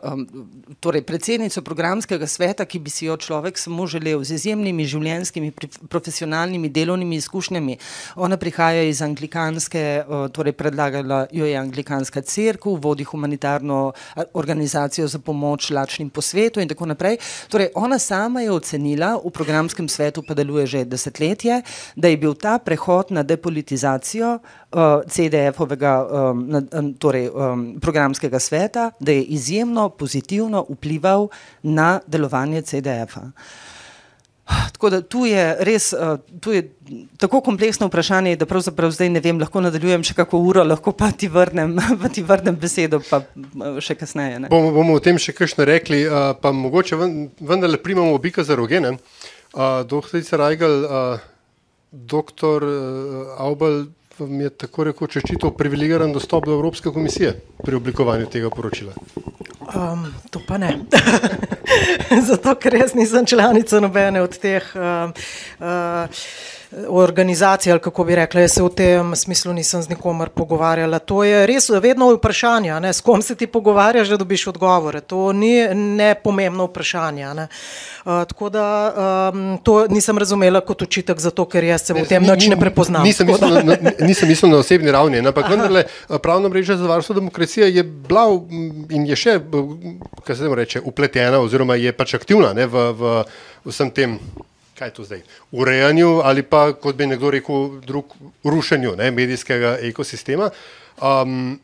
torej 0.81 1.03
predsednico 1.03 1.63
programskega 1.63 2.27
sveta, 2.27 2.65
ki 2.65 2.79
bi 2.79 2.91
si 2.91 3.07
jo 3.07 3.17
človek 3.17 3.59
samo 3.59 3.87
želel 3.87 4.23
z 4.25 4.35
izjemnimi 4.35 4.87
življenjskimi, 4.87 5.53
profesionalnimi, 5.89 6.69
delovnimi 6.69 7.17
izkušnjami. 7.17 7.77
Ona 8.17 8.37
prihaja 8.37 8.83
iz 8.83 9.03
anglikanske, 9.03 10.05
torej 10.33 10.53
predlagala 10.53 11.27
jo 11.33 11.47
je 11.47 11.57
anglikanska 11.59 12.23
crkva, 12.23 12.79
vodi 12.83 13.05
humanitarno 13.05 13.93
organizacijo 14.35 15.09
za 15.09 15.19
pomoč 15.19 15.71
lačnim 15.71 16.11
po 16.11 16.23
svetu 16.23 16.61
in 16.61 16.69
tako 16.69 16.87
naprej. 16.87 17.19
Torej, 17.49 17.73
ona 17.75 17.99
sama 17.99 18.44
je 18.45 18.53
ocenila, 18.53 19.17
v 19.19 19.33
programskem 19.35 19.89
svetu 19.89 20.23
pa 20.23 20.35
deluje 20.35 20.67
že 20.67 20.85
desetletje, 20.85 21.63
da 21.97 22.09
je 22.09 22.21
bil 22.21 22.35
ta 22.35 22.59
prehod 22.59 23.11
na 23.11 23.23
depolitizacijo 23.23 24.39
uh, 24.39 25.03
CDF-ovega 25.09 25.95
um, 26.05 26.95
torej, 26.99 27.29
um, 27.33 27.81
programskega 27.81 28.39
sveta, 28.39 28.91
da 29.01 29.13
je 29.13 29.25
izjemno 29.35 29.89
pozitivno 29.89 30.67
vplival 30.71 31.29
na 31.63 32.01
delovanje 32.07 32.63
CDF-a. 32.63 33.31
Tako 34.45 34.91
da 34.91 35.01
tu 35.01 35.25
je 35.27 35.57
res 35.65 35.93
uh, 35.93 36.19
tu 36.41 36.53
je 36.53 36.67
tako 37.17 37.41
kompleksno 37.41 37.87
vprašanje, 37.87 38.37
da 38.37 38.47
pravzaprav 38.47 38.91
zdaj 38.93 39.09
ne 39.09 39.21
vem, 39.25 39.39
lahko 39.41 39.63
nadaljujem 39.65 40.05
še 40.05 40.17
kako 40.19 40.41
uro, 40.45 40.65
lahko 40.69 40.93
pa 40.93 41.09
ti 41.17 41.31
vrnem, 41.33 41.73
pa 42.03 42.11
ti 42.13 42.23
vrnem 42.23 42.59
besedo, 42.61 43.01
pa 43.09 43.23
uh, 43.25 43.79
še 43.81 43.97
kasneje. 43.97 44.43
Bomo, 44.53 44.75
bomo 44.75 44.99
o 44.99 45.03
tem 45.05 45.17
še 45.21 45.33
kakšno 45.37 45.65
rekli, 45.69 46.03
uh, 46.05 46.35
pa 46.37 46.53
mogoče 46.53 47.01
vendarle 47.01 47.81
primamo 47.81 48.13
obika 48.19 48.45
za 48.45 48.59
rogene. 48.61 48.99
Uh, 49.55 49.81
doktorica 49.89 50.37
Rajgal, 50.37 50.77
uh, 50.85 51.25
doktor 51.91 52.67
uh, 52.69 53.37
Aubel 53.41 53.87
vam 54.19 54.41
je 54.41 54.51
tako 54.51 54.85
rekoč 54.85 55.13
čestito 55.13 55.51
privilegiran 55.51 56.13
dostop 56.13 56.47
do 56.47 56.53
Evropske 56.53 56.91
komisije 56.91 57.35
pri 57.65 57.77
oblikovanju 57.77 58.27
tega 58.27 58.51
poročila. 58.51 58.93
Um, 59.75 60.15
to 60.31 60.41
pa 60.49 60.59
ne. 60.59 60.79
Zato, 62.29 62.55
ker 62.55 62.75
jaz 62.75 62.95
nisem 62.95 63.27
članica 63.27 63.81
nobene 63.81 64.23
od 64.23 64.39
teh. 64.39 64.65
Uh, 64.75 65.11
uh, 65.61 66.09
organizacij, 66.89 67.73
ali 67.73 67.81
kako 67.81 68.05
bi 68.05 68.15
rekla, 68.15 68.41
jaz 68.41 68.53
se 68.53 68.63
v 68.63 68.69
tem 68.69 69.17
smislu 69.17 69.53
nisem 69.53 69.83
z 69.83 69.89
nikomer 69.89 70.29
pogovarjala. 70.29 70.99
To 70.99 71.25
je 71.25 71.47
res 71.47 71.69
vedno 71.69 72.11
vprašanje, 72.15 72.81
ne? 72.81 72.93
s 72.93 73.01
kom 73.01 73.23
se 73.23 73.35
ti 73.35 73.47
pogovarjaš, 73.47 74.09
da 74.09 74.17
dobiš 74.17 74.47
odgovore. 74.47 75.01
To 75.01 75.33
ni 75.33 75.69
nepomembno 75.75 76.67
vprašanje. 76.67 77.35
Ne? 77.35 77.49
Uh, 78.05 78.25
tako 78.29 78.49
da 78.49 78.67
um, 79.35 79.59
to 79.63 79.87
nisem 79.89 80.19
razumela 80.19 80.61
kot 80.61 80.83
očitek, 80.83 81.19
zato 81.21 81.45
ker 81.45 81.65
jaz 81.65 81.87
se 81.87 81.95
v 81.95 82.07
tem 82.09 82.23
nič 82.23 82.49
ne 82.51 82.61
prepoznam. 82.61 83.05
Nisem 83.05 83.27
mislil, 83.27 83.61
na, 83.65 83.77
nisem 84.01 84.29
mislil 84.29 84.53
na 84.53 84.63
osebni 84.63 84.93
ravni, 84.93 85.23
ampak 85.25 85.51
vendarle 85.51 85.85
pravna 86.23 86.49
mreža 86.49 86.77
za 86.77 86.89
varstvo 86.89 87.15
demokracije 87.15 87.71
je 87.75 87.83
bila 87.83 88.25
in 88.91 89.07
je 89.07 89.17
še, 89.17 89.39
kaj 90.25 90.37
se 90.37 90.43
temu 90.43 90.55
reče, 90.55 90.81
upletena 90.85 91.41
oziroma 91.41 91.77
je 91.77 91.93
pač 91.93 92.15
aktivna 92.15 92.53
ne, 92.57 92.67
v, 92.67 92.91
v 92.99 93.15
vsem 93.65 93.91
tem 93.91 94.19
kaj 94.79 94.89
je 94.89 94.95
to 94.95 95.05
zdaj, 95.05 95.23
urejanju 95.53 96.21
ali 96.25 96.43
pa, 96.43 96.73
kot 96.73 96.97
bi 96.97 97.07
nekdo 97.07 97.31
rekel, 97.31 97.81
drug, 97.87 98.15
rušenju 98.45 98.97
ne, 98.97 99.11
medijskega 99.11 99.77
ekosistema. 99.87 100.51
Um, 101.03 101.61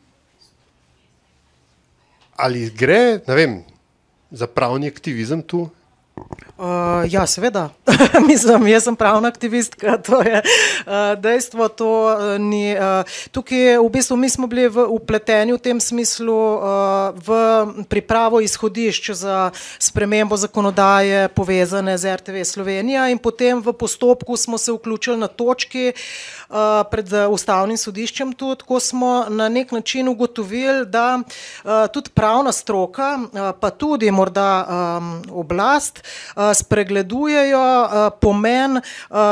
ali 2.35 2.69
gre 2.69 3.19
vem, 3.27 3.61
za 4.31 4.47
pravni 4.47 4.87
aktivizem 4.87 5.41
tu? 5.43 5.69
Uh, 6.61 6.67
ja, 7.09 7.25
seveda. 7.25 7.69
Mislim, 8.29 8.67
jaz 8.67 8.83
sem 8.83 8.95
pravna 8.95 9.27
aktivistka, 9.27 9.97
to 10.05 10.21
je 10.21 10.41
uh, 10.41 11.17
dejstvo. 11.17 11.67
To, 11.67 11.89
uh, 12.05 12.37
ni, 12.37 12.75
uh, 12.77 13.01
tukaj 13.33 13.81
v 13.81 13.89
bistvu 13.89 14.17
mi 14.17 14.29
smo 14.29 14.45
bili 14.47 14.69
upleteni 14.69 15.55
v, 15.55 15.57
v 15.57 15.61
tem 15.61 15.79
smislu 15.81 16.29
uh, 16.29 16.61
v 17.17 17.29
pripravo 17.89 18.41
izhodišč 18.45 19.11
za 19.11 19.49
spremembo 19.79 20.37
zakonodaje 20.37 21.33
povezane 21.33 21.97
z 21.97 22.13
RTV 22.21 22.45
Slovenija 22.45 23.09
in 23.09 23.17
potem 23.17 23.57
v 23.57 23.73
postopku 23.73 24.37
smo 24.37 24.57
se 24.57 24.71
vključili 24.71 25.17
na 25.17 25.27
točki 25.27 25.93
uh, 25.95 26.01
pred 26.91 27.07
ustavnim 27.29 27.77
sodiščem 27.77 28.33
tudi, 28.33 28.65
ko 28.67 28.79
smo 28.79 29.25
na 29.29 29.49
nek 29.49 29.71
način 29.71 30.07
ugotovili, 30.07 30.85
da 30.85 31.19
uh, 31.19 31.71
tudi 31.93 32.09
pravna 32.13 32.51
stroka, 32.51 33.19
pa 33.59 33.69
tudi 33.69 34.11
morda 34.11 34.65
um, 34.65 35.11
oblast, 35.31 36.03
spregledujejo 36.55 37.61
pomen 38.21 38.81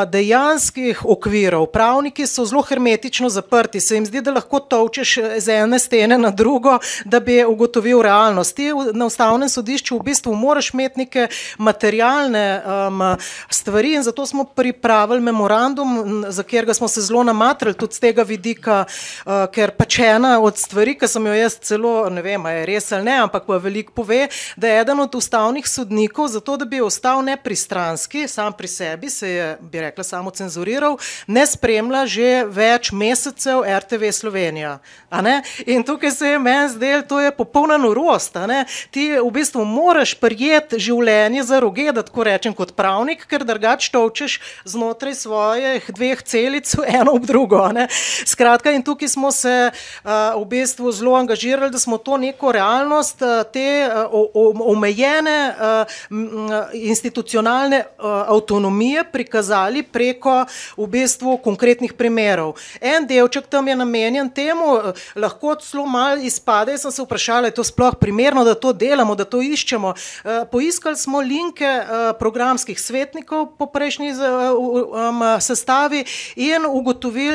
dejanskih 0.08 1.06
okvirov. 1.06 1.66
Pravniki 1.74 2.28
so 2.28 2.46
zelo 2.46 2.62
hermetično 2.62 3.30
zaprti, 3.30 3.80
se 3.80 3.96
jim 3.96 4.06
zdi, 4.06 4.22
da 4.22 4.32
lahko 4.32 4.60
točeš 4.60 5.18
z 5.38 5.50
ene 5.50 5.80
stene 5.80 6.18
na 6.18 6.32
drugo, 6.32 6.78
da 7.06 7.20
bi 7.20 7.44
ugotovil 7.46 8.02
realnost. 8.02 8.56
Ti 8.56 8.72
na 8.94 9.06
ustavnem 9.06 9.50
sodišču 9.50 9.98
v 9.98 10.08
bistvu 10.12 10.36
moraš 10.36 10.74
imeti 10.74 11.00
neke 11.00 11.28
materialne 11.58 12.62
um, 12.64 13.02
stvari 13.50 13.94
in 13.94 14.04
zato 14.04 14.26
smo 14.26 14.44
pripravili 14.44 15.22
memorandum, 15.22 16.26
za 16.30 16.44
katerega 16.44 16.74
smo 16.74 16.88
se 16.88 17.02
zelo 17.10 17.24
namatrali 17.26 17.78
tudi 17.78 17.98
z 17.98 18.06
tega 18.06 18.24
vidika, 18.24 18.84
uh, 18.86 19.46
ker 19.54 19.74
pač 19.78 20.00
ena 20.06 20.38
od 20.40 20.58
stvari, 20.58 20.96
ki 21.00 21.10
sem 21.10 21.26
jo 21.26 21.36
jaz 21.36 21.58
celo, 21.66 21.94
ne 22.14 22.24
vem, 22.26 22.46
je 22.54 22.66
res 22.70 22.92
ali 22.96 23.08
ne, 23.10 23.18
ampak 23.26 23.48
pa 23.50 23.58
veliko 23.62 23.94
pove, 23.98 24.28
da 24.58 24.70
je 24.70 24.82
eden 24.84 25.02
od 25.04 25.16
ustavnih 25.16 25.68
sodnikov, 25.68 26.30
zato 26.36 26.58
da 26.58 26.68
bi 26.70 26.82
ostal 26.82 27.24
nepristranski, 27.26 28.28
sam 28.28 28.54
pri 28.54 28.70
sebi, 28.70 29.10
se 29.10 29.30
je, 29.30 29.48
bi 29.62 29.82
rekla, 29.82 30.04
samo 30.04 30.32
cenzuriral, 30.32 31.00
ne 31.28 31.46
spremlja 31.48 32.06
že 32.10 32.30
več 32.48 32.92
mesecev 32.96 33.64
RTV 33.66 34.12
Slovenija. 34.16 34.78
In 35.66 35.84
tukaj 35.84 36.12
se 36.12 36.34
je 36.34 36.40
meni 36.40 36.70
zdelo, 36.70 37.04
to 37.10 37.20
je 37.22 37.32
popolna 37.36 37.78
norost. 37.78 38.38
Ti 38.92 39.04
v 39.20 39.30
bistvu 39.34 39.66
moraš 39.66 40.14
prijeti 40.20 40.80
življenje 40.80 41.44
za 41.44 41.60
roge, 41.64 41.90
da 41.96 42.04
tako 42.06 42.26
rečem, 42.28 42.54
kot 42.54 42.76
pravnik, 42.78 43.26
ker 43.30 43.46
drugače 43.48 43.92
točeš 43.94 44.40
znotraj 44.70 45.16
svojih 45.16 45.90
dveh 45.96 46.22
celic, 46.24 46.70
eno 47.00 47.12
ob 47.16 47.26
drugo. 47.26 47.70
Skratka, 48.26 48.72
in 48.72 48.84
tukaj 48.84 49.08
smo 49.08 49.32
se 49.32 49.72
uh, 49.72 50.12
v 50.42 50.46
bistvu 50.46 50.92
zelo 50.92 51.16
angažirali, 51.16 51.72
da 51.72 51.80
smo 51.80 51.98
to 51.98 52.18
neko 52.18 52.52
realnost, 52.52 53.22
uh, 53.22 53.44
te 53.54 53.90
uh, 53.90 54.32
omejene 54.66 55.38
uh, 55.50 55.86
institucionalne 56.74 57.84
uh, 57.86 58.06
avtonomije 58.28 59.04
prikazali 59.12 59.84
preko 59.84 60.46
v 60.78 60.88
bistvu 60.88 61.38
konkretnih 61.44 61.94
primerov. 61.94 62.56
En 62.82 63.08
delček 63.08 63.48
tam 63.48 63.68
je 63.68 63.76
namenjen 63.76 64.30
temu, 64.30 64.94
lahko 65.16 65.56
celo 65.56 65.86
malo 65.86 66.22
izpade. 66.22 66.72
Jaz 66.72 66.82
sem 66.88 66.92
se 66.92 67.04
vprašala, 67.04 67.48
je 67.48 67.58
to 67.60 67.64
sploh 67.64 67.96
primerno, 68.00 68.44
da 68.44 68.56
to 68.56 68.74
delamo, 68.74 69.16
da 69.16 69.26
to 69.26 69.42
iščemo. 69.42 69.94
Uh, 69.94 70.32
poiskali 70.52 70.98
smo 70.98 71.20
linke 71.20 71.68
uh, 71.68 72.12
programskih 72.20 72.80
svetnikov 72.80 73.46
po 73.58 73.66
prejšnji 73.66 74.12
um, 74.14 75.22
sestavi 75.40 76.06
in 76.36 76.66
ugotovili 76.66 76.89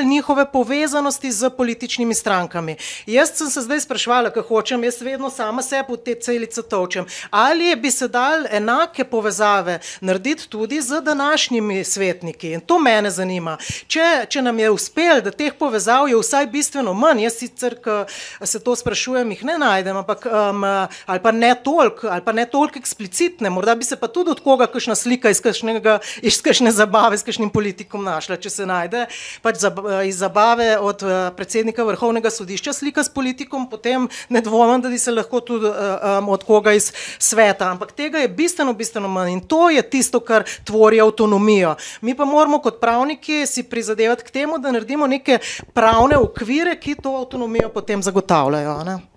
njihove 0.04 0.52
povezanosti 0.52 1.32
z 1.32 1.50
političnimi 1.50 2.14
strankami. 2.14 2.76
Jaz 3.06 3.30
sem 3.34 3.50
se 3.50 3.60
zdaj 3.60 3.80
sprašvala, 3.80 4.30
kako 4.30 4.54
hočem, 4.54 4.84
jaz 4.84 5.00
vedno 5.00 5.30
sama 5.30 5.62
sebe 5.62 5.92
v 5.92 5.96
te 5.96 6.14
celice 6.14 6.62
točem. 6.62 7.06
Ali 7.30 7.76
bi 7.76 7.90
se 7.90 8.08
dal 8.08 8.46
enake 8.50 9.04
povezave 9.04 9.78
narediti 10.00 10.48
tudi 10.48 10.80
z 10.80 11.00
današnjimi 11.00 11.84
svetniki. 11.84 12.52
In 12.52 12.60
to 12.60 12.78
mene 12.78 13.10
zanima. 13.10 13.56
Če, 13.86 14.26
če 14.28 14.42
nam 14.42 14.58
je 14.58 14.70
uspelo, 14.70 15.20
da 15.20 15.30
teh 15.30 15.54
povezav 15.58 16.08
je 16.08 16.18
vsaj 16.18 16.46
bistveno 16.46 16.94
manj, 16.94 17.24
jaz 17.24 17.38
sicer, 17.38 17.76
ko 17.82 18.04
se 18.44 18.60
to 18.64 18.76
sprašujem, 18.76 19.30
jih 19.30 19.44
ne 19.44 19.58
najdem, 19.58 19.96
ampak 19.96 20.26
um, 20.26 20.64
ali 21.06 21.22
pa 21.22 21.32
ne 21.32 21.54
toliko, 21.64 22.08
ali 22.08 22.24
pa 22.24 22.32
ne 22.32 22.46
toliko 22.46 22.78
eksplicitne, 22.78 23.50
morda 23.50 23.74
bi 23.74 23.84
se 23.84 23.96
pa 23.96 24.08
tudi 24.08 24.30
od 24.30 24.40
koga 24.44 24.66
kakšna 24.66 24.94
slika 24.94 25.30
iz, 25.30 25.40
kakšnega, 25.40 25.98
iz 26.22 26.40
kakšne 26.42 26.72
zabave 26.72 27.18
s 27.18 27.26
kakšnim 27.26 27.50
politikom 27.50 28.04
našla, 28.04 28.36
če 28.36 28.50
se 28.50 28.66
najde. 28.66 29.06
Pač 29.44 29.60
za, 29.60 29.70
iz 30.08 30.18
zabave 30.18 30.78
od 30.80 31.02
uh, 31.04 31.12
predsednika 31.36 31.84
vrhovnega 31.84 32.30
sodišča 32.32 32.72
slika 32.72 33.04
s 33.04 33.12
politikom, 33.12 33.68
potem 33.70 34.08
ne 34.32 34.40
dvomim, 34.40 34.80
da 34.80 34.88
bi 34.88 34.98
se 34.98 35.12
lahko 35.12 35.40
tudi 35.44 35.68
um, 35.68 36.28
od 36.32 36.44
koga 36.48 36.72
iz 36.72 36.90
sveta. 37.18 37.68
Ampak 37.70 37.92
tega 37.92 38.24
je 38.24 38.32
bistveno, 38.32 38.72
bistveno 38.72 39.08
manj 39.08 39.32
in 39.36 39.40
to 39.44 39.68
je 39.70 39.82
tisto, 39.82 40.20
kar 40.24 40.48
tvori 40.64 41.00
avtonomijo. 41.00 41.76
Mi 42.00 42.16
pa 42.16 42.24
moramo 42.24 42.58
kot 42.64 42.80
pravniki 42.80 43.44
si 43.46 43.62
prizadevati 43.62 44.24
k 44.24 44.30
temu, 44.30 44.58
da 44.58 44.72
naredimo 44.72 45.06
neke 45.06 45.38
pravne 45.72 46.16
okvire, 46.16 46.78
ki 46.80 46.96
to 47.02 47.18
avtonomijo 47.20 47.68
potem 47.68 48.02
zagotavljajo. 48.02 48.84
Ne? 48.84 49.13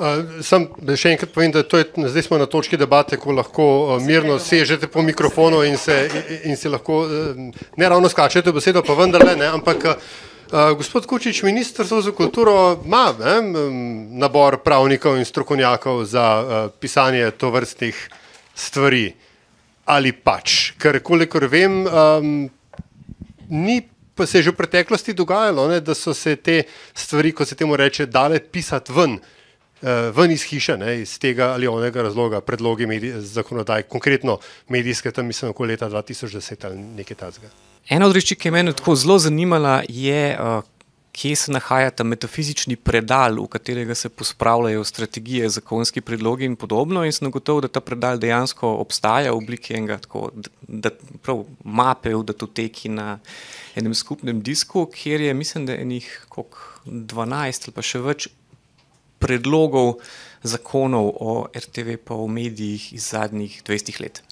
Uh, 0.00 0.38
sam 0.40 0.62
še 0.96 1.10
enkrat 1.12 1.28
povem, 1.34 1.50
da 1.52 1.60
je, 1.60 1.84
zdaj 2.08 2.22
smo 2.24 2.38
na 2.40 2.46
točki 2.48 2.78
debate, 2.80 3.18
ko 3.20 3.34
lahko 3.36 3.64
uh, 3.68 3.90
mirno 4.00 4.38
sežete 4.40 4.88
po 4.88 5.02
mikrofonu 5.04 5.58
in 5.68 5.76
se, 5.76 5.96
in, 6.48 6.56
se 6.56 6.70
lahko 6.72 7.02
uh, 7.04 7.66
ne 7.76 7.88
ravno 7.92 8.08
skačete 8.08 8.48
v 8.48 8.56
besedo, 8.56 8.80
pa 8.80 8.94
vendarle 8.96 9.34
ne, 9.36 9.50
ampak 9.52 9.84
uh, 9.90 10.70
gospod 10.78 11.04
Kučič, 11.04 11.42
Ministrstvo 11.44 12.00
za 12.00 12.14
kulturo 12.16 12.54
ima 12.80 13.10
ne, 13.18 13.34
nabor 14.22 14.62
pravnikov 14.64 15.18
in 15.20 15.28
strokovnjakov 15.28 16.00
za 16.08 16.24
uh, 16.40 16.60
pisanje 16.80 17.28
tovrstnih 17.36 17.98
stvari. 18.56 19.10
Ali 19.84 20.14
pač, 20.16 20.78
ker 20.80 21.02
kolikor 21.04 21.44
vem, 21.52 21.82
um, 21.84 22.30
ni 23.52 23.82
pa 24.16 24.24
se 24.24 24.40
že 24.40 24.54
v 24.54 24.56
preteklosti 24.56 25.12
dogajalo, 25.12 25.68
ne, 25.68 25.82
da 25.84 25.92
so 25.92 26.16
se 26.16 26.38
te 26.40 26.62
stvari, 26.96 27.34
kot 27.36 27.52
se 27.52 27.58
temu 27.58 27.76
reče, 27.76 28.08
dale 28.08 28.40
pisati 28.40 28.96
ven, 28.96 29.18
ven 30.16 30.30
iz 30.30 30.42
hiše, 30.44 30.76
ne, 30.76 31.00
iz 31.02 31.18
tega 31.18 31.52
ali 31.54 31.68
onega 31.68 32.02
razloga, 32.02 32.40
predlogi 32.40 32.86
zakonodaj, 33.20 33.82
konkretno 33.82 34.38
medijske, 34.68 35.10
tam 35.10 35.26
mislim, 35.26 35.50
okoli 35.50 35.72
leta 35.72 35.88
2010 35.88 36.66
ali 36.66 36.78
nekaj 36.78 37.16
takega. 37.16 37.48
Ena 37.88 38.06
od 38.06 38.12
reči, 38.14 38.36
ki 38.36 38.48
je 38.48 38.52
meni 38.52 38.74
tako 38.76 38.94
zelo 38.94 39.18
zanimala, 39.18 39.82
je, 39.88 40.36
uh, 40.38 40.62
kje 41.12 41.36
se 41.36 41.52
nahaja 41.52 41.90
ta 41.90 42.04
metafizični 42.04 42.76
predal, 42.76 43.40
v 43.42 43.48
katerega 43.50 43.94
se 43.94 44.08
pospravljajo 44.08 44.84
strategije, 44.84 45.48
zakonski 45.48 46.00
predlogi 46.00 46.44
in 46.44 46.56
podobno. 46.56 47.04
In 47.04 47.12
sem 47.12 47.30
gotovo, 47.30 47.60
da 47.60 47.68
ta 47.68 47.80
predal 47.80 48.18
dejansko 48.18 48.68
obstaja 48.84 49.32
v 49.32 49.40
obliki 49.40 49.74
enega 49.74 49.98
tako, 49.98 50.28
da, 50.62 50.92
prav, 51.22 51.44
mape 51.64 52.14
v 52.14 52.22
datoteki 52.24 52.92
na 52.94 53.18
enem 53.74 53.94
skupnem 53.94 54.42
disku, 54.42 54.86
kjer 54.94 55.20
je, 55.20 55.34
mislim, 55.34 55.66
da 55.66 55.74
enih 55.74 56.10
12 56.84 57.66
ali 57.66 57.74
pa 57.74 57.82
še 57.82 58.04
več 58.04 58.28
predlogov 59.20 60.00
zakonov 60.42 61.12
o 61.20 61.32
RTV 61.52 62.00
pa 62.04 62.16
o 62.16 62.26
medijih 62.26 62.92
iz 62.96 63.12
zadnjih 63.12 63.62
20 63.62 64.00
let. 64.00 64.22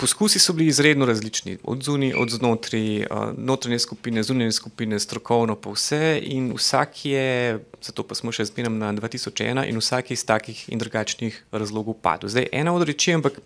Poskusi 0.00 0.38
so 0.40 0.54
bili 0.56 0.70
izredno 0.72 1.04
različni, 1.06 1.58
od 1.64 1.82
zunaj, 1.84 2.14
od 2.16 2.30
znotraj, 2.30 3.06
notranje 3.36 3.78
skupine, 3.78 4.22
zunanje 4.22 4.52
skupine, 4.52 4.98
strokovno 5.00 5.56
pa 5.60 5.74
vse 5.74 6.20
in 6.22 6.52
vsak 6.56 7.04
je, 7.04 7.58
zato 7.82 8.06
pa 8.08 8.16
smo 8.16 8.32
še 8.32 8.46
zbirali 8.48 8.80
na 8.80 8.94
2001 8.96 9.66
in 9.68 9.76
vsak 9.76 10.10
je 10.10 10.16
iz 10.16 10.24
takih 10.24 10.62
in 10.72 10.80
drugačnih 10.80 11.42
razlogov 11.52 11.98
padel. 12.00 12.32
Zdaj, 12.32 12.48
ena 12.52 12.72
od 12.72 12.86
reči, 12.88 13.12
ampak 13.12 13.42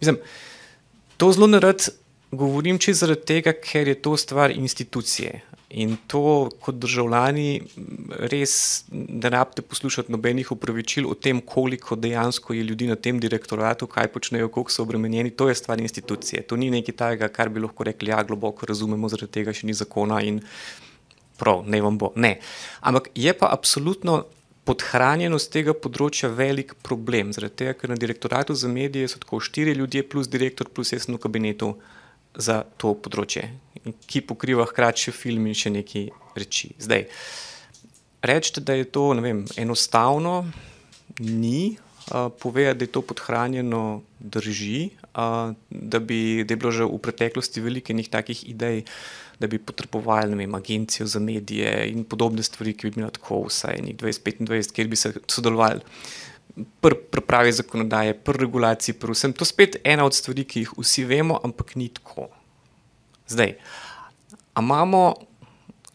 mislim, 0.00 0.16
to 1.20 1.28
zelo 1.32 1.50
narad 1.50 1.90
govorim 2.30 2.78
čisto 2.78 3.04
zaradi 3.04 3.26
tega, 3.28 3.52
ker 3.52 3.88
je 3.88 4.00
to 4.00 4.16
stvar 4.16 4.50
institucije. 4.50 5.42
In 5.68 5.98
to, 6.08 6.48
kot 6.64 6.78
državljani, 6.80 7.60
res 8.32 8.52
ne 8.88 9.28
rabite 9.28 9.60
poslušati 9.62 10.12
nobenih 10.12 10.48
upravičil 10.54 11.04
o 11.10 11.12
tem, 11.14 11.42
koliko 11.44 11.96
dejansko 11.96 12.56
je 12.56 12.62
ljudi 12.64 12.86
na 12.88 12.96
tem 12.96 13.20
direktoratu, 13.20 13.86
kaj 13.86 14.08
počnejo, 14.14 14.48
koliko 14.48 14.72
so 14.72 14.82
obremenjeni. 14.82 15.30
To 15.36 15.48
je 15.48 15.54
stvar 15.54 15.80
institucije. 15.80 16.42
To 16.48 16.56
ni 16.56 16.70
nekaj 16.72 16.96
takega, 16.96 17.28
kar 17.28 17.52
bi 17.52 17.60
lahko 17.60 17.84
rekli, 17.84 18.08
ja, 18.08 18.22
globoko 18.24 18.66
razumemo, 18.66 19.12
zaradi 19.12 19.32
tega 19.40 19.52
še 19.52 19.68
ni 19.68 19.76
zakona 19.76 20.22
in 20.24 20.40
prav, 21.36 21.62
ne 21.68 21.82
vam 21.84 22.00
bo. 22.00 22.14
Ne. 22.16 22.38
Ampak 22.80 23.12
je 23.14 23.36
pa 23.36 23.52
absolutno 23.52 24.22
podhranjenost 24.68 25.52
tega 25.52 25.76
področja 25.76 26.32
velik 26.32 26.74
problem. 26.84 27.36
Zaradi 27.36 27.60
tega, 27.60 27.76
ker 27.76 27.92
na 27.92 28.00
direktoratu 28.00 28.56
za 28.56 28.72
medije 28.72 29.08
so 29.12 29.20
tako 29.20 29.40
štiri 29.44 29.76
ljudje, 29.76 30.04
plus 30.08 30.32
direktor, 30.32 30.72
plus 30.72 30.96
jaz 30.96 31.08
v 31.08 31.20
kabinetu 31.20 31.74
za 32.38 32.62
to 32.78 32.94
področje, 32.94 33.48
ki 34.06 34.22
pokriva 34.26 34.66
hkrati 34.68 35.08
še 35.08 35.14
film 35.16 35.50
in 35.50 35.58
še 35.58 35.72
nekaj 35.74 36.08
reči. 36.38 36.72
Zdaj, 36.78 37.06
reči, 38.22 38.62
da 38.62 38.78
je 38.78 38.86
to 38.94 39.10
vem, 39.18 39.44
enostavno, 39.58 40.40
ni. 41.18 41.76
Uh, 42.08 42.32
povedati, 42.32 42.78
da 42.80 42.84
je 42.86 42.92
to 42.94 43.02
podhranjeno, 43.04 44.00
drži, 44.16 44.88
uh, 45.12 45.50
da, 45.68 45.98
bi, 46.00 46.40
da 46.40 46.54
je 46.54 46.60
bilo 46.62 46.70
že 46.72 46.86
v 46.88 46.96
preteklosti 47.04 47.60
veliko 47.60 47.92
njih 47.92 48.08
takih 48.08 48.48
idej, 48.48 48.86
da 49.36 49.44
bi 49.44 49.60
potrebovali 49.60 50.32
vem, 50.40 50.54
agencijo 50.56 51.04
za 51.04 51.20
medije 51.20 51.68
in 51.92 52.06
podobne 52.08 52.40
stvari, 52.42 52.72
ki 52.72 52.88
bi 52.88 52.94
bile 52.96 53.10
tako 53.12 53.42
vsaj 53.50 53.84
2025, 54.00 54.72
kjer 54.72 54.88
bi 54.88 54.96
se 54.96 55.12
sodelovali 55.28 55.84
pri 56.80 56.96
pripravi 57.10 57.52
zakonodaje, 57.52 58.14
pri 58.14 58.38
regulaciji, 58.38 58.96
pri 58.98 59.14
vsem. 59.14 59.32
To 59.32 59.46
je 59.46 59.52
spet 59.52 59.78
ena 59.84 60.04
od 60.04 60.14
stvari, 60.14 60.44
ki 60.44 60.64
jih 60.64 60.72
vsi 60.78 61.04
vemo, 61.04 61.38
ampak 61.44 61.76
ni 61.76 61.88
tako. 61.88 62.28
Zdaj, 63.28 63.56
imamo 64.58 65.14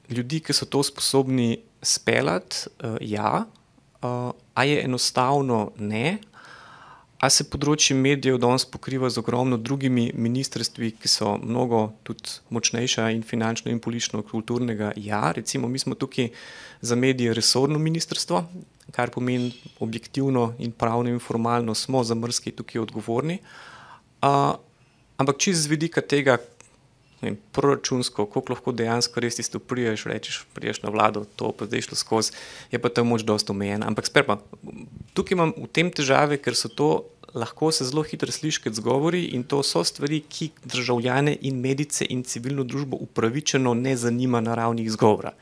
ljudi, 0.10 0.40
ki 0.40 0.54
so 0.54 0.66
to 0.66 0.84
sposobni 0.84 1.64
speljati? 1.82 2.70
Uh, 2.80 2.98
ja, 3.02 3.46
uh, 4.02 4.32
a 4.54 4.64
je 4.64 4.84
enostavno 4.84 5.72
ne. 5.78 6.18
A 7.24 7.30
se 7.32 7.46
področje 7.48 7.96
medijev 7.96 8.36
danes 8.44 8.66
pokriva 8.68 9.08
z 9.08 9.22
ogromno 9.22 9.56
drugimi 9.56 10.10
ministrstvi, 10.12 10.90
ki 11.00 11.08
so 11.08 11.38
mnogo 11.40 11.86
močnejša 12.52 13.06
in 13.16 13.22
finančno, 13.24 13.72
in 13.72 13.80
politično, 13.80 14.26
kulturnega? 14.28 14.90
Ja, 15.00 15.30
recimo, 15.32 15.70
mi 15.72 15.80
smo 15.80 15.96
tukaj 15.96 16.34
za 16.84 16.98
medije 17.00 17.32
resorno 17.38 17.80
ministrstvo, 17.80 18.42
kar 18.92 19.14
pomeni 19.16 19.54
objektivno 19.80 20.50
in 20.60 20.76
pravno 20.76 21.14
in 21.14 21.22
formalno 21.24 21.76
smo 21.80 22.04
za 22.04 22.16
mrski 22.16 22.52
tukaj 22.58 22.84
odgovorni. 22.84 23.40
Uh, 24.20 24.60
ampak 25.16 25.40
čez 25.40 25.64
z 25.64 25.72
vidika 25.72 26.04
tega, 26.04 26.42
vem, 27.24 27.40
proračunsko, 27.56 28.28
koliko 28.36 28.58
lahko 28.58 28.76
dejansko 28.76 29.24
res 29.24 29.40
ti 29.40 29.48
priješ, 29.60 30.10
rečeš, 30.12 30.44
priješ 30.52 30.84
na 30.84 30.92
vlado, 30.92 31.24
to 31.40 31.56
pa 31.56 31.72
zdaj 31.72 31.88
šlo 31.88 32.02
skozi, 32.04 32.36
je 32.72 32.84
pa 32.84 32.92
ta 32.92 33.08
moč 33.08 33.24
dosta 33.24 33.56
omejena. 33.56 33.88
Ampak 33.88 34.12
spet 34.12 34.28
pa, 34.28 34.42
tukaj 35.16 35.40
imam 35.40 35.56
v 35.56 35.72
tem 35.72 35.88
težave, 35.88 36.36
ker 36.36 36.52
so 36.52 36.68
to. 36.68 36.92
Lahko 37.34 37.72
se 37.72 37.86
zelo 37.86 38.04
hitro 38.04 38.32
sliši 38.32 38.62
kot 38.62 38.74
zgovori, 38.78 39.24
in 39.34 39.44
to 39.44 39.64
so 39.64 39.84
stvari, 39.84 40.22
ki 40.30 40.52
državljane 40.64 41.38
in 41.42 41.60
medice 41.62 42.06
in 42.10 42.24
civilno 42.24 42.64
družbo 42.64 42.98
upravičeno 43.02 43.74
ne 43.74 43.96
zanima 43.98 44.42
na 44.42 44.56
ravni 44.56 44.84
izgovora. 44.84 45.34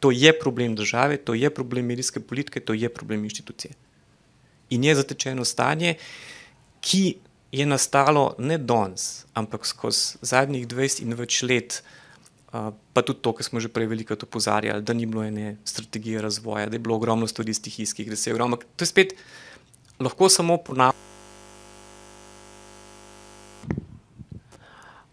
To 0.00 0.10
je 0.10 0.32
problem 0.38 0.74
države, 0.76 1.16
to 1.16 1.34
je 1.34 1.50
problem 1.50 1.86
medijske 1.86 2.20
politike, 2.20 2.60
to 2.60 2.74
je 2.74 2.88
problem 2.88 3.24
inštitucije. 3.24 3.74
In 4.70 4.84
je 4.84 4.94
zatečeno 4.94 5.44
stanje, 5.44 5.94
ki 6.80 7.16
je 7.52 7.66
nastalo 7.66 8.34
ne 8.38 8.58
danes, 8.58 9.24
ampak 9.34 9.66
skozi 9.66 10.18
zadnjih 10.22 10.66
20 10.68 11.02
in 11.04 11.14
več 11.14 11.42
let, 11.42 11.82
pa 12.50 13.02
tudi 13.02 13.20
to, 13.22 13.32
kar 13.32 13.46
smo 13.46 13.60
že 13.60 13.68
prej 13.68 13.86
veliko 13.90 14.14
opozarjali, 14.14 14.82
da 14.82 14.92
ni 14.92 15.06
bilo 15.06 15.24
ene 15.24 15.56
strategije 15.64 16.22
razvoja, 16.22 16.68
da 16.68 16.76
je 16.76 16.82
bilo 16.82 16.96
ogromno 16.96 17.26
stvari 17.26 17.54
stihijskih, 17.54 18.10
da 18.10 18.16
se 18.16 18.30
je 18.30 18.34
ogromno. 18.34 18.56
To 18.56 18.82
je 18.82 18.86
spet 18.86 19.14
lahko 20.00 20.28
samo 20.28 20.56
ponavljamo. 20.56 21.13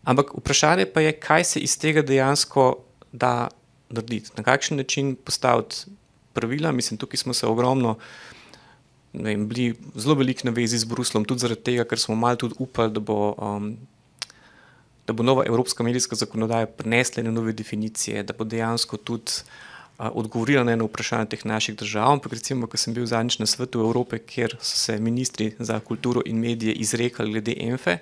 Ampak 0.04 0.34
vprašanje 0.38 0.86
pa 0.94 1.02
je, 1.02 1.12
kaj 1.20 1.44
se 1.44 1.60
iz 1.60 1.78
tega 1.78 2.02
dejansko 2.02 2.72
da 3.12 3.48
narediti, 3.90 4.32
na 4.38 4.44
kakšen 4.44 4.78
način 4.78 5.16
postaviti 5.16 5.76
pravila. 6.34 6.72
Mislim, 6.72 6.98
tukaj 6.98 7.18
smo 7.18 7.34
se 7.34 7.48
ogromno, 7.48 7.98
vem, 9.14 9.48
bili 9.48 9.76
zelo 9.96 10.16
veliko 10.16 10.42
na 10.44 10.52
vezi 10.52 10.78
z 10.78 10.86
Bruslom, 10.86 11.26
tudi 11.26 11.40
zaradi 11.40 11.62
tega, 11.62 11.84
ker 11.84 12.00
smo 12.00 12.16
malo 12.16 12.36
tudi 12.36 12.56
upali, 12.60 12.94
da 12.94 13.00
bo, 13.00 13.34
um, 13.38 13.78
da 15.08 15.14
bo 15.14 15.24
nova 15.24 15.44
evropska 15.48 15.84
medijska 15.84 16.16
zakonodaja 16.16 16.66
prinesla 16.66 17.24
nove 17.24 17.54
definicije, 17.54 18.24
da 18.24 18.34
bo 18.38 18.44
dejansko 18.44 18.98
tudi 18.98 19.32
uh, 20.00 20.08
odgovorila 20.14 20.64
na 20.64 20.72
eno 20.72 20.88
vprašanje 20.88 21.26
teh 21.36 21.46
naših 21.46 21.76
držav. 21.76 22.12
Ampak 22.12 22.34
recimo, 22.34 22.68
ko 22.68 22.78
sem 22.78 22.94
bil 22.94 23.06
zadnjič 23.06 23.40
na 23.40 23.46
svetu 23.46 23.80
Evrope, 23.80 24.20
kjer 24.20 24.56
so 24.62 24.78
se 24.78 25.00
ministri 25.00 25.52
za 25.60 25.80
kulturo 25.80 26.22
in 26.26 26.40
medije 26.40 26.74
izrekali 26.74 27.32
glede 27.32 27.56
ENFE 27.60 27.98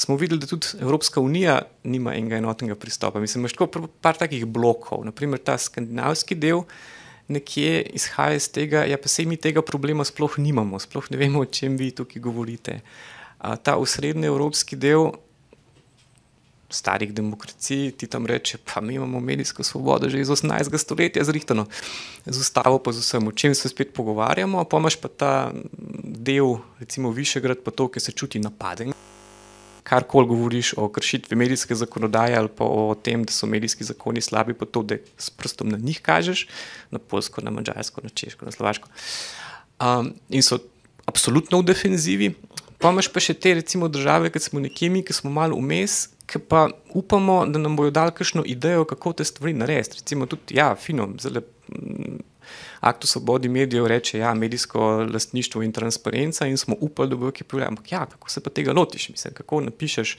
smo 0.00 0.16
videli, 0.16 0.40
da 0.40 0.46
tudi 0.46 0.66
Evropska 0.80 1.20
unija 1.20 1.62
nima 1.84 2.14
enega 2.14 2.36
enotnega 2.36 2.74
pristopa. 2.74 3.20
Mislim, 3.20 3.42
da 3.42 3.44
imaš 3.44 3.52
tako 3.52 3.86
par 4.00 4.16
takih 4.16 4.46
blokov, 4.46 5.04
naprimer 5.04 5.38
ta 5.38 5.58
skandinavski 5.58 6.34
del. 6.34 6.62
Nekje 7.28 7.82
izhaja 7.94 8.34
iz 8.40 8.48
tega, 8.50 8.80
da 8.80 8.90
ja, 8.90 8.98
pa 8.98 9.08
se 9.08 9.24
mi 9.24 9.36
tega 9.36 9.62
problema 9.62 10.04
sploh 10.04 10.38
nimamo, 10.38 10.78
sploh 10.80 11.10
ne 11.10 11.18
vemo, 11.20 11.44
o 11.44 11.46
čem 11.46 11.76
vi 11.76 11.90
tukaj 11.94 12.22
govorite. 12.22 12.80
A, 13.38 13.56
ta 13.56 13.76
usrednji 13.78 14.26
evropski 14.26 14.76
del 14.76 15.12
starih 16.70 17.12
demokracij, 17.14 17.92
ti 17.98 18.06
tam 18.06 18.26
reče, 18.26 18.58
pa 18.64 18.80
mi 18.80 18.94
imamo 18.94 19.20
medijsko 19.20 19.62
svobodo 19.62 20.08
že 20.08 20.20
iz 20.20 20.28
18. 20.28 20.78
stoletja, 20.78 21.24
zrihtano, 21.24 21.66
z 22.26 22.38
ustavo, 22.38 22.78
pa 22.78 22.92
z 22.92 23.02
vsem, 23.02 23.28
o 23.28 23.32
čem 23.32 23.54
se 23.54 23.68
spet 23.68 23.94
pogovarjamo, 23.94 24.64
pa 24.64 24.78
imaš 24.78 24.96
pa 24.96 25.08
ta 25.08 25.52
del, 26.02 26.56
recimo 26.78 27.10
Višegrad, 27.10 27.62
pa 27.64 27.70
to, 27.70 27.88
ki 27.88 28.00
se 28.00 28.12
čuti 28.12 28.38
napaden 28.38 28.94
karkoli 29.90 30.28
govoriš 30.30 30.74
o 30.78 30.88
kršitvi 30.88 31.36
medijske 31.36 31.74
zakonodaje 31.74 32.36
ali 32.38 32.48
pa 32.56 32.64
o 32.64 32.94
tem, 32.94 33.24
da 33.26 33.34
so 33.34 33.46
medijski 33.50 33.84
zakoni 33.84 34.22
slabi, 34.22 34.54
pa 34.54 34.66
to, 34.66 34.82
da 34.82 35.00
s 35.18 35.30
prstom 35.30 35.68
na 35.74 35.78
njih 35.78 35.98
kažeš, 36.02 36.46
na 36.90 36.98
polsko, 36.98 37.42
na 37.42 37.50
mačarsko, 37.50 38.04
na 38.04 38.08
češko, 38.14 38.46
na 38.46 38.54
slovaško. 38.54 38.88
Um, 39.80 40.12
in 40.28 40.46
so 40.46 40.60
absolutno 41.10 41.58
v 41.58 41.66
defenzivi. 41.72 42.30
Pa 42.80 42.94
imaš 42.94 43.10
pa 43.12 43.20
še 43.20 43.34
te, 43.34 43.52
recimo, 43.58 43.90
države, 43.92 44.30
ki 44.32 44.40
smo 44.40 44.62
nekje 44.62 44.88
mi, 44.94 45.02
ki 45.04 45.16
smo 45.16 45.32
malo 45.34 45.58
vmes, 45.58 46.06
ki 46.30 46.38
pa 46.48 46.68
upamo, 46.96 47.42
da 47.50 47.60
nam 47.60 47.74
bodo 47.76 47.90
dali 47.92 48.14
kakšno 48.16 48.46
idejo, 48.46 48.86
kako 48.88 49.18
te 49.18 49.26
stvari 49.26 49.52
narediti. 49.58 50.00
Recimo, 50.00 50.28
tudi, 50.30 50.56
ja, 50.56 50.70
fino, 50.78 51.10
zelo 51.20 51.42
akt 52.80 53.04
o 53.04 53.06
svobodi 53.06 53.48
medijev 53.48 53.86
reče, 53.86 54.18
ja, 54.18 54.34
medijsko 54.34 55.06
lastništvo 55.12 55.62
in 55.62 55.72
transparenca, 55.72 56.46
in 56.46 56.58
smo 56.58 56.76
upali, 56.80 57.10
da 57.10 57.16
bo 57.16 57.30
ki 57.30 57.44
povedal, 57.44 57.68
ampak 57.68 57.92
ja, 57.92 58.06
kako 58.06 58.30
se 58.30 58.40
pa 58.40 58.50
tega 58.50 58.72
lotiš, 58.72 59.08
mislim, 59.08 59.34
kako 59.34 59.60
napišeš 59.60 60.16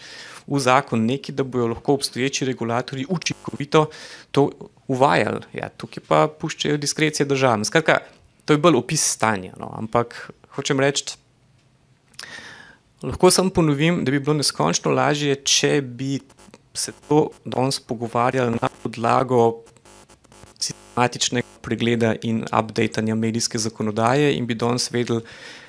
v 0.48 0.60
zakon 0.60 1.06
nekaj, 1.06 1.36
da 1.36 1.44
bojo 1.44 1.68
lahko 1.68 1.94
obstoječi 1.94 2.46
regulatori 2.46 3.06
učinkovito 3.10 3.86
to 4.32 4.50
uvajali. 4.88 5.42
Ja, 5.54 5.70
tukaj 5.70 6.04
pa 6.08 6.28
puščajo 6.28 6.78
diskrecije 6.78 7.26
državam. 7.26 7.66
Skratka, 7.66 7.98
to 8.46 8.54
je 8.54 8.58
bolj 8.58 8.78
opis 8.82 9.04
stanja, 9.14 9.54
no, 9.60 9.72
ampak 9.78 10.32
hočem 10.56 10.80
reči. 10.80 11.18
Lahko 13.02 13.32
samo 13.32 13.50
ponovim, 13.50 14.04
da 14.06 14.12
bi 14.12 14.20
bilo 14.20 14.36
neskončno 14.38 14.92
lažje, 14.94 15.36
če 15.36 15.82
bi 15.82 16.20
se 16.74 16.92
to 17.08 17.30
danes 17.46 17.80
pogovarjali 17.80 18.58
na 18.62 18.70
podlago 18.84 19.64
sistematičnega 20.60 21.51
pregleda 21.62 22.16
in 22.22 22.44
updatanja 22.44 23.16
medijske 23.16 23.60
zakonodaje 23.60 24.34
in 24.36 24.48
bi 24.48 24.56
danes 24.56 24.90
vedeli, 24.92 25.22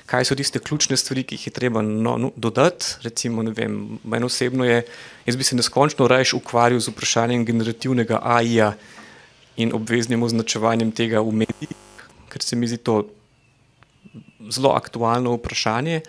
kaj 0.05 0.25
so 0.25 0.35
tiste 0.35 0.59
ključne 0.59 0.97
stvari, 0.97 1.23
ki 1.23 1.35
jih 1.35 1.47
je 1.47 1.53
treba 1.53 1.81
no, 1.81 2.17
no, 2.17 2.31
dodati. 2.35 2.85
Recimo, 3.03 3.43
vem, 3.55 3.99
meni 4.03 4.25
osebno 4.25 4.65
je, 4.65 4.83
jaz 5.25 5.37
bi 5.39 5.47
se 5.47 5.55
neskončno 5.55 6.07
raje 6.07 6.33
ukvarjal 6.35 6.79
z 6.79 6.91
vprašanjem 6.91 7.45
generativnega 7.45 8.19
AI-ja 8.21 8.73
in 9.57 9.73
obveznim 9.73 10.23
označevanjem 10.23 10.91
tega 10.91 11.21
v 11.21 11.31
medijih, 11.43 12.05
ker 12.29 12.43
se 12.43 12.55
mi 12.55 12.67
zdi 12.67 12.77
to 12.77 13.03
zelo 14.49 14.73
aktualno 14.75 15.37
vprašanje. 15.37 16.01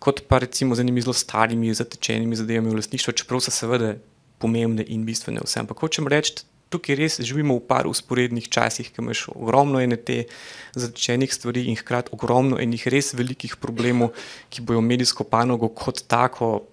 Kot 0.00 0.22
pa 0.28 0.38
recimo 0.40 0.74
z 0.74 0.80
enimi 0.80 1.02
zelo 1.04 1.12
starimi, 1.12 1.74
zatečenimi 1.74 2.36
zadevami 2.36 2.70
v 2.72 2.80
lastništvu, 2.80 3.12
čeprav 3.20 3.42
so 3.44 3.52
seveda 3.52 3.98
pomembne 4.40 4.84
in 4.88 5.04
bistvene 5.04 5.42
vsem. 5.44 5.66
Ampak 5.66 5.82
hočem 5.84 6.08
reči, 6.08 6.40
tukaj 6.70 6.96
res 6.96 7.18
živimo 7.20 7.58
v 7.58 7.66
par 7.66 7.90
usporednih 7.90 8.46
časih, 8.48 8.88
ki 8.88 9.02
imaš 9.02 9.26
ogromno 9.34 9.82
ene 9.82 9.98
te 9.98 10.24
začenih 10.78 11.32
stvari 11.34 11.66
in 11.68 11.78
hkrati 11.78 12.14
ogromno 12.14 12.60
enih 12.62 12.86
res 12.94 13.12
velikih 13.18 13.58
problemov, 13.58 14.14
ki 14.48 14.62
bojo 14.62 14.80
medijsko 14.80 15.26
panogo 15.26 15.68
kot 15.68 16.06
tako 16.06 16.70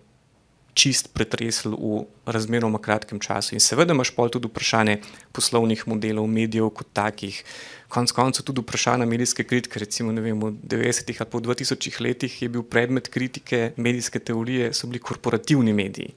čist 0.78 1.10
pretresli 1.14 1.74
v 1.74 2.06
razmeroma 2.30 2.78
kratkem 2.78 3.18
času. 3.20 3.56
In 3.58 3.64
seveda 3.64 3.96
imaš 3.98 4.12
pol 4.14 4.30
tudi 4.30 4.46
vprašanje 4.46 5.00
poslovnih 5.34 5.82
modelov, 5.90 6.30
medijev 6.30 6.70
kot 6.78 6.92
takih, 6.94 7.42
konc 7.90 8.14
koncev 8.14 8.46
tudi 8.46 8.62
vprašanje 8.62 9.10
medijske 9.10 9.48
kritike, 9.48 9.82
recimo 9.82 10.14
vem, 10.14 10.38
v 10.38 10.54
90-ih 10.62 11.24
ali 11.24 11.32
po 11.34 11.42
2000 11.42 11.98
letih 12.06 12.42
je 12.44 12.50
bil 12.54 12.62
predmet 12.62 13.10
kritike 13.10 13.74
medijske 13.78 14.22
teorije, 14.22 14.70
so 14.74 14.86
bili 14.86 15.02
korporativni 15.02 15.74
mediji. 15.74 16.14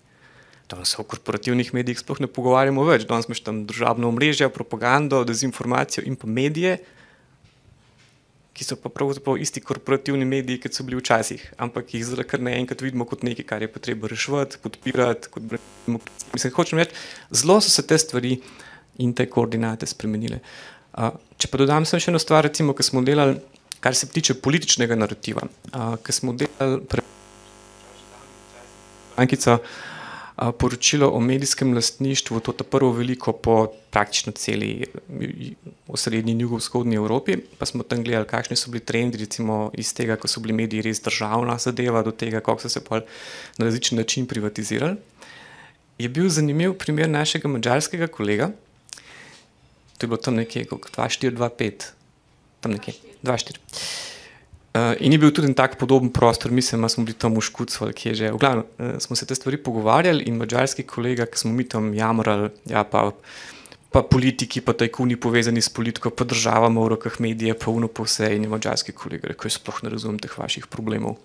Danes 0.70 0.94
se 0.94 1.00
o 1.02 1.04
korporativnih 1.04 1.74
medijih 1.74 1.98
sploh 1.98 2.20
ne 2.22 2.28
pogovarjamo 2.30 2.84
več, 2.86 3.04
danes 3.08 3.26
imaš 3.26 3.42
tam 3.42 3.64
državno 3.66 4.08
omrežje, 4.08 4.48
propagando, 4.54 5.24
dezinformacijo 5.26 6.04
in 6.06 6.14
pa 6.16 6.30
medije, 6.30 6.76
ki 8.54 8.66
so 8.66 8.76
pa 8.78 8.92
pravzaprav 8.92 9.40
isti 9.40 9.62
korporativni 9.64 10.26
mediji, 10.28 10.60
kot 10.62 10.76
so 10.76 10.86
bili 10.86 11.00
včasih, 11.00 11.42
ampak 11.64 11.94
jih 11.94 12.04
zdaj 12.06 12.28
kar 12.30 12.42
naenkrat 12.44 12.84
vidimo 12.84 13.06
kot 13.08 13.24
nekaj, 13.26 13.46
kar 13.48 13.64
je 13.64 13.70
potrebno 13.72 14.10
reševati, 14.10 14.60
podpirati. 14.62 15.30
Kot 15.32 15.54
Mislim, 16.34 16.52
hočem 16.54 16.78
reči, 16.78 16.94
zelo 17.34 17.56
so 17.64 17.72
se 17.72 17.82
te 17.86 17.98
stvari 17.98 18.36
in 19.02 19.14
te 19.16 19.26
koordinate 19.26 19.88
spremenile. 19.90 20.42
Uh, 20.92 21.16
če 21.40 21.48
pa 21.50 21.58
dodam 21.62 21.86
še 21.88 22.02
eno 22.12 22.20
stvar, 22.22 22.44
recimo, 22.46 22.76
ki 22.76 22.86
smo 22.86 23.02
delali, 23.06 23.40
kar 23.80 23.96
se 23.96 24.06
tiče 24.12 24.36
političnega 24.44 24.98
narativa, 24.98 25.46
uh, 25.72 25.94
ki 26.04 26.14
smo 26.14 26.36
delali 26.36 26.82
pred 26.84 27.16
Ankico 29.20 29.58
poročilo 30.58 31.10
o 31.10 31.20
medijskem 31.20 31.74
lastništvu, 31.74 32.40
to 32.40 32.54
je 32.58 32.64
prvo 32.64 32.92
veliko 32.92 33.32
po 33.32 33.66
praktično 33.90 34.32
celi 34.32 34.86
osrednji 35.88 36.32
in 36.32 36.40
jugovzhodni 36.40 36.96
Evropi. 36.96 37.36
Pa 37.58 37.66
smo 37.66 37.82
tam 37.82 38.04
gledali, 38.04 38.26
kakšni 38.26 38.56
so 38.56 38.70
bili 38.70 38.84
trendi, 38.84 39.18
recimo 39.18 39.70
iz 39.74 39.92
tega, 39.94 40.16
ko 40.16 40.28
so 40.28 40.40
bili 40.40 40.56
mediji 40.56 40.82
res 40.82 41.02
državna 41.04 41.58
zadeva, 41.58 42.02
do 42.02 42.10
tega, 42.10 42.40
kako 42.40 42.60
so 42.60 42.68
se 42.68 42.84
pa 42.84 43.02
na 43.58 43.68
različen 43.68 43.98
način 43.98 44.26
privatizirali. 44.26 44.96
Je 45.98 46.08
bil 46.08 46.28
zanimiv 46.28 46.74
primer 46.80 47.10
našega 47.10 47.48
mačarskega 47.48 48.06
kolega, 48.06 48.50
to 49.98 50.06
je 50.06 50.08
bilo 50.08 50.16
tam 50.16 50.34
nekje 50.40 50.64
2-4-2-5, 50.64 51.90
tam 52.60 52.72
nekje 52.72 52.94
2-4. 53.22 54.09
Uh, 54.70 54.94
in 55.02 55.10
je 55.12 55.18
bil 55.18 55.32
tudi 55.34 55.50
tak 55.54 55.74
podoben 55.78 56.12
prostor, 56.14 56.52
mislim, 56.54 56.82
da 56.82 56.88
smo 56.88 57.02
bili 57.04 57.18
tam 57.18 57.34
v 57.34 57.42
Škucu 57.42 57.84
ali 57.84 57.92
kje 57.92 58.14
že. 58.14 58.28
V 58.30 58.38
glavnem 58.38 58.62
uh, 58.78 58.98
smo 59.02 59.16
se 59.16 59.26
te 59.26 59.34
stvari 59.34 59.58
pogovarjali 59.58 60.22
in 60.30 60.36
mačarski 60.38 60.84
kolega, 60.86 61.26
ki 61.26 61.38
smo 61.38 61.50
mi 61.52 61.66
tam 61.66 61.90
jamrali, 61.94 62.52
ja, 62.70 62.84
pa, 62.86 63.10
pa 63.90 64.02
politiki, 64.06 64.62
pa 64.62 64.72
tajkuni 64.72 65.18
povezani 65.18 65.58
s 65.58 65.68
politiko, 65.68 66.14
pa 66.14 66.22
državama 66.24 66.84
v 66.86 66.92
rokah 66.94 67.18
medije, 67.18 67.58
pa 67.58 67.70
uno 67.70 67.88
po 67.88 68.06
vse. 68.06 68.30
In 68.36 68.46
je 68.46 68.52
mačarski 68.52 68.94
kolega 68.94 69.34
rekel: 69.34 69.50
Sploh 69.50 69.82
ne 69.82 69.90
razumem 69.90 70.22
teh 70.22 70.38
vaših 70.38 70.70
problemov. 70.70 71.18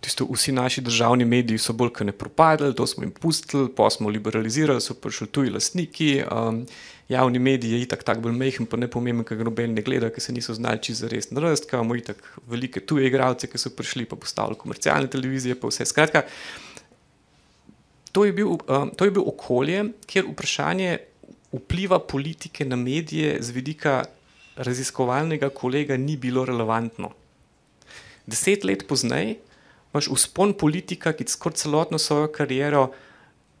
Tisto, 0.00 0.24
vsi 0.24 0.52
naši 0.56 0.80
državni 0.80 1.28
mediji 1.28 1.60
so 1.60 1.76
bolj 1.76 1.92
kot 1.92 2.08
ne 2.08 2.16
propadli, 2.16 2.72
to 2.72 2.86
smo 2.88 3.04
jim 3.04 3.12
pustili, 3.12 3.68
pa 3.76 3.90
smo 3.92 4.08
liberalizirali, 4.08 4.80
so 4.80 4.96
prišli 4.96 5.28
tuji 5.28 5.52
lastniki. 5.52 6.22
Um, 6.24 6.64
javni 7.10 7.38
mediji 7.42 7.74
je 7.74 7.82
itak 7.82 8.04
tako 8.06 8.28
bolj 8.28 8.36
mehen, 8.38 8.66
pa 8.70 8.78
ne 8.78 8.86
pomeni, 8.90 9.24
ker 9.26 9.42
noben 9.44 9.74
ne 9.74 9.82
gleda, 9.82 10.12
ker 10.14 10.22
se 10.22 10.32
niso 10.32 10.54
znali 10.54 10.82
čisto 10.82 11.08
res 11.10 11.30
narediti, 11.34 11.72
imamo 11.74 11.96
itak 11.98 12.22
velike 12.50 12.84
tuje 12.86 13.08
igralce, 13.10 13.50
ki 13.50 13.58
so 13.58 13.72
prišli 13.74 14.06
pa 14.10 14.18
postavili 14.20 14.58
komercialne 14.58 15.10
televizije, 15.10 15.58
pa 15.58 15.70
vse. 15.72 15.88
Skratka, 15.90 16.22
to 18.14 18.24
je 18.26 18.34
bil, 18.36 18.54
um, 18.54 18.92
to 18.94 19.08
je 19.08 19.14
bil 19.16 19.26
okolje, 19.26 19.84
kjer 20.06 20.28
vprašanje 20.30 20.98
vpliva 21.52 21.98
politike 21.98 22.64
na 22.64 22.78
medije 22.78 23.36
z 23.42 23.50
vidika 23.50 24.04
raziskovalnega 24.56 25.50
kolega 25.50 25.96
ni 25.96 26.16
bilo 26.16 26.44
relevantno. 26.46 27.10
Deset 28.26 28.64
let 28.64 28.86
pozneje 28.86 29.38
imaš 29.90 30.06
vzpon 30.14 30.54
politika, 30.54 31.12
ki 31.12 31.26
skoraj 31.26 31.58
celotno 31.58 31.98
svojo 31.98 32.28
kariero 32.30 32.92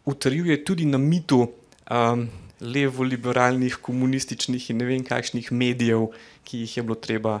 utrjuje 0.06 0.60
tudi 0.64 0.86
na 0.86 0.98
mitu 0.98 1.40
um, 1.90 2.28
levo-liberalnih, 2.60 3.76
komunističnih 3.82 4.70
in 4.70 4.82
ne 4.82 4.88
vem 4.88 5.04
kakšnih 5.04 5.52
medijev, 5.52 6.10
ki 6.44 6.64
jih 6.64 6.76
je 6.76 6.82
bilo 6.82 6.94
treba, 6.94 7.40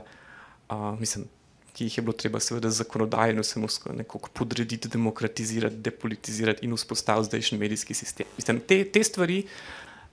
uh, 0.70 0.94
mislim, 1.00 1.26
ki 1.72 1.84
jih 1.88 1.98
je 1.98 2.04
bilo 2.04 2.12
treba, 2.16 2.40
seveda, 2.40 2.70
zakonodajno 2.70 3.42
samo 3.42 3.68
nekako 3.96 4.30
podrediti, 4.34 4.88
demokratizirati, 4.88 5.76
depolitizirati 5.76 6.66
in 6.66 6.76
vzpostaviti 6.76 7.28
zdajšnji 7.28 7.58
medijski 7.58 7.94
sistem. 7.94 8.26
Mislim, 8.36 8.60
te, 8.60 8.84
te 8.84 9.04
stvari 9.04 9.42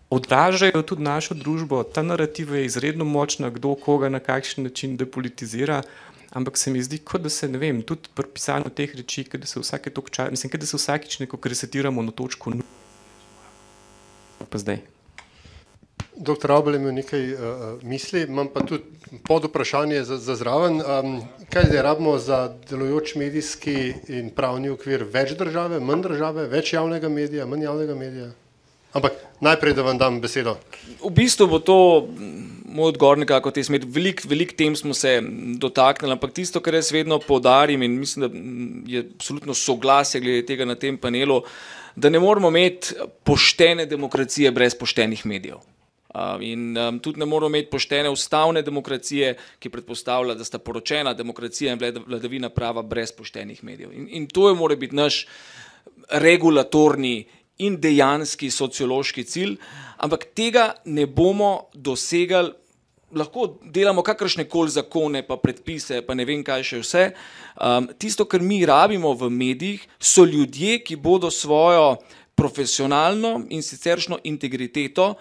odražajo 0.09 0.81
tudi 0.81 1.03
našo 1.03 1.35
družbo, 1.35 1.83
ta 1.83 2.03
narativa 2.03 2.57
je 2.57 2.65
izredno 2.65 3.05
močna, 3.05 3.49
kdo 3.49 3.75
koga 3.75 4.09
na 4.09 4.19
kakšen 4.19 4.63
način 4.63 4.97
depolitizira. 4.97 5.81
Ampak 6.31 6.57
se 6.57 6.71
mi 6.71 6.83
zdi, 6.83 6.97
kot 6.97 7.21
da 7.23 7.29
se, 7.29 7.47
ne 7.47 7.57
vem, 7.57 7.79
tudi 7.81 8.11
pri 8.15 8.27
pisanju 8.33 8.69
teh 8.75 8.95
reči, 8.95 9.23
da 9.33 9.47
se 9.47 9.59
vsake 9.59 9.89
točke 9.89 10.15
časa, 10.15 10.31
mislim, 10.31 10.51
da 10.59 10.65
se 10.65 10.77
vsakeč 10.77 11.19
nekako 11.19 11.49
resetiramo 11.49 12.03
na 12.03 12.11
točko. 12.11 12.51
Pa 14.49 14.57
zdaj. 14.57 14.96
Doktor 16.17 16.51
Abel 16.51 16.73
je 16.73 16.79
imel 16.79 16.95
nekaj 16.97 17.33
uh, 17.33 17.39
misli, 17.83 18.23
imam 18.25 18.47
pa 18.53 18.63
tudi 18.65 18.83
pod 19.27 19.45
vprašanje 19.45 20.03
za, 20.03 20.17
za 20.17 20.35
zraven. 20.35 20.81
Um, 20.81 21.21
kaj 21.53 21.69
zdaj 21.69 21.81
rabimo 21.81 22.17
za 22.17 22.39
delujoč 22.69 23.15
medijski 23.15 23.93
in 24.07 24.29
pravni 24.35 24.69
okvir? 24.73 25.05
Več 25.13 25.35
države, 25.37 25.79
manj 25.79 26.01
države, 26.07 26.47
več 26.49 26.73
javnega 26.73 27.09
medija, 27.09 27.45
manj 27.45 27.63
javnega 27.63 27.95
medija? 27.95 28.31
Ampak 28.97 29.13
najprej, 29.43 29.75
da 29.77 29.85
vam 29.85 29.97
dam 29.97 30.17
besedo. 30.21 30.55
V 31.03 31.11
bistvu 31.13 31.47
bo 31.51 31.59
to 31.61 31.77
moj 32.65 32.93
odgovor 32.93 33.17
nekako 33.21 33.51
te 33.51 33.63
smeti. 33.63 33.87
Veliko 33.89 34.29
velik 34.29 34.55
tem 34.57 34.75
smo 34.75 34.93
se 34.93 35.19
dotaknili, 35.61 36.15
ampak 36.15 36.33
tisto, 36.33 36.61
kar 36.63 36.77
jaz 36.77 36.91
vedno 36.91 37.19
poudarim 37.19 37.83
in 37.83 37.99
mislim, 37.99 38.25
da 38.25 38.29
je 38.91 39.05
absolutno 39.15 39.53
soglasje 39.53 40.21
glede 40.21 40.45
tega 40.45 40.65
na 40.65 40.75
tem 40.75 40.97
panelu, 40.97 41.41
da 41.95 42.09
ne 42.09 42.19
moramo 42.19 42.49
imeti 42.53 42.95
poštene 43.23 43.85
demokracije 43.85 44.51
brez 44.51 44.75
poštenih 44.75 45.25
medijev. 45.25 45.61
In 46.41 46.77
um, 46.77 46.99
tudi 46.99 47.19
ne 47.19 47.25
moramo 47.25 47.55
imeti 47.55 47.69
poštene 47.69 48.09
ustavne 48.09 48.61
demokracije, 48.61 49.35
ki 49.59 49.69
predpostavlja, 49.69 50.35
da 50.35 50.45
sta 50.45 50.57
poročena 50.59 51.13
demokracija 51.13 51.73
in 51.73 51.79
vladavina 52.07 52.49
prava 52.49 52.81
brez 52.81 53.11
poštenih 53.11 53.63
medijev. 53.63 53.93
In, 53.93 54.07
in 54.09 54.27
to 54.27 54.49
je 54.49 54.55
mora 54.55 54.75
biti 54.75 54.95
naš 54.95 55.25
regulatorni 56.09 57.25
in 57.57 57.77
dejanski 57.81 58.49
sociološki 58.51 59.23
cilj, 59.23 59.57
ampak 59.97 60.29
tega 60.37 60.73
ne 60.85 61.05
bomo 61.05 61.69
dosegali. 61.73 62.53
Lahko 63.15 63.45
delamo 63.63 64.03
kakršne 64.03 64.43
koli 64.51 64.73
zakone, 64.73 65.21
pa 65.23 65.37
predpise, 65.39 66.01
pa 66.03 66.11
ne 66.13 66.25
vem, 66.27 66.41
kaj 66.43 66.65
še 66.67 66.79
vse. 66.81 67.03
Um, 67.55 67.87
tisto, 67.95 68.25
kar 68.27 68.43
mi 68.43 68.65
rabimo 68.67 69.13
v 69.15 69.29
medijih, 69.31 69.85
so 69.99 70.25
ljudje, 70.27 70.81
ki 70.83 70.97
bodo 70.99 71.31
svojo 71.31 71.95
profesionalno 72.35 73.45
in 73.49 73.63
siceršno 73.63 74.19
integriteto 74.27 75.13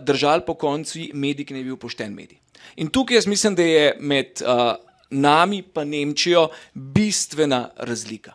držali 0.00 0.42
po 0.46 0.54
koncu 0.54 0.98
medij, 1.14 1.46
ki 1.46 1.54
ne 1.54 1.62
bi 1.62 1.70
bil 1.72 1.80
pošten 1.80 2.14
medij. 2.14 2.38
In 2.76 2.90
tukaj 2.90 3.16
jaz 3.16 3.26
mislim, 3.26 3.54
da 3.54 3.62
je 3.62 3.96
med 4.00 4.42
uh, 4.42 4.74
nami 5.10 5.62
in 5.62 5.88
Nemčijo 5.88 6.48
bistvena 6.74 7.70
razlika. 7.76 8.32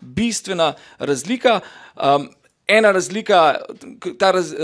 Bistvena 0.00 0.74
razlika. 0.98 1.60
Um, 1.96 2.28
ena 2.66 2.90
razlika, 2.92 3.60
ta 4.18 4.30
raz, 4.30 4.54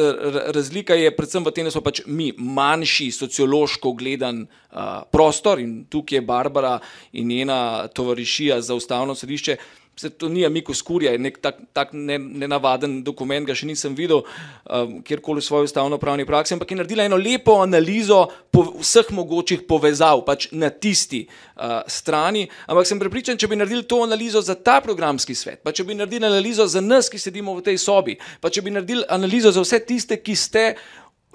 razlika 0.55 0.95
je 0.95 1.17
predvsem 1.17 1.45
v 1.45 1.53
tem, 1.55 1.65
da 1.65 1.71
smo 1.71 1.83
pač 1.83 2.03
mi 2.07 2.33
manjši 2.37 3.11
sociološko 3.15 3.93
gledan 3.93 4.43
uh, 4.43 5.03
prostor 5.13 5.61
in 5.61 5.85
tukaj 5.91 6.19
je 6.19 6.23
Barbara 6.27 6.79
in 7.13 7.29
njena 7.29 7.89
tovarišija 7.89 8.61
za 8.61 8.75
ustavno 8.75 9.15
sodišče. 9.15 9.57
Se 10.03 10.11
to 10.11 10.29
ni 10.29 10.43
Amiko 10.47 10.75
Skurja, 10.75 11.13
je 11.15 11.19
nek 11.23 11.37
tak, 11.39 11.61
tak 11.71 11.93
nenavaden 11.95 13.05
dokument, 13.07 13.47
ga 13.47 13.55
še 13.55 13.69
nisem 13.69 13.95
videl, 13.95 14.25
um, 14.67 14.97
kjerkoli 15.07 15.39
v 15.39 15.47
svoji 15.47 15.69
ustavno-pravni 15.69 16.27
praksi, 16.27 16.57
ampak 16.57 16.75
je 16.75 16.79
naredila 16.81 17.07
eno 17.07 17.21
lepo 17.21 17.61
analizo 17.63 18.25
po 18.51 18.65
vseh 18.81 19.13
mogočih 19.15 19.63
povezav, 19.69 20.25
pač 20.27 20.49
na 20.51 20.73
tisti 20.75 21.23
uh, 21.29 21.85
strani. 21.87 22.49
Ampak 22.67 22.91
sem 22.91 22.99
prepričan, 22.99 23.39
če 23.39 23.47
bi 23.47 23.61
naredili 23.61 23.87
to 23.87 24.01
analizo 24.03 24.43
za 24.43 24.59
ta 24.59 24.81
programski 24.83 25.39
svet, 25.39 25.63
pa 25.63 25.71
če 25.71 25.87
bi 25.87 25.95
naredili 25.95 26.27
analizo 26.27 26.67
za 26.67 26.83
nas, 26.83 27.07
ki 27.07 27.23
sedimo 27.23 27.55
v 27.61 27.63
tej 27.71 27.79
sobi, 27.79 28.19
pa 28.43 28.51
če 28.51 28.67
bi 28.67 28.75
naredili 28.75 29.07
analizo 29.07 29.55
za 29.55 29.63
vse 29.63 29.85
tiste, 29.87 30.19
ki 30.19 30.35
ste 30.35 30.67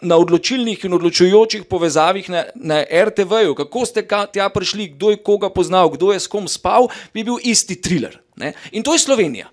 na 0.01 0.19
odločilnih 0.19 0.85
in 0.85 0.93
odločujočih 0.93 1.65
povezavah 1.71 2.29
na, 2.29 2.43
na 2.55 2.83
RTV-ju, 2.83 3.55
kako 3.57 3.85
ste 3.85 4.03
tja 4.05 4.51
prišli, 4.51 4.93
kdo 4.99 5.15
je 5.15 5.23
koga 5.23 5.49
poznal, 5.49 5.89
kdo 5.89 6.11
je 6.11 6.19
s 6.19 6.27
kom 6.27 6.51
spal, 6.51 6.91
bi 7.13 7.23
bil 7.23 7.39
isti 7.41 7.79
thriller. 7.79 8.19
Ne? 8.37 8.53
In 8.71 8.83
to 8.83 8.93
je 8.93 8.99
Slovenija. 8.99 9.49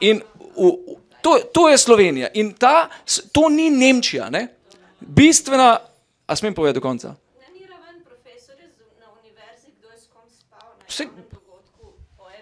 In 0.00 0.22
v, 0.56 0.98
to, 1.22 1.38
to 1.52 1.68
je 1.68 1.78
Slovenija. 1.78 2.28
In 2.34 2.52
ta, 2.54 2.90
to 3.32 3.48
ni 3.48 3.70
Nemčija. 3.70 4.30
Ne? 4.30 4.48
Bistvena, 5.00 5.78
a 6.26 6.36
smem 6.36 6.54
povedati 6.54 6.80
do 6.80 6.84
konca? 6.84 7.14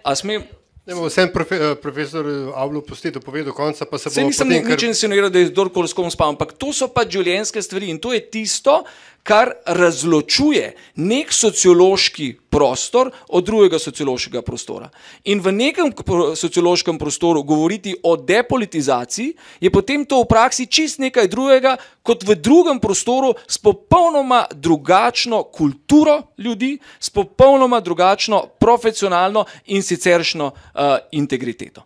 A 0.03 0.15
smem, 0.15 0.43
Ne, 0.83 0.95
vsem 0.99 1.31
profe, 1.31 1.55
eh, 1.55 1.75
profesor 1.79 2.27
eh, 2.27 2.51
Avlo 2.59 2.81
pusti, 2.83 3.11
da 3.11 3.19
pove 3.23 3.43
do 3.43 3.53
konca, 3.55 3.85
pa 3.85 3.97
se 3.97 4.09
bo. 4.09 4.13
Se 4.13 4.23
nisem 4.23 4.47
potem, 4.47 4.67
nič 4.67 4.81
kar... 4.81 4.89
insinuiral, 4.89 5.29
da 5.31 5.39
je 5.39 5.47
kdorkoli 5.47 5.87
s 5.87 5.95
kom 5.95 6.11
spal, 6.11 6.35
ampak 6.35 6.51
to 6.59 6.73
so 6.75 6.89
pa 6.91 7.05
življenjske 7.07 7.63
stvari 7.63 7.87
in 7.87 8.01
to 8.03 8.11
je 8.11 8.19
tisto, 8.19 8.81
kar 9.23 9.51
razločuje 9.65 10.73
nek 10.95 11.31
sociološki 11.33 12.33
prostor 12.49 13.09
od 13.29 13.45
drugega 13.45 13.79
sociološkega 13.79 14.41
prostora. 14.41 14.89
In 15.23 15.39
v 15.41 15.51
nekem 15.51 15.93
sociološkem 16.35 16.99
prostoru 16.99 17.43
govoriti 17.43 17.95
o 18.03 18.15
depolitizaciji, 18.17 19.33
je 19.61 19.71
potem 19.71 20.05
to 20.05 20.21
v 20.21 20.27
praksi 20.29 20.67
čist 20.67 20.99
nekaj 20.99 21.27
drugega, 21.31 21.77
kot 22.03 22.27
v 22.27 22.35
drugem 22.35 22.79
prostoru 22.83 23.33
s 23.47 23.57
popolnoma 23.57 24.43
drugačno 24.51 25.43
kulturo 25.43 26.21
ljudi, 26.37 26.77
s 26.99 27.09
popolnoma 27.09 27.79
drugačno 27.79 28.43
profesionalno 28.59 29.45
in 29.65 29.83
siceršno 29.83 30.51
uh, 30.51 30.81
integriteto. 31.11 31.83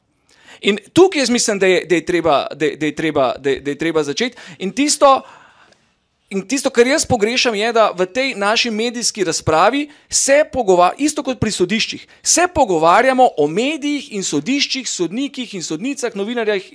In 0.61 0.77
tukaj 0.93 1.21
jaz 1.21 1.29
mislim, 1.29 1.59
da 1.59 1.67
je, 1.67 1.85
da 1.85 1.95
je, 1.95 2.05
treba, 2.05 2.47
da, 2.55 2.65
da 2.75 2.85
je, 2.85 2.95
treba, 2.95 3.33
da 3.37 3.49
je, 3.49 3.59
da 3.59 3.71
je 3.71 3.77
treba 3.77 4.03
začeti. 4.03 4.37
In 4.57 4.71
tisto, 4.71 5.21
In 6.29 6.41
tisto, 6.43 6.67
kar 6.69 6.83
jaz 6.87 7.05
pogrešam, 7.07 7.55
je, 7.55 7.69
da 7.71 7.85
v 7.95 8.03
tej 8.03 8.33
naši 8.35 8.67
medijski 8.71 9.23
razpravi 9.23 9.85
se 10.09 10.43
pogovarjamo, 10.51 10.99
isto 10.99 11.23
kot 11.23 11.39
pri 11.39 11.51
sodiščih, 11.55 12.03
se 12.19 12.49
pogovarjamo 12.51 13.29
o 13.37 13.47
medijih 13.47 14.09
in 14.11 14.27
sodiščih, 14.27 14.89
sodnikih 14.89 15.53
in 15.55 15.63
sodnicah, 15.63 16.11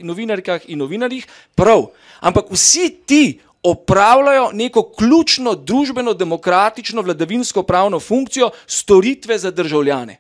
novinarkah 0.00 0.64
in 0.72 0.80
novinarjih, 0.80 1.28
prav. 1.54 1.90
Ampak 2.24 2.48
vsi 2.48 2.88
ti 3.04 3.40
opravljajo 3.62 4.50
neko 4.56 4.88
ključno 4.96 5.54
družbeno, 5.54 6.14
demokratično, 6.14 7.04
vladavinsko 7.04 7.62
pravno 7.62 8.00
funkcijo 8.00 8.50
storitve 8.66 9.38
za 9.38 9.50
državljane. 9.50 10.16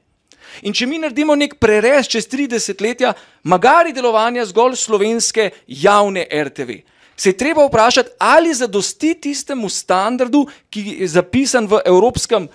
In 0.62 0.76
če 0.76 0.86
mi 0.86 1.00
naredimo 1.00 1.32
nek 1.34 1.56
prerez 1.56 2.04
čez 2.04 2.28
30 2.28 2.84
letja, 2.84 3.14
magari 3.42 3.96
delovanja 3.96 4.44
zgolj 4.44 4.76
slovenske 4.76 5.50
javne 5.66 6.28
RTV 6.28 6.82
se 7.16 7.28
je 7.28 7.36
treba 7.36 7.66
vprašati, 7.66 8.10
ali 8.18 8.54
zadosti 8.54 9.14
tistemu 9.14 9.68
standardu, 9.68 10.46
ki 10.70 10.96
je 11.00 11.08
zapisan 11.08 11.66
v 11.66 11.80
Evropskem 11.84 12.44
uh, 12.44 12.52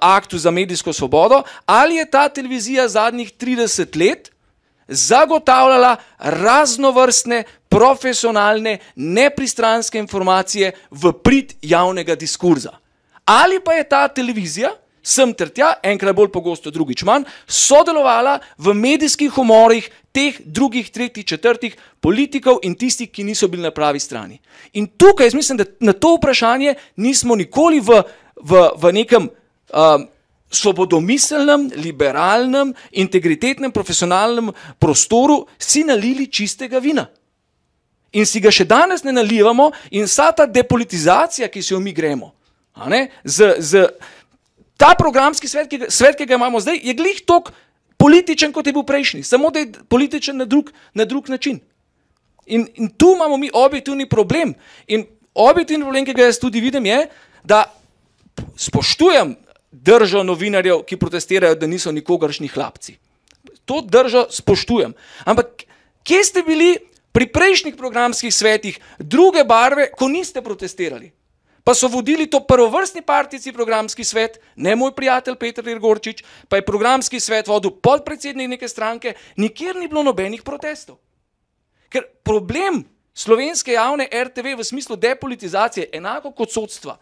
aktu 0.00 0.38
za 0.38 0.50
medijsko 0.50 0.92
svobodo, 0.92 1.42
ali 1.66 1.96
je 1.96 2.10
ta 2.10 2.28
televizija 2.28 2.88
zadnjih 2.88 3.32
30 3.32 3.98
let 3.98 4.32
zagotavljala 4.88 5.96
raznovrstne, 6.18 7.44
profesionalne, 7.68 8.78
nepristranske 8.96 9.98
informacije 9.98 10.72
v 10.90 11.12
prid 11.12 11.54
javnega 11.62 12.14
diskurza. 12.14 12.70
Ali 13.24 13.60
pa 13.64 13.72
je 13.72 13.88
ta 13.88 14.08
televizija, 14.08 14.70
sem 15.02 15.32
ter 15.34 15.48
tja, 15.48 15.72
enkrat 15.82 16.14
bolj 16.16 16.28
pogosto, 16.32 16.70
drugič 16.70 17.02
manj, 17.02 17.24
sodelovala 17.46 18.38
v 18.58 18.74
medijskih 18.74 19.38
umorih 19.38 19.88
teh 20.12 20.38
drugih, 20.44 20.90
tretjih, 20.92 21.24
četrtih 21.24 21.76
politikov 22.00 22.60
in 22.62 22.74
tistih, 22.74 23.10
ki 23.10 23.24
niso 23.24 23.48
bili 23.48 23.62
na 23.62 23.70
pravi 23.70 24.00
strani. 24.00 24.38
In 24.72 24.86
tukaj 24.86 25.26
jaz 25.26 25.34
mislim, 25.34 25.58
da 25.58 25.64
na 25.80 25.92
to 25.92 26.16
vprašanje 26.16 26.74
nismo 26.96 27.36
nikoli 27.36 27.80
v, 27.80 28.02
v, 28.36 28.68
v 28.76 28.92
nekem 28.92 29.28
um, 29.28 30.06
svobodomiselnem, 30.52 31.70
liberalnem, 31.76 32.74
integritetnem, 32.92 33.72
profesionalnem 33.72 34.52
prostoru 34.78 35.46
si 35.58 35.84
nalili 35.84 36.28
čistega 36.28 36.78
vina. 36.78 37.08
In 38.12 38.28
si 38.28 38.40
ga 38.44 38.52
še 38.52 38.68
danes 38.68 39.04
ne 39.04 39.14
nalivamo, 39.16 39.70
in 39.96 40.04
vsa 40.04 40.28
ta 40.36 40.44
depolitizacija, 40.46 41.48
ki 41.48 41.62
se 41.62 41.72
jo 41.72 41.80
mi 41.80 41.94
gremo, 41.96 42.34
z, 43.24 43.54
z, 43.58 43.86
ta 44.76 44.92
programski 44.98 45.48
svet, 45.48 45.70
ki, 45.70 45.88
svet, 45.88 46.18
ki 46.18 46.26
ga 46.28 46.36
imamo 46.36 46.60
zdaj, 46.60 46.80
je 46.84 46.94
glih 46.98 47.24
tok 47.24 47.52
političen, 48.02 48.50
kot 48.52 48.66
je 48.66 48.74
bil 48.74 48.82
prejšnji, 48.82 49.22
samo 49.22 49.50
da 49.54 49.62
je 49.62 49.72
političen 49.88 50.36
na 50.36 50.44
drug, 50.44 50.72
na 50.94 51.04
drug 51.04 51.28
način. 51.30 51.60
In, 52.46 52.66
in 52.74 52.90
tu 52.90 53.12
imamo 53.14 53.36
mi 53.36 53.50
objektivni 53.54 54.08
problem. 54.08 54.54
In 54.86 55.06
objektivni 55.34 55.84
problem, 55.84 56.04
ki 56.04 56.16
ga 56.18 56.26
jaz 56.26 56.40
tudi 56.42 56.60
vidim, 56.60 56.86
je, 56.86 57.06
da 57.44 57.62
spoštujem 58.58 59.36
držo 59.70 60.24
novinarjev, 60.26 60.82
ki 60.86 60.98
protestirajo, 60.98 61.54
da 61.54 61.70
niso 61.70 61.92
nikogaršni 61.92 62.50
hlapci. 62.50 62.96
To 63.64 63.80
držo 63.80 64.26
spoštujem. 64.30 64.94
Ampak 65.24 65.64
kje 66.02 66.24
ste 66.24 66.42
bili 66.42 66.74
pri 67.12 67.28
prejšnjih 67.30 67.76
programskih 67.78 68.34
svetih 68.34 68.80
druge 68.98 69.44
barve, 69.44 69.90
ko 69.94 70.08
niste 70.08 70.42
protestirali? 70.42 71.12
Pa 71.64 71.74
so 71.74 71.88
vodili 71.88 72.26
to 72.30 72.40
prvovrstni 72.40 73.02
partici 73.02 73.52
programski 73.52 74.04
svet, 74.04 74.40
ne 74.56 74.76
moj 74.76 74.94
prijatelj 74.94 75.36
Petr 75.36 75.68
Irgorčič, 75.68 76.24
pa 76.48 76.56
je 76.56 76.66
programski 76.66 77.20
svet 77.20 77.48
vodil 77.48 77.70
podpredsednik 77.70 78.48
neke 78.48 78.68
stranke, 78.68 79.14
nikjer 79.36 79.76
ni 79.76 79.88
bilo 79.88 80.02
nobenih 80.02 80.42
protestov. 80.42 80.98
Ker 81.88 82.08
problem 82.24 82.84
slovenske 83.14 83.72
javne 83.72 84.08
RTV 84.08 84.56
v 84.58 84.64
smislu 84.64 84.96
depolitizacije, 84.96 85.90
enako 85.92 86.32
kot 86.32 86.52
sodstva, 86.52 86.98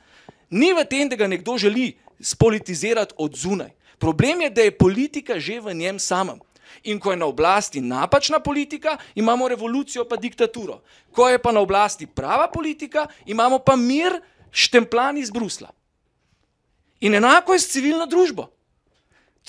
ni 0.50 0.72
v 0.74 0.84
tem, 0.84 1.08
da 1.08 1.16
ga 1.16 1.30
nekdo 1.30 1.58
želi 1.58 1.94
spolitizirati 2.20 3.14
od 3.18 3.36
zunaj. 3.36 3.70
Problem 3.98 4.40
je, 4.40 4.50
da 4.50 4.62
je 4.62 4.78
politika 4.78 5.38
že 5.38 5.60
v 5.60 5.74
njem 5.74 5.98
samem. 5.98 6.40
In 6.84 7.00
ko 7.00 7.10
je 7.10 7.16
na 7.16 7.26
oblasti 7.26 7.80
napačna 7.80 8.40
politika, 8.40 8.96
imamo 9.14 9.48
revolucijo 9.48 10.04
pa 10.08 10.16
diktaturo. 10.16 10.80
Ko 11.12 11.28
je 11.28 11.38
pa 11.38 11.52
na 11.52 11.60
oblasti 11.60 12.06
prava 12.06 12.48
politika, 12.48 13.06
imamo 13.26 13.58
pa 13.58 13.76
mir, 13.76 14.20
štempljan 14.50 15.18
iz 15.18 15.30
Brusla. 15.30 15.70
In 17.00 17.14
enako 17.14 17.52
je 17.52 17.58
s 17.58 17.68
civilno 17.72 18.06
družbo. 18.06 18.50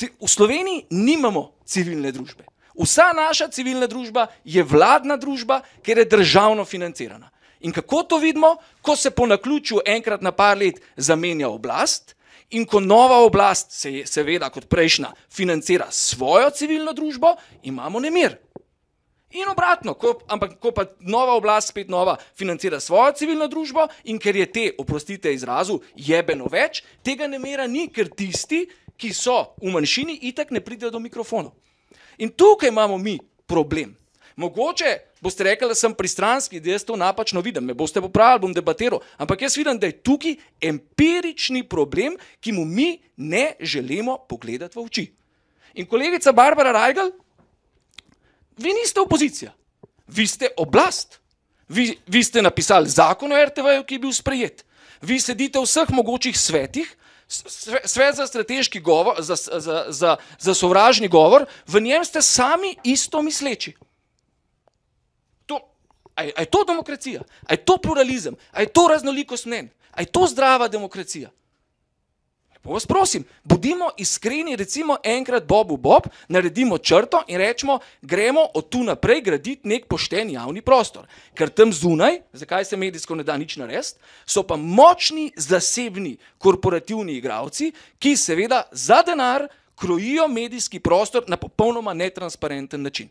V 0.02 0.28
Sloveniji 0.28 0.86
nimamo 0.90 1.52
civilne 1.66 2.12
družbe. 2.12 2.48
Vsa 2.80 3.12
naša 3.14 3.50
civilna 3.52 3.88
družba 3.88 4.28
je 4.44 4.64
vladna 4.64 5.18
družba, 5.18 5.62
ker 5.84 5.98
je 5.98 6.06
državno 6.06 6.66
financirana. 6.66 7.30
In 7.62 7.72
kako 7.72 8.04
to 8.04 8.18
vidimo, 8.18 8.56
ko 8.82 8.96
se 8.96 9.12
po 9.12 9.28
naključju 9.28 9.84
enkrat 9.86 10.22
na 10.22 10.32
par 10.32 10.58
let 10.58 10.82
zamenja 10.98 11.50
oblast 11.50 12.16
in 12.50 12.66
ko 12.66 12.80
nova 12.80 13.22
oblast, 13.24 13.72
se 13.72 13.94
je, 13.94 14.06
seveda 14.08 14.50
kot 14.50 14.66
prejšnja, 14.68 15.12
financira 15.30 15.88
svojo 15.92 16.50
civilno 16.50 16.94
družbo, 16.94 17.36
imamo 17.64 18.00
nemir. 18.00 18.36
In 19.32 19.48
obratno, 19.48 19.94
ko, 19.96 20.18
ampak 20.28 20.58
ko 20.60 20.74
pa 20.76 20.86
nova 21.00 21.38
oblast, 21.40 21.72
spet 21.72 21.88
nova, 21.90 22.18
financira 22.36 22.80
svojo 22.80 23.14
civilno 23.16 23.48
družbo 23.48 23.88
in 24.04 24.20
ker 24.20 24.36
je 24.36 24.48
te, 24.52 24.66
oprostite 24.78 25.32
izrazu, 25.32 25.80
jebeno 25.96 26.50
več, 26.52 26.84
tega 27.04 27.30
ne 27.32 27.40
mera 27.40 27.68
ni, 27.68 27.88
ker 27.88 28.12
tisti, 28.12 28.66
ki 29.00 29.14
so 29.16 29.56
v 29.62 29.72
manjšini, 29.72 30.20
itak 30.30 30.52
ne 30.52 30.60
pridejo 30.62 30.92
do 30.92 31.00
mikrofonov. 31.00 31.56
In 32.20 32.30
tukaj 32.30 32.70
imamo 32.70 33.00
mi 33.00 33.16
problem. 33.48 33.96
Mogoče 34.36 34.98
boste 35.22 35.44
rekli, 35.44 35.68
da 35.72 35.76
sem 35.76 35.94
pristranski, 35.94 36.60
da 36.60 36.72
jaz 36.74 36.84
to 36.84 36.96
napačno 36.96 37.42
vidim, 37.42 37.66
me 37.66 37.74
boste 37.78 38.02
popravili, 38.02 38.42
bom 38.42 38.54
debatiral, 38.54 39.02
ampak 39.18 39.42
jaz 39.42 39.58
vidim, 39.58 39.80
da 39.80 39.88
je 39.88 39.98
tukaj 40.02 40.36
empirični 40.62 41.64
problem, 41.70 42.18
ki 42.40 42.52
mu 42.52 42.66
mi 42.66 43.00
ne 43.18 43.54
želimo 43.60 44.18
pogledati 44.30 44.80
v 44.80 44.86
oči. 44.86 45.06
In 45.74 45.88
kolegica 45.88 46.32
Barbara 46.36 46.72
Rajgal, 46.72 47.12
Vi 48.62 48.74
niste 48.74 49.02
opozicija, 49.02 49.54
vi 50.08 50.28
ste 50.28 50.52
oblast. 50.58 51.20
Vi, 51.72 51.96
vi 52.08 52.24
ste 52.24 52.42
napisali 52.42 52.90
zakon 52.90 53.32
o 53.32 53.38
RTV, 53.46 53.86
ki 53.88 53.96
je 53.96 54.00
bil 54.00 54.12
sprejet. 54.14 54.66
Vi 55.02 55.20
sedite 55.24 55.60
v 55.60 55.64
vseh 55.64 55.90
mogočih 55.96 56.36
svetih, 56.36 56.90
svet 57.86 58.16
za 58.16 58.28
strateški 58.28 58.82
govor, 58.84 59.22
za, 59.24 59.36
za, 59.36 59.86
za, 59.88 60.18
za 60.40 60.54
sovražni 60.54 61.08
govor, 61.08 61.46
v 61.68 61.80
njem 61.82 62.06
ste 62.06 62.22
sami 62.22 62.76
isto 62.84 63.22
misleči. 63.22 63.74
A 66.16 66.24
je 66.44 66.46
to 66.46 66.64
demokracija, 66.68 67.24
a 67.48 67.54
je 67.54 67.66
to 67.66 67.78
pluralizem, 67.78 68.36
a 68.52 68.62
je 68.62 68.68
to 68.68 68.88
raznolikost 68.88 69.46
mnen, 69.46 69.70
a 69.92 70.02
je 70.02 70.12
to 70.12 70.28
zdrava 70.28 70.68
demokracija. 70.68 71.32
Vas 72.64 72.86
prosim, 72.86 73.24
bodimo 73.44 73.90
iskreni, 73.98 74.56
recimo 74.56 74.98
enkrat 75.04 75.44
Bobu 75.44 75.78
Bob, 75.78 76.04
naredimo 76.28 76.78
črto 76.78 77.24
in 77.28 77.38
rečemo, 77.38 77.80
gremo 78.02 78.42
od 78.54 78.70
tu 78.70 78.84
naprej 78.84 79.22
graditi 79.22 79.68
nek 79.68 79.88
pošten 79.90 80.30
javni 80.30 80.62
prostor. 80.62 81.08
Ker 81.34 81.50
tam 81.50 81.74
zunaj, 81.74 82.20
zakaj 82.34 82.66
se 82.66 82.78
medijsko 82.78 83.16
ne 83.16 83.24
da 83.24 83.38
nič 83.38 83.56
narediti, 83.58 83.98
so 84.26 84.44
pa 84.44 84.56
močni 84.56 85.32
zasebni 85.36 86.18
korporativni 86.38 87.18
igravci, 87.18 87.72
ki 88.00 88.14
seveda 88.18 88.64
za 88.72 89.02
denar 89.02 89.48
krojijo 89.76 90.28
medijski 90.28 90.80
prostor 90.80 91.24
na 91.28 91.38
popolnoma 91.38 91.94
netransparenten 91.94 92.82
način. 92.82 93.10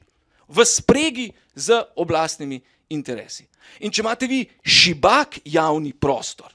V 0.49 0.65
spregi 0.65 1.33
z 1.55 1.83
oblastnimi 1.97 2.61
interesi. 2.89 3.47
In 3.81 3.91
če 3.91 4.03
imate 4.03 4.27
vi 4.27 4.45
šibak 4.63 5.41
javni 5.45 5.93
prostor, 5.93 6.55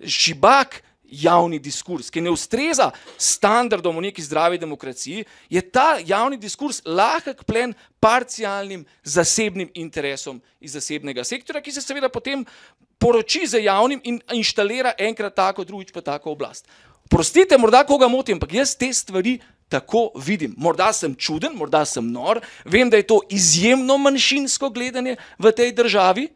šibak 0.00 0.80
javni 1.12 1.58
diskurs, 1.60 2.08
ki 2.10 2.22
ne 2.24 2.32
ustreza 2.32 2.88
standardom 3.20 3.96
v 4.00 4.08
neki 4.08 4.24
zdravi 4.24 4.58
demokraciji, 4.58 5.24
je 5.52 5.62
ta 5.62 6.00
javni 6.00 6.38
diskurs 6.40 6.80
lahek 6.84 7.44
plen 7.44 7.74
parcialnim 8.00 8.86
zasebnim 9.04 9.70
interesom 9.74 10.40
iz 10.60 10.72
zasebnega 10.72 11.24
sektora, 11.24 11.60
ki 11.60 11.72
se 11.72 11.84
seveda 11.84 12.08
potem 12.08 12.46
poroči 12.98 13.46
z 13.46 13.64
javnim 13.66 14.00
in 14.04 14.20
inštalira 14.32 14.94
enkrat 14.98 15.36
tako, 15.36 15.64
drugič 15.68 15.92
pa 15.92 16.00
tako 16.00 16.32
oblast. 16.32 16.66
Prostite, 17.10 17.58
morda 17.58 17.82
koga 17.84 18.08
motim, 18.08 18.38
ampak 18.38 18.54
jaz 18.56 18.76
te 18.78 18.88
stvari 18.94 19.36
tako 19.68 20.10
vidim. 20.16 20.54
Morda 20.56 20.92
sem 20.92 21.14
čuden, 21.16 21.52
morda 21.56 21.84
sem 21.88 22.04
nor, 22.04 22.40
vem, 22.64 22.90
da 22.90 22.96
je 22.96 23.08
to 23.08 23.20
izjemno 23.30 23.98
manjšinsko 23.98 24.70
gledanje 24.70 25.16
v 25.38 25.52
tej 25.52 25.72
državi, 25.76 26.28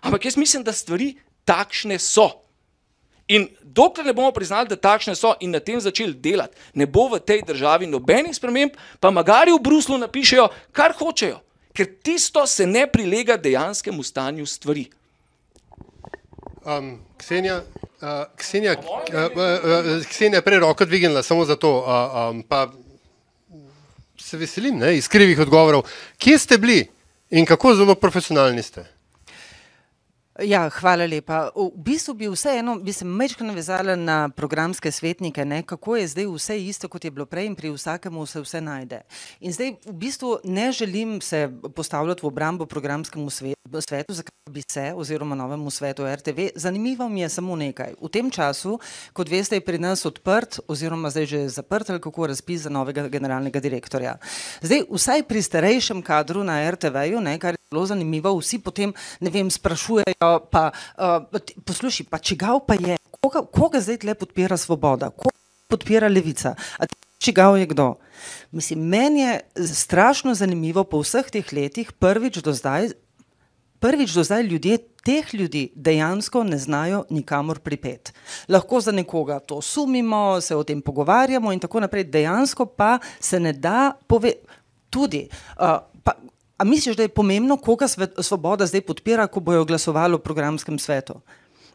ampak 0.00 0.24
jaz 0.24 0.36
mislim, 0.36 0.64
da 0.64 0.72
stvari 0.72 1.14
takšne 1.44 1.98
so. 1.98 2.30
In 3.32 3.48
dokler 3.62 4.06
ne 4.06 4.12
bomo 4.12 4.32
priznali, 4.36 4.68
da 4.68 4.76
takšne 4.76 5.14
so 5.16 5.32
in 5.40 5.54
na 5.54 5.60
tem 5.60 5.80
začeli 5.80 6.12
delati, 6.12 6.58
ne 6.76 6.84
bo 6.86 7.08
v 7.08 7.20
tej 7.20 7.40
državi 7.48 7.88
nobenih 7.88 8.34
sprememb, 8.36 8.76
pa 9.00 9.10
magari 9.10 9.54
v 9.56 9.62
Bruslu 9.62 9.96
napišejo, 10.02 10.50
kar 10.76 10.92
hočejo, 10.98 11.40
ker 11.72 11.88
tisto 12.04 12.44
se 12.46 12.66
ne 12.68 12.84
prilega 12.84 13.38
dejanskemu 13.40 14.04
stanju 14.04 14.46
stvari. 14.46 14.84
Um, 16.62 17.00
Ksenija, 17.18 17.62
uh, 18.02 18.28
Ksenija, 18.36 18.76
uh, 18.78 19.16
uh, 19.34 20.06
Ksenija 20.06 20.42
prej 20.44 20.60
roko 20.62 20.84
dvignila 20.84 21.22
samo 21.22 21.44
zato, 21.48 21.72
uh, 21.80 22.30
um, 22.30 22.42
pa 22.42 22.68
se 24.18 24.36
veselim 24.36 24.78
ne, 24.78 24.96
iz 24.96 25.08
krivih 25.08 25.40
odgovorov. 25.40 25.88
Kje 26.18 26.38
ste 26.38 26.58
bili 26.58 26.84
in 27.30 27.46
kako 27.46 27.74
zelo 27.74 27.94
profesionalni 27.94 28.62
ste? 28.62 28.84
Ja, 30.42 30.66
hvala 30.70 31.06
lepa. 31.06 31.52
V 31.54 31.70
bistvu 31.76 32.14
bi 32.18 32.28
vseeno, 32.30 32.74
bi 32.82 32.92
se 32.92 33.04
mečko 33.04 33.44
navezala 33.44 33.94
na 33.96 34.28
programske 34.28 34.90
svetnike, 34.90 35.44
ne, 35.44 35.62
kako 35.62 35.96
je 35.96 36.08
zdaj 36.08 36.26
vse 36.26 36.56
isto, 36.66 36.88
kot 36.88 37.04
je 37.04 37.10
bilo 37.10 37.26
prej 37.26 37.46
in 37.46 37.54
pri 37.54 37.70
vsakemu 37.70 38.26
se 38.26 38.42
vse 38.42 38.60
najde. 38.60 39.02
In 39.40 39.52
zdaj 39.52 39.76
v 39.86 39.92
bistvu 39.92 40.38
ne 40.44 40.72
želim 40.72 41.20
se 41.20 41.50
postavljati 41.76 42.22
v 42.22 42.26
obrambo 42.26 42.66
programskemu 42.66 43.30
svetu, 43.30 43.78
zakaj 44.08 44.50
bi 44.50 44.62
se, 44.68 44.92
oziroma 44.96 45.34
novemu 45.34 45.70
svetu 45.70 46.06
RTV. 46.14 46.48
Zanimivo 46.54 47.08
mi 47.08 47.20
je 47.20 47.28
samo 47.28 47.56
nekaj. 47.56 47.94
V 48.02 48.08
tem 48.08 48.30
času, 48.30 48.78
kot 49.12 49.28
veste, 49.28 49.56
je 49.56 49.64
pri 49.64 49.78
nas 49.78 50.06
odprt, 50.06 50.60
oziroma 50.68 51.10
zdaj 51.10 51.26
že 51.26 51.48
zaprt, 51.48 51.90
ali 51.90 52.00
kako 52.00 52.26
razpis 52.26 52.66
za 52.66 52.70
novega 52.70 53.08
generalnega 53.08 53.60
direktorja. 53.60 54.18
Zdaj, 54.62 54.86
vsaj 54.90 55.22
pri 55.22 55.42
starejšem 55.42 56.02
kadru 56.02 56.44
na 56.44 56.70
RTV-ju, 56.70 57.22
kar 57.38 57.61
zelo 57.72 57.86
zanimivo, 57.88 58.36
vsi 58.38 58.60
potem, 58.60 58.92
vem, 59.20 59.50
sprašujejo, 59.50 60.32
pa 60.52 60.70
uh, 61.00 61.24
poslušaj, 61.64 62.06
pa 62.12 62.20
čigav 62.20 62.60
pa 62.68 62.76
je, 62.76 62.98
koga, 63.20 63.46
koga 63.48 63.80
zdaj 63.80 64.02
tle 64.04 64.14
podpira 64.14 64.56
svoboda, 64.60 65.10
koga 65.10 65.32
podpira 65.72 66.08
levica, 66.12 66.54
a 66.76 66.84
čigav 67.18 67.56
je 67.56 67.66
kdo. 67.72 67.94
Mislim, 68.52 68.84
meni 68.84 69.24
je 69.24 69.40
strašno 69.72 70.34
zanimivo 70.34 70.84
po 70.84 71.00
vseh 71.00 71.30
teh 71.32 71.52
letih, 71.52 71.92
prvič 71.96 72.42
do 72.44 72.52
zdaj, 72.52 72.92
prvič 73.80 74.12
do 74.12 74.24
zdaj 74.24 74.42
ljudje, 74.42 74.78
teh 75.02 75.34
ljudi 75.34 75.72
dejansko 75.74 76.44
ne 76.44 76.58
znajo 76.58 77.04
nikamor 77.10 77.58
pripet. 77.58 78.12
Lahko 78.48 78.80
za 78.80 78.92
nekoga 78.92 79.40
to 79.40 79.62
sumimo, 79.62 80.40
se 80.40 80.56
o 80.56 80.62
tem 80.64 80.82
pogovarjamo 80.82 81.52
in 81.52 81.60
tako 81.60 81.80
naprej, 81.80 82.04
dejansko 82.04 82.66
pa 82.66 82.98
se 83.20 83.40
ne 83.40 83.52
da 83.52 83.92
pove, 84.06 84.32
tudi, 84.90 85.28
uh, 85.56 85.91
A 86.62 86.64
misliš, 86.64 86.94
da 86.96 87.02
je 87.02 87.10
pomembno, 87.10 87.56
koga 87.56 87.88
Svoboda 88.22 88.66
zdaj 88.70 88.84
podpira, 88.86 89.26
ko 89.26 89.40
bojo 89.40 89.64
glasovali 89.64 90.14
o 90.14 90.22
programskem 90.22 90.78
svetu, 90.78 91.16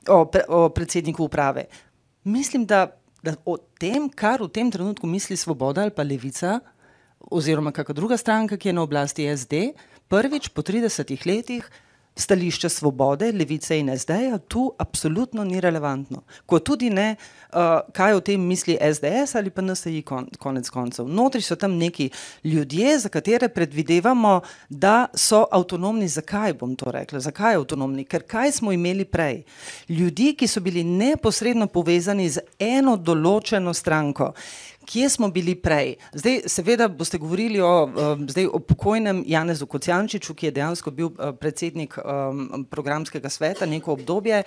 o, 0.08 0.22
pre, 0.32 0.46
o 0.48 0.70
predsedniku 0.70 1.26
uprave? 1.28 1.66
Mislim, 2.24 2.64
da, 2.66 2.86
da 3.24 3.34
o 3.46 3.58
tem, 3.58 4.08
kar 4.08 4.40
v 4.40 4.48
tem 4.48 4.72
trenutku 4.72 5.08
misli 5.08 5.36
Svoboda 5.36 5.84
ali 5.84 5.92
pa 5.92 6.08
Levica, 6.08 6.62
oziroma 7.20 7.74
kakšna 7.76 7.98
druga 8.00 8.18
stranka, 8.18 8.56
ki 8.56 8.70
je 8.70 8.78
na 8.78 8.86
oblasti 8.88 9.28
SD, 9.28 9.74
prvič 10.08 10.54
po 10.56 10.64
30 10.64 11.12
letih 11.28 11.68
stališče 12.18 12.70
svobode, 12.70 13.32
levice 13.32 13.80
in 13.80 13.92
SD-ja 13.98 14.38
tu 14.38 14.72
absolutno 14.78 15.44
ni 15.44 15.62
relevantno. 15.62 16.22
Ko 16.46 16.60
tudi 16.60 16.90
ne, 16.90 17.16
uh, 17.54 17.80
kaj 17.94 18.14
o 18.14 18.22
tem 18.22 18.42
misli 18.42 18.78
SDS 18.82 19.36
ali 19.36 19.50
pa 19.50 19.62
NSI 19.62 20.02
kon, 20.02 20.28
konec 20.40 20.70
koncev. 20.70 21.08
Notri 21.08 21.42
so 21.42 21.56
tam 21.56 21.78
neki 21.78 22.10
ljudje, 22.44 23.00
za 23.00 23.10
katere 23.10 23.50
predvidevamo, 23.50 24.42
da 24.70 25.06
so 25.14 25.46
avtonomni. 25.52 26.08
Zakaj 26.08 26.54
bom 26.54 26.76
to 26.76 26.92
rekla? 26.92 27.20
Zakaj 27.20 27.56
avtonomni? 27.56 28.06
Ker 28.06 28.24
kaj 28.24 28.52
smo 28.52 28.72
imeli 28.72 29.06
prej? 29.06 29.44
Ljudi, 29.90 30.34
ki 30.38 30.48
so 30.48 30.60
bili 30.60 30.84
neposredno 30.84 31.68
povezani 31.68 32.30
z 32.30 32.46
eno 32.60 32.98
določeno 32.98 33.74
stranko 33.74 34.34
kje 34.88 35.10
smo 35.10 35.28
bili 35.30 35.56
prej. 35.56 35.96
Zdaj, 36.14 36.42
seveda, 36.48 36.88
boste 36.88 37.18
govorili 37.18 37.62
o, 37.62 37.86
um, 37.86 38.30
zdaj, 38.30 38.48
o 38.48 38.60
pokojnem 38.60 39.24
Janezu 39.28 39.68
Kocijančiču, 39.68 40.34
ki 40.34 40.48
je 40.48 40.52
dejansko 40.52 40.92
bil 40.92 41.10
uh, 41.12 41.34
predsednik 41.36 41.98
um, 42.00 42.66
programskega 42.72 43.30
sveta 43.30 43.66
neko 43.66 43.94
obdobje. 43.94 44.44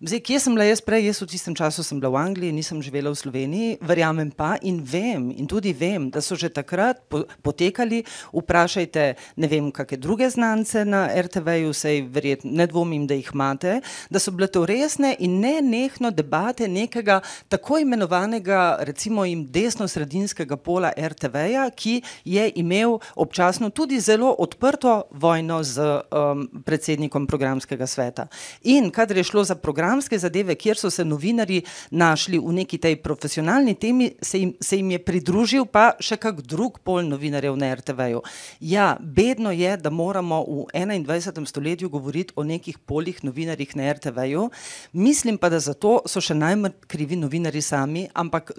Zdaj, 0.00 0.20
kje 0.20 0.40
sem 0.40 0.54
bila 0.54 0.66
jaz 0.66 0.82
prej? 0.82 1.06
Jaz 1.06 1.22
v 1.22 1.28
tistem 1.30 1.54
času 1.54 1.84
sem 1.86 2.00
bila 2.00 2.10
v 2.16 2.22
Angliji, 2.24 2.52
nisem 2.52 2.82
živela 2.82 3.12
v 3.14 3.20
Sloveniji, 3.20 3.78
verjamem 3.80 4.32
pa 4.34 4.56
in 4.62 4.82
vem, 4.82 5.30
in 5.30 5.46
tudi 5.46 5.72
vem, 5.72 6.10
da 6.10 6.22
so 6.24 6.34
že 6.34 6.50
takrat 6.50 7.04
po, 7.08 7.22
potekali, 7.42 8.02
vprašajte, 8.34 9.04
ne 9.38 9.50
vem, 9.50 9.70
kakšne 9.70 10.00
druge 10.02 10.30
znance 10.30 10.84
na 10.84 11.06
RTV-ju, 11.06 11.70
sej 11.72 12.02
verjetno 12.10 12.50
ne 12.50 12.66
dvomim, 12.66 13.06
da 13.06 13.14
jih 13.14 13.30
imate, 13.34 13.78
da 14.10 14.18
so 14.18 14.34
bile 14.34 14.50
to 14.50 14.66
resne 14.66 15.14
in 15.18 15.38
ne 15.40 15.60
nehno 15.62 16.10
debate 16.10 16.68
nekega 16.68 17.20
tako 17.48 17.78
imenovanega, 17.78 18.82
recimo 18.82 19.24
jim 19.24 19.46
desno 19.46 19.83
desno-sredinskega 19.84 20.56
pola 20.56 20.92
RTV-ja, 20.96 21.68
ki 21.70 22.02
je 22.24 22.52
imel 22.56 22.98
občasno 23.16 23.70
tudi 23.70 24.00
zelo 24.00 24.34
odprto 24.38 25.04
vojno 25.10 25.62
z 25.62 25.80
um, 25.80 26.48
predsednikom 26.64 27.26
programskega 27.26 27.86
sveta. 27.86 28.26
In 28.62 28.90
kadar 28.90 29.16
je 29.16 29.24
šlo 29.24 29.44
za 29.44 29.54
programske 29.54 30.18
zadeve, 30.18 30.54
kjer 30.54 30.76
so 30.76 30.90
se 30.90 31.04
novinari 31.04 31.62
našli 31.90 32.38
v 32.38 32.52
neki 32.52 32.78
tej 32.78 32.96
profesionalni 32.96 33.74
temi, 33.74 34.14
se 34.22 34.38
jim, 34.38 34.54
se 34.60 34.76
jim 34.76 34.90
je 34.90 34.98
pridružil 34.98 35.66
pa 35.66 35.92
še 36.00 36.16
kak 36.16 36.40
drug 36.42 36.80
pol 36.84 37.04
novinarjev 37.04 37.56
na 37.56 37.74
RTV-ju. 37.74 38.22
Ja, 38.60 38.96
bedno 39.00 39.52
je, 39.52 39.76
da 39.76 39.90
moramo 39.90 40.42
v 40.44 40.66
21. 40.72 41.46
stoletju 41.46 41.88
govoriti 41.88 42.32
o 42.36 42.44
nekih 42.44 42.78
polih 42.78 43.24
novinarjih 43.24 43.76
na 43.76 43.92
RTV-ju, 43.92 44.50
mislim 44.92 45.38
pa, 45.38 45.48
da 45.48 45.60
zato 45.60 46.00
so 46.06 46.20
še 46.20 46.34
najmanj 46.34 46.72
krivi 46.88 47.16
novinari 47.16 47.62
sami, 47.62 48.08
ampak 48.14 48.52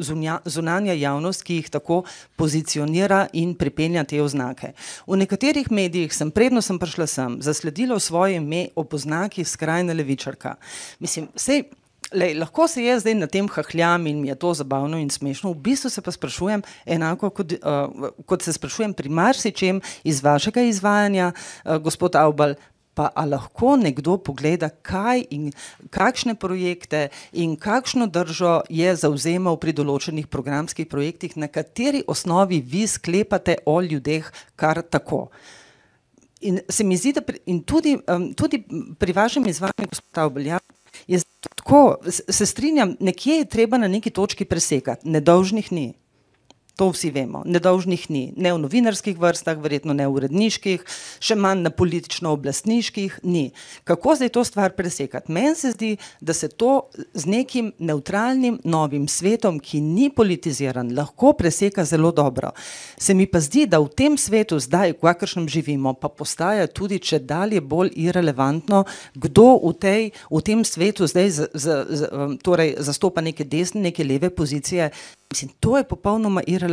zunanja 0.45 0.93
javnost 0.93 1.14
javnost, 1.16 1.43
ki 1.43 1.61
jih 1.61 1.72
tako 1.74 2.03
pozicionira 2.35 3.26
in 3.34 3.56
pripenja 3.56 4.03
te 4.03 4.22
oznake. 4.22 4.73
V 5.07 5.18
nekaterih 5.18 5.72
medijih 5.72 6.14
sem, 6.14 6.31
predno 6.31 6.61
sem 6.61 6.80
prišla 6.80 7.07
sem, 7.07 7.39
zasledila 7.41 7.99
svoje 7.99 8.38
ime 8.38 8.68
ob 8.76 8.94
oznaki 8.94 9.44
skrajna 9.44 9.94
levičarka. 9.94 10.56
Mislim, 10.99 11.27
sej, 11.35 11.65
Lej, 12.14 12.35
lahko 12.38 12.68
se 12.69 12.84
jaz 12.84 13.02
zdaj 13.02 13.15
na 13.18 13.27
tem 13.27 13.48
hahljam 13.49 14.06
in 14.07 14.19
mi 14.22 14.27
je 14.27 14.35
to 14.35 14.53
zabavno 14.53 14.99
in 15.02 15.10
smešno, 15.10 15.52
v 15.52 15.57
bistvu 15.57 15.89
se 15.89 16.02
pa 16.06 16.11
sprašujem 16.14 16.61
enako, 16.85 17.30
kot, 17.30 17.56
uh, 17.57 18.11
kot 18.30 18.45
se 18.45 18.53
sprašujem 18.53 18.94
pri 18.94 19.10
marsičem 19.10 19.81
iz 20.03 20.22
vašega 20.23 20.61
izvajanja, 20.69 21.31
uh, 21.34 21.77
gospod 21.81 22.15
Avbal, 22.15 22.53
pa 22.95 23.11
lahko 23.27 23.76
nekdo 23.76 24.17
pogleda, 24.17 24.69
kaj 24.69 25.26
in 25.35 25.51
kakšne 25.91 26.35
projekte 26.39 27.09
in 27.31 27.57
kakšno 27.59 28.07
držo 28.07 28.61
je 28.72 28.95
zauzemal 28.95 29.59
pri 29.59 29.76
določenih 29.76 30.30
programskih 30.31 30.88
projektih, 30.88 31.35
na 31.35 31.51
kateri 31.51 32.05
osnovi 32.07 32.61
vi 32.63 32.88
sklepate 32.88 33.59
o 33.65 33.81
ljudeh 33.84 34.31
kar 34.55 34.81
tako. 34.81 35.27
In 36.45 36.61
se 36.69 36.84
mi 36.84 36.97
zdi, 36.97 37.13
da 37.15 37.22
pri, 37.26 37.39
tudi, 37.65 37.97
um, 38.11 38.31
tudi 38.38 38.61
pri 38.99 39.13
vašem 39.15 39.47
izvajanju, 39.49 39.91
gospod 39.91 40.23
Obelja, 40.26 40.59
je 41.07 41.19
tako, 41.49 41.97
se 42.05 42.45
strinjam, 42.45 42.95
nekje 42.99 43.41
je 43.41 43.51
treba 43.51 43.77
na 43.77 43.88
neki 43.88 44.09
točki 44.09 44.45
presekati, 44.45 45.09
nedolžnih 45.09 45.72
ni. 45.72 45.93
To 46.76 46.89
vsi 46.91 47.07
vemo. 47.15 47.39
Nedolžnih 47.47 48.10
ni, 48.11 48.34
ne 48.35 48.52
v 48.52 48.60
novinarskih 48.60 49.15
vrstah, 49.15 49.56
verjetno 49.64 49.93
ne 49.95 50.10
v 50.11 50.18
uredniških, 50.19 50.81
še 51.23 51.38
manj 51.39 51.61
na 51.64 51.72
politično-oblastniških, 51.72 53.22
ni. 53.23 53.45
Kako 53.88 54.15
zdaj 54.19 54.34
to 54.35 54.43
stvar 54.43 54.76
presekati? 54.76 55.31
Meni 55.31 55.56
se 55.56 55.72
zdi, 55.72 55.93
da 56.19 56.35
se 56.35 56.49
to 56.52 56.89
z 57.15 57.31
nekim 57.31 57.72
neutralnim 57.80 58.60
novim 58.68 59.07
svetom, 59.07 59.61
ki 59.64 59.80
ni 59.80 60.10
politiziran, 60.11 60.91
lahko 60.97 61.31
preseka 61.39 61.88
zelo 61.88 62.11
dobro. 62.11 62.52
Se 62.99 63.15
mi 63.15 63.23
pa 63.23 63.39
zdi, 63.39 63.64
da 63.72 63.80
v 63.80 63.88
tem 63.95 64.19
svetu, 64.19 64.60
zdaj, 64.60 64.97
v 64.99 65.07
kakršnem 65.07 65.47
živimo, 65.47 65.95
pa 65.95 66.11
postaja 66.11 66.68
tudi 66.68 66.99
če 66.99 67.23
dalje 67.23 67.64
bolj 67.64 67.93
irrelevantno, 67.95 68.84
kdo 69.15 69.47
v, 69.64 69.73
tej, 69.80 70.02
v 70.27 70.43
tem 70.43 70.68
svetu 70.68 71.07
zdaj 71.07 71.31
z, 71.31 71.47
z, 71.56 71.80
z, 71.88 72.11
torej 72.43 72.76
zastopa 72.84 73.23
neke 73.23 73.47
desne, 73.47 73.88
neke 73.88 74.03
leve 74.03 74.27
pozicije. 74.27 74.91
Mislim, 75.31 75.56
to 75.60 75.77
je 75.80 75.88
popolnoma 75.88 76.43
irrelevantno. 76.43 76.64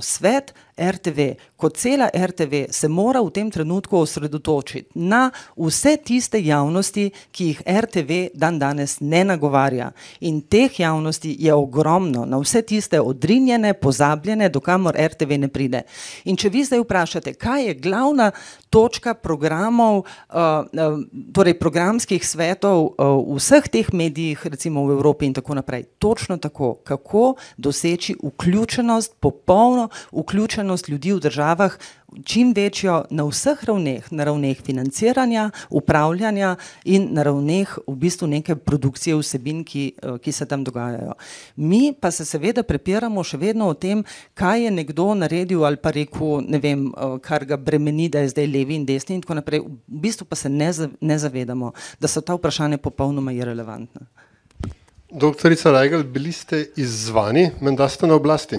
Svet 0.00 0.54
RTV, 0.78 1.34
kot 1.56 1.76
cela 1.76 2.08
RTV, 2.14 2.66
se 2.70 2.88
mora 2.88 3.20
v 3.20 3.30
tem 3.30 3.50
trenutku 3.50 3.98
osredotočiti 3.98 4.90
na 4.94 5.30
vse 5.56 5.96
tiste 5.96 6.38
javnosti, 6.38 7.10
ki 7.30 7.46
jih 7.50 7.62
RTV 7.66 8.18
dan 8.34 8.58
danes 8.58 8.98
ne 9.00 9.24
nagovarja. 9.24 9.90
In 10.20 10.40
teh 10.40 10.80
javnosti 10.80 11.34
je 11.38 11.54
ogromno, 11.54 12.24
na 12.24 12.38
vse 12.38 12.62
tiste 12.62 13.00
odrinjene, 13.00 13.74
pozabljene, 13.74 14.48
dokamor 14.48 14.94
RTV 14.94 15.38
ne 15.38 15.48
pride. 15.48 15.82
In 16.24 16.36
če 16.36 16.50
vi 16.54 16.64
zdaj 16.64 16.84
vprašate, 16.84 17.34
kaj 17.34 17.66
je 17.66 17.74
glavna 17.74 18.30
točka 18.70 19.14
programov, 19.14 20.04
uh, 20.04 20.62
uh, 20.62 21.00
torej 21.34 21.58
programskih 21.58 22.22
svetov 22.26 22.94
uh, 22.94 23.18
v 23.18 23.38
vseh 23.40 23.68
teh 23.68 23.92
medijih, 23.92 24.46
recimo 24.46 24.86
v 24.86 24.94
Evropi 24.98 25.26
in 25.26 25.34
tako 25.34 25.58
naprej, 25.58 25.88
točno 25.98 26.36
tako, 26.36 26.76
kako 26.84 27.34
doseči 27.56 28.16
vključenost, 28.22 29.18
popolno 29.38 29.88
vključenost 30.12 30.88
ljudi 30.88 31.12
v 31.12 31.20
državah, 31.20 31.78
čim 32.24 32.52
večjo 32.56 33.04
na 33.10 33.24
vseh 33.24 33.64
ravneh, 33.64 34.12
na 34.12 34.24
ravneh 34.24 34.60
financiranja, 34.62 35.50
upravljanja 35.70 36.56
in 36.84 37.08
na 37.12 37.22
ravneh 37.22 37.78
v 37.86 37.94
bistvu 37.96 38.26
neke 38.26 38.56
produkcije 38.56 39.16
vsebin, 39.16 39.64
ki, 39.64 39.92
ki 40.22 40.32
se 40.32 40.46
tam 40.46 40.64
dogajajo. 40.64 41.12
Mi 41.56 41.92
pa 42.00 42.10
se 42.10 42.24
seveda 42.24 42.62
prepiramo 42.62 43.24
še 43.24 43.36
vedno 43.36 43.68
o 43.68 43.74
tem, 43.74 44.04
kaj 44.34 44.64
je 44.64 44.70
nekdo 44.70 45.14
naredil 45.14 45.64
ali 45.64 45.76
pa 45.76 45.90
rekel, 45.90 46.40
ne 46.48 46.58
vem, 46.58 46.88
kar 47.22 47.44
ga 47.44 47.56
bremeni, 47.56 48.08
da 48.08 48.24
je 48.24 48.32
zdaj 48.34 48.46
levi 48.46 48.74
in 48.74 48.86
desni 48.88 49.18
in 49.18 49.22
tako 49.22 49.38
naprej. 49.38 49.60
V 49.60 50.00
bistvu 50.08 50.26
pa 50.28 50.36
se 50.36 50.48
ne, 50.48 50.72
ne 51.00 51.18
zavedamo, 51.18 51.72
da 52.00 52.08
so 52.08 52.20
ta 52.20 52.34
vprašanja 52.34 52.78
popolnoma 52.78 53.32
irrelevantna. 53.36 54.08
Doktorica 55.08 55.70
Rajgal, 55.72 56.02
bili 56.04 56.32
ste 56.32 56.66
izzvani, 56.76 57.50
menda 57.64 57.88
ste 57.88 58.06
na 58.06 58.14
oblasti. 58.14 58.58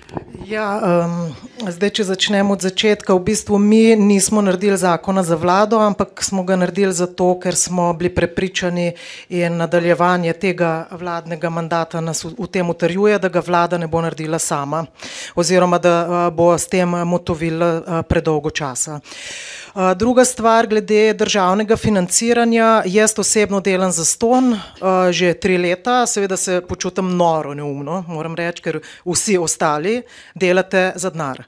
Ja, 0.47 0.81
um, 1.05 1.35
zdaj, 1.69 1.89
če 1.97 2.03
začnemo 2.09 2.55
od 2.55 2.63
začetka, 2.65 3.13
v 3.13 3.21
bistvu 3.29 3.59
mi 3.61 3.93
nismo 3.95 4.41
naredili 4.41 4.77
zakona 4.77 5.21
za 5.23 5.35
vlado, 5.37 5.77
ampak 5.79 6.23
smo 6.25 6.41
ga 6.43 6.55
naredili 6.57 6.93
zato, 6.93 7.35
ker 7.39 7.55
smo 7.55 7.91
bili 7.93 8.09
prepričani 8.09 8.87
in 9.29 9.59
nadaljevanje 9.61 10.33
tega 10.33 10.87
vladnega 10.91 11.49
mandata 11.49 12.01
nas 12.01 12.23
v, 12.25 12.33
v 12.39 12.49
tem 12.49 12.69
utrjuje, 12.69 13.19
da 13.21 13.29
ga 13.29 13.43
vlada 13.45 13.77
ne 13.77 13.87
bo 13.87 14.01
naredila 14.01 14.39
sama 14.39 14.85
oziroma 15.35 15.77
da 15.77 15.95
uh, 16.01 16.33
bo 16.33 16.53
s 16.57 16.65
tem 16.65 16.89
motovila 16.89 17.71
uh, 17.77 18.01
predolgo 18.09 18.49
časa. 18.49 18.99
Druga 19.95 20.25
stvar, 20.25 20.67
glede 20.67 21.13
državnega 21.13 21.77
financiranja, 21.79 22.83
jaz 22.85 23.13
osebno 23.17 23.61
delam 23.63 23.91
za 23.91 24.03
ston 24.05 24.59
že 25.11 25.33
tri 25.33 25.57
leta, 25.57 26.05
seveda 26.07 26.37
se 26.37 26.61
počutim 26.61 27.15
noro, 27.17 27.53
neumno, 27.53 28.03
moram 28.07 28.35
reči, 28.35 28.61
ker 28.61 28.81
vsi 29.05 29.37
ostali 29.37 30.01
delate 30.33 30.93
za 30.95 31.09
denar. 31.09 31.45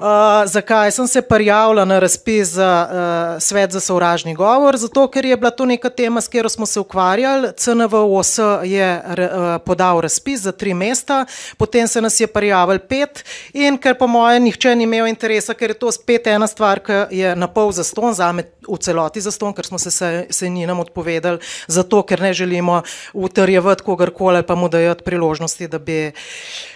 Uh, 0.00 0.06
zakaj 0.46 0.90
sem 0.90 1.08
se 1.08 1.22
prijavila 1.22 1.84
na 1.84 1.98
razpis 1.98 2.48
za 2.48 2.88
uh, 2.88 3.42
svet 3.42 3.72
za 3.72 3.80
sovražni 3.80 4.34
govor? 4.34 4.76
Zato, 4.76 5.08
ker 5.08 5.24
je 5.24 5.36
bila 5.36 5.50
to 5.50 5.66
neka 5.66 5.90
tema, 5.90 6.20
s 6.20 6.28
katero 6.28 6.48
smo 6.48 6.66
se 6.66 6.80
ukvarjali. 6.80 7.48
CNVOS 7.56 8.38
je 8.64 9.02
uh, 9.04 9.62
podal 9.64 10.00
razpis 10.00 10.40
za 10.40 10.52
tri 10.52 10.74
mesta, 10.74 11.26
potem 11.56 11.88
se 11.88 12.00
nas 12.00 12.20
je 12.20 12.26
prijavil 12.26 12.78
pet 12.78 13.24
in 13.52 13.76
ker 13.78 13.98
po 13.98 14.06
mojem 14.06 14.42
nihče 14.42 14.74
ni 14.74 14.84
imel 14.84 15.06
interesa, 15.06 15.54
ker 15.54 15.70
je 15.70 15.78
to 15.78 15.92
spet 15.92 16.26
ena 16.26 16.46
stvar, 16.46 16.80
ki 16.80 16.92
je 17.10 17.36
na 17.36 17.48
pol 17.48 17.72
za 17.72 17.84
ston, 17.84 18.14
za 18.14 18.32
me 18.32 18.48
v 18.68 18.78
celoti 18.78 19.20
za 19.20 19.30
ston, 19.30 19.52
ker 19.52 19.66
smo 19.66 19.78
se, 19.78 19.90
se, 19.90 20.26
se 20.30 20.46
odpovedali, 20.80 21.38
zato 21.66 22.02
ker 22.02 22.20
ne 22.20 22.32
želimo 22.32 22.82
utrjevati 23.12 23.82
kogarkoli 23.82 24.42
pa 24.42 24.54
mu 24.54 24.68
dajati 24.68 25.04
priložnosti, 25.04 25.68
da 25.68 25.78
bi 25.78 26.12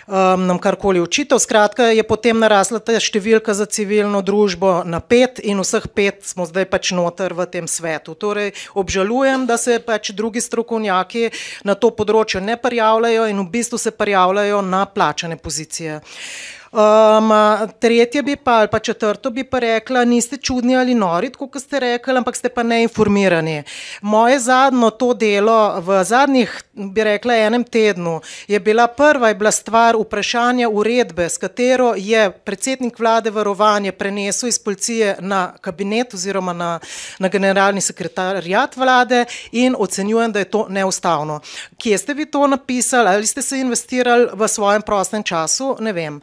um, 0.06 0.46
nam 0.46 0.58
karkoli 0.58 1.00
učitev. 1.00 1.38
Skratka, 1.38 1.84
je 1.84 2.02
potem 2.02 2.38
narasla 2.38 2.78
ta 2.78 3.00
številka 3.14 3.54
za 3.54 3.66
civilno 3.70 4.22
družbo 4.26 4.82
na 4.82 4.98
pet 4.98 5.38
in 5.38 5.62
vseh 5.62 5.86
pet 5.86 6.26
smo 6.26 6.48
zdaj 6.50 6.66
pač 6.66 6.90
noter 6.90 7.30
v 7.30 7.46
tem 7.46 7.70
svetu. 7.70 8.18
Torej, 8.18 8.50
obžalujem, 8.74 9.46
da 9.46 9.54
se 9.54 9.78
pač 9.78 10.10
drugi 10.10 10.42
strokovnjaki 10.42 11.30
na 11.62 11.78
to 11.78 11.94
področje 11.94 12.42
ne 12.42 12.58
prijavljajo 12.58 13.30
in 13.30 13.38
v 13.44 13.50
bistvu 13.54 13.78
se 13.78 13.94
prijavljajo 13.94 14.58
na 14.66 14.82
plačane 14.90 15.38
pozicije. 15.38 16.02
Um, 16.74 17.30
tretje 17.78 18.22
bi 18.22 18.36
pa, 18.36 18.52
ali 18.52 18.68
pa 18.68 18.78
četrto 18.78 19.30
bi 19.30 19.44
pa 19.44 19.58
rekla, 19.58 20.04
niste 20.04 20.36
čudni 20.36 20.76
ali 20.76 20.94
nori, 20.94 21.30
kot 21.30 21.62
ste 21.62 21.80
rekli, 21.80 22.16
ampak 22.16 22.36
ste 22.36 22.48
pa 22.48 22.62
neinformirani. 22.62 23.62
Moje 24.02 24.38
zadnjo 24.38 24.90
to 24.90 25.14
delo 25.14 25.80
v 25.80 26.04
zadnjih, 26.04 26.64
bi 26.74 27.04
rekla, 27.04 27.36
enem 27.36 27.64
tednu 27.64 28.20
je 28.48 28.60
bila 28.60 28.86
prva, 28.86 29.28
je 29.28 29.34
bila 29.34 29.50
stvar 29.50 29.96
vprašanja 29.96 30.68
uredbe, 30.68 31.28
s 31.28 31.38
katero 31.38 31.92
je 31.96 32.30
predsednik 32.30 32.98
vlade 32.98 33.30
varovanje 33.30 33.92
prenesel 33.92 34.48
iz 34.48 34.58
policije 34.58 35.16
na 35.20 35.52
kabinet 35.60 36.14
oziroma 36.14 36.52
na, 36.52 36.80
na 37.18 37.28
generalni 37.28 37.80
sekretarjat 37.80 38.76
vlade 38.76 39.24
in 39.52 39.76
ocenjujem, 39.78 40.32
da 40.32 40.38
je 40.38 40.50
to 40.50 40.66
neustavno. 40.68 41.40
Kje 41.78 41.98
ste 41.98 42.14
vi 42.14 42.26
to 42.26 42.46
napisali, 42.46 43.08
ali 43.08 43.26
ste 43.26 43.42
se 43.42 43.60
investirali 43.60 44.26
v 44.32 44.48
svojem 44.48 44.82
prostem 44.82 45.22
času, 45.22 45.76
ne 45.80 45.92
vem. 45.92 46.20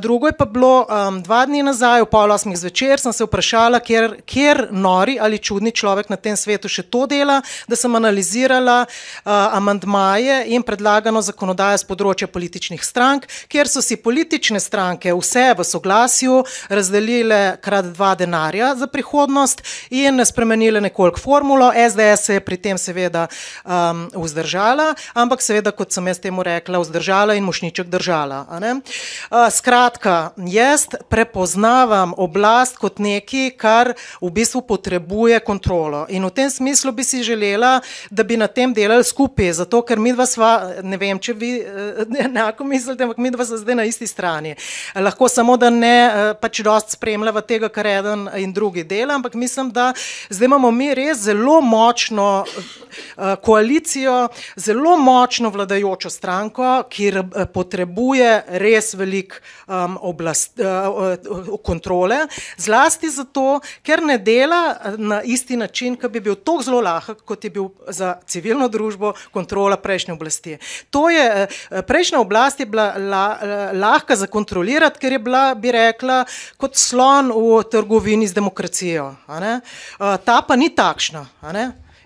Drugo 0.00 0.26
je 0.26 0.32
pa 0.32 0.44
bilo 0.44 0.86
um, 0.86 1.22
dva 1.22 1.44
dni 1.46 1.62
nazaj, 1.62 2.02
v 2.02 2.10
pol 2.10 2.32
osmih 2.32 2.58
zvečer, 2.58 3.00
sem 3.00 3.12
se 3.12 3.24
vprašala, 3.24 3.78
kjer, 3.80 4.18
kjer 4.26 4.68
nori 4.70 5.18
ali 5.20 5.38
čudni 5.38 5.70
človek 5.72 6.10
na 6.10 6.16
tem 6.16 6.36
svetu 6.36 6.68
še 6.68 6.82
to 6.82 7.06
dela, 7.06 7.40
da 7.68 7.76
sem 7.78 7.94
analizirala 7.94 8.80
uh, 8.84 9.30
amandmaje 9.54 10.42
in 10.54 10.64
predlagano 10.66 11.22
zakonodajo 11.22 11.78
z 11.78 11.88
področja 11.88 12.28
političnih 12.30 12.82
strank, 12.84 13.28
kjer 13.48 13.70
so 13.70 13.82
si 13.84 13.96
politične 14.02 14.60
stranke 14.60 15.14
vse 15.14 15.52
v 15.58 15.66
soglasju 15.66 16.42
razdelile 16.68 17.58
krat 17.62 17.92
dva 17.94 18.14
denarja 18.18 18.74
za 18.78 18.90
prihodnost 18.90 19.62
in 19.94 20.18
spremenile 20.26 20.82
nekoliko 20.82 21.20
formulo. 21.22 21.70
SDS 21.72 22.26
se 22.26 22.38
je 22.38 22.44
pri 22.44 22.58
tem 22.58 22.78
seveda 22.78 23.28
um, 23.64 24.08
vzdržala, 24.14 24.90
ampak 25.14 25.42
seveda, 25.44 25.70
kot 25.70 25.94
sem 25.94 26.06
jaz 26.10 26.18
temu 26.22 26.42
rekla, 26.42 26.82
vzdržala 26.82 27.38
in 27.38 27.46
mošniček 27.46 27.86
držala. 27.92 28.44
Uh, 28.50 29.46
Skratka, 29.68 30.30
jaz 30.48 30.86
prepoznavam 31.08 32.14
oblast 32.16 32.78
kot 32.80 33.02
nekaj, 33.04 33.50
kar 33.60 33.90
v 34.16 34.30
bistvu 34.32 34.62
potrebuje 34.64 35.42
kontrolo. 35.44 36.06
In 36.08 36.24
v 36.24 36.30
tem 36.32 36.48
smislu 36.48 36.88
bi 36.96 37.04
si 37.04 37.20
želela, 37.20 37.82
da 38.08 38.24
bi 38.24 38.38
na 38.40 38.46
tem 38.48 38.72
delali 38.72 39.04
skupaj, 39.04 39.52
zato 39.60 39.82
ker 39.84 40.00
mi 40.00 40.14
dva 40.16 40.24
sva, 40.24 40.72
ne 40.80 40.96
vem, 40.96 41.20
če 41.20 41.34
vi 41.36 41.50
eh, 41.60 42.00
enako 42.30 42.64
mislite, 42.64 43.04
ampak 43.04 43.20
mi 43.20 43.28
dva 43.34 43.44
sva 43.44 43.58
zdaj 43.60 43.76
na 43.76 43.84
isti 43.84 44.08
strani. 44.08 44.54
Lahko 44.96 45.28
samo, 45.28 45.58
da 45.60 45.68
ne 45.68 45.92
eh, 46.06 46.32
pač 46.40 46.62
dost 46.64 46.96
spremljava 46.96 47.44
tega, 47.44 47.68
kar 47.68 47.90
eden 47.92 48.24
in 48.40 48.56
drugi 48.56 48.86
dela, 48.88 49.20
ampak 49.20 49.36
mislim, 49.36 49.68
da 49.68 49.90
zdaj 50.32 50.48
imamo 50.48 50.72
mi 50.72 50.94
res 50.96 51.26
zelo 51.28 51.60
močno 51.60 52.30
eh, 52.48 53.36
koalicijo, 53.44 54.30
zelo 54.56 54.96
močno 54.96 55.52
vladajočo 55.52 56.08
stranko, 56.08 56.72
ki 56.88 57.12
potrebuje 57.52 58.32
res 58.64 58.94
veliko 58.96 59.44
um, 59.66 59.98
oblast, 60.00 60.60
uh, 60.60 61.58
kontrole, 61.64 62.26
zlasti 62.56 63.10
zato, 63.10 63.60
ker 63.82 64.02
ne 64.02 64.18
dela 64.18 64.76
na 64.96 65.22
isti 65.22 65.56
način, 65.56 65.96
ki 65.96 66.08
bi 66.08 66.20
bil 66.20 66.36
tako 66.36 66.62
zelo 66.62 66.80
lahek, 66.84 67.22
kot 67.24 67.44
je 67.44 67.50
bil 67.50 67.68
za 67.88 68.16
civilno 68.26 68.68
družbo 68.68 69.12
kontrola 69.32 69.76
prejšnje 69.76 70.14
oblasti. 70.14 70.58
To 70.90 71.08
je, 71.10 71.46
uh, 71.48 71.80
prejšnja 71.86 72.20
oblast 72.20 72.60
je 72.60 72.66
bila 72.66 72.92
la, 72.98 73.26
uh, 73.34 73.78
lahka 73.78 74.16
za 74.16 74.26
kontrolirati, 74.26 74.98
ker 74.98 75.12
je 75.12 75.18
bila, 75.18 75.54
bi 75.54 75.72
rekla, 75.72 76.24
kot 76.56 76.76
slon 76.76 77.32
v 77.34 77.62
trgovini 77.70 78.26
z 78.26 78.34
demokracijo. 78.34 79.14
Uh, 79.28 80.16
ta 80.24 80.42
pa 80.42 80.56
ni 80.56 80.70
takšna. 80.74 81.26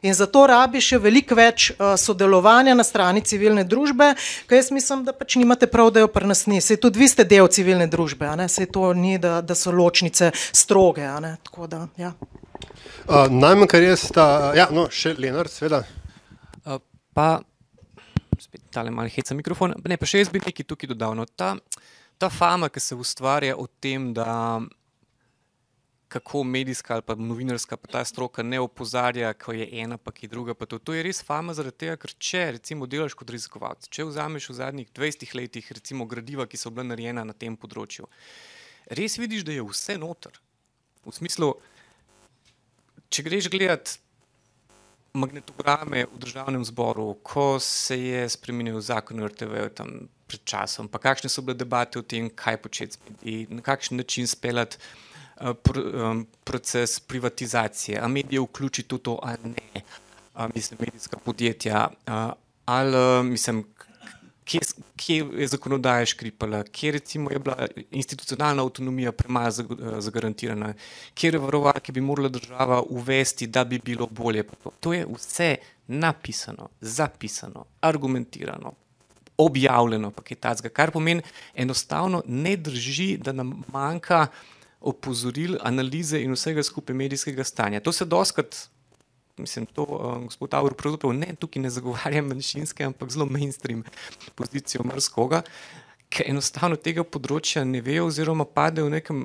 In 0.02 0.14
zato 0.18 0.42
rabi 0.50 0.80
še 0.82 0.98
veliko 0.98 1.36
več 1.38 1.68
uh, 1.70 1.92
sodelovanja 2.00 2.74
na 2.74 2.82
strani 2.82 3.22
civilne 3.22 3.62
družbe, 3.62 4.08
ker 4.50 4.58
jaz 4.58 4.72
mislim, 4.74 5.04
da 5.06 5.14
pač 5.14 5.36
nimate 5.38 5.68
prav, 5.70 5.92
da 5.94 6.02
jo 6.02 6.10
pri 6.10 6.26
nas 6.26 6.42
ni. 6.50 6.58
Sej 6.58 6.80
tudi 6.82 6.98
vi 6.98 7.06
ste 7.10 7.22
del 7.28 7.46
civilne 7.46 7.86
družbe, 7.90 8.26
sej 8.50 8.66
to 8.74 8.90
ni, 8.98 9.14
da, 9.22 9.38
da 9.46 9.54
so 9.54 9.70
ločnice 9.70 10.32
stroge. 10.34 11.06
Da, 11.06 11.84
ja. 12.02 12.10
uh, 12.18 13.30
Najmanj, 13.30 13.70
kar 13.70 13.86
je 13.86 13.94
sta, 14.02 14.26
ja, 14.58 14.66
no, 14.74 14.88
še 14.90 15.14
Lenar, 15.22 15.50
seveda. 15.52 15.84
Uh, 16.66 16.82
pa 17.14 17.38
spet 18.42 18.64
tale 18.74 18.90
mali 18.90 19.12
heca 19.14 19.38
mikrofon. 19.38 19.78
Ne, 19.86 20.00
pa 20.02 20.08
še 20.08 20.24
jaz 20.24 20.34
bi 20.34 20.42
nekaj 20.42 20.66
tukaj 20.66 20.90
dodal. 20.90 21.14
No, 21.14 21.30
ta, 21.30 21.54
ta 22.18 22.26
fama, 22.26 22.72
ki 22.74 22.82
se 22.82 22.98
ustvarja 22.98 23.54
o 23.54 23.68
tem, 23.78 24.10
da 24.16 24.58
kako 26.12 26.44
medijska 26.44 26.94
ali 26.94 27.02
pa 27.06 27.14
novinarska 27.14 27.76
pa 27.76 27.88
ta 27.88 28.04
stroka 28.04 28.42
ne 28.42 28.60
opozarja, 28.60 29.32
ko 29.32 29.54
je 29.56 29.68
ena, 29.80 29.96
pa 29.98 30.12
ki 30.12 30.28
druga. 30.28 30.54
Pa 30.54 30.66
to, 30.68 30.78
to 30.78 30.92
je 30.92 31.02
res 31.06 31.22
fama 31.24 31.54
zaradi 31.56 31.84
tega, 31.84 31.96
ker 31.96 32.12
če 32.18 32.44
recimo 32.58 32.86
delaš 32.86 33.16
kot 33.16 33.32
raziskovalec, 33.32 33.88
če 33.88 34.06
vzameš 34.10 34.50
v 34.50 34.58
zadnjih 34.60 34.92
20 34.92 35.34
letih 35.38 35.72
recimo 35.72 36.06
gradiva, 36.10 36.46
ki 36.46 36.60
so 36.60 36.70
bila 36.70 36.90
narejena 36.92 37.24
na 37.24 37.32
tem 37.32 37.56
področju, 37.56 38.08
res 39.00 39.16
vidiš, 39.18 39.46
da 39.48 39.56
je 39.56 39.64
vse 39.64 39.96
noter. 40.02 40.36
V 41.06 41.16
smislu, 41.16 41.54
če 43.08 43.24
greš 43.26 43.48
gledat 43.52 43.96
magnetograme 45.12 46.06
v 46.08 46.18
državnem 46.20 46.64
zboru, 46.64 47.14
ko 47.24 47.56
se 47.60 47.98
je 47.98 48.28
spremenil 48.32 48.80
zakon 48.80 49.20
o 49.20 49.28
RTV 49.28 49.68
tam 49.76 49.96
pred 50.28 50.44
časom, 50.48 50.88
pa 50.88 51.00
kakšne 51.00 51.28
so 51.28 51.44
bile 51.44 51.58
debate 51.58 52.00
o 52.00 52.04
tem, 52.04 52.30
kaj 52.30 52.60
početi 52.64 53.16
in 53.28 53.58
na 53.58 53.64
kakšen 53.64 54.00
način 54.00 54.28
speljati 54.28 54.80
proces 56.44 57.00
privatizacije, 57.00 57.98
a 57.98 58.08
medije 58.08 58.40
vključiti 58.40 58.94
v 58.94 58.98
to 58.98 59.18
ali 59.22 59.38
ne, 59.44 59.82
uh, 60.34 60.54
mislim, 60.54 60.78
medijska 60.80 61.16
podjetja, 61.16 61.88
uh, 62.06 62.32
ali 62.64 62.96
uh, 62.96 63.26
mislim, 63.26 63.64
kje, 64.44 64.60
kje 64.96 65.26
je 65.38 65.46
zakonodaja 65.46 66.06
škripala, 66.06 66.62
kje 66.64 66.92
recimo 66.92 67.30
je 67.30 67.38
bila 67.38 67.66
institucionalna 67.90 68.62
avtonomija 68.62 69.12
premalo 69.12 69.50
zagarantirana, 69.98 70.74
kje 71.14 71.38
varovalke 71.38 71.92
bi 71.92 72.00
morala 72.00 72.28
država 72.28 72.82
uvesti, 72.82 73.46
da 73.46 73.64
bi 73.64 73.80
bilo 73.84 74.06
bolje. 74.06 74.44
To 74.80 74.92
je 74.92 75.06
vse 75.14 75.56
napisano, 75.86 76.68
zapisano, 76.80 77.64
argumentirano. 77.80 78.72
Objavljeno, 79.38 80.10
pa 80.10 80.22
je 80.30 80.36
ta 80.36 80.54
zga, 80.54 80.68
kar 80.68 80.90
pomeni, 80.90 81.22
enostavno 81.54 82.22
ne 82.26 82.56
drži, 82.56 83.16
da 83.16 83.32
nam 83.32 83.62
manjka 83.72 84.26
opozoril, 84.82 85.58
analize 85.62 86.20
in 86.22 86.34
vsega 86.36 86.62
skupaj 86.62 86.96
medijskega 86.96 87.44
stanja. 87.44 87.80
To 87.80 87.92
se 87.92 88.04
doskrat 88.04 88.68
mislim, 89.36 89.66
to 89.66 89.82
uh, 89.82 90.24
gospod 90.24 90.54
Avro 90.54 90.74
pravzaprav 90.74 91.12
ne 91.12 91.34
tukaj 91.38 91.62
ne 91.62 91.70
zagovarja 91.70 92.22
manjšinske, 92.22 92.84
ampak 92.84 93.10
zelo 93.10 93.26
mainstream 93.26 93.84
pozicijo 94.34 94.84
mrskoga, 94.84 95.42
ker 96.12 96.28
enostavno 96.28 96.76
tega 96.76 97.04
področja 97.04 97.64
ne 97.64 97.80
ve 97.80 98.00
oziroma 98.02 98.44
pade 98.44 98.84
v 98.84 98.92
nekem 98.92 99.24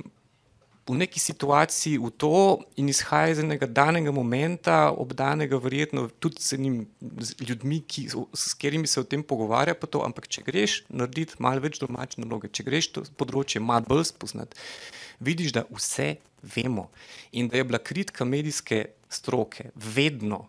v 0.87 0.95
neki 0.95 1.19
situaciji 1.19 1.99
v 1.99 2.09
to 2.15 2.63
in 2.79 2.87
izhaja 2.87 3.33
iz 3.33 3.39
enega 3.43 3.67
danega 3.67 4.11
momenta, 4.15 4.77
obdanega 4.95 5.59
verjetno 5.59 6.07
tudi 6.23 6.39
s 6.39 6.55
njim 6.55 6.85
z 7.19 7.35
ljudmi, 7.43 7.81
ki, 7.83 8.07
s 8.33 8.53
katerimi 8.55 8.87
se 8.87 9.01
o 9.01 9.03
tem 9.03 9.23
pogovarja, 9.23 9.75
pa 9.75 9.87
to, 9.87 10.05
ampak 10.07 10.29
če 10.31 10.45
greš 10.47 10.77
narediti 10.87 11.35
malo 11.43 11.59
več 11.59 11.81
domače 11.83 12.23
naloge, 12.23 12.47
če 12.47 12.63
greš 12.63 12.91
to 12.95 13.03
področje 13.19 13.59
malo 13.59 13.83
bolj 13.89 14.07
spoznati, 14.13 14.55
vidiš, 15.19 15.51
da 15.51 15.65
vse 15.69 16.15
vemo 16.55 16.89
in 17.31 17.47
da 17.47 17.57
je 17.57 17.63
bila 17.63 17.79
kritika 17.79 18.25
medijske 18.25 18.85
stroke 19.09 19.69
vedno 19.75 20.47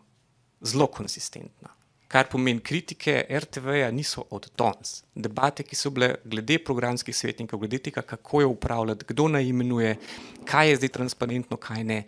zelo 0.60 0.86
konsistentna. 0.86 1.68
Kar 2.08 2.24
pomeni, 2.30 2.60
kritike 2.60 3.26
RTV-ja 3.30 3.90
niso 3.90 4.24
od 4.30 4.46
danes. 4.58 5.02
Debate, 5.14 5.62
ki 5.62 5.76
so 5.76 5.90
bile 5.92 6.14
glede 6.24 6.56
programskih 6.64 7.16
svetnikov, 7.16 7.60
glede 7.60 7.78
tega, 7.78 8.02
kako 8.02 8.40
je 8.40 8.46
upravljati, 8.46 9.04
kdo 9.08 9.28
naj 9.28 9.44
imenuje, 9.44 9.96
kaj 10.44 10.70
je 10.70 10.76
zdaj 10.76 10.88
transparentno, 10.88 11.56
kaj 11.56 11.84
ne, 11.84 11.98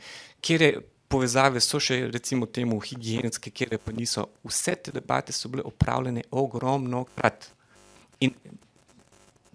kje 0.41 0.73
povezave 1.11 1.61
so 1.61 1.81
še, 1.83 2.07
recimo, 2.15 2.47
temu 2.47 2.79
higijenske, 2.81 3.51
kje 3.51 3.79
pa 3.85 3.93
niso. 3.93 4.29
Vse 4.47 4.77
te 4.79 4.95
debate 4.95 5.37
so 5.37 5.51
bile 5.53 5.67
upravljene 5.69 6.23
ogromno 6.31 7.05
krat. 7.17 7.51
In 8.21 8.33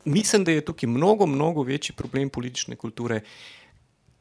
mislim, 0.05 0.43
da 0.43 0.51
je 0.51 0.65
tukaj 0.65 0.89
mnogo, 0.89 1.25
mnogo 1.25 1.63
večji 1.63 1.95
problem 1.95 2.29
politične 2.29 2.75
kulture, 2.75 3.21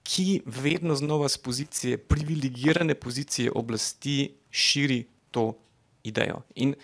ki 0.02 0.42
vedno 0.46 0.94
znova 0.94 1.28
z 1.28 1.38
pozicije, 1.38 1.98
privilegirane 1.98 2.94
pozicije 2.94 3.52
oblasti, 3.54 4.34
širi 4.50 5.04
to 5.30 5.54
idejo. 6.02 6.42
In 6.54 6.74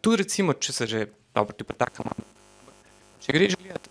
tu, 0.00 0.16
recimo, 0.16 0.52
če 0.52 0.72
se 0.72 0.86
že, 0.86 1.06
dobro, 1.34 1.52
ti 1.52 1.64
pa 1.64 1.74
tako 1.74 2.02
imamo. 2.02 2.24
Če 3.22 3.32
greš 3.32 3.56
gledati, 3.60 3.90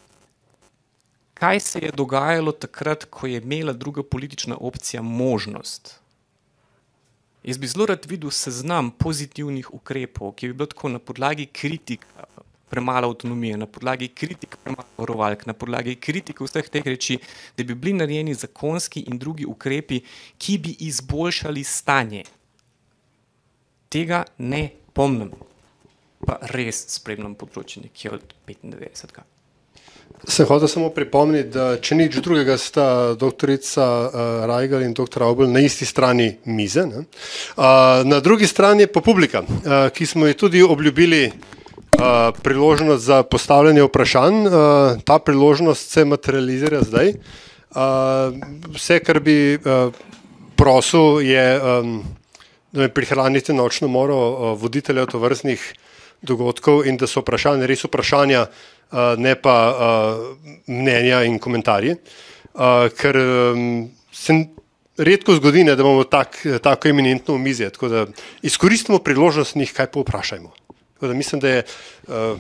kaj 1.34 1.60
se 1.60 1.80
je 1.80 1.92
dogajalo 1.92 2.52
takrat, 2.52 3.06
ko 3.06 3.28
je 3.28 3.42
imela 3.42 3.74
druga 3.74 4.04
politična 4.04 4.58
opcija 4.60 5.02
možnost. 5.02 6.02
Jaz 7.44 7.58
bi 7.58 7.68
zelo 7.68 7.86
rad 7.90 8.06
videl 8.06 8.30
seznam 8.30 8.92
pozitivnih 8.92 9.74
ukrepov, 9.74 10.36
ki 10.38 10.52
bi 10.52 10.54
bilo 10.54 10.70
tako 10.70 10.90
na 10.90 11.00
podlagi 11.00 11.46
kritika, 11.46 12.26
premalo 12.72 13.12
avtonomije, 13.12 13.58
na 13.58 13.68
podlagi 13.68 14.08
kritik, 14.08 14.56
premalo 14.64 14.88
varovalk, 14.98 15.46
na 15.46 15.54
podlagi 15.54 15.98
kritik 16.00 16.40
vseh 16.42 16.70
teh 16.72 16.88
reči, 16.88 17.20
da 17.58 17.68
bi 17.68 17.76
bili 17.76 17.98
narejeni 18.00 18.34
zakonski 18.34 19.04
in 19.12 19.20
drugi 19.20 19.46
ukrepi, 19.46 20.00
ki 20.38 20.58
bi 20.58 20.76
izboljšali 20.88 21.64
stanje. 21.68 22.24
Tega 23.92 24.24
ne 24.38 24.70
pomnim, 24.96 25.34
pa 26.24 26.40
res 26.56 26.86
spremljam 26.96 27.36
področje 27.36 27.84
nekje 27.90 28.16
od 28.16 28.34
95. 28.48 29.28
Sem 30.28 30.46
hotel 30.46 30.70
samo 30.70 30.92
pripomniti, 30.94 31.50
da 31.50 31.66
če 31.82 31.96
nič 31.98 32.20
drugega 32.22 32.54
sta 32.60 32.86
doktorica 33.18 33.86
uh, 33.88 34.20
Rajgal 34.50 34.84
in 34.86 34.94
doktor 34.94 35.26
Aubel 35.26 35.50
na 35.50 35.64
isti 35.66 35.88
strani 35.88 36.28
mize. 36.46 36.84
Uh, 36.86 37.06
na 38.06 38.20
drugi 38.22 38.48
strani 38.48 38.86
je 38.86 38.92
pa 38.92 39.02
publika, 39.02 39.42
uh, 39.42 39.90
ki 39.90 40.06
smo 40.06 40.30
ji 40.30 40.38
tudi 40.38 40.62
obljubili 40.62 41.32
uh, 41.98 42.32
priložnost 42.44 43.06
za 43.06 43.24
postavljanje 43.24 43.84
vprašanj. 43.84 44.48
Uh, 44.48 44.54
ta 45.04 45.20
priložnost 45.20 45.92
se 45.92 46.06
materializira 46.06 46.82
zdaj. 46.82 47.14
Uh, 47.72 48.36
vse, 48.76 49.00
kar 49.00 49.20
bi 49.20 49.56
uh, 49.56 49.94
prosil, 50.56 51.22
je, 51.22 51.46
um, 51.62 52.04
da 52.72 52.82
me 52.82 52.90
prihranite 52.90 53.54
nočno 53.54 53.88
moro 53.88 54.18
uh, 54.30 54.62
voditelja 54.62 55.06
tovrstnih 55.06 55.74
dogodkov 56.22 56.86
in 56.86 56.98
da 56.98 57.08
so 57.08 57.24
vprašanja 57.24 57.66
res 57.66 57.84
vprašanja, 57.84 58.46
uh, 58.46 59.00
ne 59.18 59.36
pa 59.36 59.56
uh, 59.72 60.26
mnenja 60.68 61.24
in 61.26 61.40
komentarji. 61.40 61.96
Uh, 62.54 62.92
ker 62.98 63.18
um, 63.18 63.90
se 64.12 64.36
redko 64.98 65.36
zgodi, 65.36 65.64
da 65.64 65.74
imamo 65.74 66.04
tak, 66.04 66.44
tako 66.62 66.88
eminentno 66.88 67.36
omizje. 67.36 67.70
Tako 67.70 67.88
da 67.88 68.06
izkoristimo 68.42 69.00
priložnost 69.00 69.56
in 69.56 69.62
jih 69.66 69.74
kaj 69.74 69.88
povprašajmo. 69.96 70.52
Da 71.02 71.14
mislim, 71.14 71.42
da 71.42 71.50
je 71.50 71.64
uh, 72.08 72.40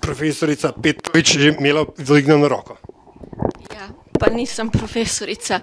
profesorica 0.00 0.72
Petrovič 0.82 1.36
že 1.38 1.54
imela 1.58 1.84
dvignjeno 1.98 2.48
roko. 2.48 2.76
Ja, 3.74 3.88
pa 4.20 4.30
nisem 4.30 4.70
profesorica. 4.70 5.60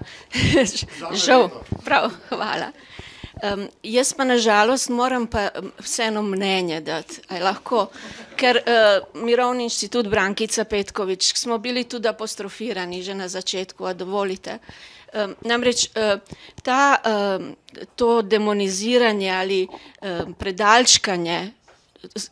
Žal, 1.26 1.50
prav, 1.84 2.10
hvala. 2.28 2.70
Um, 3.42 3.68
jaz 3.82 4.12
pa 4.12 4.24
nažalost 4.24 4.88
moram 4.88 5.26
pa 5.26 5.48
vseeno 5.78 6.22
mnenje 6.22 6.80
dati, 6.80 7.20
lahko, 7.40 7.84
ker 8.36 8.58
uh, 8.58 9.22
Mirovni 9.22 9.68
inštitut 9.68 10.08
Brankica 10.10 10.64
Petkovič 10.64 11.32
smo 11.38 11.58
bili 11.58 11.84
tudi 11.84 12.08
apostrofirani 12.08 13.02
že 13.02 13.14
na 13.14 13.28
začetku, 13.28 13.86
a 13.86 13.92
dovolite. 13.92 14.58
Um, 15.14 15.36
namreč 15.46 15.86
uh, 15.94 16.18
ta, 16.62 16.98
um, 17.38 17.54
to 17.96 18.22
demoniziranje 18.22 19.30
ali 19.30 19.68
um, 19.68 20.34
predalčkanje 20.34 21.57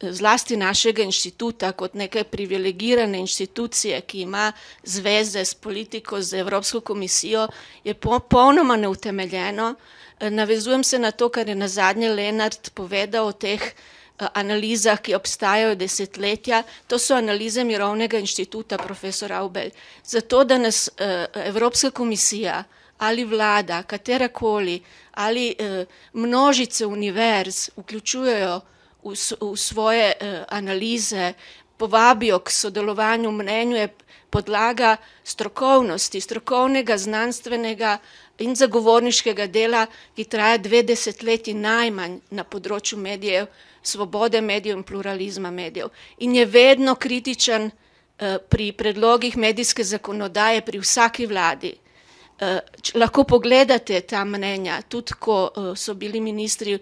zlasti 0.02 0.56
našega 0.56 1.02
inštituta 1.02 1.72
kot 1.72 1.94
neke 1.94 2.24
privilegirane 2.24 3.18
inštitucije, 3.18 4.00
ki 4.00 4.20
ima 4.20 4.52
zveze 4.82 5.44
s 5.44 5.54
politiko, 5.54 6.20
z 6.22 6.34
Evropsko 6.34 6.80
komisijo, 6.80 7.48
je 7.84 7.94
popolnoma 7.94 8.76
neutemeljeno. 8.76 9.74
Navezujem 10.20 10.84
se 10.84 10.98
na 10.98 11.10
to, 11.10 11.28
kar 11.28 11.48
je 11.48 11.54
na 11.54 11.68
zadnje 11.68 12.08
Lenart 12.08 12.70
povedal 12.74 13.26
o 13.26 13.32
teh 13.32 13.62
eh, 13.62 14.26
analizah, 14.34 15.00
ki 15.00 15.14
obstajajo 15.14 15.74
desetletja. 15.74 16.62
To 16.86 16.98
so 16.98 17.14
analize 17.14 17.64
Mirovnega 17.64 18.18
inštituta, 18.18 18.78
profesor 18.78 19.32
Aubel. 19.32 19.70
Zato, 20.04 20.44
da 20.44 20.58
nas 20.58 20.88
eh, 20.98 21.26
Evropska 21.34 21.90
komisija 21.90 22.64
ali 22.98 23.24
vlada, 23.24 23.82
katerakoli, 23.82 24.80
ali 25.12 25.54
eh, 25.58 25.84
množice 26.12 26.86
univerz 26.86 27.68
vključujejo 27.76 28.60
v, 29.06 29.14
v 29.40 29.56
svoje 29.56 30.10
uh, 30.12 30.42
analize, 30.48 31.34
povabijo 31.76 32.38
k 32.38 32.50
sodelovanju 32.50 33.32
mnenju, 33.32 33.76
je 33.76 33.88
podlaga 34.30 34.96
strokovnosti, 35.24 36.20
strokovnega, 36.20 36.98
znanstvenega 36.98 37.98
in 38.38 38.56
zagovorniškega 38.56 39.46
dela, 39.46 39.86
ki 40.16 40.24
traja 40.24 40.58
dve 40.58 40.82
desetletji 40.82 41.54
najmanj 41.54 42.18
na 42.30 42.44
področju 42.44 42.98
medijev, 42.98 43.46
svobode 43.86 44.40
medijev 44.42 44.76
in 44.76 44.84
pluralizma 44.84 45.50
medijev. 45.50 45.88
In 46.18 46.34
je 46.34 46.44
vedno 46.46 46.94
kritičen 46.94 47.70
uh, 47.70 48.36
pri 48.48 48.72
predlogih 48.72 49.36
medijske 49.36 49.84
zakonodaje 49.84 50.64
pri 50.66 50.82
vsaki 50.82 51.26
vladi. 51.26 51.72
Uh, 52.36 52.58
lahko 52.94 53.24
pogledate 53.24 54.00
ta 54.00 54.24
mnenja, 54.24 54.82
tudi 54.88 55.16
ko 55.20 55.38
uh, 55.48 55.72
so 55.76 55.94
bili 55.94 56.20
ministri 56.20 56.76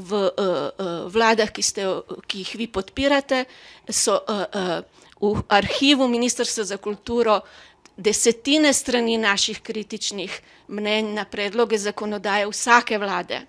v 0.00 0.10
uh, 0.16 0.30
uh, 0.32 0.88
vladah, 1.12 1.52
ki, 1.52 1.62
ste, 1.62 1.84
ki 2.26 2.44
jih 2.44 2.52
vi 2.56 2.66
podpirate, 2.72 3.44
so 3.86 4.16
uh, 4.16 4.48
uh, 4.48 4.80
v 5.20 5.44
arhivu 5.52 6.08
Ministrstva 6.08 6.64
za 6.64 6.78
kulturo 6.80 7.42
desetine 8.00 8.72
strani 8.72 9.18
naših 9.20 9.60
kritičnih 9.60 10.40
mnenj 10.68 11.12
na 11.14 11.24
predloge 11.24 11.78
zakonodaje 11.78 12.48
vsake 12.48 12.98
vlade. 12.98 13.44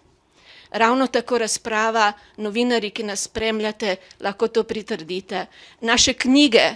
Ravno 0.71 1.07
tako 1.07 1.37
razprava, 1.37 2.13
novinari, 2.37 2.91
ki 2.91 3.03
nas 3.03 3.27
spremljate, 3.27 3.95
lahko 4.19 4.47
to 4.47 4.63
pritrdite. 4.63 5.45
Naše 5.81 6.13
knjige, 6.13 6.75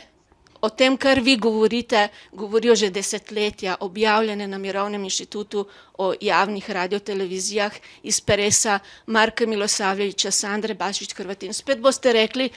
o 0.62 0.70
tem, 0.70 0.98
kar 0.98 1.20
vi 1.20 1.38
govorite, 1.38 2.08
govorijo 2.32 2.76
že 2.76 2.90
desetletja, 2.90 3.76
objavljene 3.80 4.48
na 4.48 4.58
Mirovnem 4.58 5.04
inštitutu 5.04 5.68
o 5.98 6.14
javnih 6.22 6.70
radiotelevizijah 6.70 7.74
iz 8.04 8.22
Peresa, 8.22 8.80
Marka 9.06 9.46
Milosavljeviča, 9.46 10.32
Sandre 10.32 10.74
Bašič 10.74 11.14
Hrvatin. 11.14 11.54
Spet 11.54 11.80
boste 11.80 12.14
rekli, 12.14 12.50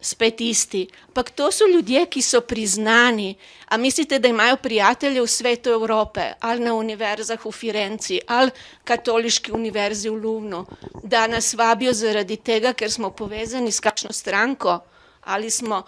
spet 0.00 0.40
isti. 0.40 0.88
Ampak 1.06 1.30
to 1.30 1.52
so 1.52 1.66
ljudje, 1.66 2.06
ki 2.06 2.22
so 2.22 2.40
priznani. 2.40 3.34
A 3.68 3.76
mislite, 3.76 4.18
da 4.18 4.28
imajo 4.28 4.56
prijatelje 4.56 5.20
v 5.22 5.26
svetu 5.26 5.70
Evrope, 5.70 6.32
ali 6.40 6.64
na 6.64 6.74
univerzah 6.74 7.44
v 7.44 7.52
Firenci, 7.52 8.20
ali 8.26 8.50
katoliški 8.84 9.52
univerzi 9.52 10.10
v 10.10 10.14
Luvnu, 10.14 10.64
da 11.02 11.26
nas 11.26 11.54
vabijo 11.54 11.92
zaradi 11.92 12.36
tega, 12.36 12.72
ker 12.72 12.90
smo 12.90 13.10
povezani 13.10 13.72
s 13.72 13.80
kakšno 13.80 14.12
stranko, 14.12 14.80
ali 15.20 15.50
smo 15.50 15.84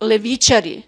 levičari. 0.00 0.82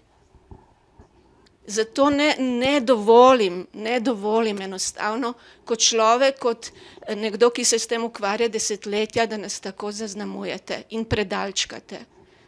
Zato 1.69 2.09
ne, 2.09 2.35
ne 2.39 2.79
dovolim, 2.81 3.67
ne 3.73 3.99
dovolim 3.99 4.61
enostavno 4.61 5.33
kot 5.65 5.79
človek, 5.79 6.39
kot 6.39 6.71
nekdo, 7.15 7.51
ki 7.53 7.63
se 7.63 7.79
s 7.79 7.87
tem 7.87 8.03
ukvarja 8.03 8.47
desetletja, 8.49 9.25
da 9.25 9.37
nas 9.37 9.59
tako 9.59 9.91
zaznamujete 9.91 10.81
in 10.89 11.05
predalčkate. 11.05 11.99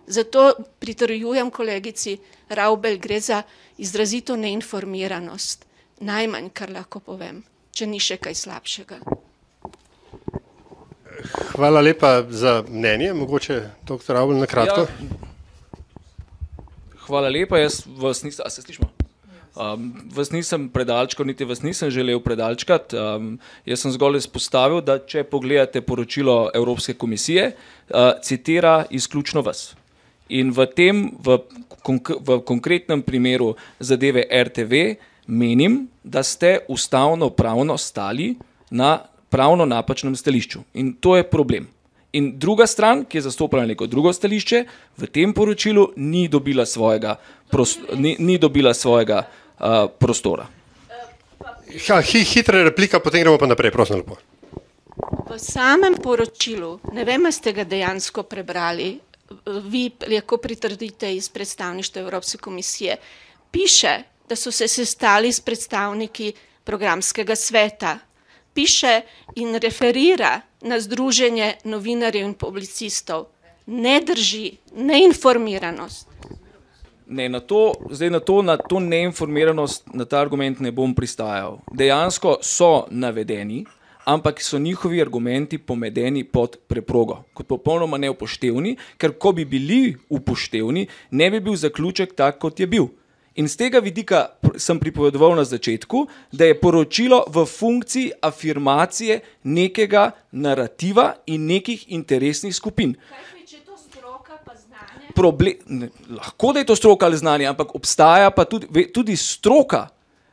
Zato 0.08 0.54
pritrjujem 0.80 1.52
kolegici 1.52 2.18
Raubel, 2.50 2.98
gre 2.98 3.20
za 3.20 3.44
izrazito 3.78 4.36
neinformiranost. 4.36 5.66
Najmanj, 6.00 6.50
kar 6.50 6.72
lahko 6.74 7.00
povem, 7.00 7.44
če 7.72 7.88
ni 7.88 8.00
še 8.02 8.18
kaj 8.18 8.36
slabšega. 8.36 8.98
Hvala 11.54 11.82
lepa 11.82 12.24
za 12.30 12.64
mnenje, 12.68 13.14
mogoče 13.14 13.62
dr. 13.86 14.16
Raubel 14.18 14.42
na 14.42 14.50
kratko. 14.50 14.88
Ja. 14.90 15.31
Hvala 17.12 17.28
lepa, 17.28 17.60
jaz 17.60 17.82
vas 18.00 18.22
nisem, 18.24 18.46
a 18.46 18.50
se 18.50 18.62
slišmo? 18.64 18.88
Um, 19.52 19.90
vas 20.16 20.30
nisem 20.32 20.70
predalčkal, 20.72 21.26
niti 21.28 21.44
vas 21.44 21.60
nisem 21.60 21.90
želel 21.92 22.22
predalčkati. 22.24 22.96
Um, 22.96 23.34
jaz 23.68 23.82
sem 23.84 23.92
zgolj 23.92 24.22
izpostavil, 24.22 24.80
da 24.80 24.96
če 25.04 25.26
pogledate 25.28 25.82
poročilo 25.84 26.46
Evropske 26.56 26.96
komisije, 26.96 27.50
uh, 27.52 28.14
citira 28.24 28.86
izključno 28.90 29.44
vas. 29.44 29.74
In 30.32 30.54
v 30.56 30.70
tem, 30.72 31.04
v, 31.20 31.42
konk 31.84 32.14
v 32.16 32.40
konkretnem 32.48 33.04
primeru 33.04 33.58
zadeve 33.84 34.24
RTV, 34.32 34.86
menim, 35.28 35.90
da 36.04 36.24
ste 36.24 36.62
ustavno 36.72 37.30
pravno 37.36 37.76
stali 37.78 38.38
na 38.72 39.02
pravno 39.30 39.68
napačnem 39.68 40.16
stališču. 40.16 40.64
In 40.80 40.94
to 40.94 41.20
je 41.20 41.28
problem. 41.28 41.68
In 42.14 42.34
druga 42.40 42.68
stran, 42.68 43.06
ki 43.06 43.18
je 43.18 43.22
zastopala 43.30 43.66
neko 43.66 43.88
drugo 43.88 44.12
stališče, 44.14 44.66
v 44.98 45.08
tem 45.08 45.34
poročilu 45.34 45.94
ni 45.96 46.28
dobila 46.28 46.66
svojega, 46.66 47.16
ni, 47.96 48.16
ni 48.20 48.38
dobila 48.38 48.74
svojega 48.74 49.24
uh, 49.24 49.88
prostora. 50.00 50.48
Ha, 51.88 52.02
hi, 52.04 52.26
hitra 52.28 52.66
replika, 52.68 53.00
potem 53.00 53.24
gremo 53.24 53.38
pa 53.40 53.48
naprej, 53.48 53.72
prosim. 53.72 54.04
Lepo. 54.04 54.20
V 55.32 55.40
samem 55.40 55.96
poročilu, 56.04 56.82
ne 56.92 57.08
vem, 57.08 57.24
ali 57.24 57.32
ste 57.32 57.56
ga 57.56 57.64
dejansko 57.64 58.28
prebrali, 58.28 58.92
vi 59.72 59.88
lahko 60.12 60.38
pritrdite 60.38 61.08
iz 61.16 61.30
predstavništva 61.32 62.02
Evropske 62.02 62.38
komisije, 62.38 62.98
piše, 63.52 64.04
da 64.28 64.36
so 64.36 64.52
se 64.52 64.68
sestali 64.68 65.32
s 65.32 65.40
predstavniki 65.40 66.34
programskega 66.64 67.36
sveta, 67.36 67.98
piše 68.54 69.02
in 69.36 69.56
referira 69.56 70.42
na 70.62 70.80
združenje 70.80 71.54
novinarjev 71.64 72.28
in 72.28 72.34
publicistov. 72.34 73.26
Ne 73.68 74.02
drži, 74.02 74.58
neinformiranost. 74.76 76.08
Ne, 77.08 77.30
na 77.30 77.40
to, 77.40 77.74
zdaj 77.92 78.10
na 78.10 78.20
to, 78.20 78.42
na 78.42 78.58
to 78.58 78.80
neinformiranost, 78.80 79.94
na 79.94 80.06
ta 80.06 80.22
argument 80.22 80.60
ne 80.60 80.72
bom 80.72 80.96
pristajal. 80.96 81.60
Dejansko 81.76 82.38
so 82.42 82.86
navedeni, 82.90 83.66
ampak 84.06 84.42
so 84.42 84.60
njihovi 84.60 85.02
argumenti 85.02 85.58
pomedeni 85.58 86.24
pod 86.24 86.58
preprogo, 86.68 87.24
kot 87.34 87.48
popolnoma 87.48 87.98
neupoštevni, 87.98 88.78
ker 88.98 89.18
ko 89.20 89.32
bi 89.32 89.46
bili 89.46 89.96
upoštevni, 90.10 90.88
ne 91.12 91.32
bi 91.32 91.40
bil 91.40 91.56
zaključek 91.56 92.16
tak, 92.16 92.40
kot 92.40 92.60
je 92.60 92.68
bil. 92.68 92.88
In 93.36 93.48
z 93.48 93.56
tega 93.56 93.80
vidika 93.80 94.36
sem 94.60 94.80
pripovedoval 94.80 95.36
na 95.40 95.44
začetku, 95.48 96.08
da 96.36 96.50
je 96.50 96.58
poročilo 96.60 97.24
v 97.32 97.46
funkciji 97.48 98.12
afirmacije 98.22 99.22
nekega 99.44 100.12
narativa 100.32 101.14
in 101.32 101.48
nekih 101.48 101.86
interesnih 101.96 102.56
skupin. 102.56 102.96
Problem, 105.16 105.56
ne, 105.68 105.90
lahko 106.10 106.52
da 106.54 106.60
je 106.60 106.66
to 106.66 106.76
stroka 106.76 107.06
ali 107.06 107.18
znanje, 107.18 107.48
ampak 107.48 107.76
obstaja 107.76 108.32
pa 108.32 108.46
tudi, 108.46 108.92
tudi 108.92 109.16
stroka. 109.16 109.88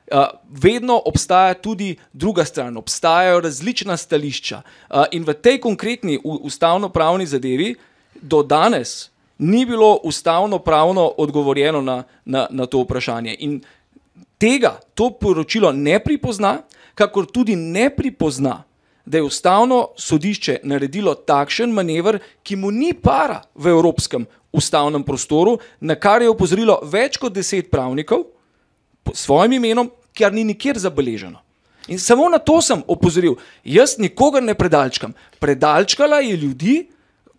Uh, 0.09 0.25
vedno 0.49 0.97
obstaja 1.05 1.55
tudi 1.55 1.97
druga 2.13 2.45
stran, 2.45 2.77
obstajajo 2.77 3.41
različna 3.41 3.97
stališča. 3.97 4.63
Uh, 4.91 5.05
in 5.13 5.25
v 5.25 5.35
tej 5.35 5.61
konkretni 5.61 6.19
ustavno-pravni 6.25 7.27
zadevi 7.27 7.75
do 8.23 8.43
danes 8.43 9.11
ni 9.39 9.67
bilo 9.67 9.99
ustavno-pravno 10.05 11.13
odgovorjeno 11.19 11.81
na, 11.81 12.03
na, 12.25 12.47
na 12.51 12.67
to 12.67 12.83
vprašanje. 12.83 13.37
In 13.39 13.61
tega 14.39 14.81
to 14.95 15.11
poročilo 15.11 15.73
ne 15.73 15.99
pripozna, 16.05 16.59
kakor 16.95 17.27
tudi 17.27 17.57
ne 17.57 17.91
pripozna, 17.97 18.63
da 19.05 19.19
je 19.19 19.23
ustavno 19.23 19.89
sodišče 19.97 20.59
naredilo 20.63 21.15
takšen 21.15 21.73
manever, 21.73 22.19
ki 22.43 22.57
mu 22.57 22.71
ni 22.71 22.93
para 22.93 23.41
v 23.55 23.71
evropskem 23.73 24.27
ustavnem 24.53 25.03
prostoru, 25.03 25.59
na 25.81 25.95
kar 25.95 26.23
je 26.23 26.29
opozorilo 26.29 26.81
več 26.85 27.17
kot 27.17 27.33
deset 27.33 27.71
pravnikov 27.71 28.27
s 29.15 29.25
svojim 29.25 29.57
imenom, 29.57 29.91
kar 30.13 30.33
ni 30.33 30.45
nikjer 30.45 30.79
zabeleženo. 30.79 31.41
In 31.89 31.99
samo 31.99 32.29
na 32.29 32.39
to 32.39 32.61
sem 32.61 32.83
opozoril. 32.87 33.39
Jaz 33.65 33.97
nikogar 33.99 34.43
ne 34.43 34.55
predalčkam. 34.55 35.15
Predalčkala 35.41 36.21
je 36.21 36.37
ljudi, 36.37 36.77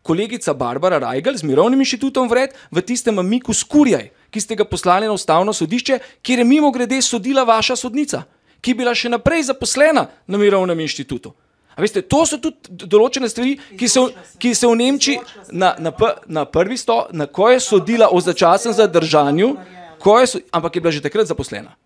kolegica 0.10 0.54
Barbara 0.54 0.98
Rajgal 0.98 1.38
z 1.38 1.46
Mirovnim 1.46 1.86
inštitutom 1.86 2.26
vred 2.30 2.58
v 2.74 2.82
tistem 2.82 3.22
Miku 3.22 3.54
Skurjaj, 3.54 4.10
ki 4.34 4.42
ste 4.42 4.58
ga 4.58 4.66
poslali 4.66 5.06
na 5.06 5.14
ustavno 5.14 5.54
sodišče, 5.54 6.00
kjer 6.26 6.42
je 6.42 6.46
mimo 6.50 6.72
grede 6.74 6.98
sodila 7.06 7.46
vaša 7.46 7.78
sodnica, 7.78 8.24
ki 8.62 8.74
je 8.74 8.80
bila 8.82 8.96
še 8.98 9.14
naprej 9.14 9.46
zaposlena 9.52 10.08
na 10.26 10.42
Mirovnem 10.42 10.82
inštitutu. 10.82 11.36
Veste, 11.80 12.02
to 12.02 12.26
so 12.28 12.42
tudi 12.42 12.74
določene 12.90 13.30
stvari, 13.30 13.54
ki 13.80 13.88
so, 13.88 14.10
ki 14.42 14.52
so 14.58 14.74
v 14.74 14.82
Nemčiji 14.82 15.22
na, 15.56 15.76
na, 15.80 15.94
na 16.28 16.44
prvi 16.44 16.76
sto, 16.76 17.06
na 17.16 17.30
ko 17.30 17.48
je 17.54 17.62
sodila 17.64 18.10
o 18.12 18.20
začasnem 18.20 18.76
zadržanju, 18.76 19.54
je, 20.02 20.42
ampak 20.52 20.76
je 20.76 20.82
bila 20.82 20.92
že 20.92 21.06
takrat 21.06 21.30
zaposlena. 21.30 21.78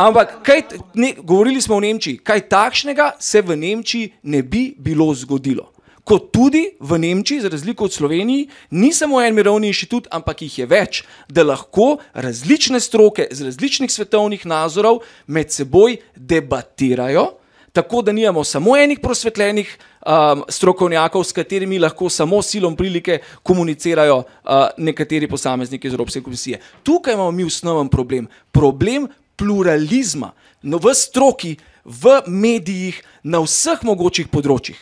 Ampak, 0.00 0.40
kaj, 0.46 0.62
ne, 0.96 1.12
govorili 1.20 1.60
smo 1.60 1.76
o 1.76 1.82
Nemčiji, 1.82 2.22
kaj 2.24 2.48
takšnega 2.48 3.16
se 3.20 3.42
v 3.42 3.56
Nemčiji 3.58 4.12
ne 4.32 4.40
bi 4.42 4.70
bilo 4.78 5.12
zgodilo. 5.12 5.75
Kot 6.06 6.28
tudi 6.30 6.68
v 6.78 6.98
Nemčiji, 7.02 7.40
za 7.42 7.48
razliko 7.50 7.84
od 7.84 7.92
Slovenije, 7.92 8.46
ni 8.70 8.92
samo 8.92 9.18
en 9.22 9.34
mirovni 9.34 9.72
inštitut, 9.72 10.06
ampak 10.14 10.44
jih 10.46 10.58
je 10.60 10.66
več, 10.70 11.00
da 11.26 11.42
lahko 11.42 11.96
različne 12.14 12.78
stroke 12.80 13.26
z 13.30 13.48
različnih 13.48 13.90
svetovnih 13.90 14.46
nazorov 14.46 15.00
med 15.26 15.50
seboj 15.50 15.98
debatirajo, 16.14 17.26
tako 17.74 18.04
da 18.06 18.14
nimamo 18.14 18.44
samo 18.44 18.76
enih 18.78 19.02
prosvetljenih 19.02 19.74
um, 20.06 20.46
strokovnjakov, 20.48 21.26
s 21.26 21.34
katerimi 21.34 21.82
lahko 21.82 22.06
samo 22.08 22.38
silom 22.42 22.78
prilike 22.78 23.18
komunicirajo 23.42 24.22
uh, 24.22 24.68
nekateri 24.78 25.26
posamezniki 25.28 25.90
iz 25.90 25.98
Evropske 25.98 26.22
komisije. 26.22 26.62
Tukaj 26.82 27.18
imamo 27.18 27.30
mi 27.30 27.44
osnoven 27.44 27.88
problem. 27.90 28.30
Problem 28.52 29.10
pluralizma 29.36 30.30
no, 30.62 30.78
v 30.78 30.94
stroki, 30.94 31.56
v 31.84 32.20
medijih, 32.26 33.02
na 33.26 33.42
vseh 33.42 33.82
mogočih 33.82 34.30
področjih. 34.30 34.78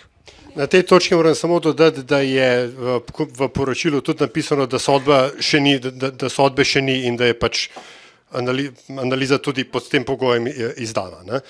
Na 0.55 0.66
tej 0.66 0.82
točki 0.86 1.14
moram 1.14 1.35
samo 1.35 1.60
dodati, 1.60 2.02
da 2.02 2.20
je 2.20 2.66
v, 2.66 3.01
poročilu 3.55 4.01
tudi 4.01 4.22
napisano, 4.22 4.66
da 4.66 4.78
sodbe 4.78 5.35
še 5.43 5.60
ni, 5.60 5.78
da, 5.82 6.10
da 6.14 6.31
sodbe 6.31 6.64
še 6.64 6.82
ni 6.82 7.01
in 7.09 7.16
da 7.18 7.26
je 7.26 7.35
pač 7.35 7.68
analiza 8.35 9.39
tudi 9.39 9.64
pod 9.64 9.89
tem 9.90 10.05
pogojem 10.05 10.47
izdana. 10.76 11.40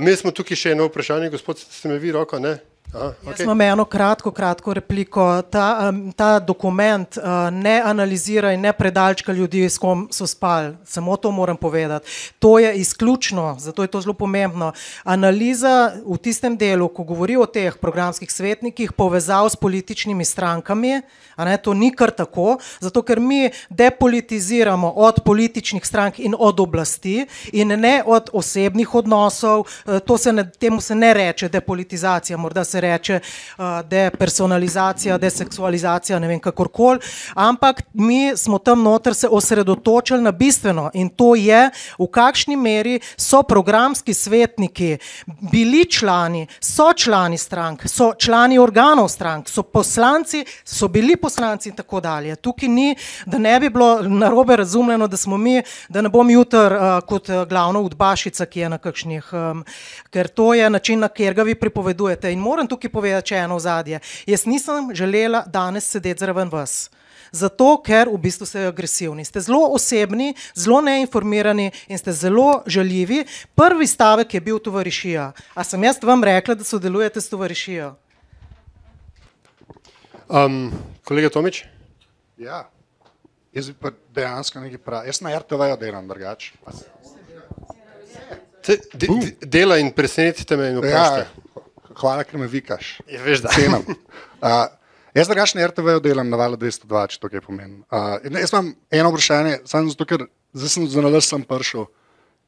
Mi 0.00 0.14
smo 0.16 0.30
tukaj 0.30 0.58
še 0.58 0.74
eno 0.76 0.86
vprašanje, 0.90 1.30
gospod, 1.34 1.58
ste 1.58 1.90
me 1.90 1.98
vi 2.02 2.14
roko, 2.14 2.38
ne? 2.38 2.58
Aha, 2.94 3.12
Jaz 3.26 3.40
imam 3.40 3.60
eno 3.60 3.84
kratko, 3.84 4.30
kratko 4.30 4.74
repliko. 4.74 5.42
Ta, 5.42 5.88
um, 5.88 6.12
ta 6.12 6.38
dokument 6.38 7.16
uh, 7.16 7.24
ne 7.52 7.80
analizira 7.84 8.52
in 8.52 8.60
ne 8.60 8.72
predalčka 8.72 9.32
ljudi, 9.32 9.64
s 9.64 9.78
kom 9.78 10.08
so 10.12 10.26
spali. 10.26 10.74
Samo 10.84 11.16
to 11.16 11.30
moram 11.30 11.56
povedati. 11.56 12.08
To 12.38 12.58
je 12.58 12.74
izključno, 12.74 13.56
zato 13.58 13.82
je 13.82 13.88
to 13.88 14.00
zelo 14.00 14.14
pomembno. 14.14 14.72
Analiza 15.04 15.92
v 16.06 16.18
tistem 16.18 16.56
delu, 16.56 16.88
ko 16.88 17.04
govori 17.04 17.36
o 17.36 17.46
teh 17.46 17.78
programskih 17.80 18.32
svetnikih, 18.32 18.92
povezav 18.92 19.48
s 19.48 19.56
političnimi 19.56 20.24
strankami, 20.24 21.00
ne, 21.38 21.56
to 21.56 21.74
ni 21.74 21.94
kar 21.96 22.10
tako, 22.10 22.58
zato 22.80 23.02
ker 23.02 23.20
mi 23.20 23.50
depolitiziramo 23.70 24.90
od 24.90 25.22
političnih 25.24 25.86
strank 25.86 26.18
in 26.18 26.34
od 26.38 26.60
oblasti 26.60 27.26
in 27.52 27.68
ne 27.68 28.02
od 28.06 28.30
osebnih 28.32 28.94
odnosov. 28.94 29.60
Uh, 29.60 29.98
to 29.98 30.18
se 30.18 30.32
ne, 30.32 30.50
temu 30.50 30.80
se 30.80 30.94
ne 30.94 31.14
reče 31.14 31.48
depolitizacija, 31.48 32.36
morda 32.36 32.64
se 32.72 32.80
reče 32.80 33.20
uh, 33.20 33.64
depersonalizacija, 33.88 35.18
deseksualizacija, 35.18 36.18
ne 36.18 36.28
vem 36.28 36.40
kakorkoli, 36.40 37.00
ampak 37.34 37.82
mi 37.92 38.36
smo 38.36 38.58
tam 38.58 38.82
noter 38.82 39.14
se 39.14 39.28
osredotočili 39.28 40.22
na 40.22 40.32
bistveno 40.32 40.90
in 40.94 41.08
to 41.08 41.34
je, 41.34 41.70
v 41.98 42.08
kakšni 42.10 42.56
meri 42.56 43.00
so 43.16 43.42
programski 43.42 44.14
svetniki 44.14 44.96
bili 45.52 45.84
člani, 45.90 46.46
so 46.60 46.92
člani 46.96 47.38
strank, 47.38 47.86
so 47.88 48.12
člani 48.18 48.58
organov 48.58 49.08
strank, 49.12 49.48
so 49.48 49.62
poslanci, 49.62 50.44
so 50.64 50.88
bili 50.88 51.16
poslanci 51.16 51.68
in 51.68 51.76
tako 51.76 52.00
dalje. 52.00 52.36
Tukaj 52.36 52.68
ni, 52.68 52.94
da 53.26 53.38
ne 53.38 53.58
bi 53.60 53.70
bilo 53.70 54.02
narobe 54.02 54.56
razumljeno, 54.56 55.06
da 55.06 55.16
smo 55.16 55.36
mi, 55.36 55.62
da 55.88 56.02
ne 56.02 56.08
bom 56.08 56.30
jutr 56.30 56.72
uh, 56.72 56.98
kot 57.06 57.28
uh, 57.28 57.42
glavna 57.48 57.80
udbašica, 57.80 58.46
ki 58.46 58.60
je 58.60 58.68
na 58.68 58.78
kakšnih, 58.78 59.32
ker 60.10 60.28
to 60.28 60.52
je 60.54 60.70
način, 60.70 61.00
na 61.02 61.08
katerega 61.08 61.42
vi 61.42 61.54
pripovedujete. 61.54 62.32
In 62.32 62.40
moram 62.62 62.68
tukaj 62.68 62.90
povedati 62.90 63.34
še 63.34 63.42
eno 63.42 63.58
zadje. 63.58 64.00
Jaz 64.26 64.46
nisem 64.46 64.94
želela 64.94 65.44
danes 65.46 65.88
sedeti 65.90 66.20
zraven 66.20 66.48
vas. 66.48 66.90
Zato, 67.32 67.80
ker 67.82 68.08
v 68.12 68.18
bistvu 68.20 68.46
ste 68.46 68.66
agresivni. 68.68 69.24
Ste 69.24 69.40
zelo 69.40 69.72
osebni, 69.72 70.34
zelo 70.54 70.82
neinformirani 70.84 71.72
in 71.88 71.98
ste 71.98 72.12
zelo 72.12 72.62
žaljivi. 72.66 73.24
Prvi 73.56 73.86
stavek 73.86 74.34
je 74.34 74.40
bil 74.40 74.58
tovarišija. 74.60 75.32
A 75.54 75.64
sem 75.64 75.82
jaz 75.82 75.96
vam 76.02 76.22
rekla, 76.24 76.54
da 76.54 76.64
sodelujete 76.64 77.20
s 77.20 77.32
tovarišijo? 77.32 77.94
Um, 80.28 80.70
kolega 81.04 81.32
Tomič? 81.32 81.64
Ja, 82.36 82.68
jaz 83.52 83.72
bi 83.72 83.74
pa 83.80 83.90
dejansko 84.14 84.60
nekaj 84.60 84.78
prav. 84.84 85.08
Jaz 85.08 85.24
na 85.24 85.32
RTV-ju 85.38 85.80
delam 85.80 86.08
drugače. 86.08 86.52
Dela 89.40 89.80
in 89.80 89.90
presenetite 89.96 90.56
me 90.56 90.68
in 90.68 90.78
vprašajte. 90.78 91.24
Ja, 91.24 91.41
hvala, 91.98 92.26
ker 92.28 92.40
me 92.40 92.48
vikaš. 92.50 92.98
Ja, 93.10 93.22
veš, 93.24 93.44
da. 93.46 93.56
Cenim. 93.56 93.84
Uh, 94.42 94.66
jaz 95.14 95.28
drugače 95.30 95.54
na 95.54 95.66
RTV-ju 95.70 96.00
delam 96.02 96.26
na 96.26 96.34
valu 96.34 96.56
202, 96.58 97.02
če 97.12 97.18
to 97.22 97.28
kaj 97.30 97.44
pomeni. 97.44 97.76
Uh, 97.94 98.16
jaz 98.26 98.50
imam 98.50 98.72
eno 98.90 99.12
vprašanje, 99.12 99.60
samo 99.70 99.92
zato, 99.92 100.06
ker 100.10 100.24
zdaj 100.50 100.72
sem 100.72 100.88
za 100.90 101.04
nalaž 101.04 101.28
sem 101.28 101.44
prišel, 101.46 101.86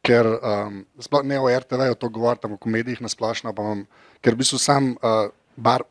ker 0.03 0.27
um, 0.27 0.81
sploh 0.99 1.23
ne 1.23 1.39
o 1.39 1.47
RTV-ju 1.47 1.95
to 2.03 2.11
govorim, 2.11 2.57
o 2.57 2.59
komedijih 2.59 2.99
na 3.05 3.12
splošno, 3.12 3.55
pa 3.55 3.62
imam, 3.62 3.85
ker 4.27 4.35
bi 4.35 4.49
se 4.49 4.59
sam 4.59 4.97
uh, 4.97 5.29
bar, 5.55 5.87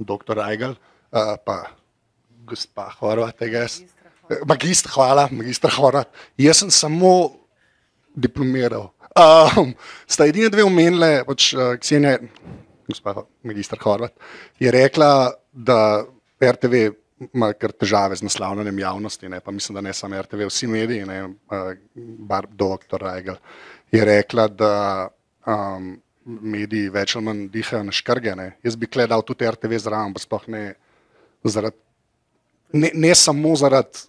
doktor 0.00 0.40
Eigel, 0.46 0.72
uh, 1.12 1.36
pa 1.44 1.58
gospa 2.48 2.88
Horvat, 2.96 3.36
tega 3.38 3.66
jaz. 3.66 3.82
Magistr, 4.48 4.88
hvala, 4.94 5.28
magistr 5.36 5.72
Horvat. 5.76 6.08
Jaz 6.40 6.62
sem 6.62 6.72
samo 6.72 7.12
diplomiral. 8.16 8.88
Um, 9.12 9.74
sta 10.08 10.24
edine 10.24 10.48
dve 10.52 10.64
omenile, 10.64 11.20
pač 11.28 11.50
uh, 11.52 11.74
Ksenija, 11.80 12.16
gospa 12.92 13.24
magistr 13.48 13.80
Horvat, 13.82 14.14
je 14.60 14.70
rekla, 14.70 15.32
da 15.52 16.04
RTV 16.42 16.84
ima 17.32 17.52
kar 17.54 17.72
težave 17.72 18.16
z 18.18 18.26
naslavljanjem 18.26 18.78
javnosti, 18.82 19.28
ne, 19.30 19.40
pa 19.40 19.54
mislim, 19.54 19.78
da 19.78 19.84
ne 19.84 19.92
samo 19.94 20.20
RTV, 20.22 20.46
vsi 20.48 20.66
mediji, 20.66 21.06
ne, 21.06 21.24
uh, 21.24 21.72
bar 22.28 22.48
doktor 22.50 23.02
Reigel, 23.06 23.38
je 23.92 24.04
rekla, 24.04 24.48
da 24.48 24.72
um, 25.46 25.92
mediji 26.24 26.90
več 26.92 27.16
ali 27.16 27.26
manj 27.26 27.42
dihajo 27.52 27.82
na 27.86 27.94
škrge. 27.94 28.34
Ne. 28.38 28.48
Jaz 28.64 28.76
bi 28.78 28.88
gledal 28.90 29.24
tudi 29.26 29.48
RTV 29.48 29.82
zraven, 29.84 30.14
pa 30.14 30.22
sploh 30.22 30.48
ne 30.54 30.62
zaradi, 31.44 31.78
ne, 32.78 32.90
ne 32.94 33.14
samo 33.18 33.54
zaradi 33.58 34.08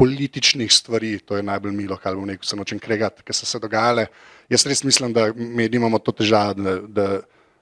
političnih 0.00 0.72
stvari, 0.72 1.18
to 1.18 1.36
je 1.36 1.44
najbolj 1.44 1.74
milo, 1.76 1.96
kar 2.00 2.16
bom 2.16 2.28
rekel, 2.28 2.46
se 2.48 2.56
nočem 2.56 2.78
kregati, 2.80 3.24
ker 3.24 3.36
so 3.36 3.48
se 3.48 3.60
dogajale. 3.60 4.06
Jaz 4.48 4.64
res 4.68 4.80
mislim, 4.84 5.12
da 5.12 5.26
mediji 5.34 5.80
imamo 5.80 6.00
to 6.00 6.14
težavo, 6.16 6.54
da, 6.56 6.76
da 6.80 7.08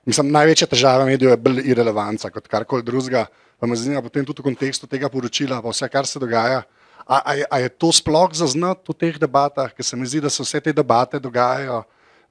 mislim, 0.09 0.33
največja 0.33 0.67
težava 0.71 1.05
medijev 1.09 1.35
je 1.35 1.43
bolj 1.45 1.63
irrelevanca 1.69 2.31
kot 2.33 2.49
karkoli 2.49 2.87
drugega. 2.87 3.27
Pa 3.59 3.67
me 3.67 3.77
zanima 3.77 4.03
potem 4.03 4.25
tudi 4.25 4.41
v 4.41 4.51
kontekstu 4.53 4.87
tega 4.87 5.11
poročila, 5.11 5.59
pa 5.63 5.73
vse, 5.73 5.89
kar 5.91 6.07
se 6.07 6.21
dogaja. 6.23 6.63
A, 7.09 7.19
a, 7.19 7.35
je, 7.35 7.47
a 7.51 7.59
je 7.65 7.69
to 7.69 7.91
sploh 7.93 8.35
zaznati 8.37 8.93
v 8.93 8.95
teh 8.95 9.17
debatah, 9.19 9.73
ker 9.75 9.85
se 9.85 9.97
mi 9.97 10.07
zdi, 10.07 10.21
da 10.21 10.31
se 10.31 10.45
vse 10.45 10.61
te 10.61 10.73
debate 10.77 11.19
dogajajo 11.19 11.83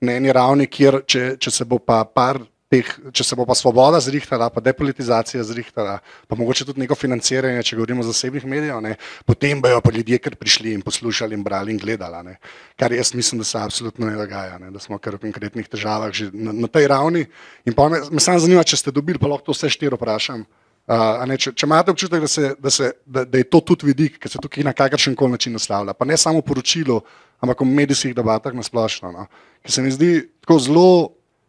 na 0.01 0.13
eni 0.19 0.31
ravni, 0.31 0.67
kjer 0.69 1.01
če, 1.03 1.23
če 1.41 1.51
se 1.51 1.65
bo 1.65 1.79
pa 1.81 2.03
par 2.05 2.39
teh, 2.71 2.87
če 3.15 3.23
se 3.23 3.35
bo 3.39 3.45
pa 3.47 3.55
svoboda 3.55 3.99
zrihtala, 4.03 4.49
pa 4.51 4.61
depolitizacija 4.63 5.43
zrihtala, 5.47 5.97
pa 6.27 6.35
mogoče 6.35 6.67
tudi 6.67 6.83
neko 6.83 6.97
financiranje, 6.99 7.63
če 7.63 7.77
govorimo 7.79 8.03
o 8.03 8.07
zasebnih 8.09 8.43
medijev, 8.49 8.81
ne, 8.83 8.97
potem 9.27 9.61
bojo 9.63 9.79
pa 9.83 9.93
ljudje 9.95 10.19
kar 10.23 10.35
prišli 10.35 10.75
in 10.75 10.83
poslušali 10.83 11.37
in 11.37 11.45
brali 11.47 11.71
in 11.71 11.79
gledali. 11.79 12.23
Ne. 12.27 12.37
Kar 12.79 12.91
jaz 12.91 13.13
mislim, 13.15 13.39
da 13.39 13.47
se 13.47 13.59
absolutno 13.59 14.09
ne 14.09 14.19
dogaja, 14.19 14.59
ne, 14.59 14.71
da 14.71 14.83
smo 14.83 14.99
kar 14.99 15.15
v 15.15 15.23
konkretnih 15.27 15.67
težavah 15.71 16.11
že 16.11 16.29
na, 16.33 16.51
na 16.51 16.67
tej 16.67 16.89
ravni. 16.91 17.25
In 17.65 17.75
pa 17.77 17.87
me, 17.91 18.03
me 18.11 18.23
samo 18.23 18.43
zanima, 18.43 18.67
če 18.67 18.83
ste 18.83 18.91
dobili, 18.91 19.19
pa 19.19 19.31
lahko 19.31 19.47
to 19.47 19.55
vse 19.55 19.71
štiri 19.71 19.95
vprašam. 19.95 20.43
Uh, 20.87 21.19
ne, 21.27 21.35
če, 21.35 21.51
če 21.51 21.67
imate 21.67 21.91
občutek, 21.91 22.21
da, 22.23 22.27
se, 22.31 22.53
da, 22.63 22.71
se, 22.71 22.93
da, 23.03 23.25
da 23.27 23.39
je 23.41 23.47
to 23.51 23.59
tudi 23.59 23.89
vidik, 23.89 24.21
ki 24.23 24.29
se 24.31 24.39
tukaj 24.39 24.63
na 24.63 24.71
kakršen 24.71 25.17
koli 25.19 25.35
način 25.35 25.51
naslavlja, 25.51 25.91
pa 25.91 26.07
ne 26.07 26.15
samo 26.15 26.39
v 26.39 26.45
poročilu, 26.47 27.01
ampak 27.43 27.59
v 27.59 27.67
medijskih 27.67 28.15
debatah 28.15 28.55
na 28.55 28.63
splošno, 28.63 29.11
no, 29.11 29.25
ki 29.67 29.75
se 29.75 29.83
mi 29.83 29.91
zdi 29.91 30.11
tako 30.39 30.61
zelo 30.63 30.87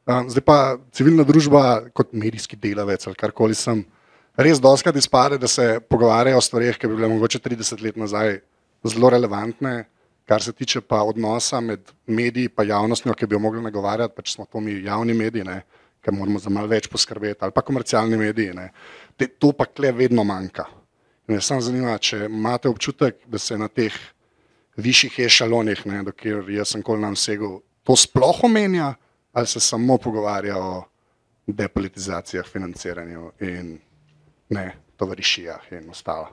Zdaj 0.08 0.40
pa 0.40 0.78
civilna 0.96 1.24
družba 1.28 1.90
kot 1.92 2.14
medijski 2.16 2.56
delavec 2.56 3.02
ali 3.06 3.16
karkoli 3.18 3.54
sem, 3.54 3.82
res 4.40 4.60
doskrat 4.60 4.96
izpade, 4.96 5.36
da 5.36 5.48
se 5.48 5.80
pogovarjajo 5.84 6.38
o 6.40 6.44
stvarih, 6.44 6.78
ki 6.80 6.88
bi 6.88 6.96
bile 6.96 7.10
mogoče 7.12 7.42
30 7.44 7.82
let 7.84 7.98
nazaj 8.00 8.38
zelo 8.88 9.10
relevantne, 9.12 9.84
kar 10.28 10.40
se 10.42 10.54
tiče 10.56 10.80
pa 10.80 11.02
odnosa 11.04 11.60
med 11.60 11.90
mediji 12.06 12.48
in 12.48 12.68
javnostjo, 12.68 13.12
ki 13.14 13.26
bi 13.26 13.34
jo 13.34 13.38
mogli 13.38 13.60
nagovarjati, 13.62 14.14
pa 14.16 14.22
če 14.22 14.32
smo 14.32 14.46
to 14.46 14.60
mi 14.60 14.78
javni 14.84 15.12
mediji, 15.14 15.44
ne, 15.44 15.62
ki 16.00 16.14
moramo 16.14 16.38
za 16.38 16.50
malo 16.50 16.68
več 16.68 16.88
poskrbeti, 16.88 17.40
ali 17.42 17.52
pa 17.52 17.60
komercialni 17.60 18.16
mediji. 18.16 18.54
Ne, 18.54 18.70
te, 19.16 19.26
to 19.26 19.52
pa 19.52 19.66
kle 19.66 19.92
vedno 19.92 20.24
manjka. 20.24 20.64
Me 21.28 21.40
samo 21.40 21.60
zanima, 21.60 21.98
če 21.98 22.24
imate 22.30 22.68
občutek, 22.68 23.20
da 23.26 23.38
se 23.38 23.58
na 23.58 23.68
teh 23.68 23.92
višjih 24.76 25.18
ešalonih, 25.26 25.84
dokler 26.06 26.48
jaz 26.54 26.72
sem 26.72 26.82
kol 26.82 26.96
nam 27.00 27.16
segel, 27.16 27.58
to 27.84 27.96
sploh 27.96 28.44
omenja 28.48 28.94
ali 29.32 29.46
se 29.46 29.60
samo 29.60 29.98
pogovarja 29.98 30.56
o 30.58 30.84
depolitizacijah, 31.46 32.46
financiranju 32.46 33.32
in 33.40 33.78
ne 34.48 34.74
tovarišijah 34.96 35.72
in 35.72 35.90
ostalo. 35.90 36.28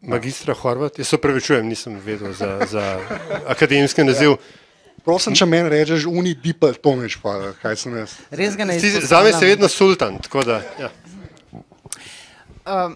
Magistra 0.00 0.54
Horvat, 0.54 0.98
jaz 0.98 1.08
se 1.08 1.16
upravičujem, 1.16 1.66
nisem 1.66 2.00
vedel 2.04 2.32
za, 2.32 2.66
za 2.70 3.00
akademski 3.46 4.04
naziv. 4.04 4.36
Prosim, 5.04 5.34
če 5.34 5.46
meni 5.46 5.70
rečeš, 5.70 6.06
uni 6.06 6.34
dipel, 6.38 6.76
to 6.78 6.94
neč 6.98 7.16
pa, 7.22 7.34
kaj 7.62 7.76
sem 7.80 7.96
jaz. 7.96 8.14
Res 8.30 8.54
ga 8.58 8.66
ne 8.68 8.76
izpostavljam. 8.78 9.08
Zame 9.10 9.32
si 9.34 9.48
vedno 9.50 9.68
sultan, 9.68 10.18
tako 10.22 10.44
da, 10.46 10.60
ja. 10.78 10.90
Um, 12.62 12.94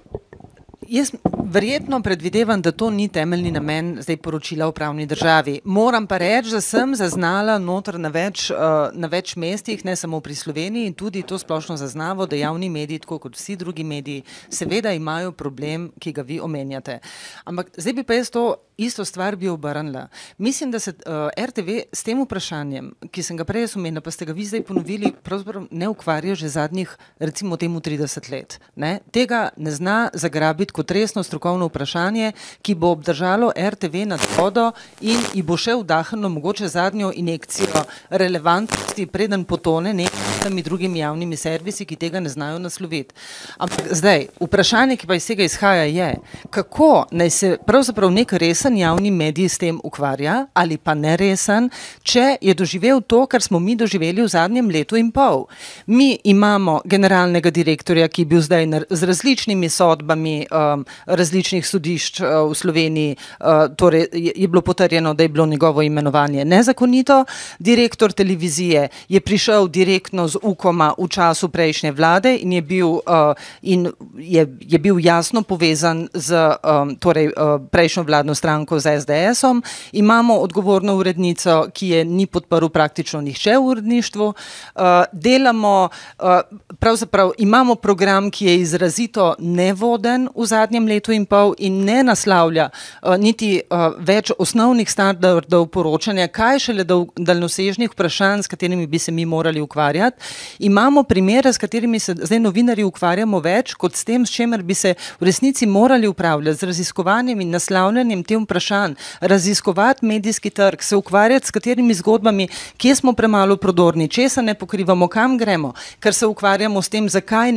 Jaz 0.88 1.10
verjetno 1.50 2.02
predvidevam, 2.02 2.62
da 2.62 2.72
to 2.72 2.90
ni 2.90 3.08
temeljni 3.08 3.50
namen 3.50 3.96
zdaj 4.00 4.16
poročila 4.16 4.66
o 4.66 4.72
pravni 4.72 5.06
državi. 5.06 5.60
Moram 5.64 6.06
pa 6.06 6.18
reči, 6.18 6.50
da 6.50 6.60
sem 6.60 6.94
zaznala 6.94 7.58
notr 7.58 7.98
na 7.98 8.08
več, 8.08 8.50
uh, 8.50 8.56
na 8.92 9.08
več 9.10 9.36
mestih, 9.36 9.84
ne 9.84 9.96
samo 9.96 10.20
pri 10.20 10.34
Sloveniji 10.34 10.92
tudi 10.92 11.22
to 11.22 11.38
splošno 11.38 11.76
zaznavo, 11.76 12.26
da 12.26 12.36
javni 12.36 12.70
mediji, 12.70 12.98
tako 12.98 13.18
kot 13.18 13.36
vsi 13.36 13.56
drugi 13.56 13.84
mediji, 13.84 14.22
seveda 14.50 14.92
imajo 14.92 15.32
problem, 15.32 15.90
ki 15.98 16.12
ga 16.12 16.22
vi 16.22 16.40
omenjate. 16.40 17.00
Ampak 17.44 17.74
zdaj 17.76 17.92
bi 17.92 18.04
pa 18.06 18.20
jaz 18.20 18.30
to 18.30 18.46
isto 18.76 19.04
stvar 19.04 19.36
bi 19.36 19.48
obrnila. 19.48 20.08
Mislim, 20.38 20.70
da 20.70 20.78
se 20.78 20.90
uh, 20.90 21.30
eh, 21.36 21.46
RTV 21.46 21.78
s 21.92 22.02
tem 22.02 22.20
vprašanjem, 22.22 22.92
ki 23.10 23.22
sem 23.22 23.36
ga 23.36 23.44
prej 23.44 23.70
omenila, 23.76 24.00
pa 24.04 24.10
ste 24.10 24.26
ga 24.28 24.32
vi 24.36 24.44
zdaj 24.44 24.62
ponovili, 24.68 25.12
pravzaprav 25.22 25.66
ne 25.70 25.88
ukvarja 25.88 26.34
že 26.34 26.48
zadnjih, 26.48 26.96
recimo 27.18 27.56
temu 27.56 27.80
30 27.80 28.30
let. 28.30 28.60
Ne? 28.76 28.98
Tega 29.10 29.48
ne 29.56 29.70
zna 29.70 30.10
zagrabiti 30.12 30.75
kot 30.76 30.90
resno 30.90 31.22
strokovno 31.24 31.70
vprašanje, 31.70 32.32
ki 32.62 32.74
bo 32.74 32.92
obdržalo 32.92 33.52
RTV 33.56 34.04
nad 34.12 34.20
vodo 34.36 34.70
in 35.00 35.20
ji 35.34 35.42
bo 35.42 35.56
še 35.56 35.78
vdahnilo 35.80 36.28
mogoče 36.28 36.68
zadnjo 36.68 37.12
injekcijo 37.16 37.84
relevantnosti, 38.10 39.06
preden 39.06 39.44
potone 39.44 39.94
nekaj 39.96 40.15
vsemi 40.46 40.62
drugimi 40.62 40.98
javnimi 40.98 41.36
servisi, 41.36 41.84
ki 41.84 41.96
tega 41.96 42.20
ne 42.20 42.28
znajo 42.28 42.58
nasloviti. 42.62 43.14
Ampak 43.58 43.88
zdaj, 43.90 44.26
vprašanje, 44.40 44.96
ki 44.96 45.06
pa 45.06 45.16
iz 45.18 45.26
tega 45.26 45.42
izhaja, 45.42 45.86
je, 45.90 46.10
kako 46.54 47.06
naj 47.10 47.30
se 47.30 47.48
pravzaprav 47.66 48.12
nek 48.14 48.32
resen 48.32 48.76
javni 48.78 49.10
medij 49.10 49.48
s 49.48 49.58
tem 49.58 49.80
ukvarja 49.82 50.46
ali 50.54 50.78
pa 50.78 50.94
neresen, 50.94 51.66
če 52.02 52.36
je 52.40 52.54
doživel 52.54 53.00
to, 53.02 53.24
kar 53.26 53.42
smo 53.42 53.58
mi 53.58 53.74
doživeli 53.76 54.22
v 54.22 54.28
zadnjem 54.28 54.70
letu 54.70 54.96
in 54.96 55.10
pol. 55.10 55.48
Mi 55.86 56.18
imamo 56.24 56.80
generalnega 56.84 57.50
direktorja, 57.50 58.06
ki 58.08 58.22
je 58.22 58.30
bil 58.30 58.40
zdaj 58.46 58.68
z 58.90 59.02
različnimi 59.02 59.68
sodbami 59.68 60.46
um, 60.46 60.86
različnih 61.06 61.66
sodišč 61.66 62.20
uh, 62.20 62.46
v 62.52 62.54
Sloveniji, 62.54 63.16
uh, 63.40 63.66
torej 63.76 64.06
je, 64.12 64.32
je 64.36 64.46
bilo 64.48 64.62
potrjeno, 64.62 65.14
da 65.14 65.26
je 65.26 65.28
bilo 65.28 65.46
njegovo 65.46 65.82
imenovanje 65.82 66.44
nezakonito. 66.44 67.24
Direktor 67.58 68.12
televizije 68.12 68.88
je 69.08 69.20
prišel 69.20 69.68
direktno 69.68 70.28
z 70.28 70.35
UKOM-a 70.42 70.94
v 70.98 71.08
času 71.08 71.48
prejšnje 71.48 71.92
vlade 71.92 72.36
in 72.36 72.52
je 72.52 72.62
bil, 72.62 72.88
uh, 72.88 73.34
in 73.62 73.88
je, 74.18 74.46
je 74.60 74.78
bil 74.78 75.00
jasno 75.00 75.42
povezan 75.42 76.08
z 76.14 76.34
um, 76.36 76.96
torej, 76.96 77.32
uh, 77.32 77.60
prejšnjo 77.70 78.02
vladno 78.02 78.34
stranko, 78.34 78.80
z 78.80 79.00
SDS-om. 79.00 79.62
Imamo 79.92 80.34
odgovorno 80.34 80.96
urednico, 80.96 81.66
ki 81.72 81.88
je 81.88 82.04
ni 82.04 82.26
podprl 82.26 82.68
praktično 82.68 83.20
nihče 83.20 83.56
v 83.56 83.66
uredništvu. 83.66 84.26
Uh, 84.26 84.82
delamo, 85.12 85.88
uh, 86.18 86.40
pravzaprav 86.78 87.32
imamo 87.38 87.74
program, 87.74 88.30
ki 88.30 88.46
je 88.46 88.56
izrazito 88.56 89.34
nevoden 89.38 90.28
v 90.34 90.46
zadnjem 90.46 90.86
letu 90.86 91.12
in 91.12 91.26
pol 91.26 91.54
in 91.58 91.84
ne 91.84 92.02
naslavlja 92.02 92.68
uh, 92.70 93.16
niti 93.16 93.60
uh, 93.70 93.94
več 93.98 94.32
osnovnih 94.38 94.90
standardov 94.90 95.66
poročanja, 95.66 96.28
kaj 96.28 96.58
šele 96.58 96.84
daljnosežnih 97.16 97.90
vprašanj, 97.92 98.42
s 98.42 98.50
katerimi 98.50 98.86
bi 98.86 98.98
se 98.98 99.12
mi 99.12 99.24
morali 99.24 99.60
ukvarjati. 99.60 100.15
Imamo 100.58 101.02
primere, 101.02 101.52
s 101.52 101.58
katerimi 101.58 102.00
se 102.00 102.14
zdaj 102.22 102.40
novinari 102.40 102.84
ukvarjamo 102.84 103.40
več, 103.40 103.74
kot 103.74 103.96
s 103.96 104.04
tem, 104.04 104.26
s 104.26 104.32
čemer 104.32 104.62
bi 104.62 104.74
se 104.74 104.94
v 105.20 105.28
resnici 105.28 105.66
morali 105.66 106.08
upravljati, 106.08 106.58
z 106.58 106.70
raziskovanjem 106.70 107.40
in 107.40 107.50
naslavljanjem 107.50 108.24
tem 108.24 108.44
vprašanj, 108.44 108.94
raziskovati 109.20 110.06
medijski 110.06 110.50
trg, 110.50 110.82
se 110.82 110.96
ukvarjati 110.96 111.46
s 111.46 111.50
katerimi 111.50 111.94
zgodbami, 111.94 112.48
kje 112.76 112.94
smo 112.94 113.12
premalo 113.12 113.56
prodorni, 113.56 114.08
česa 114.08 114.42
ne 114.42 114.54
pokrivamo, 114.54 115.08
kam 115.08 115.38
gremo, 115.38 115.74
ker 116.00 116.14
se 116.14 116.26
ukvarjamo 116.26 116.82
s 116.82 116.88
tem, 116.88 117.08
zakaj, 117.08 117.52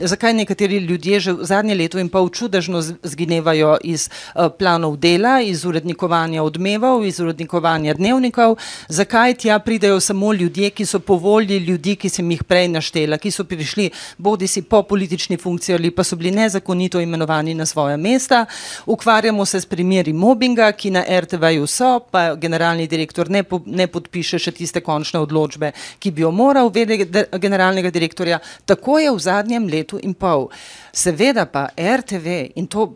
zakaj 0.00 0.34
nekateri 0.34 0.76
ljudje 0.76 1.20
že 1.20 1.32
v 1.32 1.44
zadnje 1.44 1.74
leto 1.74 1.98
in 1.98 2.08
pol 2.08 2.28
čudežno 2.28 2.82
zginevajo 2.82 3.76
iz 3.84 4.08
uh, 4.08 4.48
planov 4.58 4.96
dela, 4.96 5.40
iz 5.40 5.64
urednikovanja 5.64 6.42
odmevov, 6.42 7.04
iz 7.06 7.20
urednikovanja 7.20 7.94
dnevnikov, 7.94 8.56
zakaj 8.88 9.34
tja 9.34 9.58
pridejo 9.58 10.00
samo 10.00 10.32
ljudje, 10.32 10.70
ki 10.70 10.86
so 10.86 10.98
po 10.98 11.16
volji 11.16 11.59
ljudi, 11.60 11.96
ki 11.96 12.08
sem 12.08 12.30
jih 12.30 12.42
prej 12.44 12.68
naštela, 12.72 13.18
ki 13.18 13.30
so 13.30 13.44
prišli 13.44 13.90
bodi 14.18 14.48
si 14.48 14.62
po 14.62 14.82
politični 14.82 15.36
funkciji 15.36 15.74
ali 15.74 15.90
pa 15.90 16.04
so 16.04 16.16
bili 16.16 16.30
nezakonito 16.30 17.00
imenovani 17.00 17.54
na 17.54 17.66
svoja 17.66 17.96
mesta. 17.96 18.46
Ukvarjamo 18.86 19.46
se 19.46 19.60
s 19.60 19.66
primeri 19.66 20.12
mobinga, 20.12 20.72
ki 20.72 20.90
na 20.90 21.04
RTV-ju 21.20 21.66
so, 21.66 22.00
pa 22.10 22.34
generalni 22.34 22.86
direktor 22.86 23.30
ne, 23.30 23.42
po, 23.42 23.62
ne 23.66 23.86
podpiše 23.86 24.38
še 24.38 24.52
tiste 24.56 24.80
končne 24.80 25.20
odločbe, 25.20 25.72
ki 25.98 26.10
bi 26.10 26.22
jo 26.22 26.30
moral 26.30 26.70
vedeti 26.74 27.24
generalnega 27.38 27.90
direktorja. 27.90 28.40
Tako 28.64 28.98
je 28.98 29.14
v 29.14 29.24
zadnjem 29.24 29.68
letu 29.68 30.00
in 30.02 30.14
pol. 30.14 30.48
Seveda 30.92 31.46
pa 31.46 31.68
RTV 31.76 32.52
in 32.56 32.66
to 32.66 32.90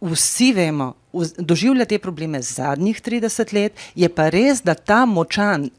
vsi 0.00 0.52
vemo, 0.52 0.94
doživlja 1.38 1.84
te 1.84 1.98
probleme 1.98 2.42
zadnjih 2.42 3.00
30 3.02 3.52
let, 3.54 3.72
je 3.94 4.08
pa 4.08 4.28
res, 4.28 4.62
da 4.62 4.74
ta 4.74 5.04
močan. 5.06 5.70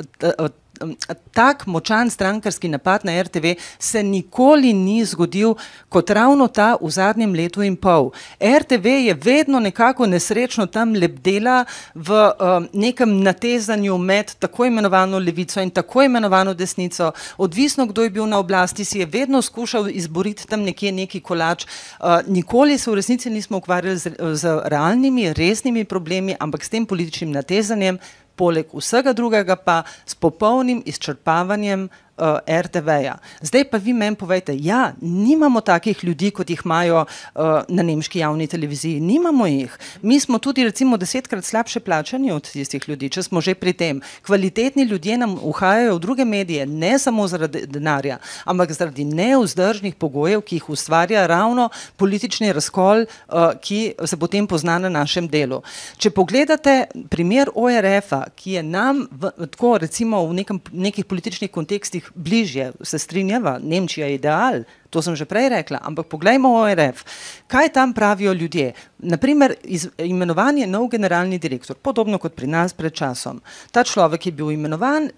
Tak 1.34 1.68
močan 1.68 2.10
strankarski 2.10 2.68
napad 2.68 3.06
na 3.06 3.22
RTV 3.22 3.45
se 3.80 4.04
nikoli 4.04 4.74
ni 4.74 5.06
zgodil 5.06 5.56
kot 5.90 6.10
ravno 6.10 6.48
ta 6.48 6.76
v 6.82 6.90
zadnjem 6.90 7.34
letu 7.34 7.62
in 7.64 7.76
pol. 7.76 8.12
RTV 8.41 8.86
je 8.86 9.14
vedno 9.14 9.60
nekako 9.60 10.06
nesrečno 10.06 10.66
tam 10.66 10.94
lebdela 10.94 11.66
v 11.95 12.12
um, 12.12 12.68
nekem 12.74 13.22
natezanju 13.24 13.98
med 13.98 14.36
tako 14.40 14.66
imenovano 14.66 15.20
levico 15.20 15.62
in 15.62 15.70
tako 15.70 16.04
imenovano 16.04 16.54
desnico. 16.54 17.12
Odvisno, 17.38 17.86
kdo 17.86 18.04
je 18.04 18.10
bil 18.10 18.26
na 18.26 18.40
oblasti, 18.40 18.86
si 18.86 18.99
je 18.99 19.06
vedno 19.06 19.41
skušal 19.41 19.90
izboriti 19.90 20.48
tam 20.48 20.62
nekje 20.62 20.91
neki 20.91 21.20
kolač. 21.20 21.66
Uh, 21.66 22.06
nikoli 22.28 22.78
se 22.78 22.91
v 22.91 22.95
resnici 22.95 23.30
nismo 23.30 23.58
ukvarjali 23.58 23.98
z, 23.98 24.12
z 24.34 24.62
realnimi, 24.66 25.34
resnimi 25.34 25.86
problemi, 25.86 26.36
ampak 26.40 26.64
s 26.64 26.70
tem 26.70 26.86
političnim 26.86 27.32
natezanjem 27.32 27.99
poleg 28.38 28.73
vsega 28.73 29.14
drugega 29.18 29.57
pa 29.57 29.81
s 30.05 30.15
popolnim 30.15 30.84
izčrpavanjem 30.85 31.88
uh, 32.18 32.39
eh, 32.45 32.61
RTV-ja. 32.61 33.18
Zdaj 33.41 33.64
pa 33.69 33.77
vi 33.77 33.94
meni 33.94 34.15
povejte, 34.15 34.56
ja, 34.60 34.94
nimamo 35.02 35.61
takih 35.61 36.03
ljudi, 36.03 36.31
kot 36.31 36.49
jih 36.49 36.61
imajo 36.65 37.06
uh, 37.06 37.41
na 37.68 37.84
nemški 37.84 38.19
javni 38.19 38.48
televiziji, 38.48 38.99
nimamo 38.99 39.48
jih. 39.48 39.77
Mi 40.02 40.19
smo 40.19 40.39
tudi 40.39 40.64
recimo 40.64 40.98
desetkrat 40.98 41.45
slabše 41.45 41.80
plačani 41.80 42.31
od 42.31 42.49
tistih 42.52 42.84
ljudi, 42.88 43.10
če 43.10 43.23
smo 43.23 43.41
že 43.41 43.56
pri 43.56 43.73
tem. 43.73 44.02
Kvalitetni 44.26 44.84
ljudje 44.84 45.18
nam 45.18 45.38
uhajajo 45.41 45.95
v 45.95 45.99
druge 45.99 46.26
medije, 46.26 46.65
ne 46.65 46.99
samo 46.99 47.27
zaradi 47.27 47.65
denarja, 47.68 48.18
ampak 48.45 48.72
zaradi 48.72 49.06
neuzdržnih 49.06 49.95
pogojev, 49.95 50.41
ki 50.41 50.56
jih 50.56 50.69
ustvarja 50.69 51.27
ravno 51.27 51.69
politični 51.98 52.53
razkol, 52.53 53.06
uh, 53.06 53.53
ki 53.61 53.94
se 54.06 54.18
potem 54.18 54.48
pozna 54.48 54.77
na 54.80 54.89
našem 54.89 55.27
delu. 55.27 55.61
Če 55.98 56.10
pogledate 56.10 56.88
primer 57.10 57.52
ORF-a, 57.56 58.26
ki 58.35 58.57
je 58.57 58.64
nam 58.64 59.06
v, 59.11 59.31
tako 59.52 59.77
recimo 59.77 60.23
v 60.27 60.41
nekem, 60.41 60.60
nekih 60.72 61.06
političnih 61.06 61.52
kontekstih 61.52 62.06
bližje, 62.15 62.71
se 62.81 62.99
strinjava, 62.99 63.59
Nemčija 63.63 64.07
je 64.07 64.15
ideal, 64.15 64.63
To 64.89 65.01
sem 65.01 65.15
že 65.15 65.27
prej 65.27 65.49
rekla, 65.51 65.81
ampak 65.84 66.07
poglejmo 66.07 66.47
ORF. 66.64 67.03
Kaj 67.47 67.69
tam 67.76 67.93
pravijo 67.93 68.34
ljudje? 68.34 68.73
Naprimer, 68.99 69.55
iz, 69.64 69.88
imenovan 69.97 70.57
je 70.57 70.68
nov 70.68 70.88
generalni 70.89 71.38
direktor, 71.39 71.76
podobno 71.76 72.18
kot 72.18 72.34
pri 72.34 72.47
nas 72.47 72.73
pred 72.73 72.93
časom. 72.93 73.41
Ta 73.72 73.84
človek 73.84 74.26
je 74.26 74.31
bil 74.31 74.51
imenovan, 74.51 75.09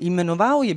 je, 0.63 0.75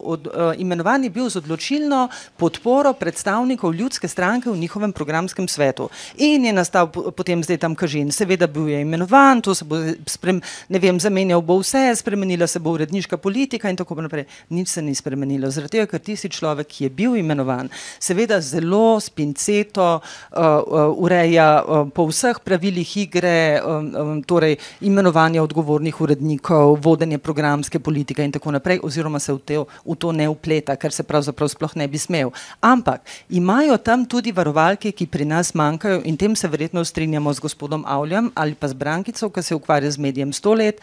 od, 0.00 0.26
uh, 0.26 0.52
imenovan 0.58 1.04
je 1.04 1.10
bil 1.10 1.28
z 1.30 1.36
odločilno 1.36 2.08
podporo 2.36 2.92
predstavnikov 2.92 3.74
ljudske 3.74 4.08
stranke 4.08 4.50
v 4.50 4.58
njihovem 4.58 4.92
programskem 4.92 5.48
svetu. 5.48 5.88
In 6.16 6.44
je 6.44 6.52
nastal 6.52 6.90
potem 6.90 7.44
zdaj 7.44 7.58
tam 7.58 7.74
kažin. 7.74 8.10
Seveda 8.12 8.46
bil 8.46 8.68
je 8.68 8.80
imenovan, 8.80 9.40
to 9.40 9.54
se 9.54 9.64
bo 9.64 9.76
sprem, 10.06 10.40
ne 10.68 10.78
vem, 10.78 11.00
zamenjal 11.00 11.42
bo 11.42 11.58
vse, 11.60 11.94
spremenila 11.96 12.46
se 12.46 12.58
bo 12.58 12.72
uredniška 12.72 13.16
politika 13.16 13.70
in 13.70 13.76
tako 13.76 14.00
naprej. 14.00 14.26
Nič 14.50 14.68
se 14.68 14.82
ni 14.82 14.94
spremenilo, 14.94 15.50
zaradi 15.50 15.78
tega, 15.78 15.86
ker 15.90 16.00
tisti 16.00 16.28
človek, 16.28 16.68
ki 16.68 16.84
je 16.84 16.90
bil 16.90 17.16
imenovan, 17.16 17.70
seveda 18.00 18.29
seveda 18.30 18.40
zelo 18.40 19.00
spinceto 19.00 19.98
uh, 19.98 20.38
uh, 20.38 20.94
ureja 20.96 21.62
uh, 21.62 21.88
po 21.90 22.06
vseh 22.06 22.38
pravilih 22.44 22.86
igre, 22.96 23.60
um, 23.62 23.94
um, 23.94 24.22
torej 24.22 24.56
imenovanje 24.80 25.40
odgovornih 25.40 26.00
urednikov, 26.00 26.78
vodenje 26.82 27.18
programske 27.18 27.78
politike 27.78 28.24
in 28.24 28.32
tako 28.32 28.52
naprej, 28.52 28.80
oziroma 28.82 29.18
se 29.18 29.32
v, 29.32 29.38
te, 29.38 29.58
v 29.58 29.96
to 29.98 30.12
ne 30.12 30.28
upleta, 30.28 30.76
ker 30.76 30.92
se 30.92 31.02
pravzaprav 31.02 31.48
sploh 31.50 31.74
ne 31.76 31.88
bi 31.88 31.98
smel. 31.98 32.30
Ampak 32.60 33.02
imajo 33.30 33.78
tam 33.78 34.06
tudi 34.06 34.32
varovalke, 34.32 34.92
ki 34.92 35.06
pri 35.06 35.24
nas 35.24 35.54
manjkajo 35.54 36.02
in 36.04 36.16
tem 36.16 36.36
se 36.36 36.48
verjetno 36.48 36.84
strinjamo 36.84 37.32
z 37.34 37.40
gospodom 37.40 37.84
Avljem 37.86 38.30
ali 38.34 38.54
pa 38.54 38.68
z 38.68 38.74
Brankico, 38.74 39.30
ki 39.30 39.42
se 39.42 39.54
ukvarja 39.54 39.90
z 39.90 39.98
medijem 39.98 40.32
sto 40.32 40.54
let. 40.54 40.80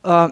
Uh, 0.00 0.30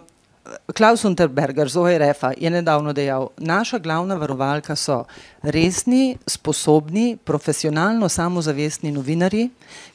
Klaus 0.74 1.04
Unterberger 1.04 1.68
z 1.68 1.76
ORF-a 1.76 2.32
je 2.36 2.50
nedavno 2.50 2.92
dejal, 2.92 3.28
naša 3.38 3.78
glavna 3.78 4.14
varovalka 4.14 4.76
so 4.76 5.04
resni, 5.42 6.16
sposobni, 6.26 7.16
profesionalno 7.24 8.08
samozavestni 8.08 8.92
novinari, 8.92 9.48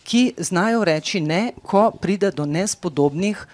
ki 0.03 0.33
znajo 0.37 0.83
reči 0.83 1.21
ne, 1.21 1.53
ko 1.63 1.91
pride 1.91 2.31
do 2.31 2.45
nespodobnih 2.45 3.47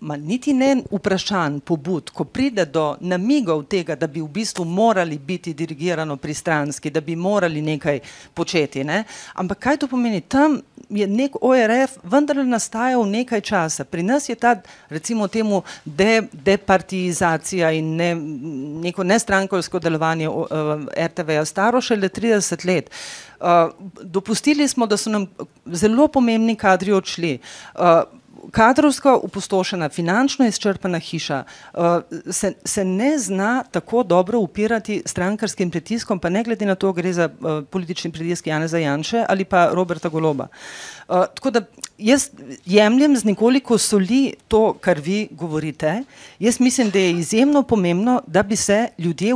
ma 0.00 0.16
niti 0.16 0.52
ne 0.52 0.82
vprašanj, 0.90 1.60
pobud, 1.60 2.10
ko 2.10 2.24
pride 2.24 2.64
do 2.66 2.96
namigov 3.00 3.64
tega, 3.70 3.96
da 3.96 4.06
bi 4.06 4.20
v 4.20 4.28
bistvu 4.28 4.64
morali 4.64 5.18
biti 5.18 5.54
dirigirano 5.54 6.16
pristranski, 6.16 6.90
da 6.90 7.00
bi 7.00 7.16
morali 7.16 7.62
nekaj 7.62 8.00
početi. 8.34 8.84
Ne? 8.84 9.04
Ampak 9.34 9.58
kaj 9.58 9.76
to 9.76 9.88
pomeni? 9.88 10.20
Tam 10.20 10.60
je 10.90 11.06
nek 11.06 11.36
ORF 11.40 11.96
vendar 12.02 12.36
nastajal 12.46 13.06
nekaj 13.08 13.40
časa. 13.40 13.84
Pri 13.84 14.02
nas 14.02 14.28
je 14.28 14.34
ta, 14.34 14.56
recimo 14.88 15.28
temu, 15.28 15.62
de, 15.84 16.22
departizacija 16.32 17.70
in 17.72 17.96
ne, 17.96 18.14
neko 18.86 19.04
nestrankovsko 19.04 19.78
delovanje 19.78 20.28
uh, 20.28 20.46
RTV-ja 20.96 21.44
staro 21.44 21.80
šele 21.80 22.08
30 22.08 22.66
let. 22.66 22.90
Uh, 23.40 23.72
dopustili 24.02 24.68
smo, 24.68 24.86
da 24.86 24.96
so 24.96 25.10
nam 25.10 25.26
zelo 25.66 26.08
pomembni 26.08 26.56
kadri 26.56 26.92
odšli. 26.92 27.38
Uh, 27.74 28.02
kadrovsko 28.50 29.20
upostošena, 29.22 29.88
finančno 29.88 30.46
izčrpana 30.46 30.98
hiša 30.98 31.44
uh, 31.44 31.80
se, 32.30 32.52
se 32.64 32.84
ne 32.84 33.18
zna 33.18 33.64
tako 33.70 34.02
dobro 34.02 34.38
upirati 34.38 35.02
strankarskim 35.06 35.70
pritiskom, 35.70 36.18
pa 36.18 36.28
ne 36.28 36.42
glede 36.44 36.66
na 36.66 36.74
to, 36.74 36.92
gre 36.92 37.12
za 37.12 37.28
uh, 37.28 37.64
politični 37.70 38.12
pritisk 38.12 38.46
Jana 38.46 38.68
Zajanše 38.68 39.24
ali 39.28 39.44
pa 39.44 39.68
Roberta 39.72 40.08
Goloba. 40.08 40.46
Uh, 41.08 41.24
tako 41.34 41.50
da 41.50 41.60
jaz 41.98 42.28
jemljem 42.66 43.16
z 43.16 43.24
nekoliko 43.24 43.78
soli 43.78 44.34
to, 44.48 44.72
kar 44.80 44.98
vi 44.98 45.28
govorite. 45.30 46.02
Jaz 46.38 46.60
mislim, 46.60 46.90
da 46.90 46.98
je 46.98 47.10
izjemno 47.10 47.62
pomembno, 47.62 48.22
da 48.26 48.42
bi 48.42 48.56
se 48.56 48.88
ljudje 48.98 49.34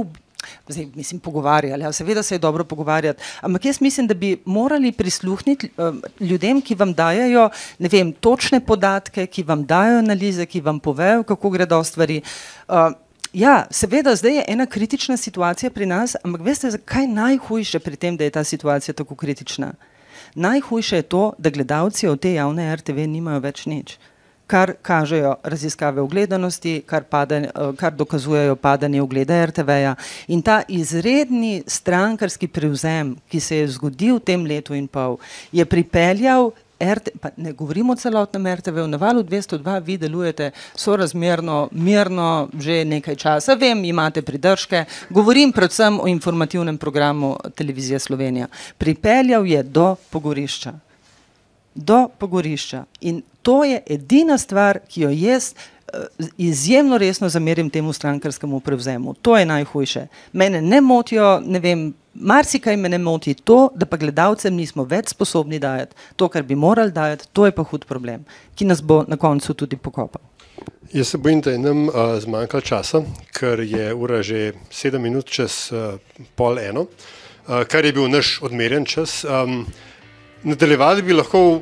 zdaj, 0.69 0.87
mislim, 0.95 1.21
pogovarjali. 1.21 1.83
Ja, 1.83 1.93
seveda 1.93 2.23
se 2.23 2.35
je 2.35 2.39
dobro 2.39 2.65
pogovarjati, 2.65 3.23
ampak 3.41 3.65
jaz 3.65 3.81
mislim, 3.81 4.07
da 4.07 4.15
bi 4.15 4.37
morali 4.45 4.93
prisluhniti 4.93 5.71
uh, 5.77 5.97
ljudem, 6.21 6.61
ki 6.61 6.75
vam 6.75 6.95
dajo 6.95 7.51
vem, 7.79 8.13
točne 8.13 8.61
podatke, 8.61 9.27
ki 9.27 9.43
vam 9.43 9.67
dajo 9.67 9.99
analize, 9.99 10.47
ki 10.47 10.61
vam 10.61 10.81
povejo, 10.81 11.23
kako 11.23 11.51
gredo 11.51 11.85
stvari. 11.85 12.23
Uh, 12.69 12.93
Ja, 13.33 13.67
seveda, 13.71 14.11
zdaj 14.19 14.33
je 14.35 14.45
ena 14.49 14.65
kritična 14.67 15.15
situacija 15.17 15.71
pri 15.71 15.87
nas, 15.87 16.17
ampak 16.25 16.41
veste, 16.43 16.71
kaj 16.85 17.05
je 17.05 17.09
najhujše 17.09 17.79
pri 17.79 17.97
tem, 17.97 18.17
da 18.17 18.25
je 18.27 18.31
ta 18.35 18.43
situacija 18.45 18.95
tako 18.95 19.15
kritična? 19.15 19.69
Najhujše 20.35 20.97
je 20.97 21.03
to, 21.03 21.33
da 21.39 21.51
gledalci 21.51 22.09
od 22.09 22.21
te 22.21 22.33
javne 22.33 22.77
RTV 22.77 23.07
nimajo 23.07 23.39
več 23.39 23.67
nič 23.71 23.99
kar 24.51 24.73
kažejo 24.83 25.35
raziskave 25.45 26.03
ogledanosti, 26.03 26.83
kar, 26.87 27.05
pada, 27.05 27.37
eh, 27.37 27.51
kar 27.77 27.95
dokazujejo 27.95 28.57
padanje 28.57 29.03
ogleda 29.03 29.45
RTV-ja. 29.47 29.95
In 30.29 30.43
ta 30.43 30.63
izredni 30.69 31.63
strankarski 31.67 32.49
prevzem, 32.49 33.15
ki 33.31 33.41
se 33.41 33.57
je 33.57 33.69
zgodil 33.69 34.19
v 34.19 34.25
tem 34.27 34.45
letu 34.47 34.75
in 34.75 34.89
pol, 34.89 35.19
je 35.53 35.65
pripeljal. 35.65 36.51
RT, 36.81 37.11
ne 37.37 37.53
govorimo 37.53 37.93
o 37.93 37.97
celotnem 37.97 38.47
RTV, 38.57 38.87
na 38.89 38.97
valu 38.97 39.21
202 39.23 39.83
vi 39.85 39.99
delujete 40.01 40.51
sorazmerno, 40.75 41.69
mirno, 41.73 42.49
že 42.57 42.85
nekaj 42.89 43.17
časa. 43.21 43.55
Vem, 43.55 43.85
imate 43.85 44.23
pridržke. 44.23 44.87
Govorim 45.11 45.53
predvsem 45.53 46.01
o 46.01 46.09
informativnem 46.09 46.79
programu 46.79 47.37
Televizije 47.55 47.99
Slovenija. 47.99 48.49
Pripeljal 48.79 49.47
je 49.47 49.63
do 49.63 49.97
pogorišča 50.11 50.90
do 51.75 52.09
pogorišča. 52.19 52.85
In 53.01 53.23
to 53.43 53.65
je 53.65 53.83
edina 53.87 54.39
stvar, 54.39 54.79
ki 54.89 55.01
jo 55.01 55.11
jaz 55.11 55.55
uh, 55.55 56.01
izjemno 56.39 56.99
resno 56.99 57.29
zamerim 57.29 57.71
temu 57.71 57.93
strankarskemu 57.93 58.61
prevzemu. 58.61 59.15
To 59.15 59.39
je 59.39 59.47
najhujše. 59.47 60.07
Mene 60.33 60.63
ne 60.63 60.81
motijo, 60.81 61.41
ne 61.41 61.61
vem, 61.61 61.95
marsikaj 62.15 62.77
me 62.77 62.89
ne 62.89 62.99
moti 62.99 63.35
to, 63.35 63.69
da 63.75 63.87
pa 63.87 63.97
gledalcem 63.97 64.55
nismo 64.55 64.85
več 64.85 65.15
sposobni 65.15 65.59
dajati 65.59 65.97
to, 66.17 66.29
kar 66.29 66.43
bi 66.43 66.55
morali 66.55 66.93
dajati, 66.93 67.29
to 67.33 67.47
je 67.47 67.53
pa 67.53 67.63
hud 67.63 67.85
problem, 67.85 68.25
ki 68.55 68.65
nas 68.65 68.83
bo 68.83 69.05
na 69.09 69.17
koncu 69.17 69.55
tudi 69.55 69.77
pokopal. 69.77 70.23
Jaz 70.93 71.09
se 71.09 71.19
bojim, 71.19 71.41
da 71.41 71.51
je 71.51 71.59
nam 71.59 71.87
uh, 71.89 72.17
zmanjkalo 72.19 72.61
časa, 72.61 73.03
ker 73.33 73.61
je 73.61 73.95
ura 73.95 74.23
že 74.23 74.53
sedem 74.71 75.03
minut 75.03 75.31
čez 75.31 75.71
uh, 75.73 76.01
pol 76.35 76.59
eno, 76.59 76.87
uh, 77.47 77.63
kar 77.65 77.85
je 77.85 77.93
bil 77.93 78.11
naš 78.11 78.41
odmerjen 78.43 78.85
čas. 78.85 79.23
Um, 79.25 79.67
Nadaljevali 80.43 81.03
bi 81.03 81.13
lahko 81.13 81.61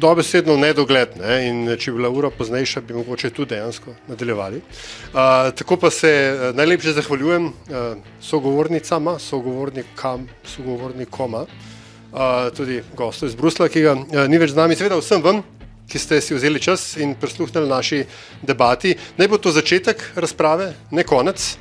dobesedno 0.00 0.54
v 0.54 0.60
nedogled, 0.60 1.14
ne? 1.16 1.36
in 1.48 1.60
če 1.80 1.92
bi 1.92 1.98
bila 1.98 2.10
ura 2.12 2.30
poznejša, 2.30 2.82
bi 2.84 2.94
mogoče 2.94 3.30
tudi 3.34 3.54
dejansko 3.54 3.94
nadaljevali. 4.08 4.60
Uh, 4.60 5.48
tako 5.56 5.78
pa 5.80 5.90
se 5.90 6.10
uh, 6.10 6.56
najlepše 6.56 6.92
zahvaljujem 6.98 7.46
uh, 7.48 7.86
sogovornicama, 8.20 9.16
sogovornikam, 9.18 10.26
sogovornikoma, 10.44 11.46
uh, 11.48 12.50
tudi 12.56 12.82
gostu 12.96 13.26
iz 13.26 13.34
Brusla, 13.34 13.70
ki 13.72 13.86
ga 13.86 13.96
uh, 13.96 14.26
ni 14.28 14.38
več 14.38 14.52
z 14.52 14.60
nami, 14.60 14.76
seveda 14.76 15.00
vsem 15.00 15.24
vam, 15.24 15.40
ki 15.88 15.98
ste 15.98 16.20
si 16.20 16.36
vzeli 16.36 16.60
čas 16.60 16.84
in 17.00 17.16
prisluhnili 17.16 17.70
naši 17.70 18.04
debati. 18.44 18.92
Naj 19.16 19.32
bo 19.32 19.40
to 19.40 19.54
začetek 19.56 20.04
razprave, 20.20 20.74
ne 20.92 21.06
konec, 21.08 21.54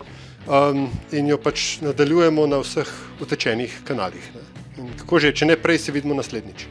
um, 0.46 0.90
in 1.16 1.32
jo 1.32 1.40
pač 1.40 1.78
nadaljujemo 1.82 2.48
na 2.52 2.60
vseh 2.60 2.92
utečenih 3.24 3.82
kanalih. 3.88 4.30
Ne? 4.36 4.47
Kako 4.78 5.20
že, 5.20 5.34
če 5.34 5.50
ne 5.50 5.58
prej, 5.58 5.80
se 5.82 5.92
vidimo 5.92 6.14
naslednjič. 6.18 6.68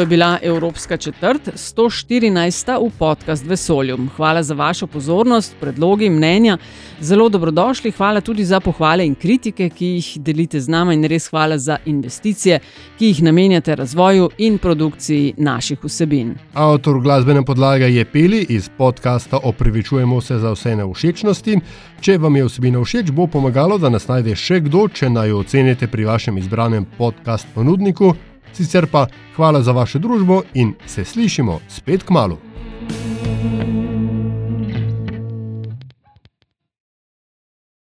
To 0.00 0.02
je 0.02 0.06
bila 0.06 0.38
Evropska 0.42 0.96
četrt, 0.96 1.48
114. 1.54 2.88
v 2.88 2.90
podcast 2.98 3.44
Vesolju. 3.46 3.98
Hvala 4.16 4.42
za 4.42 4.54
vašo 4.54 4.86
pozornost, 4.86 5.56
predlogi, 5.60 6.10
mnenja. 6.10 6.58
Zelo 7.00 7.28
dobrodošli, 7.28 7.90
hvala 7.90 8.20
tudi 8.20 8.44
za 8.44 8.60
pohvale 8.60 9.06
in 9.06 9.14
kritike, 9.14 9.68
ki 9.68 9.86
jih 9.86 10.08
delite 10.16 10.60
z 10.60 10.68
nami, 10.68 10.94
in 10.94 11.04
res 11.04 11.28
hvala 11.28 11.58
za 11.58 11.76
investicije, 11.84 12.60
ki 12.98 13.06
jih 13.06 13.22
namenjate 13.22 13.76
razvoju 13.76 14.30
in 14.38 14.58
produkciji 14.58 15.34
naših 15.36 15.84
vsebin. 15.84 16.34
Avtor 16.54 17.00
glasbene 17.00 17.44
podlage 17.44 17.92
je 17.92 18.04
Peli 18.04 18.46
iz 18.48 18.70
podcasta 18.78 19.38
Opravičujemo 19.42 20.20
se 20.20 20.38
za 20.38 20.52
vse 20.52 20.76
neušečnosti. 20.76 21.60
Če 22.00 22.18
vam 22.18 22.36
je 22.36 22.44
vsebina 22.44 22.80
všeč, 22.80 23.10
bo 23.10 23.26
pomagalo, 23.26 23.78
da 23.78 23.92
nas 23.92 24.08
najde 24.08 24.32
še 24.36 24.60
kdo, 24.60 24.88
če 24.88 25.10
naj 25.10 25.28
jo 25.28 25.44
ocenite 25.44 25.92
pri 25.92 26.08
vašem 26.08 26.38
izbranem 26.38 26.88
podcast 26.96 27.46
ponudniku. 27.54 28.14
Sicer 28.52 28.86
pa 28.86 29.06
hvala 29.36 29.62
za 29.62 29.72
vašo 29.72 29.98
družbo 29.98 30.42
in 30.54 30.74
se 30.86 31.04
slišimo 31.04 31.60
spet 31.68 32.02
k 32.02 32.10
malu. 32.10 32.38